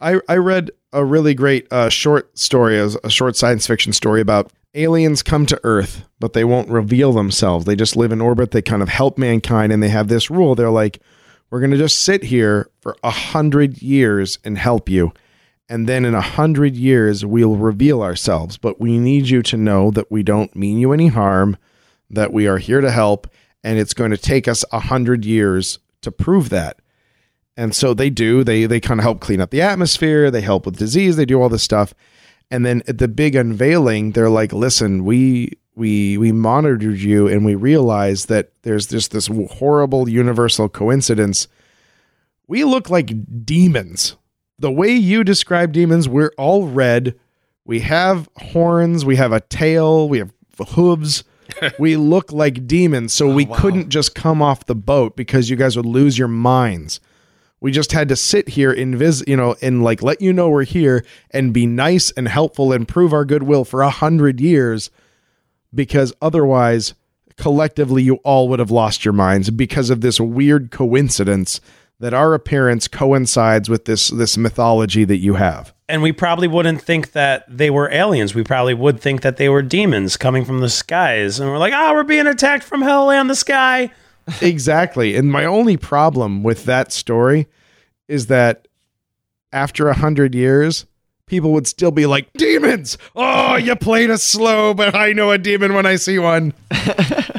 I 0.00 0.20
I 0.28 0.36
read 0.36 0.70
a 0.92 1.04
really 1.04 1.34
great 1.34 1.70
uh, 1.72 1.88
short 1.88 2.36
story, 2.38 2.78
a 2.78 3.10
short 3.10 3.36
science 3.36 3.66
fiction 3.66 3.92
story 3.92 4.20
about 4.20 4.52
aliens 4.74 5.22
come 5.22 5.46
to 5.46 5.60
Earth, 5.64 6.04
but 6.18 6.32
they 6.32 6.44
won't 6.44 6.70
reveal 6.70 7.12
themselves. 7.12 7.64
They 7.64 7.76
just 7.76 7.96
live 7.96 8.12
in 8.12 8.20
orbit. 8.20 8.52
They 8.52 8.62
kind 8.62 8.82
of 8.82 8.88
help 8.88 9.18
mankind, 9.18 9.72
and 9.72 9.82
they 9.82 9.88
have 9.88 10.08
this 10.08 10.30
rule. 10.30 10.54
They're 10.54 10.70
like, 10.70 11.00
we're 11.50 11.60
going 11.60 11.72
to 11.72 11.78
just 11.78 12.00
sit 12.00 12.24
here 12.24 12.70
for 12.80 12.96
a 13.02 13.10
hundred 13.10 13.82
years 13.82 14.38
and 14.44 14.56
help 14.58 14.88
you, 14.88 15.12
and 15.68 15.88
then 15.88 16.04
in 16.04 16.14
a 16.14 16.20
hundred 16.20 16.76
years 16.76 17.24
we'll 17.24 17.56
reveal 17.56 18.02
ourselves. 18.02 18.56
But 18.56 18.80
we 18.80 18.98
need 18.98 19.28
you 19.28 19.42
to 19.42 19.56
know 19.56 19.90
that 19.90 20.10
we 20.10 20.22
don't 20.22 20.54
mean 20.54 20.78
you 20.78 20.92
any 20.92 21.08
harm, 21.08 21.56
that 22.10 22.32
we 22.32 22.46
are 22.46 22.58
here 22.58 22.80
to 22.80 22.90
help, 22.90 23.26
and 23.64 23.78
it's 23.78 23.94
going 23.94 24.10
to 24.10 24.18
take 24.18 24.48
us 24.48 24.64
a 24.72 24.80
hundred 24.80 25.24
years 25.24 25.78
to 26.02 26.12
prove 26.12 26.48
that. 26.50 26.77
And 27.58 27.74
so 27.74 27.92
they 27.92 28.08
do. 28.08 28.44
They 28.44 28.66
they 28.66 28.78
kind 28.78 29.00
of 29.00 29.04
help 29.04 29.18
clean 29.18 29.40
up 29.40 29.50
the 29.50 29.62
atmosphere. 29.62 30.30
They 30.30 30.42
help 30.42 30.64
with 30.64 30.78
disease. 30.78 31.16
They 31.16 31.24
do 31.24 31.42
all 31.42 31.48
this 31.48 31.64
stuff. 31.64 31.92
And 32.52 32.64
then 32.64 32.84
at 32.86 32.98
the 32.98 33.08
big 33.08 33.34
unveiling, 33.34 34.12
they're 34.12 34.30
like, 34.30 34.52
"Listen, 34.52 35.04
we 35.04 35.58
we 35.74 36.16
we 36.18 36.30
monitored 36.30 37.00
you, 37.00 37.26
and 37.26 37.44
we 37.44 37.56
realized 37.56 38.28
that 38.28 38.52
there's 38.62 38.86
just 38.86 39.10
this 39.10 39.26
horrible 39.26 40.08
universal 40.08 40.68
coincidence. 40.68 41.48
We 42.46 42.62
look 42.62 42.90
like 42.90 43.44
demons. 43.44 44.16
The 44.60 44.70
way 44.70 44.92
you 44.92 45.24
describe 45.24 45.72
demons, 45.72 46.08
we're 46.08 46.32
all 46.38 46.68
red. 46.68 47.18
We 47.64 47.80
have 47.80 48.28
horns. 48.36 49.04
We 49.04 49.16
have 49.16 49.32
a 49.32 49.40
tail. 49.40 50.08
We 50.08 50.18
have 50.18 50.32
hooves." 50.60 51.24
we 51.78 51.96
look 51.96 52.30
like 52.30 52.66
demons, 52.66 53.14
so 53.14 53.30
oh, 53.30 53.34
we 53.34 53.46
couldn't 53.46 53.88
just 53.88 54.14
come 54.14 54.42
off 54.42 54.66
the 54.66 54.74
boat 54.74 55.16
because 55.16 55.48
you 55.48 55.56
guys 55.56 55.78
would 55.78 55.86
lose 55.86 56.18
your 56.18 56.28
minds. 56.28 57.00
We 57.60 57.72
just 57.72 57.92
had 57.92 58.08
to 58.08 58.16
sit 58.16 58.50
here 58.50 58.74
invis 58.74 59.26
you 59.26 59.36
know, 59.36 59.56
and 59.60 59.82
like 59.82 60.02
let 60.02 60.20
you 60.20 60.32
know 60.32 60.48
we're 60.48 60.64
here 60.64 61.04
and 61.30 61.52
be 61.52 61.66
nice 61.66 62.10
and 62.12 62.28
helpful 62.28 62.72
and 62.72 62.86
prove 62.86 63.12
our 63.12 63.24
goodwill 63.24 63.64
for 63.64 63.82
a 63.82 63.90
hundred 63.90 64.40
years 64.40 64.90
because 65.74 66.12
otherwise 66.22 66.94
collectively 67.36 68.02
you 68.02 68.16
all 68.16 68.48
would 68.48 68.58
have 68.58 68.70
lost 68.70 69.04
your 69.04 69.14
minds 69.14 69.50
because 69.50 69.90
of 69.90 70.00
this 70.00 70.20
weird 70.20 70.70
coincidence 70.70 71.60
that 72.00 72.14
our 72.14 72.34
appearance 72.34 72.86
coincides 72.86 73.68
with 73.68 73.84
this 73.86 74.08
this 74.08 74.36
mythology 74.36 75.04
that 75.04 75.18
you 75.18 75.34
have. 75.34 75.72
And 75.88 76.02
we 76.02 76.12
probably 76.12 76.46
wouldn't 76.46 76.82
think 76.82 77.12
that 77.12 77.44
they 77.48 77.70
were 77.70 77.90
aliens. 77.90 78.34
We 78.34 78.44
probably 78.44 78.74
would 78.74 79.00
think 79.00 79.22
that 79.22 79.36
they 79.36 79.48
were 79.48 79.62
demons 79.62 80.16
coming 80.16 80.44
from 80.44 80.60
the 80.60 80.68
skies. 80.68 81.40
And 81.40 81.50
we're 81.50 81.58
like, 81.58 81.72
oh, 81.74 81.94
we're 81.94 82.04
being 82.04 82.26
attacked 82.26 82.62
from 82.62 82.82
hell 82.82 83.10
and 83.10 83.28
the 83.28 83.34
sky. 83.34 83.90
Exactly. 84.40 85.16
And 85.16 85.30
my 85.30 85.44
only 85.44 85.76
problem 85.76 86.42
with 86.42 86.64
that 86.64 86.92
story 86.92 87.46
is 88.08 88.26
that 88.26 88.68
after 89.52 89.88
a 89.88 89.94
hundred 89.94 90.34
years, 90.34 90.86
people 91.26 91.52
would 91.52 91.66
still 91.66 91.90
be 91.90 92.06
like, 92.06 92.32
demons! 92.34 92.98
Oh, 93.14 93.56
you 93.56 93.76
played 93.76 94.10
us 94.10 94.22
slow, 94.22 94.74
but 94.74 94.94
I 94.94 95.12
know 95.12 95.30
a 95.30 95.38
demon 95.38 95.74
when 95.74 95.86
I 95.86 95.96
see 95.96 96.18
one. 96.18 96.52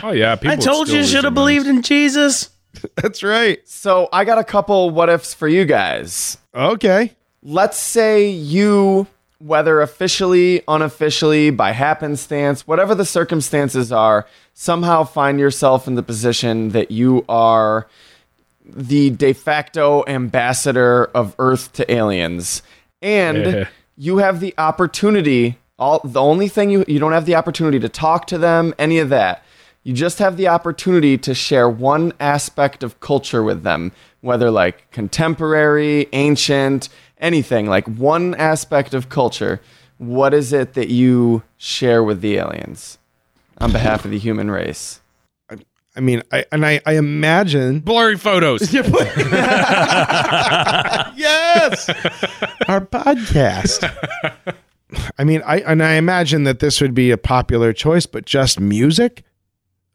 Oh 0.02 0.12
yeah, 0.12 0.36
people 0.38 0.52
I 0.52 0.56
told 0.56 0.88
you 0.88 1.00
you 1.00 1.06
should 1.06 1.26
have 1.26 1.34
believed 1.34 1.68
in 1.68 1.82
Jesus. 1.82 2.52
That's 2.96 3.22
right. 3.22 3.60
So 3.68 4.08
I 4.14 4.24
got 4.24 4.38
a 4.38 4.46
couple 4.46 4.92
what 4.92 5.10
ifs 5.10 5.34
for 5.34 5.48
you 5.48 5.66
guys. 5.66 6.38
Okay. 6.56 7.16
let's 7.44 7.78
say 7.78 8.30
you 8.30 9.08
whether 9.40 9.82
officially 9.82 10.62
unofficially 10.68 11.50
by 11.50 11.72
happenstance 11.72 12.68
whatever 12.68 12.94
the 12.94 13.06
circumstances 13.06 13.92
are 13.92 14.28
somehow 14.54 15.04
find 15.04 15.40
yourself 15.40 15.88
in 15.88 15.96
the 15.96 16.04
position 16.04 16.70
that 16.70 16.92
you 16.92 17.24
are 17.30 17.88
the 18.66 19.10
de 19.12 19.32
facto 19.34 20.04
ambassador 20.08 21.06
of 21.16 21.34
earth 21.40 21.72
to 21.74 21.90
aliens 21.92 22.62
and 23.02 23.46
Yeah. 23.46 23.68
you 23.98 24.18
have 24.18 24.42
the 24.42 24.54
opportunity 24.58 25.58
all 25.78 26.02
the 26.04 26.22
only 26.22 26.50
thing 26.50 26.70
you 26.70 26.84
you 26.88 27.00
don't 27.00 27.14
have 27.14 27.26
the 27.26 27.36
opportunity 27.36 27.80
to 27.80 27.90
talk 27.90 28.28
to 28.28 28.38
them 28.38 28.74
any 28.78 29.00
of 29.00 29.08
that 29.10 29.44
you 29.84 29.94
just 29.94 30.20
have 30.20 30.36
the 30.36 30.50
opportunity 30.50 31.18
to 31.18 31.34
share 31.34 31.70
one 31.70 32.12
aspect 32.20 32.84
of 32.84 33.00
culture 33.00 33.42
with 33.42 33.64
them 33.64 33.94
whether 34.20 34.52
like 34.52 34.92
contemporary 34.92 36.10
ancient 36.12 36.90
anything 37.20 37.66
like 37.68 37.88
one 37.88 38.36
aspect 38.36 38.94
of 38.94 39.10
culture 39.10 39.62
what 39.98 40.34
is 40.34 40.54
it 40.54 40.74
that 40.74 40.90
you 40.90 41.44
share 41.58 42.04
with 42.04 42.22
the 42.22 42.38
aliens 42.38 42.98
on 43.58 43.72
behalf 43.72 44.06
of 44.06 44.12
the 44.12 44.20
human 44.20 44.50
race 44.52 45.02
I 45.96 46.02
mean, 46.02 46.22
I 46.32 46.46
and 46.52 46.66
I, 46.66 46.80
I 46.86 46.94
imagine 46.94 47.80
blurry 47.80 48.16
photos. 48.16 48.72
yes, 48.74 48.86
our 52.68 52.80
podcast. 52.80 53.84
I 55.18 55.24
mean, 55.24 55.42
I 55.46 55.60
and 55.62 55.84
I 55.84 55.94
imagine 55.94 56.44
that 56.46 56.60
this 56.60 56.80
would 56.80 56.94
be 56.94 57.12
a 57.12 57.18
popular 57.18 57.74
choice, 57.74 58.06
but 58.06 58.26
just 58.26 58.60
music 58.60 59.24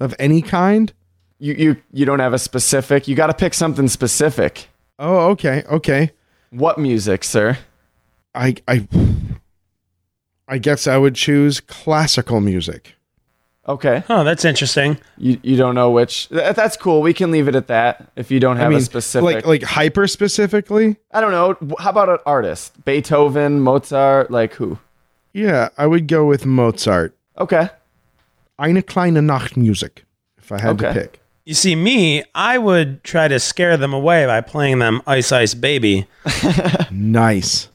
of 0.00 0.14
any 0.18 0.42
kind. 0.42 0.92
you 1.38 1.54
you 1.54 1.76
you 1.92 2.04
don't 2.04 2.20
have 2.20 2.34
a 2.34 2.38
specific 2.38 3.08
you 3.08 3.14
got 3.14 3.28
to 3.28 3.34
pick 3.34 3.54
something 3.54 3.88
specific 3.88 4.68
Oh, 4.98 5.30
okay, 5.30 5.62
okay. 5.70 6.10
What 6.54 6.78
music 6.78 7.24
sir 7.24 7.58
I 8.34 8.56
I 8.68 8.86
I 10.48 10.58
guess 10.58 10.86
I 10.86 10.96
would 10.98 11.14
choose 11.14 11.60
classical 11.60 12.40
music. 12.40 12.94
okay 13.66 14.02
Oh, 14.08 14.24
that's 14.24 14.44
interesting. 14.44 14.98
You 15.16 15.38
you 15.42 15.56
don't 15.56 15.74
know 15.74 15.90
which. 15.90 16.28
th- 16.28 16.54
That's 16.54 16.76
cool. 16.76 17.00
We 17.00 17.14
can 17.14 17.30
leave 17.30 17.48
it 17.48 17.54
at 17.56 17.66
that. 17.68 18.10
If 18.16 18.30
you 18.30 18.40
don't 18.40 18.56
have 18.58 18.66
I 18.66 18.70
mean, 18.70 18.78
a 18.78 18.82
specific, 18.82 19.24
like 19.24 19.46
like 19.46 19.62
hyper 19.62 20.06
specifically. 20.06 20.96
I 21.12 21.20
don't 21.20 21.30
know. 21.32 21.56
How 21.78 21.90
about 21.90 22.08
an 22.10 22.18
artist? 22.26 22.84
Beethoven, 22.84 23.60
Mozart, 23.60 24.30
like 24.30 24.54
who? 24.54 24.78
Yeah, 25.32 25.68
I 25.78 25.86
would 25.86 26.06
go 26.08 26.26
with 26.26 26.44
Mozart. 26.46 27.16
Okay. 27.38 27.68
Eine 28.58 28.82
kleine 28.82 29.20
Nachtmusik, 29.20 30.04
if 30.38 30.52
I 30.52 30.60
had 30.60 30.78
to 30.78 30.92
pick. 30.92 31.20
You 31.46 31.52
see, 31.52 31.76
me, 31.76 32.24
I 32.34 32.56
would 32.56 33.04
try 33.04 33.28
to 33.28 33.38
scare 33.38 33.76
them 33.76 33.92
away 33.92 34.24
by 34.24 34.40
playing 34.40 34.78
them 34.78 35.02
Ice 35.06 35.30
Ice 35.30 35.52
Baby. 35.52 36.06
Nice. 36.90 37.68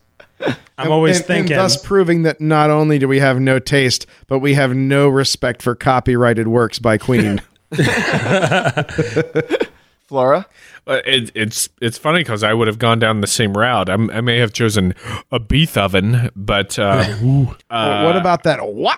I'm 0.77 0.91
always 0.91 1.17
and, 1.17 1.25
thinking. 1.25 1.51
and 1.51 1.61
thus 1.61 1.79
proving 1.79 2.23
that 2.23 2.41
not 2.41 2.71
only 2.71 2.97
do 2.97 3.07
we 3.07 3.19
have 3.19 3.39
no 3.39 3.59
taste, 3.59 4.07
but 4.27 4.39
we 4.39 4.55
have 4.55 4.73
no 4.73 5.07
respect 5.07 5.61
for 5.61 5.75
copyrighted 5.75 6.47
works 6.47 6.79
by 6.79 6.97
Queen. 6.97 7.41
Flora. 10.09 10.47
Uh, 10.87 11.01
it, 11.05 11.31
it's 11.35 11.69
it's 11.81 11.99
funny 11.99 12.21
because 12.21 12.41
I 12.43 12.51
would 12.53 12.67
have 12.67 12.79
gone 12.79 12.97
down 12.97 13.21
the 13.21 13.27
same 13.27 13.55
route. 13.55 13.89
I'm, 13.89 14.09
I 14.09 14.21
may 14.21 14.39
have 14.39 14.51
chosen 14.53 14.95
a 15.31 15.39
Beethoven, 15.39 16.31
but 16.35 16.79
uh, 16.79 17.05
uh, 17.69 18.01
what 18.03 18.17
about 18.17 18.41
that? 18.43 18.59
Wah! 18.73 18.95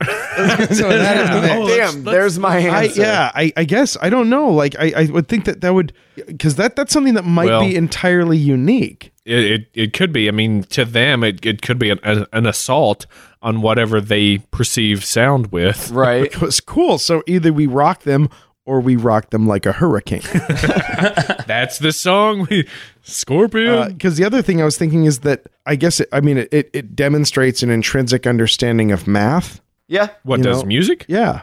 so 0.00 0.88
that 0.88 1.16
is 1.16 1.30
the 1.30 1.40
next. 1.40 1.94
Damn, 1.94 2.04
there's 2.04 2.38
my 2.38 2.58
I, 2.68 2.82
yeah, 2.94 3.32
I, 3.34 3.52
I 3.56 3.64
guess 3.64 3.96
I 4.00 4.08
don't 4.08 4.30
know. 4.30 4.50
Like 4.50 4.76
I, 4.78 4.92
I 4.96 5.04
would 5.10 5.26
think 5.28 5.46
that 5.46 5.60
that 5.62 5.74
would 5.74 5.92
because 6.14 6.54
that 6.56 6.76
that's 6.76 6.92
something 6.92 7.14
that 7.14 7.24
might 7.24 7.46
Well- 7.46 7.60
be 7.62 7.74
entirely 7.74 8.38
unique. 8.38 9.12
it, 9.24 9.44
it 9.44 9.66
it 9.74 9.92
could 9.92 10.12
be. 10.12 10.28
I 10.28 10.30
mean, 10.30 10.62
to 10.64 10.84
them, 10.84 11.24
it, 11.24 11.44
it 11.44 11.60
could 11.60 11.78
be 11.80 11.90
an, 11.90 11.98
an, 12.04 12.26
an 12.32 12.46
assault 12.46 13.06
on 13.42 13.62
whatever 13.62 14.00
they 14.00 14.38
perceive 14.50 15.04
sound 15.04 15.52
with. 15.52 15.90
Right. 15.90 16.24
It 16.24 16.40
was 16.40 16.60
cool. 16.60 16.98
So 16.98 17.22
either 17.26 17.52
we 17.52 17.66
rock 17.66 18.02
them 18.02 18.28
or 18.66 18.80
we 18.80 18.96
rock 18.96 19.30
them 19.30 19.46
like 19.46 19.64
a 19.64 19.72
hurricane. 19.72 20.20
That's 21.46 21.78
the 21.78 21.92
song. 21.92 22.46
We, 22.50 22.68
Scorpion. 23.02 23.68
Uh, 23.68 23.88
because 23.88 24.16
the 24.16 24.24
other 24.24 24.42
thing 24.42 24.60
I 24.60 24.64
was 24.64 24.76
thinking 24.76 25.04
is 25.04 25.20
that 25.20 25.46
I 25.64 25.76
guess 25.76 26.00
it, 26.00 26.08
I 26.12 26.20
mean 26.20 26.38
it, 26.38 26.48
it, 26.52 26.70
it 26.72 26.94
demonstrates 26.96 27.62
an 27.62 27.70
intrinsic 27.70 28.26
understanding 28.26 28.92
of 28.92 29.06
math. 29.06 29.60
Yeah. 29.88 30.08
what 30.24 30.38
you 30.38 30.44
does 30.44 30.62
know- 30.62 30.68
music? 30.68 31.06
Yeah. 31.08 31.42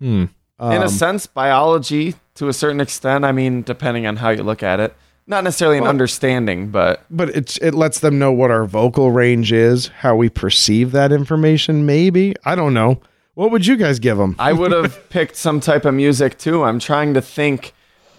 Hmm. 0.00 0.24
In 0.60 0.70
a 0.70 0.82
um, 0.82 0.88
sense, 0.88 1.26
biology 1.26 2.14
to 2.34 2.48
a 2.48 2.52
certain 2.52 2.80
extent. 2.80 3.24
I 3.24 3.32
mean, 3.32 3.62
depending 3.62 4.06
on 4.06 4.16
how 4.16 4.30
you 4.30 4.42
look 4.42 4.62
at 4.62 4.80
it. 4.80 4.94
Not 5.26 5.42
necessarily 5.42 5.78
an 5.78 5.84
understanding, 5.84 6.68
but 6.68 7.02
But 7.10 7.30
it's 7.30 7.56
it 7.58 7.74
lets 7.74 8.00
them 8.00 8.18
know 8.18 8.30
what 8.30 8.50
our 8.50 8.66
vocal 8.66 9.10
range 9.10 9.52
is, 9.52 9.88
how 9.88 10.14
we 10.16 10.28
perceive 10.28 10.92
that 10.92 11.12
information. 11.12 11.86
Maybe 11.86 12.34
I 12.44 12.54
don't 12.54 12.74
know. 12.74 13.00
What 13.34 13.50
would 13.50 13.66
you 13.66 13.76
guys 13.76 13.98
give 13.98 14.16
them? 14.16 14.36
I 14.38 14.52
would 14.52 14.72
have 14.72 15.08
picked 15.10 15.36
some 15.36 15.60
type 15.60 15.84
of 15.84 15.94
music 15.94 16.38
too. 16.38 16.62
I'm 16.64 16.78
trying 16.78 17.14
to 17.14 17.20
think 17.20 17.72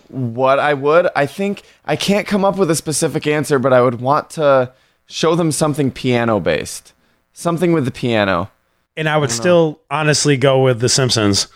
what 0.09 0.59
I 0.59 0.73
would. 0.73 1.07
I 1.15 1.25
think 1.25 1.63
I 1.85 1.95
can't 1.95 2.27
come 2.27 2.43
up 2.45 2.57
with 2.57 2.69
a 2.69 2.75
specific 2.75 3.25
answer, 3.25 3.57
but 3.59 3.73
I 3.73 3.81
would 3.81 4.01
want 4.01 4.29
to 4.31 4.73
show 5.05 5.35
them 5.35 5.51
something 5.51 5.91
piano 5.91 6.39
based. 6.39 6.93
Something 7.33 7.73
with 7.73 7.85
the 7.85 7.91
piano. 7.91 8.51
And 8.97 9.09
I 9.09 9.17
would 9.17 9.31
still 9.31 9.81
honestly 9.91 10.37
go 10.37 10.63
with 10.63 10.79
The 10.79 10.87
Simpsons. 10.87 11.47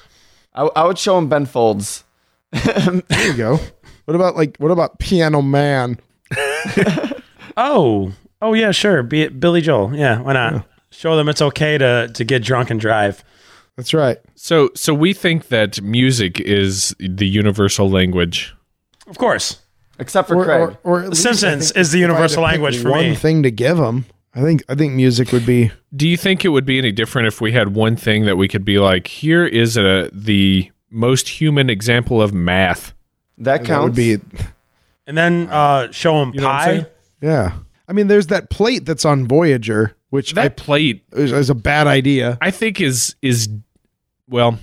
I, 0.53 0.64
I 0.76 0.86
would 0.86 0.97
show 0.97 1.16
them 1.16 1.30
Ben 1.30 1.45
Folds. 1.45 2.03
There 2.51 3.28
you 3.28 3.34
go. 3.38 3.60
What 4.05 4.16
about 4.16 4.36
like 4.36 4.57
what 4.57 4.72
about 4.72 4.99
Piano 4.99 5.41
Man? 5.41 5.99
Oh, 7.62 8.14
oh 8.41 8.53
yeah, 8.53 8.72
sure. 8.72 9.03
Be 9.03 9.22
it 9.24 9.39
Billy 9.39 9.60
Joel. 9.60 9.93
Yeah, 9.93 10.22
why 10.22 10.32
not? 10.32 10.66
Show 10.91 11.18
them 11.18 11.28
it's 11.28 11.41
okay 11.41 11.78
to 11.78 12.07
to 12.14 12.24
get 12.24 12.41
drunk 12.41 12.70
and 12.70 12.80
drive. 12.80 13.22
That's 13.80 13.93
right. 13.93 14.17
So 14.36 14.71
so 14.75 14.93
we 14.93 15.13
think 15.13 15.47
that 15.47 15.82
music 15.82 16.38
is 16.41 16.93
the 16.99 17.25
universal 17.27 17.89
language. 17.89 18.53
Of 19.07 19.17
course, 19.17 19.61
Except 19.97 20.27
for 20.27 20.36
Or, 20.36 20.43
Craig. 20.43 20.59
or, 20.61 20.80
or 20.84 21.03
at 21.03 21.09
least 21.11 21.23
Simpsons 21.23 21.71
is 21.71 21.91
the 21.91 21.99
if 22.01 22.03
I 22.03 22.07
had 22.07 22.07
to 22.07 22.13
universal 22.13 22.43
language 22.43 22.82
for 22.82 22.91
one 22.91 23.11
me. 23.11 23.15
thing 23.15 23.43
to 23.43 23.51
give 23.51 23.77
them. 23.77 24.03
I 24.36 24.41
think 24.41 24.63
I 24.67 24.75
think 24.75 24.93
music 24.95 25.32
would 25.32 25.45
be 25.45 25.71
Do 25.95 26.09
you 26.09 26.17
think 26.17 26.43
it 26.43 26.49
would 26.49 26.65
be 26.65 26.77
any 26.77 26.91
different 26.91 27.27
if 27.30 27.39
we 27.39 27.53
had 27.53 27.73
one 27.73 27.95
thing 27.95 28.25
that 28.25 28.36
we 28.36 28.49
could 28.49 28.65
be 28.65 28.80
like, 28.80 29.07
here 29.07 29.45
is 29.45 29.77
a 29.77 30.09
the 30.11 30.69
most 30.89 31.30
human 31.30 31.69
example 31.69 32.21
of 32.21 32.34
math? 32.34 32.93
that 33.38 33.63
that 33.63 33.82
would 33.82 33.95
be 33.95 34.17
And 35.07 35.17
then 35.17 35.47
uh, 35.49 35.89
show 35.91 36.19
them 36.19 36.34
You 36.34 36.41
know 36.41 36.47
what 36.47 36.55
I'm 36.67 36.82
pie. 36.84 36.89
yeah. 37.21 37.53
I 37.88 37.93
mean, 37.93 38.07
there's 38.07 38.27
that 38.27 38.49
plate 38.51 38.86
that's 38.86 39.05
on 39.05 39.27
Voyager, 39.27 39.95
which 40.11 40.34
That 40.34 40.57
plate 40.57 41.03
is, 41.13 41.32
is 41.32 41.49
a 41.49 41.55
bad 41.55 41.88
idea. 41.88 42.38
I 42.41 42.51
think 42.51 42.80
is 42.82 43.15
is 43.23 43.49
well, 44.30 44.59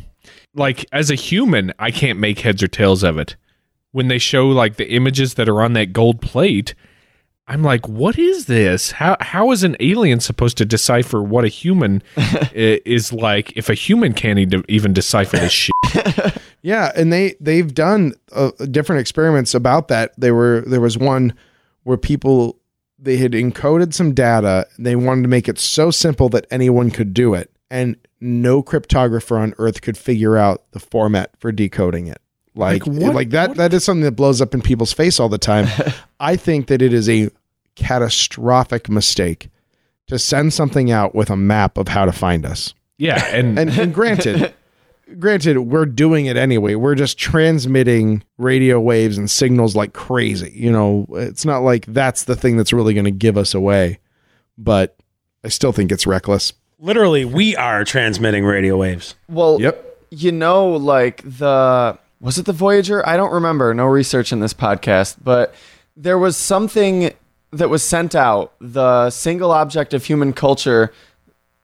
like 0.55 0.87
as 0.93 1.11
a 1.11 1.15
human, 1.15 1.73
I 1.79 1.91
can't 1.91 2.19
make 2.19 2.41
heads 2.41 2.63
or 2.63 2.69
tails 2.69 3.03
of 3.03 3.19
it. 3.19 3.37
When 3.93 4.09
they 4.09 4.19
show 4.19 4.49
like 4.49 4.77
the 4.77 4.91
images 4.91 5.35
that 5.35 5.49
are 5.49 5.63
on 5.63 5.73
that 5.75 5.93
gold 5.93 6.21
plate, 6.21 6.75
I'm 7.49 7.63
like, 7.63 7.89
what 7.89 8.19
is 8.19 8.47
this? 8.47 8.93
How 8.93 9.17
how 9.21 9.53
is 9.53 9.63
an 9.63 9.77
alien 9.81 10.21
supposed 10.21 10.57
to 10.59 10.65
decipher 10.65 11.23
what 11.23 11.45
a 11.45 11.49
human 11.49 12.03
is 12.53 13.13
like 13.13 13.57
if 13.57 13.69
a 13.69 13.75
human 13.75 14.13
can't 14.13 14.39
e- 14.39 14.63
even 14.69 14.93
decipher 14.93 15.37
this 15.37 15.53
shit? 15.53 15.73
Yeah, 16.67 16.91
and 16.97 17.13
they 17.13 17.37
they've 17.39 17.73
done 17.73 18.15
uh, 18.33 18.51
different 18.73 18.99
experiments 19.01 19.55
about 19.55 19.87
that. 19.87 20.19
They 20.19 20.33
were 20.33 20.65
there 20.67 20.81
was 20.81 20.99
one 20.99 21.33
where 21.85 21.97
people 21.97 22.59
they 22.99 23.19
had 23.19 23.35
encoded 23.35 23.95
some 23.95 24.13
data. 24.15 24.67
They 24.77 24.97
wanted 24.97 25.23
to 25.23 25.29
make 25.29 25.49
it 25.49 25.61
so 25.61 25.93
simple 25.93 26.29
that 26.31 26.45
anyone 26.51 26.91
could 26.91 27.15
do 27.15 27.35
it, 27.35 27.53
and 27.71 27.95
no 28.21 28.63
cryptographer 28.63 29.39
on 29.39 29.55
Earth 29.59 29.83
could 29.83 29.99
figure 29.99 30.37
out 30.37 30.63
the 30.73 30.81
format 30.81 31.31
for 31.39 31.53
decoding 31.53 32.07
it. 32.07 32.19
Like 32.55 32.87
Like, 32.87 32.97
what- 33.03 33.15
like 33.15 33.31
that 33.31 33.57
that 33.57 33.75
is 33.75 33.85
something 33.85 34.05
that 34.05 34.13
blows 34.13 34.41
up 34.41 34.55
in 34.55 34.63
people's 34.63 34.93
face 34.93 35.21
all 35.21 35.29
the 35.29 35.37
time. 35.39 35.67
I 36.21 36.37
think 36.37 36.69
that 36.69 36.81
it 36.83 36.93
is 36.95 37.09
a 37.09 37.31
catastrophic 37.75 38.89
mistake 38.89 39.49
to 40.07 40.19
send 40.19 40.53
something 40.53 40.91
out 40.91 41.15
with 41.15 41.31
a 41.31 41.37
map 41.37 41.79
of 41.79 41.89
how 41.89 42.05
to 42.05 42.13
find 42.13 42.47
us. 42.47 42.75
Yeah, 42.99 43.23
and, 43.27 43.59
And, 43.59 43.71
and 43.71 43.93
granted, 43.93 44.55
granted, 45.19 45.59
we're 45.59 45.85
doing 45.87 46.27
it 46.27 46.37
anyway. 46.37 46.75
We're 46.77 46.95
just 46.95 47.19
transmitting 47.19 48.23
radio 48.39 48.81
waves 48.81 49.19
and 49.19 49.31
signals 49.31 49.75
like 49.77 49.93
crazy. 49.93 50.53
You 50.55 50.71
know, 50.73 51.07
it's 51.11 51.45
not 51.45 51.59
like 51.61 51.85
that's 51.87 52.25
the 52.25 52.37
thing 52.37 52.57
that's 52.57 52.73
really 52.73 52.95
going 52.95 53.05
to 53.05 53.11
give 53.11 53.37
us 53.37 53.53
away. 53.55 53.99
But 54.57 54.97
I 55.45 55.49
still 55.49 55.73
think 55.73 55.91
it's 55.93 56.07
reckless. 56.07 56.53
Literally, 56.79 57.25
we 57.25 57.57
are 57.57 57.85
transmitting 57.85 58.45
radio 58.45 58.77
waves. 58.77 59.15
Well, 59.29 59.61
Yep. 59.61 59.99
you 60.11 60.33
know, 60.33 60.69
like 60.73 61.23
the 61.25 61.99
was 62.21 62.39
it 62.39 62.47
the 62.47 62.53
Voyager? 62.53 63.07
I 63.07 63.17
don't 63.17 63.33
remember. 63.33 63.73
No 63.75 63.85
research 63.87 64.33
in 64.33 64.41
this 64.41 64.55
podcast, 64.55 65.17
but 65.23 65.55
there 65.97 66.19
was 66.19 66.37
something 66.37 67.13
that 67.53 67.69
was 67.71 67.83
sent 67.83 68.15
out. 68.15 68.53
The 68.61 69.11
single 69.11 69.53
object 69.53 69.95
of 69.95 70.05
human 70.05 70.33
culture 70.33 70.93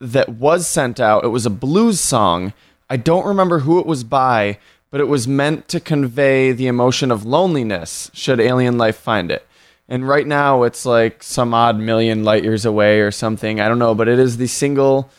that 0.01 0.29
was 0.31 0.67
sent 0.67 0.99
out. 1.01 1.25
It 1.25 1.29
was 1.29 1.47
a 1.47 1.51
blues 1.51 2.01
song. 2.01 2.53
I 2.91 2.97
don't 2.97 3.27
remember 3.27 3.61
who 3.61 3.79
it 3.81 3.87
was 3.87 4.05
by, 4.05 4.59
but 4.91 5.01
it 5.01 5.09
was 5.09 5.27
meant 5.29 5.69
to 5.69 5.81
convey 5.81 6.53
the 6.53 6.67
emotion 6.67 7.11
of 7.11 7.25
loneliness 7.25 8.11
should 8.13 8.41
alien 8.41 8.77
life 8.79 8.97
find 8.97 9.31
it. 9.31 9.47
And 9.93 10.09
right 10.09 10.27
now 10.27 10.63
it's 10.63 10.87
like 10.87 11.23
some 11.23 11.53
odd 11.53 11.79
million 11.79 12.25
light 12.25 12.45
years 12.45 12.65
away 12.65 13.01
or 13.01 13.11
something. 13.11 13.61
I 13.61 13.69
don't 13.69 13.79
know, 13.79 13.95
but 13.95 14.09
it 14.09 14.19
is 14.19 14.39
the 14.39 14.47
single 14.47 15.11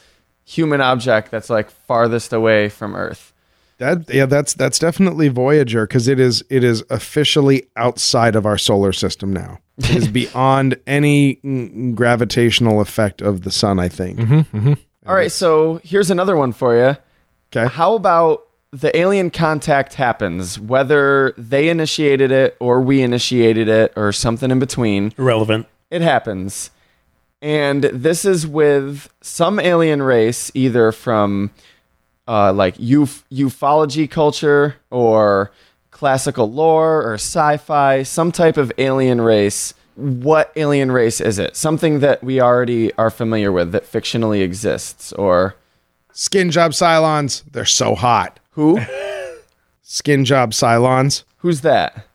human 0.46 0.82
object 0.82 1.30
that's 1.30 1.48
like 1.48 1.70
farthest 1.70 2.34
away 2.34 2.70
from 2.70 2.96
Earth. 2.96 3.34
That 3.78 4.12
yeah, 4.12 4.26
that's 4.26 4.56
that's 4.56 4.80
definitely 4.80 5.28
Voyager 5.28 5.86
because 5.86 6.08
it 6.08 6.20
is 6.20 6.44
it 6.50 6.64
is 6.64 6.84
officially 6.90 7.68
outside 7.76 8.36
of 8.36 8.48
our 8.48 8.58
solar 8.58 8.94
system 8.94 9.32
now. 9.32 9.60
It 9.78 9.92
is 9.92 10.08
beyond 10.22 10.80
any 10.88 11.36
gravitational 11.94 12.82
effect 12.82 13.22
of 13.22 13.42
the 13.42 13.52
sun. 13.52 13.78
I 13.78 13.90
think. 13.90 14.18
Mm-hmm, 14.18 14.58
mm-hmm. 14.58 14.74
All 15.06 15.14
right, 15.14 15.32
so 15.32 15.82
here's 15.84 16.10
another 16.10 16.36
one 16.36 16.52
for 16.52 16.76
you. 16.76 16.98
Okay. 17.56 17.72
How 17.72 17.94
about 17.94 18.48
the 18.74 18.96
alien 18.98 19.30
contact 19.30 19.94
happens, 19.94 20.60
whether 20.60 21.36
they 21.38 21.70
initiated 21.70 22.32
it 22.32 22.58
or 22.60 22.82
we 22.82 23.04
initiated 23.04 23.70
it 23.70 23.94
or 23.96 24.12
something 24.12 24.50
in 24.50 24.58
between? 24.58 25.14
Irrelevant. 25.18 25.68
It 25.92 26.02
happens. 26.02 26.72
And 27.40 27.84
this 27.84 28.26
is 28.26 28.48
with 28.48 29.14
some 29.22 29.60
alien 29.60 30.02
race, 30.02 30.50
either 30.56 30.92
from 30.92 31.52
uh, 32.28 32.52
like 32.52 32.76
uf- 32.80 33.24
ufology 33.30 34.10
culture 34.10 34.78
or 34.90 35.52
classical 35.92 36.52
lore 36.52 37.08
or 37.08 37.14
sci 37.14 37.58
fi, 37.58 38.02
some 38.02 38.32
type 38.32 38.58
of 38.58 38.72
alien 38.80 39.22
race. 39.22 39.76
What 39.96 40.52
alien 40.56 40.92
race 40.92 41.22
is 41.22 41.38
it? 41.38 41.56
Something 41.56 42.00
that 42.00 42.24
we 42.24 42.42
already 42.42 42.92
are 42.94 43.12
familiar 43.12 43.52
with 43.52 43.72
that 43.74 43.84
fictionally 43.84 44.42
exists, 44.42 45.14
or 45.14 45.56
Skin 46.12 46.50
job 46.50 46.72
Cylons, 46.72 47.44
they're 47.52 47.66
so 47.66 47.94
hot. 47.94 48.40
Who? 48.54 48.80
Skin 49.82 50.26
job 50.26 50.52
Cylons. 50.52 51.24
Who's 51.38 51.62
that? 51.62 52.08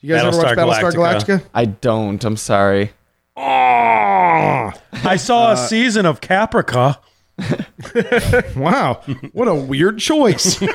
You 0.00 0.14
guys 0.14 0.24
ever 0.24 0.36
watch 0.36 0.56
Battlestar 0.56 0.56
Battlestar 0.56 0.92
Galactica? 0.92 1.38
Galactica? 1.40 1.44
I 1.54 1.64
don't. 1.66 2.24
I'm 2.24 2.36
sorry. 2.36 2.92
Ah! 3.36 4.72
I 5.04 5.16
saw 5.16 5.50
a 5.50 5.52
uh, 5.52 5.56
season 5.56 6.06
of 6.06 6.20
Caprica. 6.20 6.98
Wow, 8.56 9.02
what 9.32 9.48
a 9.48 9.54
weird 9.54 9.98
choice. 9.98 10.60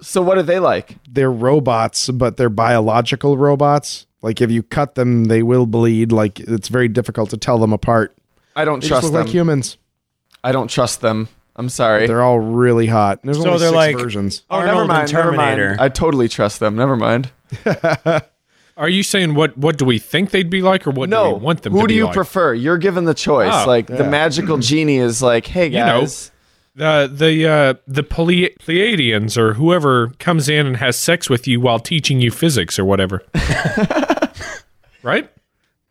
So, 0.00 0.20
what 0.20 0.36
are 0.36 0.42
they 0.42 0.58
like? 0.58 0.98
they're 1.08 1.32
robots, 1.32 2.10
but 2.10 2.36
they're 2.36 2.50
biological 2.50 3.38
robots. 3.38 4.06
Like 4.20 4.42
if 4.42 4.50
you 4.50 4.62
cut 4.62 4.96
them, 4.96 5.24
they 5.24 5.42
will 5.42 5.64
bleed. 5.64 6.12
Like 6.12 6.40
it's 6.40 6.68
very 6.68 6.88
difficult 6.88 7.30
to 7.30 7.38
tell 7.38 7.58
them 7.58 7.72
apart. 7.72 8.14
I 8.54 8.66
don't 8.66 8.80
They 8.80 8.88
just 8.88 9.00
trust 9.00 9.04
look 9.04 9.12
them. 9.14 9.22
like 9.26 9.32
humans. 9.32 9.78
I 10.42 10.52
don't 10.52 10.68
trust 10.68 11.00
them. 11.00 11.28
I'm 11.56 11.68
sorry. 11.68 12.06
They're 12.06 12.22
all 12.22 12.40
really 12.40 12.86
hot. 12.86 13.20
There's 13.22 13.36
So 13.38 13.46
only 13.46 13.58
they're 13.60 13.68
six 13.68 13.76
like- 13.76 13.96
versions. 13.98 14.42
oh, 14.50 14.56
Arnold 14.56 14.66
never 14.72 14.80
and 14.82 14.88
mind. 14.88 15.12
Never 15.12 15.32
mind. 15.32 15.56
Terminator. 15.58 15.76
I 15.82 15.88
totally 15.88 16.28
trust 16.28 16.58
them. 16.60 16.74
Never 16.76 16.96
mind. 16.96 17.30
are 18.76 18.88
you 18.88 19.02
saying 19.04 19.34
what 19.34 19.56
what 19.56 19.78
do 19.78 19.84
we 19.84 19.98
think 19.98 20.30
they'd 20.30 20.50
be 20.50 20.62
like, 20.62 20.86
or 20.86 20.90
what 20.90 21.06
do 21.06 21.10
No. 21.10 21.34
we 21.34 21.38
want 21.40 21.62
them 21.62 21.72
Who 21.72 21.82
to 21.82 21.86
do 21.86 21.88
be 21.88 21.94
you 21.94 22.04
like? 22.06 22.14
prefer? 22.14 22.54
You're 22.54 22.78
given 22.78 23.04
the 23.04 23.14
choice. 23.14 23.52
Oh, 23.54 23.66
like 23.68 23.86
the 23.86 24.02
magical 24.04 24.58
genie 24.58 24.98
is 24.98 25.22
like, 25.22 25.46
hey 25.46 25.68
know. 25.68 26.00
guys. 26.00 26.32
the 26.74 27.08
the 27.12 27.46
uh, 27.48 27.74
the 27.86 28.02
Ple- 28.02 28.50
Pleiadians 28.58 29.36
or 29.36 29.54
whoever 29.54 30.08
comes 30.18 30.48
in 30.48 30.66
and 30.66 30.76
has 30.78 30.98
sex 30.98 31.30
with 31.30 31.46
you 31.46 31.60
while 31.60 31.78
teaching 31.78 32.20
you 32.20 32.32
physics 32.32 32.80
or 32.80 32.84
whatever. 32.84 33.22
right? 35.04 35.30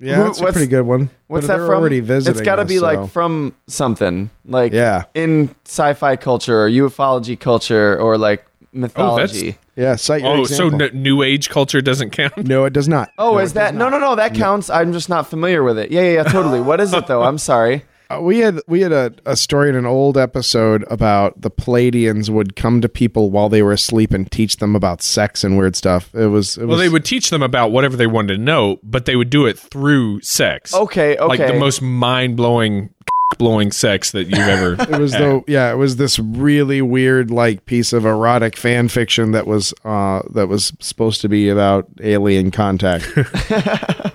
Yeah, 0.03 0.15
Who- 0.17 0.23
that's 0.23 0.39
a 0.39 0.43
what's- 0.43 0.53
pretty 0.53 0.69
good 0.69 0.81
one. 0.85 1.09
What's 1.27 1.47
But 1.47 1.53
that 1.53 1.57
they're 1.59 1.65
from? 1.67 1.79
Already 1.79 1.99
visiting. 2.01 2.37
It's 2.39 2.45
got 2.45 2.57
to 2.57 2.63
us, 2.63 2.67
be 2.67 2.77
so- 2.77 2.83
like 2.83 3.09
from 3.09 3.53
something. 3.67 4.29
Like 4.45 4.73
Yeah. 4.73 5.03
in 5.13 5.49
sci-fi 5.65 6.15
culture 6.17 6.63
or 6.63 6.69
ufology 6.69 7.39
culture 7.39 7.97
or 7.99 8.17
like 8.17 8.45
oh, 8.61 8.67
mythology. 8.73 9.57
yeah. 9.75 9.95
Cite 9.95 10.21
your 10.23 10.31
Oh, 10.31 10.43
so 10.45 10.65
example. 10.67 10.87
n- 10.93 11.01
new 11.01 11.23
age 11.23 11.49
culture 11.49 11.79
doesn't 11.81 12.09
count. 12.11 12.35
no, 12.45 12.65
it 12.65 12.73
does 12.73 12.87
not. 12.89 13.11
Oh, 13.17 13.33
No, 13.33 13.37
is 13.39 13.53
that 13.53 13.73
no, 13.75 13.87
no, 13.89 13.97
no? 13.99 14.15
That 14.15 14.33
counts. 14.33 14.69
I'm 14.69 14.91
just 14.93 15.07
not 15.09 15.27
familiar 15.27 15.63
with 15.63 15.77
it. 15.79 15.89
Yeah, 15.91 16.01
yeah, 16.01 16.11
yeah, 16.15 16.23
totally. 16.23 16.59
what 16.61 16.79
is 16.81 16.93
it 16.93 17.07
though? 17.07 17.23
I'm 17.29 17.37
sorry. 17.37 17.83
Uh, 18.09 18.19
we 18.21 18.39
had 18.39 18.59
we 18.67 18.81
had 18.81 18.91
a, 18.91 19.13
a 19.25 19.35
story 19.35 19.69
in 19.69 19.75
an 19.75 19.85
old 19.85 20.17
episode 20.17 20.83
about 20.89 21.41
the 21.41 21.49
Pleiadians 21.49 22.29
would 22.29 22.55
come 22.55 22.81
to 22.81 22.89
people 22.89 23.31
while 23.31 23.49
they 23.49 23.61
were 23.61 23.71
asleep 23.71 24.11
and 24.11 24.29
teach 24.31 24.57
them 24.57 24.75
about 24.75 25.01
sex 25.01 25.43
and 25.43 25.57
weird 25.57 25.75
stuff. 25.75 26.13
It 26.13 26.27
was 26.27 26.57
it 26.57 26.61
Well, 26.65 26.77
was 26.77 26.79
they 26.79 26.89
would 26.89 27.05
teach 27.05 27.29
them 27.29 27.41
about 27.41 27.71
whatever 27.71 27.95
they 27.95 28.07
wanted 28.07 28.35
to 28.35 28.41
know, 28.41 28.79
but 28.83 29.05
they 29.05 29.15
would 29.15 29.29
do 29.29 29.45
it 29.45 29.57
through 29.57 30.21
sex. 30.21 30.73
Okay, 30.73 31.15
okay. 31.17 31.25
Like 31.25 31.39
the 31.39 31.57
most 31.59 31.81
mind 31.81 32.35
blowing 32.35 32.89
blowing 33.39 33.71
sex 33.71 34.11
that 34.11 34.25
you've 34.25 34.37
ever. 34.39 34.73
It 34.93 34.99
was 34.99 35.13
though, 35.13 35.43
yeah, 35.47 35.71
it 35.71 35.75
was 35.77 35.95
this 35.95 36.19
really 36.19 36.81
weird 36.81 37.31
like 37.31 37.65
piece 37.65 37.93
of 37.93 38.05
erotic 38.05 38.57
fan 38.57 38.89
fiction 38.89 39.31
that 39.31 39.47
was 39.47 39.73
uh 39.85 40.21
that 40.33 40.47
was 40.47 40.73
supposed 40.79 41.21
to 41.21 41.29
be 41.29 41.49
about 41.49 41.87
alien 42.01 42.51
contact. 42.51 43.09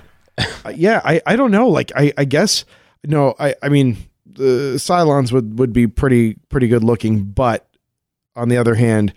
Uh, 0.64 0.72
yeah, 0.72 1.00
I 1.04 1.20
I 1.26 1.34
don't 1.34 1.50
know. 1.50 1.68
Like 1.68 1.90
I 1.96 2.12
I 2.16 2.24
guess 2.24 2.64
no, 3.06 3.34
I 3.38 3.54
I 3.62 3.68
mean 3.68 3.96
the 4.26 4.74
Cylons 4.76 5.32
would 5.32 5.58
would 5.58 5.72
be 5.72 5.86
pretty 5.86 6.34
pretty 6.48 6.68
good 6.68 6.84
looking, 6.84 7.24
but 7.24 7.68
on 8.36 8.48
the 8.48 8.56
other 8.56 8.74
hand, 8.74 9.12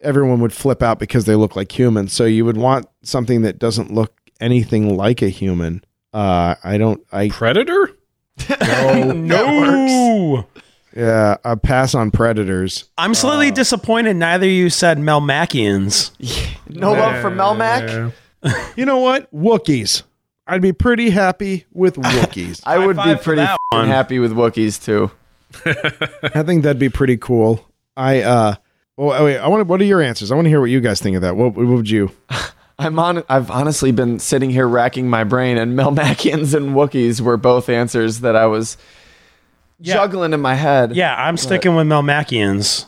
everyone 0.00 0.40
would 0.40 0.52
flip 0.52 0.82
out 0.82 0.98
because 0.98 1.24
they 1.24 1.34
look 1.34 1.56
like 1.56 1.76
humans. 1.76 2.12
So 2.12 2.24
you 2.24 2.44
would 2.44 2.56
want 2.56 2.86
something 3.02 3.42
that 3.42 3.58
doesn't 3.58 3.92
look 3.92 4.14
anything 4.40 4.96
like 4.96 5.22
a 5.22 5.28
human. 5.28 5.84
Uh, 6.12 6.54
I 6.62 6.78
don't. 6.78 7.04
I 7.12 7.28
Predator? 7.28 7.90
no. 8.60 9.12
no. 9.12 10.46
yeah. 10.96 11.36
I 11.44 11.54
pass 11.56 11.94
on 11.94 12.10
predators. 12.10 12.84
I'm 12.98 13.14
slightly 13.14 13.50
disappointed 13.50 14.16
neither 14.16 14.46
of 14.46 14.52
you 14.52 14.70
said 14.70 14.98
Melmacians. 14.98 16.10
No 16.66 16.92
love 16.92 17.20
for 17.20 17.30
Melmac. 17.30 18.12
You 18.74 18.84
know 18.84 18.98
what? 18.98 19.32
Wookiees. 19.32 20.02
I'd 20.46 20.62
be 20.62 20.72
pretty 20.72 21.10
happy 21.10 21.64
with 21.72 21.96
Wookiees. 21.96 22.60
I 22.64 22.78
would 22.84 22.96
be 22.96 23.14
pretty 23.16 23.42
that 23.42 23.56
f***ing 23.72 23.88
happy 23.88 24.18
with 24.18 24.32
Wookiees 24.32 24.82
too. 24.82 25.10
I 26.34 26.42
think 26.42 26.62
that'd 26.64 26.78
be 26.78 26.88
pretty 26.88 27.16
cool. 27.16 27.66
I 27.96 28.22
uh. 28.22 28.54
Well, 28.96 29.24
wait. 29.24 29.38
I 29.38 29.48
want. 29.48 29.66
What 29.66 29.80
are 29.80 29.84
your 29.84 30.00
answers? 30.02 30.30
I 30.30 30.34
want 30.34 30.46
to 30.46 30.50
hear 30.50 30.60
what 30.60 30.70
you 30.70 30.80
guys 30.80 31.00
think 31.00 31.16
of 31.16 31.22
that. 31.22 31.36
What, 31.36 31.54
what 31.54 31.66
would 31.66 31.90
you? 31.90 32.10
I'm 32.78 32.98
on. 32.98 33.22
I've 33.28 33.50
honestly 33.50 33.92
been 33.92 34.18
sitting 34.18 34.50
here 34.50 34.66
racking 34.66 35.08
my 35.08 35.24
brain, 35.24 35.58
and 35.58 35.78
Melmacians 35.78 36.54
and 36.54 36.74
Wookiees 36.74 37.20
were 37.20 37.36
both 37.36 37.68
answers 37.68 38.20
that 38.20 38.34
I 38.36 38.46
was 38.46 38.76
juggling 39.80 40.32
in 40.32 40.40
my 40.40 40.54
head. 40.54 40.94
Yeah, 40.96 41.14
I'm 41.16 41.36
sticking 41.36 41.74
with 41.76 41.86
Melmacians. 41.86 42.86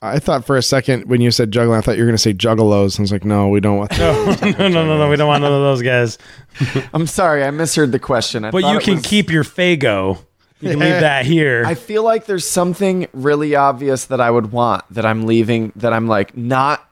I 0.00 0.20
thought 0.20 0.44
for 0.44 0.56
a 0.56 0.62
second 0.62 1.06
when 1.06 1.20
you 1.20 1.30
said 1.30 1.50
juggling, 1.50 1.76
I 1.76 1.80
thought 1.80 1.96
you 1.96 2.02
were 2.02 2.08
going 2.08 2.16
to 2.16 2.22
say 2.22 2.32
juggalos. 2.32 2.98
I 2.98 3.02
was 3.02 3.10
like, 3.10 3.24
no, 3.24 3.48
we 3.48 3.60
don't 3.60 3.78
want. 3.78 3.90
That. 3.90 4.42
no, 4.58 4.68
no, 4.68 4.86
no, 4.86 4.98
no. 4.98 5.10
We 5.10 5.16
don't 5.16 5.26
want 5.26 5.42
none 5.42 5.52
of 5.52 5.60
those 5.60 5.82
guys. 5.82 6.18
I'm 6.94 7.06
sorry, 7.06 7.42
I 7.42 7.50
misheard 7.50 7.90
the 7.90 7.98
question. 7.98 8.44
I 8.44 8.50
But 8.50 8.64
you 8.64 8.78
can 8.78 8.96
was- 8.96 9.06
keep 9.06 9.30
your 9.30 9.44
Faygo. 9.44 10.24
You 10.60 10.70
can 10.70 10.80
leave 10.80 11.00
that 11.00 11.24
here. 11.24 11.62
I 11.64 11.74
feel 11.74 12.02
like 12.02 12.26
there's 12.26 12.46
something 12.46 13.06
really 13.12 13.54
obvious 13.54 14.06
that 14.06 14.20
I 14.20 14.28
would 14.28 14.50
want 14.50 14.84
that 14.90 15.06
I'm 15.06 15.24
leaving 15.24 15.72
that 15.76 15.92
I'm 15.92 16.08
like 16.08 16.36
not 16.36 16.88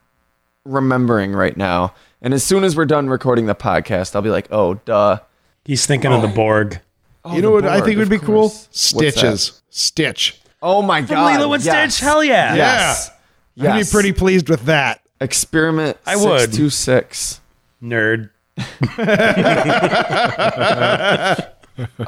remembering 0.65 1.33
right 1.33 1.57
now. 1.57 1.93
And 2.23 2.33
as 2.33 2.45
soon 2.45 2.63
as 2.63 2.77
we're 2.77 2.87
done 2.87 3.09
recording 3.09 3.47
the 3.47 3.57
podcast, 3.57 4.15
I'll 4.15 4.23
be 4.23 4.31
like, 4.31 4.47
oh, 4.53 4.75
duh. 4.75 5.19
He's 5.65 5.85
thinking 5.85 6.13
of 6.13 6.23
the 6.23 6.29
oh. 6.29 6.35
Borg. 6.35 6.81
Oh, 7.25 7.35
you 7.35 7.43
know 7.43 7.49
the 7.49 7.55
what 7.55 7.67
I 7.67 7.81
think 7.81 7.99
would 7.99 8.09
be 8.09 8.19
cool? 8.19 8.51
course. 8.51 8.93
What's 8.93 8.93
that? 8.93 9.13
Stitches. 9.13 9.63
Stitch. 9.71 10.41
Oh 10.63 10.83
my 10.83 11.01
From 11.03 11.17
god. 11.17 11.39
Lilo 11.41 11.53
and 11.53 11.65
yes. 11.65 11.95
Stitch? 11.95 12.05
Hell 12.05 12.25
yeah. 12.25 12.55
Yes. 12.55 13.11
I'd 13.59 13.65
Yes. 13.65 13.91
be 13.91 13.95
pretty 13.95 14.13
pleased 14.13 14.49
with 14.49 14.63
that. 14.65 15.01
Experiment 15.21 15.97
I 16.07 16.17
would. 16.17 16.53
626. 16.53 17.41
Nerd. 17.83 18.31
I, 18.59 18.67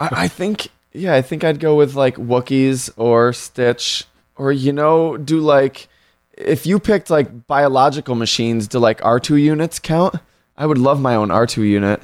I 0.01 0.29
think, 0.29 0.69
yeah, 0.93 1.15
I 1.15 1.23
think 1.23 1.45
I'd 1.45 1.61
go 1.61 1.75
with 1.75 1.95
like 1.95 2.17
Wookiees 2.17 2.91
or 2.97 3.33
Stitch, 3.33 4.05
or 4.37 4.53
you 4.53 4.73
know, 4.73 5.17
do 5.17 5.41
like 5.41 5.89
if 6.37 6.67
you 6.67 6.79
picked 6.79 7.11
like 7.11 7.47
biological 7.47 8.15
machines, 8.15 8.69
do 8.69 8.79
like 8.79 9.05
R 9.05 9.21
two 9.21 9.37
units 9.37 9.79
count? 9.79 10.17
I 10.57 10.67
would 10.67 10.79
love 10.79 11.01
my 11.01 11.15
own 11.15 11.31
R 11.31 11.47
two 11.47 11.63
unit. 11.65 12.03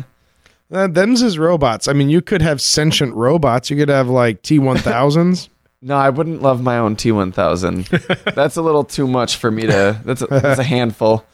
Uh, 0.72 0.86
them's 0.88 1.22
is 1.22 1.38
robots. 1.38 1.88
I 1.88 1.92
mean, 1.92 2.08
you 2.10 2.20
could 2.20 2.42
have 2.42 2.60
sentient 2.60 3.14
robots. 3.14 3.70
You 3.70 3.76
could 3.76 3.88
have 3.88 4.08
like 4.08 4.42
T 4.42 4.58
one 4.58 4.76
thousands. 4.78 5.48
No, 5.86 5.96
I 5.96 6.08
wouldn't 6.08 6.40
love 6.40 6.62
my 6.62 6.78
own 6.78 6.96
T 6.96 7.12
one 7.12 7.30
thousand. 7.30 7.84
That's 8.34 8.56
a 8.56 8.62
little 8.62 8.84
too 8.84 9.06
much 9.06 9.36
for 9.36 9.50
me 9.50 9.62
to. 9.66 10.00
That's 10.02 10.22
a, 10.22 10.26
that's 10.26 10.58
a 10.58 10.64
handful. 10.64 11.26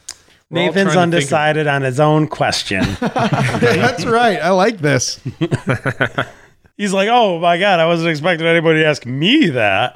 We're 0.49 0.65
Nathan's 0.65 0.91
trying 0.91 1.11
to 1.11 1.17
think 1.19 1.29
of- 1.29 1.33
undecided 1.33 1.67
on 1.67 1.81
his 1.83 2.01
own 2.01 2.27
question. 2.27 2.83
That's 2.99 4.05
right. 4.05 4.39
I 4.41 4.49
like 4.49 4.79
this. 4.79 5.21
He's 6.77 6.91
like, 6.91 7.07
oh 7.09 7.39
my 7.39 7.57
God, 7.57 7.79
I 7.79 7.85
wasn't 7.85 8.09
expecting 8.09 8.45
anybody 8.45 8.79
to 8.79 8.85
ask 8.85 9.05
me 9.05 9.51
that. 9.51 9.95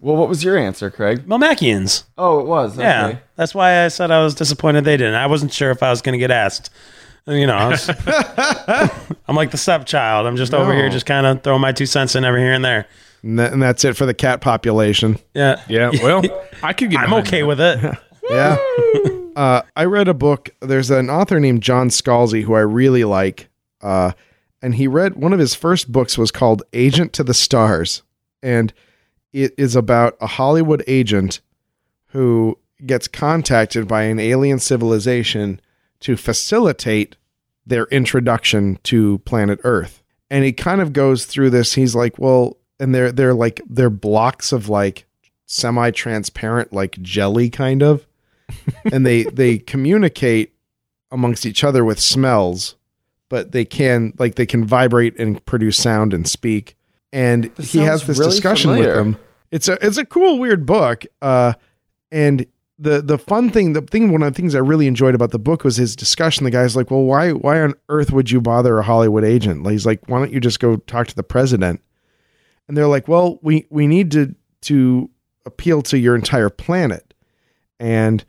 Well, 0.00 0.16
what 0.16 0.28
was 0.30 0.42
your 0.42 0.56
answer, 0.56 0.90
Craig? 0.90 1.26
Melmacians. 1.26 2.04
Oh, 2.16 2.38
it 2.40 2.46
was. 2.46 2.78
Yeah. 2.78 3.18
That's 3.34 3.54
why 3.54 3.84
I 3.84 3.88
said 3.88 4.10
I 4.10 4.22
was 4.22 4.34
disappointed 4.34 4.84
they 4.84 4.96
didn't. 4.96 5.14
I 5.16 5.26
wasn't 5.26 5.52
sure 5.52 5.70
if 5.70 5.82
I 5.82 5.90
was 5.90 6.00
going 6.00 6.14
to 6.14 6.18
get 6.18 6.30
asked. 6.30 6.70
You 7.26 7.46
know, 7.46 7.56
I 7.56 7.68
was- 7.68 7.90
I'm 9.28 9.36
like 9.36 9.50
the 9.50 9.58
stepchild. 9.58 10.26
I'm 10.26 10.36
just 10.36 10.54
over 10.54 10.72
here, 10.72 10.88
just 10.88 11.04
kind 11.06 11.26
of 11.26 11.42
throwing 11.42 11.60
my 11.60 11.72
two 11.72 11.86
cents 11.86 12.14
in 12.14 12.24
every 12.24 12.40
here 12.40 12.52
and 12.54 12.64
there. 12.64 12.86
And, 13.26 13.38
that, 13.40 13.52
and 13.52 13.60
that's 13.60 13.84
it 13.84 13.96
for 13.96 14.06
the 14.06 14.14
cat 14.14 14.40
population. 14.40 15.18
Yeah. 15.34 15.60
Yeah, 15.68 15.90
well, 16.02 16.22
I 16.62 16.72
could 16.72 16.90
get 16.90 17.00
I'm 17.00 17.12
okay 17.14 17.40
that. 17.40 17.46
with 17.46 17.60
it. 17.60 17.98
Yeah. 18.28 18.56
uh, 19.36 19.62
I 19.76 19.84
read 19.84 20.08
a 20.08 20.14
book. 20.14 20.50
There's 20.60 20.90
an 20.90 21.08
author 21.10 21.38
named 21.38 21.62
John 21.62 21.90
Scalzi 21.90 22.42
who 22.42 22.54
I 22.54 22.60
really 22.60 23.04
like. 23.04 23.48
Uh, 23.80 24.12
and 24.60 24.74
he 24.74 24.88
read 24.88 25.14
one 25.14 25.32
of 25.32 25.38
his 25.38 25.54
first 25.54 25.92
books 25.92 26.18
was 26.18 26.32
called 26.32 26.64
Agent 26.72 27.12
to 27.12 27.22
the 27.22 27.34
Stars. 27.34 28.02
And 28.42 28.72
it 29.32 29.54
is 29.56 29.76
about 29.76 30.16
a 30.20 30.26
Hollywood 30.26 30.82
agent 30.88 31.40
who 32.06 32.58
gets 32.84 33.06
contacted 33.06 33.86
by 33.86 34.02
an 34.02 34.18
alien 34.18 34.58
civilization 34.58 35.60
to 36.00 36.16
facilitate 36.16 37.14
their 37.64 37.84
introduction 37.86 38.80
to 38.82 39.18
planet 39.18 39.60
Earth. 39.62 40.02
And 40.32 40.44
he 40.44 40.52
kind 40.52 40.80
of 40.80 40.92
goes 40.92 41.26
through 41.26 41.50
this. 41.50 41.74
He's 41.74 41.94
like, 41.94 42.18
well, 42.18 42.56
and 42.80 42.94
they're 42.94 43.12
they're 43.12 43.34
like 43.34 43.60
they're 43.68 43.90
blocks 43.90 44.52
of 44.52 44.68
like 44.68 45.06
semi-transparent 45.46 46.72
like 46.72 47.00
jelly 47.02 47.50
kind 47.50 47.82
of. 47.82 48.06
And 48.92 49.04
they 49.04 49.24
they 49.24 49.58
communicate 49.58 50.54
amongst 51.10 51.44
each 51.46 51.64
other 51.64 51.84
with 51.84 51.98
smells 51.98 52.76
but 53.28 53.52
they 53.52 53.64
can 53.64 54.12
like 54.18 54.36
they 54.36 54.46
can 54.46 54.64
vibrate 54.64 55.18
and 55.18 55.44
produce 55.46 55.76
sound 55.76 56.14
and 56.14 56.28
speak. 56.28 56.76
And 57.12 57.44
This 57.56 57.72
he 57.72 57.80
has 57.80 58.06
this 58.06 58.18
really 58.18 58.30
discussion 58.30 58.70
familiar. 58.70 58.88
with 58.88 58.96
them. 58.96 59.16
It's 59.50 59.68
a 59.68 59.84
it's 59.84 59.96
a 59.98 60.04
cool 60.04 60.38
weird 60.38 60.66
book 60.66 61.04
uh 61.22 61.54
and 62.12 62.46
the 62.78 63.00
the 63.02 63.18
fun 63.18 63.50
thing 63.50 63.72
the 63.72 63.80
thing 63.82 64.12
one 64.12 64.22
of 64.22 64.32
the 64.32 64.36
things 64.36 64.54
i 64.54 64.58
really 64.58 64.86
enjoyed 64.86 65.14
about 65.14 65.30
the 65.30 65.38
book 65.38 65.64
was 65.64 65.76
his 65.76 65.96
discussion. 65.96 66.44
The 66.44 66.50
guy's 66.50 66.76
like 66.76 66.90
well 66.90 67.02
why 67.02 67.32
why 67.32 67.60
on 67.60 67.74
earth 67.88 68.12
would 68.12 68.30
you 68.30 68.40
bother 68.40 68.78
a 68.78 68.82
hollywood 68.82 69.24
agent? 69.24 69.62
Like, 69.64 69.72
he's 69.72 69.86
like 69.86 70.08
why 70.08 70.18
don't 70.18 70.32
you 70.32 70.40
just 70.40 70.60
go 70.60 70.76
talk 70.76 71.08
to 71.08 71.16
the 71.16 71.22
president 71.24 71.80
and 72.68 72.76
they're 72.76 72.86
like 72.86 73.08
well 73.08 73.38
we 73.42 73.66
we 73.70 73.86
need 73.86 74.10
to 74.10 74.34
to 74.60 75.10
appeal 75.44 75.82
to 75.82 75.98
your 75.98 76.14
entire 76.14 76.50
planet 76.50 77.14
and 77.78 78.24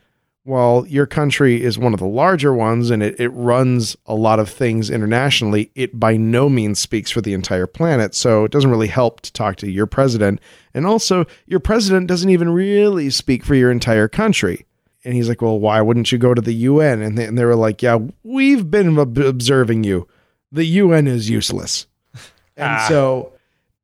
while 0.47 0.87
your 0.87 1.05
country 1.05 1.61
is 1.61 1.77
one 1.77 1.93
of 1.93 1.99
the 1.99 2.07
larger 2.07 2.53
ones 2.53 2.89
and 2.89 3.03
it, 3.03 3.19
it 3.19 3.27
runs 3.29 3.97
a 4.05 4.15
lot 4.15 4.39
of 4.39 4.49
things 4.49 4.89
internationally, 4.89 5.69
it 5.75 5.99
by 5.99 6.15
no 6.15 6.47
means 6.47 6.79
speaks 6.79 7.11
for 7.11 7.19
the 7.19 7.33
entire 7.33 7.67
planet. 7.67 8.15
So 8.15 8.45
it 8.45 8.51
doesn't 8.53 8.71
really 8.71 8.87
help 8.87 9.19
to 9.21 9.33
talk 9.33 9.57
to 9.57 9.69
your 9.69 9.87
president. 9.87 10.39
And 10.73 10.85
also, 10.85 11.25
your 11.47 11.59
president 11.59 12.07
doesn't 12.07 12.29
even 12.29 12.49
really 12.49 13.09
speak 13.09 13.43
for 13.43 13.55
your 13.55 13.69
entire 13.69 14.07
country. 14.07 14.65
And 15.03 15.13
he's 15.15 15.27
like, 15.27 15.41
Well, 15.41 15.59
why 15.59 15.81
wouldn't 15.81 16.13
you 16.13 16.17
go 16.17 16.33
to 16.33 16.41
the 16.41 16.53
UN? 16.53 17.01
And 17.01 17.17
they, 17.17 17.25
and 17.25 17.37
they 17.37 17.43
were 17.43 17.55
like, 17.55 17.81
Yeah, 17.81 17.99
we've 18.23 18.71
been 18.71 18.97
ob- 18.97 19.17
observing 19.17 19.83
you. 19.83 20.07
The 20.49 20.65
UN 20.65 21.07
is 21.07 21.29
useless. 21.29 21.87
And 22.55 22.71
ah. 22.71 22.85
so, 22.87 23.33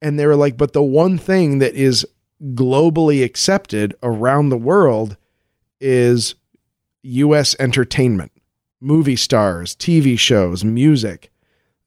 and 0.03 0.19
they 0.19 0.27
were 0.27 0.35
like, 0.35 0.57
But 0.57 0.73
the 0.73 0.84
one 0.84 1.17
thing 1.17 1.57
that 1.59 1.73
is 1.73 2.05
globally 2.53 3.23
accepted 3.23 3.95
around 4.03 4.49
the 4.49 4.57
world 4.57 5.17
is 5.80 6.35
US 7.01 7.55
entertainment, 7.57 8.31
movie 8.81 9.15
stars, 9.15 9.75
TV 9.75 10.19
shows, 10.19 10.63
music. 10.63 11.31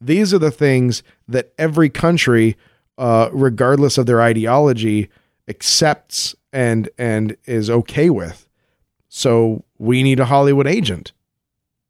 These 0.00 0.34
are 0.34 0.38
the 0.38 0.50
things 0.50 1.02
that 1.28 1.52
every 1.58 1.90
country, 1.90 2.56
uh, 2.98 3.28
regardless 3.32 3.98
of 3.98 4.06
their 4.06 4.22
ideology, 4.22 5.08
accepts 5.46 6.34
and 6.52 6.88
and 6.98 7.36
is 7.44 7.68
okay 7.68 8.10
with. 8.10 8.48
So 9.08 9.62
we 9.78 10.02
need 10.02 10.20
a 10.20 10.24
Hollywood 10.24 10.66
agent. 10.66 11.12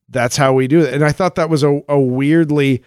That's 0.09 0.37
how 0.37 0.53
we 0.53 0.69
do 0.69 0.81
it. 0.81 0.93
And 0.93 1.05
I 1.05 1.13
thought 1.13 1.37
that 1.37 1.51
was 1.51 1.63
a, 1.63 1.83
a 1.89 1.99
weirdly 1.99 2.83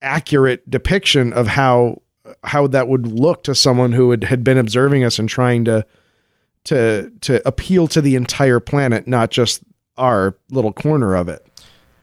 accurate 0.00 0.68
depiction 0.70 1.32
of 1.32 1.46
how 1.46 2.00
how 2.44 2.66
that 2.68 2.88
would 2.88 3.06
look 3.06 3.42
to 3.44 3.54
someone 3.54 3.92
who 3.92 4.10
had, 4.10 4.24
had 4.24 4.44
been 4.44 4.58
observing 4.58 5.04
us 5.04 5.18
and 5.18 5.28
trying 5.28 5.64
to 5.64 5.84
to 6.64 7.10
to 7.20 7.46
appeal 7.46 7.88
to 7.88 8.00
the 8.00 8.14
entire 8.14 8.60
planet, 8.60 9.06
not 9.06 9.30
just 9.30 9.62
our 9.96 10.36
little 10.50 10.72
corner 10.72 11.14
of 11.14 11.28
it. 11.28 11.44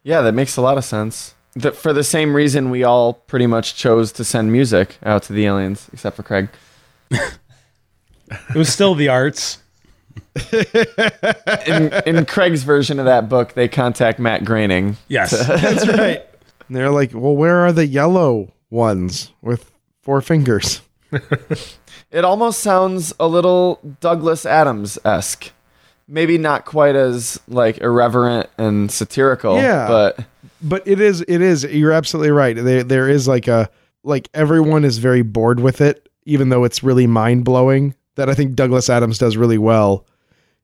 Yeah, 0.03 0.22
that 0.22 0.34
makes 0.34 0.57
a 0.57 0.62
lot 0.62 0.78
of 0.78 0.86
sense. 0.86 1.34
That 1.56 1.76
for 1.76 1.94
the 1.94 2.03
same 2.03 2.36
reason 2.36 2.70
we 2.70 2.84
all 2.84 3.14
pretty 3.14 3.48
much 3.48 3.76
chose 3.76 4.12
to 4.14 4.24
send 4.24 4.52
music 4.52 4.98
out 5.03 5.24
to 5.24 5.34
the 5.34 5.45
aliens, 5.45 5.90
except 5.94 6.16
for 6.16 6.24
Craig. 6.24 6.49
It 7.12 8.56
was 8.56 8.72
still 8.72 8.95
the 8.95 9.10
arts. 9.10 9.60
In, 11.66 11.94
in 12.06 12.26
Craig's 12.26 12.64
version 12.64 12.99
of 12.99 13.06
that 13.06 13.30
book, 13.30 13.53
they 13.53 13.68
contact 13.68 14.20
Matt 14.20 14.44
Groening. 14.44 14.98
Yes. 15.07 15.32
That's 15.48 15.88
right. 15.88 16.26
And 16.68 16.76
they're 16.76 16.90
like, 16.90 17.12
"Well, 17.14 17.36
where 17.36 17.66
are 17.66 17.72
the 17.72 17.86
yellow 17.86 18.53
ones 18.70 19.32
with 19.41 19.72
four 20.06 20.22
fingers?" 20.22 20.82
It 22.11 22.23
almost 22.23 22.61
sounds 22.61 23.14
a 23.19 23.27
little 23.27 23.82
Douglas 23.99 24.45
Adams 24.45 24.98
esque. 25.03 25.52
Maybe 26.07 26.38
not 26.38 26.64
quite 26.64 26.95
as 26.95 27.41
like 27.49 27.80
irreverent 27.80 28.49
and 28.57 28.90
satirical. 28.90 29.57
Yeah. 29.57 29.88
But 29.88 30.26
but 30.61 30.88
it 30.88 31.02
is 31.02 31.26
it 31.27 31.41
is 31.41 31.64
you're 31.65 31.91
absolutely 31.91 32.32
right 32.32 32.56
there 32.56 32.84
there 32.84 33.10
is 33.10 33.27
like 33.27 33.49
a 33.49 33.69
like 34.03 34.30
everyone 34.34 34.86
is 34.86 34.98
very 34.98 35.23
bored 35.23 35.60
with 35.60 35.82
it 35.82 36.07
even 36.26 36.49
though 36.49 36.64
it's 36.64 36.84
really 36.84 37.07
mind-blowing 37.07 37.94
that 38.15 38.30
i 38.30 38.34
think 38.34 38.56
douglas 38.56 38.90
adams 38.90 39.18
does 39.18 39.36
really 39.36 39.57
well 39.57 40.06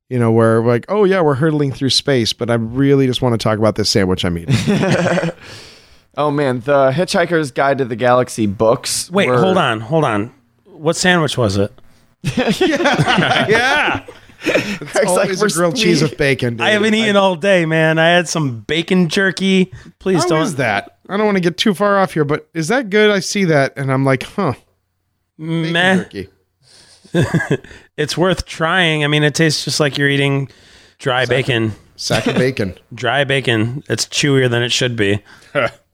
you 0.09 0.17
know 0.17 0.31
where 0.31 0.63
like 0.63 0.85
oh 0.89 1.03
yeah 1.03 1.21
we're 1.21 1.35
hurtling 1.35 1.71
through 1.71 1.89
space 1.89 2.33
but 2.33 2.49
i 2.49 2.53
really 2.55 3.05
just 3.05 3.21
want 3.21 3.33
to 3.33 3.43
talk 3.43 3.59
about 3.59 3.75
this 3.75 3.89
sandwich 3.89 4.23
i'm 4.23 4.37
eating 4.37 4.55
oh 6.17 6.31
man, 6.31 6.61
the 6.61 6.91
Hitchhiker's 6.91 7.51
Guide 7.51 7.77
to 7.79 7.85
the 7.85 7.95
Galaxy 7.95 8.45
books. 8.47 9.09
Wait, 9.11 9.27
were- 9.29 9.39
hold 9.39 9.57
on, 9.57 9.79
hold 9.81 10.03
on. 10.03 10.33
What 10.65 10.95
sandwich 10.95 11.37
was 11.37 11.57
it? 11.57 11.71
yeah 12.23 13.47
yeah. 13.47 14.05
It's 14.43 14.95
like, 14.95 15.07
always 15.07 15.41
a 15.41 15.45
"We're 15.45 15.49
grilled 15.49 15.77
sweet." 15.77 15.83
cheese 15.83 16.01
with 16.01 16.17
bacon 16.17 16.57
dude. 16.57 16.61
I 16.61 16.71
haven't 16.71 16.93
eaten 16.95 17.15
all 17.15 17.35
day, 17.35 17.65
man. 17.65 17.99
I 17.99 18.07
had 18.09 18.27
some 18.27 18.61
bacon 18.61 19.07
jerky. 19.09 19.71
Please 19.99 20.23
how 20.23 20.29
don't. 20.29 20.41
is 20.43 20.55
that 20.55 20.97
i 21.09 21.17
don't 21.17 21.25
want 21.25 21.35
to 21.35 21.41
get 21.41 21.57
too 21.57 21.73
far 21.73 21.99
off 21.99 22.13
here 22.13 22.23
but 22.23 22.47
is 22.53 22.69
that 22.69 22.89
good 22.89 23.11
i 23.11 23.19
see 23.19 23.43
that 23.43 23.73
and 23.75 23.91
i'm 23.91 24.05
like 24.05 24.23
huh 24.23 24.53
bacon 25.37 25.71
Meh. 25.73 25.95
jerky. 25.97 26.29
It's 27.97 28.17
worth 28.17 28.45
trying. 28.45 29.03
I 29.03 29.07
mean, 29.07 29.21
it 29.23 29.35
tastes 29.35 29.65
just 29.65 29.79
like 29.79 29.97
you're 29.97 30.09
eating 30.09 30.49
dry 30.97 31.25
bacon. 31.25 31.73
sack 31.97 32.25
of 32.25 32.35
bacon 32.35 32.75
Dry 32.95 33.25
bacon. 33.25 33.83
It's 33.89 34.05
chewier 34.05 34.49
than 34.49 34.63
it 34.63 34.71
should 34.71 34.95
be. 34.95 35.21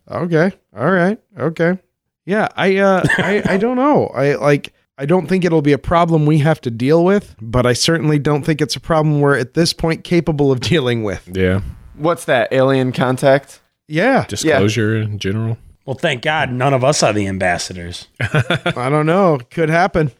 Okay. 0.09 0.51
All 0.75 0.91
right. 0.91 1.19
Okay. 1.37 1.77
Yeah, 2.25 2.49
I 2.55 2.77
uh 2.77 3.03
I 3.17 3.41
I 3.45 3.57
don't 3.57 3.75
know. 3.85 4.07
I 4.07 4.35
like 4.35 4.73
I 4.97 5.05
don't 5.05 5.27
think 5.27 5.45
it'll 5.45 5.61
be 5.61 5.73
a 5.73 5.77
problem 5.77 6.25
we 6.25 6.39
have 6.39 6.59
to 6.61 6.71
deal 6.71 7.05
with, 7.05 7.35
but 7.41 7.65
I 7.65 7.73
certainly 7.73 8.19
don't 8.19 8.43
think 8.43 8.61
it's 8.61 8.75
a 8.75 8.79
problem 8.79 9.21
we're 9.21 9.37
at 9.37 9.53
this 9.53 9.71
point 9.71 10.03
capable 10.03 10.51
of 10.51 10.59
dealing 10.59 11.03
with. 11.03 11.29
Yeah. 11.33 11.61
What's 11.95 12.25
that? 12.25 12.51
Alien 12.51 12.91
contact? 12.91 13.61
Yeah. 13.87 14.25
Disclosure 14.27 14.97
in 14.97 15.19
general. 15.19 15.57
Well, 15.85 15.95
thank 15.95 16.21
God 16.21 16.51
none 16.51 16.73
of 16.73 16.83
us 16.83 17.01
are 17.01 17.13
the 17.13 17.27
ambassadors. 17.27 18.07
I 18.19 18.89
don't 18.89 19.05
know. 19.05 19.39
Could 19.49 19.69
happen. 19.69 20.11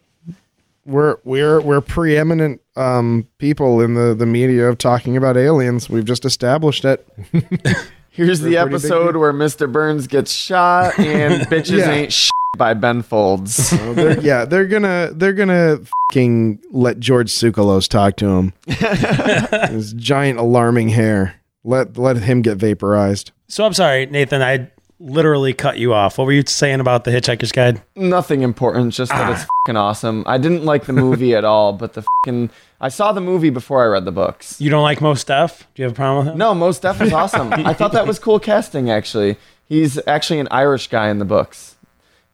We're 0.85 1.17
we're 1.25 1.59
we're 1.59 1.81
preeminent 1.81 2.61
um 2.77 3.27
people 3.39 3.81
in 3.81 3.95
the 3.95 4.15
the 4.15 4.25
media 4.25 4.69
of 4.69 4.77
talking 4.77 5.17
about 5.17 5.35
aliens. 5.35 5.89
We've 5.89 6.05
just 6.05 6.23
established 6.23 6.85
it. 6.85 7.05
Here's 8.17 8.39
the 8.41 8.49
We're 8.55 8.57
a 8.57 8.61
pretty 8.63 8.75
big 8.77 8.91
episode 8.91 9.15
where 9.15 9.31
Mr. 9.31 9.71
Burns 9.71 10.07
gets 10.07 10.31
shot 10.31 10.97
and 10.99 11.43
bitches 11.47 11.77
Yeah. 11.77 11.91
ain't 11.91 12.11
shit 12.11 12.31
by 12.57 12.73
Ben 12.73 13.03
Folds. 13.03 13.71
Well, 13.77 13.93
they're, 13.93 14.19
yeah, 14.19 14.43
they're 14.45 14.65
gonna 14.65 15.11
they're 15.13 15.33
gonna 15.33 15.77
fucking 16.09 16.59
let 16.71 16.99
George 16.99 17.29
Tsoukalos 17.31 17.87
talk 17.87 18.15
to 18.17 18.27
him. 18.27 18.53
His 19.71 19.93
giant 19.93 20.39
alarming 20.39 20.89
hair. 20.89 21.35
Let 21.63 21.97
let 21.97 22.17
him 22.17 22.41
get 22.41 22.57
vaporized. 22.57 23.31
So 23.47 23.65
I'm 23.65 23.73
sorry, 23.73 24.07
Nathan. 24.07 24.41
I 24.41 24.71
literally 24.99 25.53
cut 25.53 25.77
you 25.77 25.93
off. 25.93 26.17
What 26.17 26.25
were 26.25 26.31
you 26.33 26.43
saying 26.45 26.79
about 26.79 27.03
the 27.03 27.11
Hitchhiker's 27.11 27.51
Guide? 27.51 27.81
Nothing 27.95 28.41
important, 28.41 28.93
just 28.93 29.11
that 29.11 29.29
Ah. 29.29 29.31
it's 29.33 29.45
fucking 29.65 29.77
awesome. 29.77 30.23
I 30.25 30.37
didn't 30.37 30.65
like 30.65 30.85
the 30.85 30.93
movie 30.93 31.35
at 31.35 31.45
all, 31.45 31.73
but 31.73 31.93
the 31.93 32.03
fucking 32.25 32.49
I 32.81 32.89
saw 32.89 33.11
the 33.11 33.21
movie 33.21 33.49
before 33.49 33.83
I 33.83 33.87
read 33.87 34.05
the 34.05 34.11
books. 34.11 34.59
You 34.61 34.69
don't 34.69 34.83
like 34.83 35.01
Mos 35.01 35.23
Def? 35.23 35.67
Do 35.75 35.81
you 35.81 35.83
have 35.85 35.91
a 35.93 35.95
problem 35.95 36.25
with 36.25 36.33
him? 36.33 36.37
No, 36.39 36.53
Mos 36.53 36.79
Def 36.79 36.99
was 36.99 37.13
awesome. 37.13 37.51
I 37.53 37.73
thought 37.73 37.91
that 37.93 38.07
was 38.07 38.19
cool 38.19 38.39
casting 38.39 38.89
actually. 38.89 39.37
He's 39.65 39.99
actually 40.07 40.39
an 40.39 40.47
Irish 40.51 40.87
guy 40.87 41.09
in 41.09 41.19
the 41.19 41.25
books. 41.25 41.75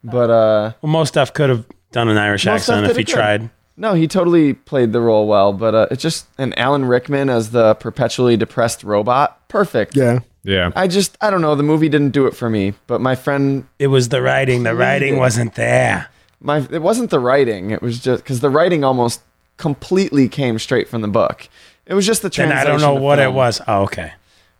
But 0.03 0.29
uh 0.29 0.73
Well, 0.81 0.91
Mos 0.91 1.11
Def 1.11 1.33
could 1.33 1.49
have 1.49 1.65
done 1.91 2.07
an 2.09 2.17
Irish 2.17 2.45
Mos 2.45 2.65
Def 2.65 2.75
accent 2.75 2.89
if 2.91 2.95
he 2.97 3.01
it 3.03 3.07
tried. 3.07 3.49
no, 3.77 3.93
he 3.93 4.07
totally 4.07 4.53
played 4.53 4.91
the 4.93 4.99
role 5.01 5.27
well, 5.27 5.51
but 5.53 5.73
uh, 5.75 5.87
it's 5.91 6.01
just 6.01 6.27
an 6.37 6.53
Alan 6.57 6.85
Rickman 6.85 7.29
as 7.29 7.51
the 7.51 7.75
perpetually 7.75 8.35
depressed 8.37 8.83
robot. 8.83 9.47
Perfect. 9.47 9.95
Yeah. 9.95 10.19
Yeah. 10.43 10.71
I 10.75 10.87
just 10.87 11.17
I 11.21 11.29
don't 11.29 11.41
know, 11.41 11.55
the 11.55 11.63
movie 11.63 11.89
didn't 11.89 12.11
do 12.11 12.27
it 12.27 12.35
for 12.35 12.49
me, 12.49 12.73
but 12.87 12.99
my 13.01 13.15
friend 13.15 13.65
It 13.79 13.87
was 13.87 14.09
the 14.09 14.21
writing. 14.21 14.63
The 14.63 14.75
writing 14.75 15.17
wasn't 15.17 15.55
there. 15.55 16.09
my 16.41 16.57
it 16.71 16.81
wasn't 16.81 17.09
the 17.09 17.19
writing 17.19 17.71
it 17.71 17.81
was 17.81 17.99
just 17.99 18.23
because 18.23 18.41
the 18.41 18.49
writing 18.49 18.83
almost 18.83 19.21
completely 19.57 20.27
came 20.27 20.59
straight 20.59 20.89
from 20.89 21.01
the 21.01 21.07
book 21.07 21.47
it 21.85 21.93
was 21.93 22.05
just 22.05 22.21
the 22.21 22.27
Then 22.29 22.47
translation 22.49 22.67
I 22.67 22.69
don't 22.71 22.81
know 22.81 22.97
of 22.97 23.01
what 23.03 23.19
it 23.19 23.31
was. 23.31 23.61
Oh, 23.67 23.83
okay. 23.83 24.11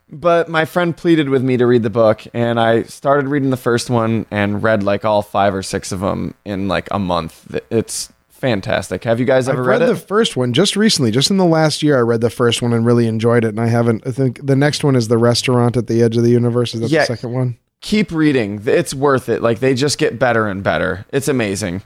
but 0.10 0.48
my 0.48 0.64
friend 0.66 0.96
pleaded 0.96 1.28
with 1.28 1.42
me 1.44 1.58
to 1.58 1.66
read 1.66 1.84
the 1.84 1.90
book 1.90 2.22
and 2.34 2.60
i 2.60 2.84
started 2.84 3.28
reading 3.28 3.50
the 3.50 3.58
first 3.58 3.90
one 3.90 4.26
and 4.32 4.62
read 4.64 4.84
like 4.84 5.04
all 5.04 5.22
five 5.24 5.54
or 5.56 5.64
six 5.64 5.92
of 5.92 6.00
them 6.00 6.36
in 6.46 6.68
like 6.70 6.88
a 6.92 7.00
month 7.00 7.34
it's 7.70 8.13
fantastic 8.44 9.06
have 9.06 9.20
you 9.22 9.26
guys 9.26 9.48
I've 9.48 9.54
ever 9.54 9.64
read, 9.64 9.82
I 9.82 9.86
read, 9.88 9.96
the 9.96 10.00
first 10.00 10.36
one 10.36 10.52
just 10.52 10.76
recently, 10.76 11.12
just 11.12 11.32
in 11.32 11.38
the 11.38 11.46
last 11.46 11.82
year. 11.82 11.98
I 11.98 12.02
read 12.02 12.20
the 12.22 12.30
first 12.30 12.62
one 12.62 12.74
and 12.74 12.86
really 12.86 13.08
enjoyed 13.08 13.46
it. 13.46 13.50
And 13.50 13.60
I 13.62 13.68
haven't. 13.68 14.06
I 14.06 14.12
think 14.12 14.46
the 14.46 14.56
next 14.56 14.84
one 14.84 14.96
is 14.98 15.08
the 15.08 15.18
restaurant 15.18 15.78
at 15.78 15.88
the 15.88 16.04
edge 16.04 16.18
of 16.18 16.24
the 16.24 16.30
universe. 16.30 16.74
Is 16.76 16.82
that 16.82 16.90
Yeah. 16.92 17.00
the 17.02 17.06
second 17.08 17.32
one? 17.32 17.58
keep 17.82 18.12
reading 18.14 18.62
it's 18.66 18.94
worth 18.94 19.28
it 19.28 19.42
like 19.42 19.60
they 19.60 19.74
just 19.74 19.98
get 19.98 20.18
better 20.18 20.48
and 20.48 20.64
better 20.64 21.06
it's 21.12 21.28
amazing 21.28 21.82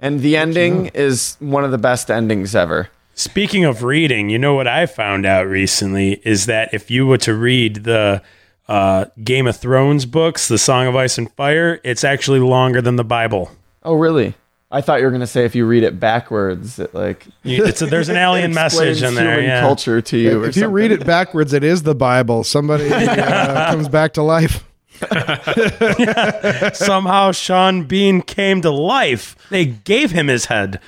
and 0.00 0.18
the 0.20 0.36
ending 0.36 0.86
is 0.86 1.36
one 1.38 1.62
of 1.64 1.70
the 1.70 1.78
best 1.78 2.10
endings 2.10 2.54
ever 2.56 2.88
Speaking 3.14 3.64
of 3.64 3.82
reading, 3.84 4.28
you 4.28 4.38
know 4.40 4.54
what 4.54 4.66
I 4.66 4.86
found 4.86 5.24
out 5.24 5.46
recently 5.46 6.20
is 6.24 6.46
that 6.46 6.74
if 6.74 6.90
you 6.90 7.06
were 7.06 7.16
to 7.18 7.32
read 7.34 7.84
the 7.84 8.20
uh, 8.68 9.04
Game 9.24 9.46
of 9.46 9.56
Thrones 9.56 10.04
books, 10.04 10.48
The 10.48 10.58
Song 10.58 10.86
of 10.88 10.94
Ice 10.96 11.16
and 11.16 11.32
Fire, 11.32 11.80
it's 11.84 12.02
actually 12.04 12.40
longer 12.40 12.82
than 12.82 12.96
the 12.96 13.04
Bible. 13.04 13.50
oh 13.84 13.94
really 13.94 14.34
i 14.70 14.80
thought 14.80 14.98
you 14.98 15.04
were 15.04 15.10
going 15.10 15.20
to 15.20 15.26
say 15.26 15.44
if 15.44 15.54
you 15.54 15.64
read 15.66 15.82
it 15.82 15.98
backwards 16.00 16.78
it 16.78 16.94
like 16.94 17.26
You- 17.42 17.64
It's 17.64 17.82
a, 17.82 17.86
there's 17.86 18.08
an 18.08 18.16
alien 18.16 18.52
message 18.62 18.88
explains 19.00 19.02
in 19.02 19.14
there. 19.14 19.34
human 19.34 19.44
Yeah. 19.50 19.60
culture 19.60 20.00
to 20.00 20.16
you. 20.16 20.42
or 20.42 20.46
if 20.48 20.56
you 20.56 20.68
read 20.68 20.90
it 20.92 21.04
backwards, 21.06 21.52
it 21.52 21.62
is 21.64 21.82
the 21.84 21.94
Bible. 21.94 22.42
Somebody 22.44 22.88
uh, 22.92 23.70
comes 23.70 23.88
back 23.88 24.12
to 24.14 24.22
life. 24.22 24.64
Somehow 26.74 27.32
Sean 27.32 27.84
Bean 27.84 28.22
came 28.22 28.62
to 28.62 28.70
life. 28.70 29.36
They 29.50 29.66
gave 29.66 30.10
him 30.10 30.26
his 30.28 30.46
head. 30.46 30.80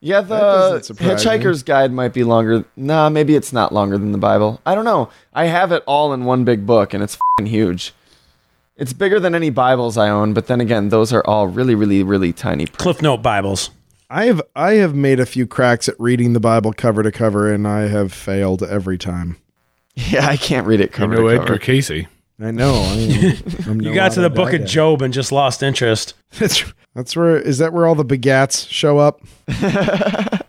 yeah, 0.00 0.20
the 0.20 0.38
doesn't 0.38 0.84
surprise 0.84 1.24
Hitchhiker's 1.24 1.62
Guide 1.62 1.92
might 1.92 2.12
be 2.12 2.24
longer. 2.24 2.64
Nah, 2.76 3.08
maybe 3.08 3.34
it's 3.36 3.52
not 3.52 3.72
longer 3.72 3.96
than 3.98 4.12
the 4.12 4.18
Bible. 4.18 4.60
I 4.66 4.74
don't 4.74 4.84
know. 4.84 5.08
I 5.32 5.46
have 5.46 5.72
it 5.72 5.82
all 5.86 6.12
in 6.12 6.24
one 6.24 6.44
big 6.44 6.66
book, 6.66 6.94
and 6.94 7.02
it's 7.02 7.16
fing 7.38 7.46
huge. 7.46 7.92
It's 8.76 8.92
bigger 8.92 9.20
than 9.20 9.34
any 9.36 9.50
Bibles 9.50 9.96
I 9.96 10.08
own, 10.08 10.34
but 10.34 10.48
then 10.48 10.60
again, 10.60 10.88
those 10.88 11.12
are 11.12 11.24
all 11.26 11.46
really, 11.46 11.74
really, 11.76 12.02
really 12.02 12.32
tiny. 12.32 12.66
print. 12.66 12.78
Cliff 12.78 13.02
Note 13.02 13.22
Bibles. 13.22 13.70
I 14.10 14.26
have 14.26 14.42
I 14.56 14.74
have 14.74 14.94
made 14.94 15.20
a 15.20 15.26
few 15.26 15.46
cracks 15.46 15.88
at 15.88 15.94
reading 15.98 16.32
the 16.32 16.40
Bible 16.40 16.72
cover 16.72 17.02
to 17.02 17.12
cover, 17.12 17.52
and 17.52 17.66
I 17.68 17.82
have 17.88 18.12
failed 18.12 18.62
every 18.62 18.98
time. 18.98 19.36
Yeah, 19.96 20.26
I 20.26 20.36
can't 20.36 20.66
read 20.66 20.80
it 20.80 20.90
cover. 20.90 21.12
You 21.12 21.18
cover 21.18 21.28
know 21.28 21.28
to 21.28 21.34
Edgar 21.42 21.46
cover. 21.46 21.58
Cayce. 21.60 21.90
I 22.40 22.50
know. 22.50 22.74
I 22.74 22.94
am, 22.96 23.36
I'm 23.70 23.80
You 23.80 23.90
no 23.90 23.94
got 23.94 24.10
to 24.12 24.20
the 24.22 24.28
book 24.28 24.52
of 24.52 24.62
autodidact. 24.62 24.66
Job 24.66 25.02
and 25.02 25.14
just 25.14 25.30
lost 25.30 25.62
interest. 25.62 26.14
That's 26.40 26.64
that's 26.96 27.14
where 27.14 27.36
is 27.38 27.58
that 27.58 27.72
where 27.72 27.86
all 27.86 27.94
the 27.94 28.04
begats 28.04 28.68
show 28.68 28.98
up? 28.98 29.20
I 29.48 30.40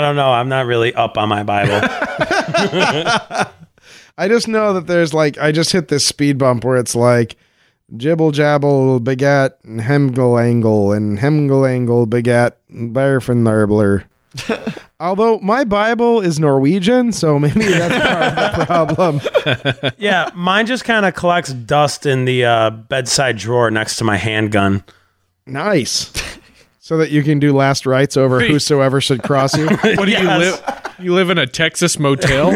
don't 0.00 0.16
know. 0.16 0.32
I'm 0.32 0.48
not 0.48 0.66
really 0.66 0.92
up 0.94 1.16
on 1.16 1.28
my 1.28 1.44
Bible. 1.44 1.78
I 4.18 4.26
just 4.26 4.48
know 4.48 4.72
that 4.74 4.88
there's 4.88 5.14
like 5.14 5.38
I 5.38 5.52
just 5.52 5.70
hit 5.70 5.86
this 5.86 6.04
speed 6.04 6.38
bump 6.38 6.64
where 6.64 6.76
it's 6.76 6.96
like 6.96 7.36
jibble 7.96 8.32
jabble 8.32 9.02
begat 9.02 9.58
and 9.64 9.80
hemgle 9.80 10.40
angle 10.40 10.92
and 10.92 11.18
hemgle 11.18 11.68
angle 11.68 12.06
begat 12.06 12.58
Berfenarbler. 12.70 14.04
Although 15.00 15.38
my 15.38 15.64
Bible 15.64 16.20
is 16.20 16.40
Norwegian, 16.40 17.12
so 17.12 17.38
maybe 17.38 17.64
that's 17.64 17.94
part 18.04 18.68
of 18.68 18.88
the 18.88 18.94
problem. 18.96 19.92
yeah, 19.98 20.28
mine 20.34 20.66
just 20.66 20.84
kind 20.84 21.06
of 21.06 21.14
collects 21.14 21.52
dust 21.52 22.04
in 22.04 22.24
the 22.24 22.44
uh, 22.44 22.70
bedside 22.70 23.36
drawer 23.38 23.70
next 23.70 23.96
to 23.96 24.04
my 24.04 24.16
handgun. 24.16 24.82
Nice. 25.46 26.12
So 26.80 26.96
that 26.98 27.10
you 27.10 27.22
can 27.22 27.38
do 27.38 27.54
last 27.54 27.86
rites 27.86 28.16
over 28.16 28.38
Wait. 28.38 28.50
whosoever 28.50 29.00
should 29.00 29.22
cross 29.22 29.56
you. 29.56 29.66
What 29.82 30.06
do 30.06 30.10
you 30.10 30.26
live? 30.26 30.92
You 30.98 31.14
live 31.14 31.30
in 31.30 31.38
a 31.38 31.46
Texas 31.46 31.98
motel? 31.98 32.50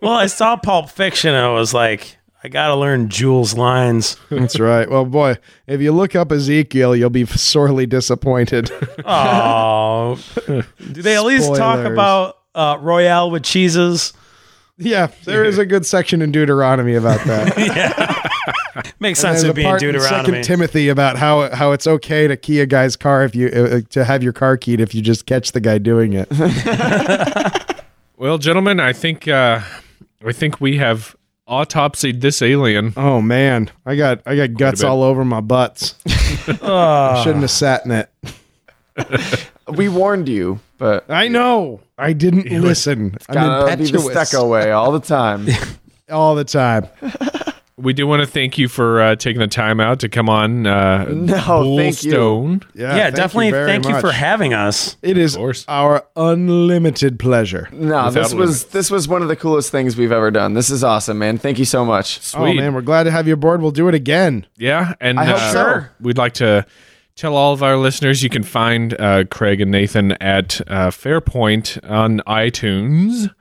Well, 0.00 0.12
I 0.12 0.26
saw 0.26 0.56
Pulp 0.56 0.90
Fiction 0.90 1.34
and 1.34 1.44
I 1.44 1.52
was 1.52 1.74
like, 1.74 2.17
I 2.42 2.48
got 2.48 2.68
to 2.68 2.76
learn 2.76 3.08
Jules' 3.08 3.54
lines. 3.54 4.16
That's 4.30 4.60
right. 4.60 4.88
Well, 4.88 5.04
boy, 5.04 5.36
if 5.66 5.80
you 5.80 5.90
look 5.92 6.14
up 6.14 6.30
Ezekiel, 6.30 6.94
you'll 6.94 7.10
be 7.10 7.26
sorely 7.26 7.86
disappointed. 7.86 8.70
Oh, 9.10 10.18
do 10.46 11.02
they 11.02 11.16
at 11.16 11.24
least 11.24 11.54
talk 11.54 11.84
about 11.84 12.38
uh, 12.54 12.76
Royale 12.80 13.30
with 13.30 13.42
cheeses? 13.42 14.12
yeah, 14.76 15.08
there 15.24 15.44
is 15.44 15.56
a 15.58 15.64
good 15.64 15.86
section 15.86 16.20
in 16.20 16.30
Deuteronomy 16.32 16.94
about 16.94 17.24
that. 17.26 17.56
yeah, 18.76 18.82
Makes 19.00 19.20
sense 19.20 19.42
of 19.44 19.54
being 19.54 19.68
in 19.68 19.78
Deuteronomy. 19.78 20.24
Second 20.26 20.44
Timothy 20.44 20.88
about 20.88 21.16
how 21.16 21.54
how 21.54 21.72
it's 21.72 21.86
okay 21.86 22.26
to 22.28 22.36
key 22.36 22.60
a 22.60 22.66
guy's 22.66 22.96
car 22.96 23.24
if 23.24 23.34
you 23.34 23.48
uh, 23.48 23.80
to 23.90 24.04
have 24.04 24.22
your 24.22 24.32
car 24.32 24.56
keyed 24.56 24.80
if 24.80 24.94
you 24.94 25.02
just 25.02 25.26
catch 25.26 25.52
the 25.52 25.60
guy 25.60 25.78
doing 25.78 26.12
it. 26.14 26.28
well, 28.16 28.38
gentlemen, 28.38 28.80
I 28.80 28.92
think 28.92 29.26
uh, 29.28 29.60
I 30.26 30.32
think 30.32 30.60
we 30.60 30.78
have 30.78 31.14
autopsied 31.48 32.20
this 32.20 32.42
alien. 32.42 32.92
Oh 32.96 33.20
man, 33.20 33.70
I 33.86 33.96
got 33.96 34.22
I 34.26 34.36
got 34.36 34.54
guts 34.54 34.82
all 34.82 35.02
over 35.02 35.24
my 35.24 35.40
butts. 35.40 35.94
Shouldn't 36.46 37.40
have 37.40 37.50
sat 37.50 37.84
in 37.84 37.92
it. 37.92 38.10
We 39.68 39.90
warned 39.90 40.30
you, 40.30 40.60
but 40.78 41.10
I 41.10 41.28
know. 41.28 41.82
I 41.98 42.14
didn't 42.14 42.46
listen. 42.62 43.18
I'm 43.28 43.34
gotta 43.34 43.76
be 43.76 43.84
the 43.84 43.98
impetuous 43.98 44.16
Stecco 44.16 44.48
way 44.48 44.70
all 44.72 44.92
the 44.92 45.00
time. 45.00 45.46
all 46.10 46.34
the 46.34 46.44
time. 46.44 46.88
We 47.78 47.92
do 47.92 48.06
want 48.08 48.22
to 48.22 48.26
thank 48.26 48.58
you 48.58 48.66
for 48.68 49.00
uh, 49.00 49.16
taking 49.16 49.38
the 49.38 49.46
time 49.46 49.78
out 49.78 50.00
to 50.00 50.08
come 50.08 50.28
on. 50.28 50.66
Uh, 50.66 51.06
No, 51.28 51.76
thank 51.76 52.02
you. 52.02 52.60
Yeah, 52.74 52.96
yeah, 52.96 53.02
thank 53.04 53.16
definitely. 53.16 53.50
very 53.50 53.70
thank 53.70 53.88
you 53.88 54.00
for 54.00 54.10
having 54.10 54.52
us. 54.52 54.96
It 55.02 55.16
is 55.16 55.36
our 55.68 56.04
unlimited 56.16 57.18
pleasure. 57.18 57.68
No, 57.72 58.06
Without 58.06 58.14
this 58.14 58.34
was 58.34 58.64
this 58.66 58.90
was 58.90 59.06
one 59.08 59.22
of 59.22 59.28
the 59.28 59.36
coolest 59.36 59.70
things 59.70 59.96
we've 59.96 60.12
ever 60.12 60.30
done. 60.30 60.54
This 60.54 60.70
is 60.70 60.82
awesome, 60.82 61.18
man. 61.18 61.38
Thank 61.38 61.58
you 61.58 61.64
so 61.64 61.84
much. 61.84 62.34
Oh 62.34 62.52
man, 62.52 62.74
we're 62.74 62.82
glad 62.82 63.04
to 63.04 63.10
have 63.10 63.28
you 63.28 63.34
aboard. 63.34 63.62
We'll 63.62 63.70
do 63.70 63.88
it 63.88 63.94
again. 63.94 64.46
Yeah, 64.56 64.94
and 65.00 65.20
I 65.20 65.24
hope 65.24 65.36
uh, 65.36 65.52
so. 65.52 65.84
we'd 66.00 66.18
like 66.18 66.34
to 66.34 66.66
tell 67.14 67.36
all 67.36 67.52
of 67.52 67.62
our 67.62 67.76
listeners 67.76 68.22
you 68.22 68.30
can 68.30 68.44
find 68.44 68.98
uh, 69.00 69.24
Craig 69.24 69.60
and 69.60 69.70
Nathan 69.70 70.12
at 70.12 70.60
uh, 70.70 70.90
Fair 70.90 71.20
Point 71.20 71.78
on 71.84 72.20
iTunes. 72.26 73.32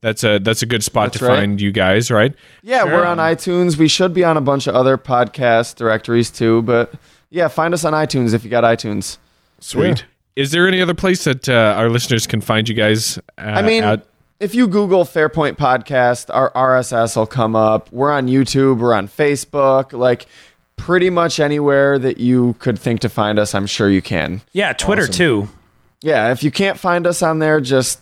That's 0.00 0.22
a 0.22 0.38
that's 0.38 0.62
a 0.62 0.66
good 0.66 0.84
spot 0.84 1.06
That's 1.12 1.18
to 1.18 1.26
right. 1.26 1.38
find 1.38 1.60
you 1.60 1.72
guys, 1.72 2.10
right? 2.10 2.32
Yeah, 2.62 2.84
we're 2.84 3.04
on 3.04 3.18
iTunes. 3.18 3.76
We 3.76 3.88
should 3.88 4.14
be 4.14 4.22
on 4.24 4.36
a 4.36 4.40
bunch 4.40 4.66
of 4.68 4.76
other 4.76 4.96
podcast 4.96 5.74
directories 5.74 6.30
too, 6.30 6.62
but 6.62 6.92
yeah, 7.30 7.48
find 7.48 7.74
us 7.74 7.84
on 7.84 7.92
iTunes 7.94 8.32
if 8.32 8.44
you 8.44 8.50
got 8.50 8.62
iTunes. 8.64 9.18
Sweet. 9.60 10.04
Is 10.36 10.52
there 10.52 10.68
any 10.68 10.80
other 10.80 10.94
place 10.94 11.24
that 11.24 11.48
uh, 11.48 11.74
our 11.76 11.90
listeners 11.90 12.28
can 12.28 12.40
find 12.40 12.68
you 12.68 12.74
guys? 12.76 13.18
Uh, 13.36 13.40
I 13.40 13.62
mean, 13.62 13.82
at? 13.82 14.06
if 14.38 14.54
you 14.54 14.68
Google 14.68 15.04
Fair 15.04 15.28
Point 15.28 15.58
Podcast, 15.58 16.32
our 16.32 16.52
RSS 16.52 17.16
will 17.16 17.26
come 17.26 17.56
up. 17.56 17.90
We're 17.90 18.12
on 18.12 18.28
YouTube, 18.28 18.78
we're 18.78 18.94
on 18.94 19.08
Facebook, 19.08 19.92
like 19.92 20.26
pretty 20.76 21.10
much 21.10 21.40
anywhere 21.40 21.98
that 21.98 22.18
you 22.18 22.54
could 22.60 22.78
think 22.78 23.00
to 23.00 23.08
find 23.08 23.40
us, 23.40 23.52
I'm 23.52 23.66
sure 23.66 23.90
you 23.90 24.00
can. 24.00 24.40
Yeah, 24.52 24.72
Twitter 24.74 25.08
too. 25.08 25.48
Yeah, 26.02 26.30
if 26.30 26.44
you 26.44 26.52
can't 26.52 26.78
find 26.78 27.04
us 27.04 27.20
on 27.20 27.40
there, 27.40 27.60
just 27.60 28.00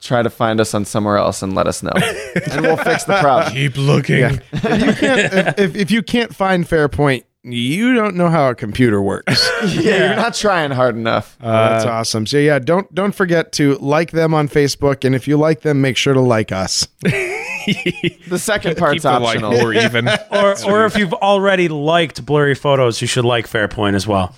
try 0.00 0.22
to 0.22 0.30
find 0.30 0.60
us 0.60 0.74
on 0.74 0.84
somewhere 0.84 1.16
else 1.16 1.42
and 1.42 1.54
let 1.54 1.66
us 1.66 1.82
know. 1.82 1.92
and 2.50 2.62
we'll 2.62 2.76
fix 2.76 3.04
the 3.04 3.18
problem. 3.20 3.52
keep 3.52 3.76
looking. 3.76 4.40
If 4.52 4.82
you 4.86 4.92
can't, 4.94 5.32
if, 5.32 5.58
if, 5.58 5.76
if 5.76 5.90
you 5.90 6.02
can't 6.02 6.34
find 6.34 6.66
Fair 6.68 6.88
Point, 6.88 7.24
you 7.42 7.94
don't 7.94 8.16
know 8.16 8.28
how 8.28 8.50
a 8.50 8.54
computer 8.54 9.00
works. 9.00 9.48
Yeah, 9.62 10.06
you're 10.08 10.16
not 10.16 10.34
trying 10.34 10.70
hard 10.70 10.96
enough. 10.96 11.36
Uh, 11.40 11.50
That's 11.70 11.84
awesome. 11.84 12.26
So 12.26 12.38
yeah, 12.38 12.58
don't 12.58 12.92
don't 12.94 13.14
forget 13.14 13.52
to 13.52 13.76
like 13.76 14.10
them 14.10 14.32
on 14.34 14.48
Facebook, 14.48 15.04
and 15.04 15.14
if 15.14 15.28
you 15.28 15.36
like 15.36 15.60
them, 15.60 15.80
make 15.82 15.96
sure 15.98 16.14
to 16.14 16.20
like 16.20 16.50
us. 16.52 16.86
The 17.66 18.38
second 18.38 18.78
part's 18.78 19.02
Keep 19.02 19.12
the 19.12 19.20
like 19.20 19.42
optional. 19.42 19.52
more 19.52 19.74
even. 19.74 20.08
Or, 20.08 20.64
or 20.64 20.84
if 20.86 20.96
you've 20.96 21.12
already 21.12 21.68
liked 21.68 22.24
blurry 22.24 22.54
photos, 22.54 23.02
you 23.02 23.06
should 23.06 23.26
like 23.26 23.46
Fair 23.46 23.68
Point 23.68 23.96
as 23.96 24.06
well. 24.06 24.34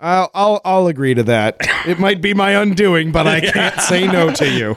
I'll 0.00 0.30
I'll 0.34 0.60
I'll 0.64 0.86
agree 0.86 1.14
to 1.14 1.22
that. 1.24 1.56
It 1.86 2.00
might 2.00 2.20
be 2.20 2.34
my 2.34 2.50
undoing, 2.50 3.12
but 3.12 3.28
I 3.28 3.40
can't 3.40 3.80
say 3.80 4.08
no 4.08 4.32
to 4.32 4.48
you. 4.50 4.76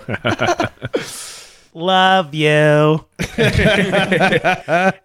Love 1.73 2.35
you. 2.35 3.03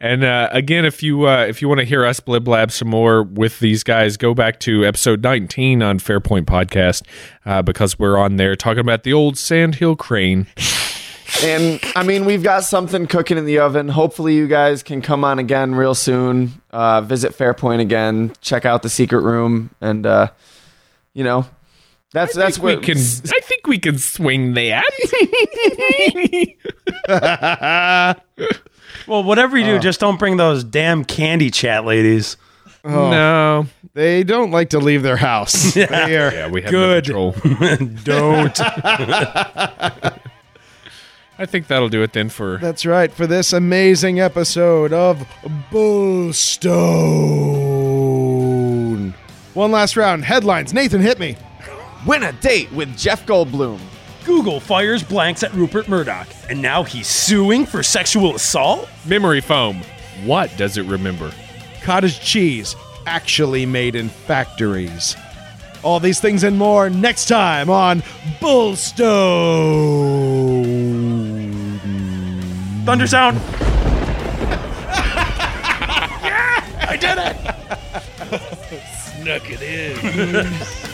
And 0.00 0.22
uh, 0.24 0.48
again, 0.52 0.84
if 0.84 1.02
you 1.02 1.26
uh, 1.26 1.46
if 1.46 1.62
you 1.62 1.68
want 1.68 1.80
to 1.80 1.86
hear 1.86 2.04
us 2.04 2.20
blib 2.20 2.44
blab 2.44 2.70
some 2.70 2.88
more 2.88 3.22
with 3.22 3.58
these 3.60 3.82
guys, 3.82 4.18
go 4.18 4.34
back 4.34 4.60
to 4.60 4.84
episode 4.84 5.22
19 5.22 5.82
on 5.82 5.98
Fair 5.98 6.20
Point 6.20 6.46
Podcast 6.46 7.02
uh, 7.46 7.62
because 7.62 7.98
we're 7.98 8.18
on 8.18 8.36
there 8.36 8.54
talking 8.54 8.80
about 8.80 9.02
the 9.02 9.14
old 9.14 9.38
Sandhill 9.38 9.96
Crane. 9.96 10.46
And 11.42 11.80
I 11.96 12.02
mean, 12.04 12.24
we've 12.24 12.42
got 12.42 12.64
something 12.64 13.06
cooking 13.06 13.36
in 13.38 13.44
the 13.44 13.58
oven. 13.58 13.88
Hopefully, 13.88 14.34
you 14.36 14.46
guys 14.46 14.82
can 14.82 15.02
come 15.02 15.24
on 15.24 15.38
again 15.38 15.74
real 15.74 15.94
soon. 15.94 16.52
Uh, 16.70 17.00
visit 17.00 17.34
Fair 17.34 17.52
Point 17.54 17.80
again. 17.80 18.32
Check 18.40 18.64
out 18.64 18.82
the 18.82 18.88
secret 18.88 19.22
room, 19.22 19.70
and 19.80 20.06
uh, 20.06 20.28
you 21.12 21.24
know, 21.24 21.46
that's 22.12 22.34
that's 22.34 22.58
we 22.58 22.74
what 22.76 22.84
can. 22.84 22.96
I 22.96 23.40
think 23.42 23.66
we 23.66 23.78
can 23.78 23.98
swing 23.98 24.54
that. 24.54 24.84
Well, 29.06 29.22
whatever 29.22 29.58
you 29.58 29.64
do, 29.66 29.78
just 29.80 30.00
don't 30.00 30.18
bring 30.18 30.38
those 30.38 30.64
damn 30.64 31.04
candy 31.04 31.50
chat 31.50 31.84
ladies. 31.84 32.38
No, 32.84 33.66
They 33.92 34.24
don't 34.24 34.50
like 34.50 34.70
to 34.70 34.78
leave 34.78 35.02
their 35.02 35.16
house. 35.16 35.74
They 35.74 35.84
are- 36.16 36.32
yeah, 36.32 36.48
we 36.50 36.62
have 36.62 36.70
Good. 36.70 37.08
no 37.10 37.32
control. 37.32 37.78
Don't. 38.04 38.58
I 41.36 41.46
think 41.46 41.66
that'll 41.66 41.88
do 41.88 42.02
it 42.02 42.12
then 42.12 42.28
for 42.28 42.58
That's 42.58 42.86
right, 42.86 43.12
for 43.12 43.26
this 43.26 43.52
amazing 43.52 44.20
episode 44.20 44.92
of 44.92 45.26
BullStone. 45.70 46.74
One 49.54 49.72
last 49.72 49.96
round. 49.96 50.24
Headlines. 50.24 50.72
Nathan, 50.72 51.00
hit 51.00 51.18
me. 51.18 51.36
win 52.06 52.22
a 52.22 52.32
date 52.32 52.70
with 52.72 52.96
Jeff 52.96 53.26
Goldblum. 53.26 53.80
Google 54.24 54.60
fires 54.60 55.02
blanks 55.02 55.42
at 55.42 55.52
Rupert 55.52 55.88
Murdoch, 55.88 56.28
and 56.48 56.62
now 56.62 56.82
he's 56.82 57.08
suing 57.08 57.66
for 57.66 57.82
sexual 57.82 58.36
assault? 58.36 58.88
memory 59.04 59.40
foam. 59.40 59.82
What 60.24 60.56
does 60.56 60.78
it 60.78 60.86
remember? 60.86 61.30
Cottage 61.82 62.20
cheese, 62.20 62.74
actually 63.06 63.66
made 63.66 63.96
in 63.96 64.08
factories. 64.08 65.14
All 65.84 66.00
these 66.00 66.18
things 66.18 66.42
and 66.44 66.56
more 66.58 66.88
next 66.88 67.26
time 67.26 67.68
on 67.68 68.00
BullStone. 68.40 69.04
Thunder 72.84 73.06
sound. 73.06 73.40
Yeah, 76.24 76.86
I 76.88 76.96
did 76.96 77.18
it. 77.18 77.36
Snuck 79.20 79.50
it 79.50 79.62
in. 79.62 80.90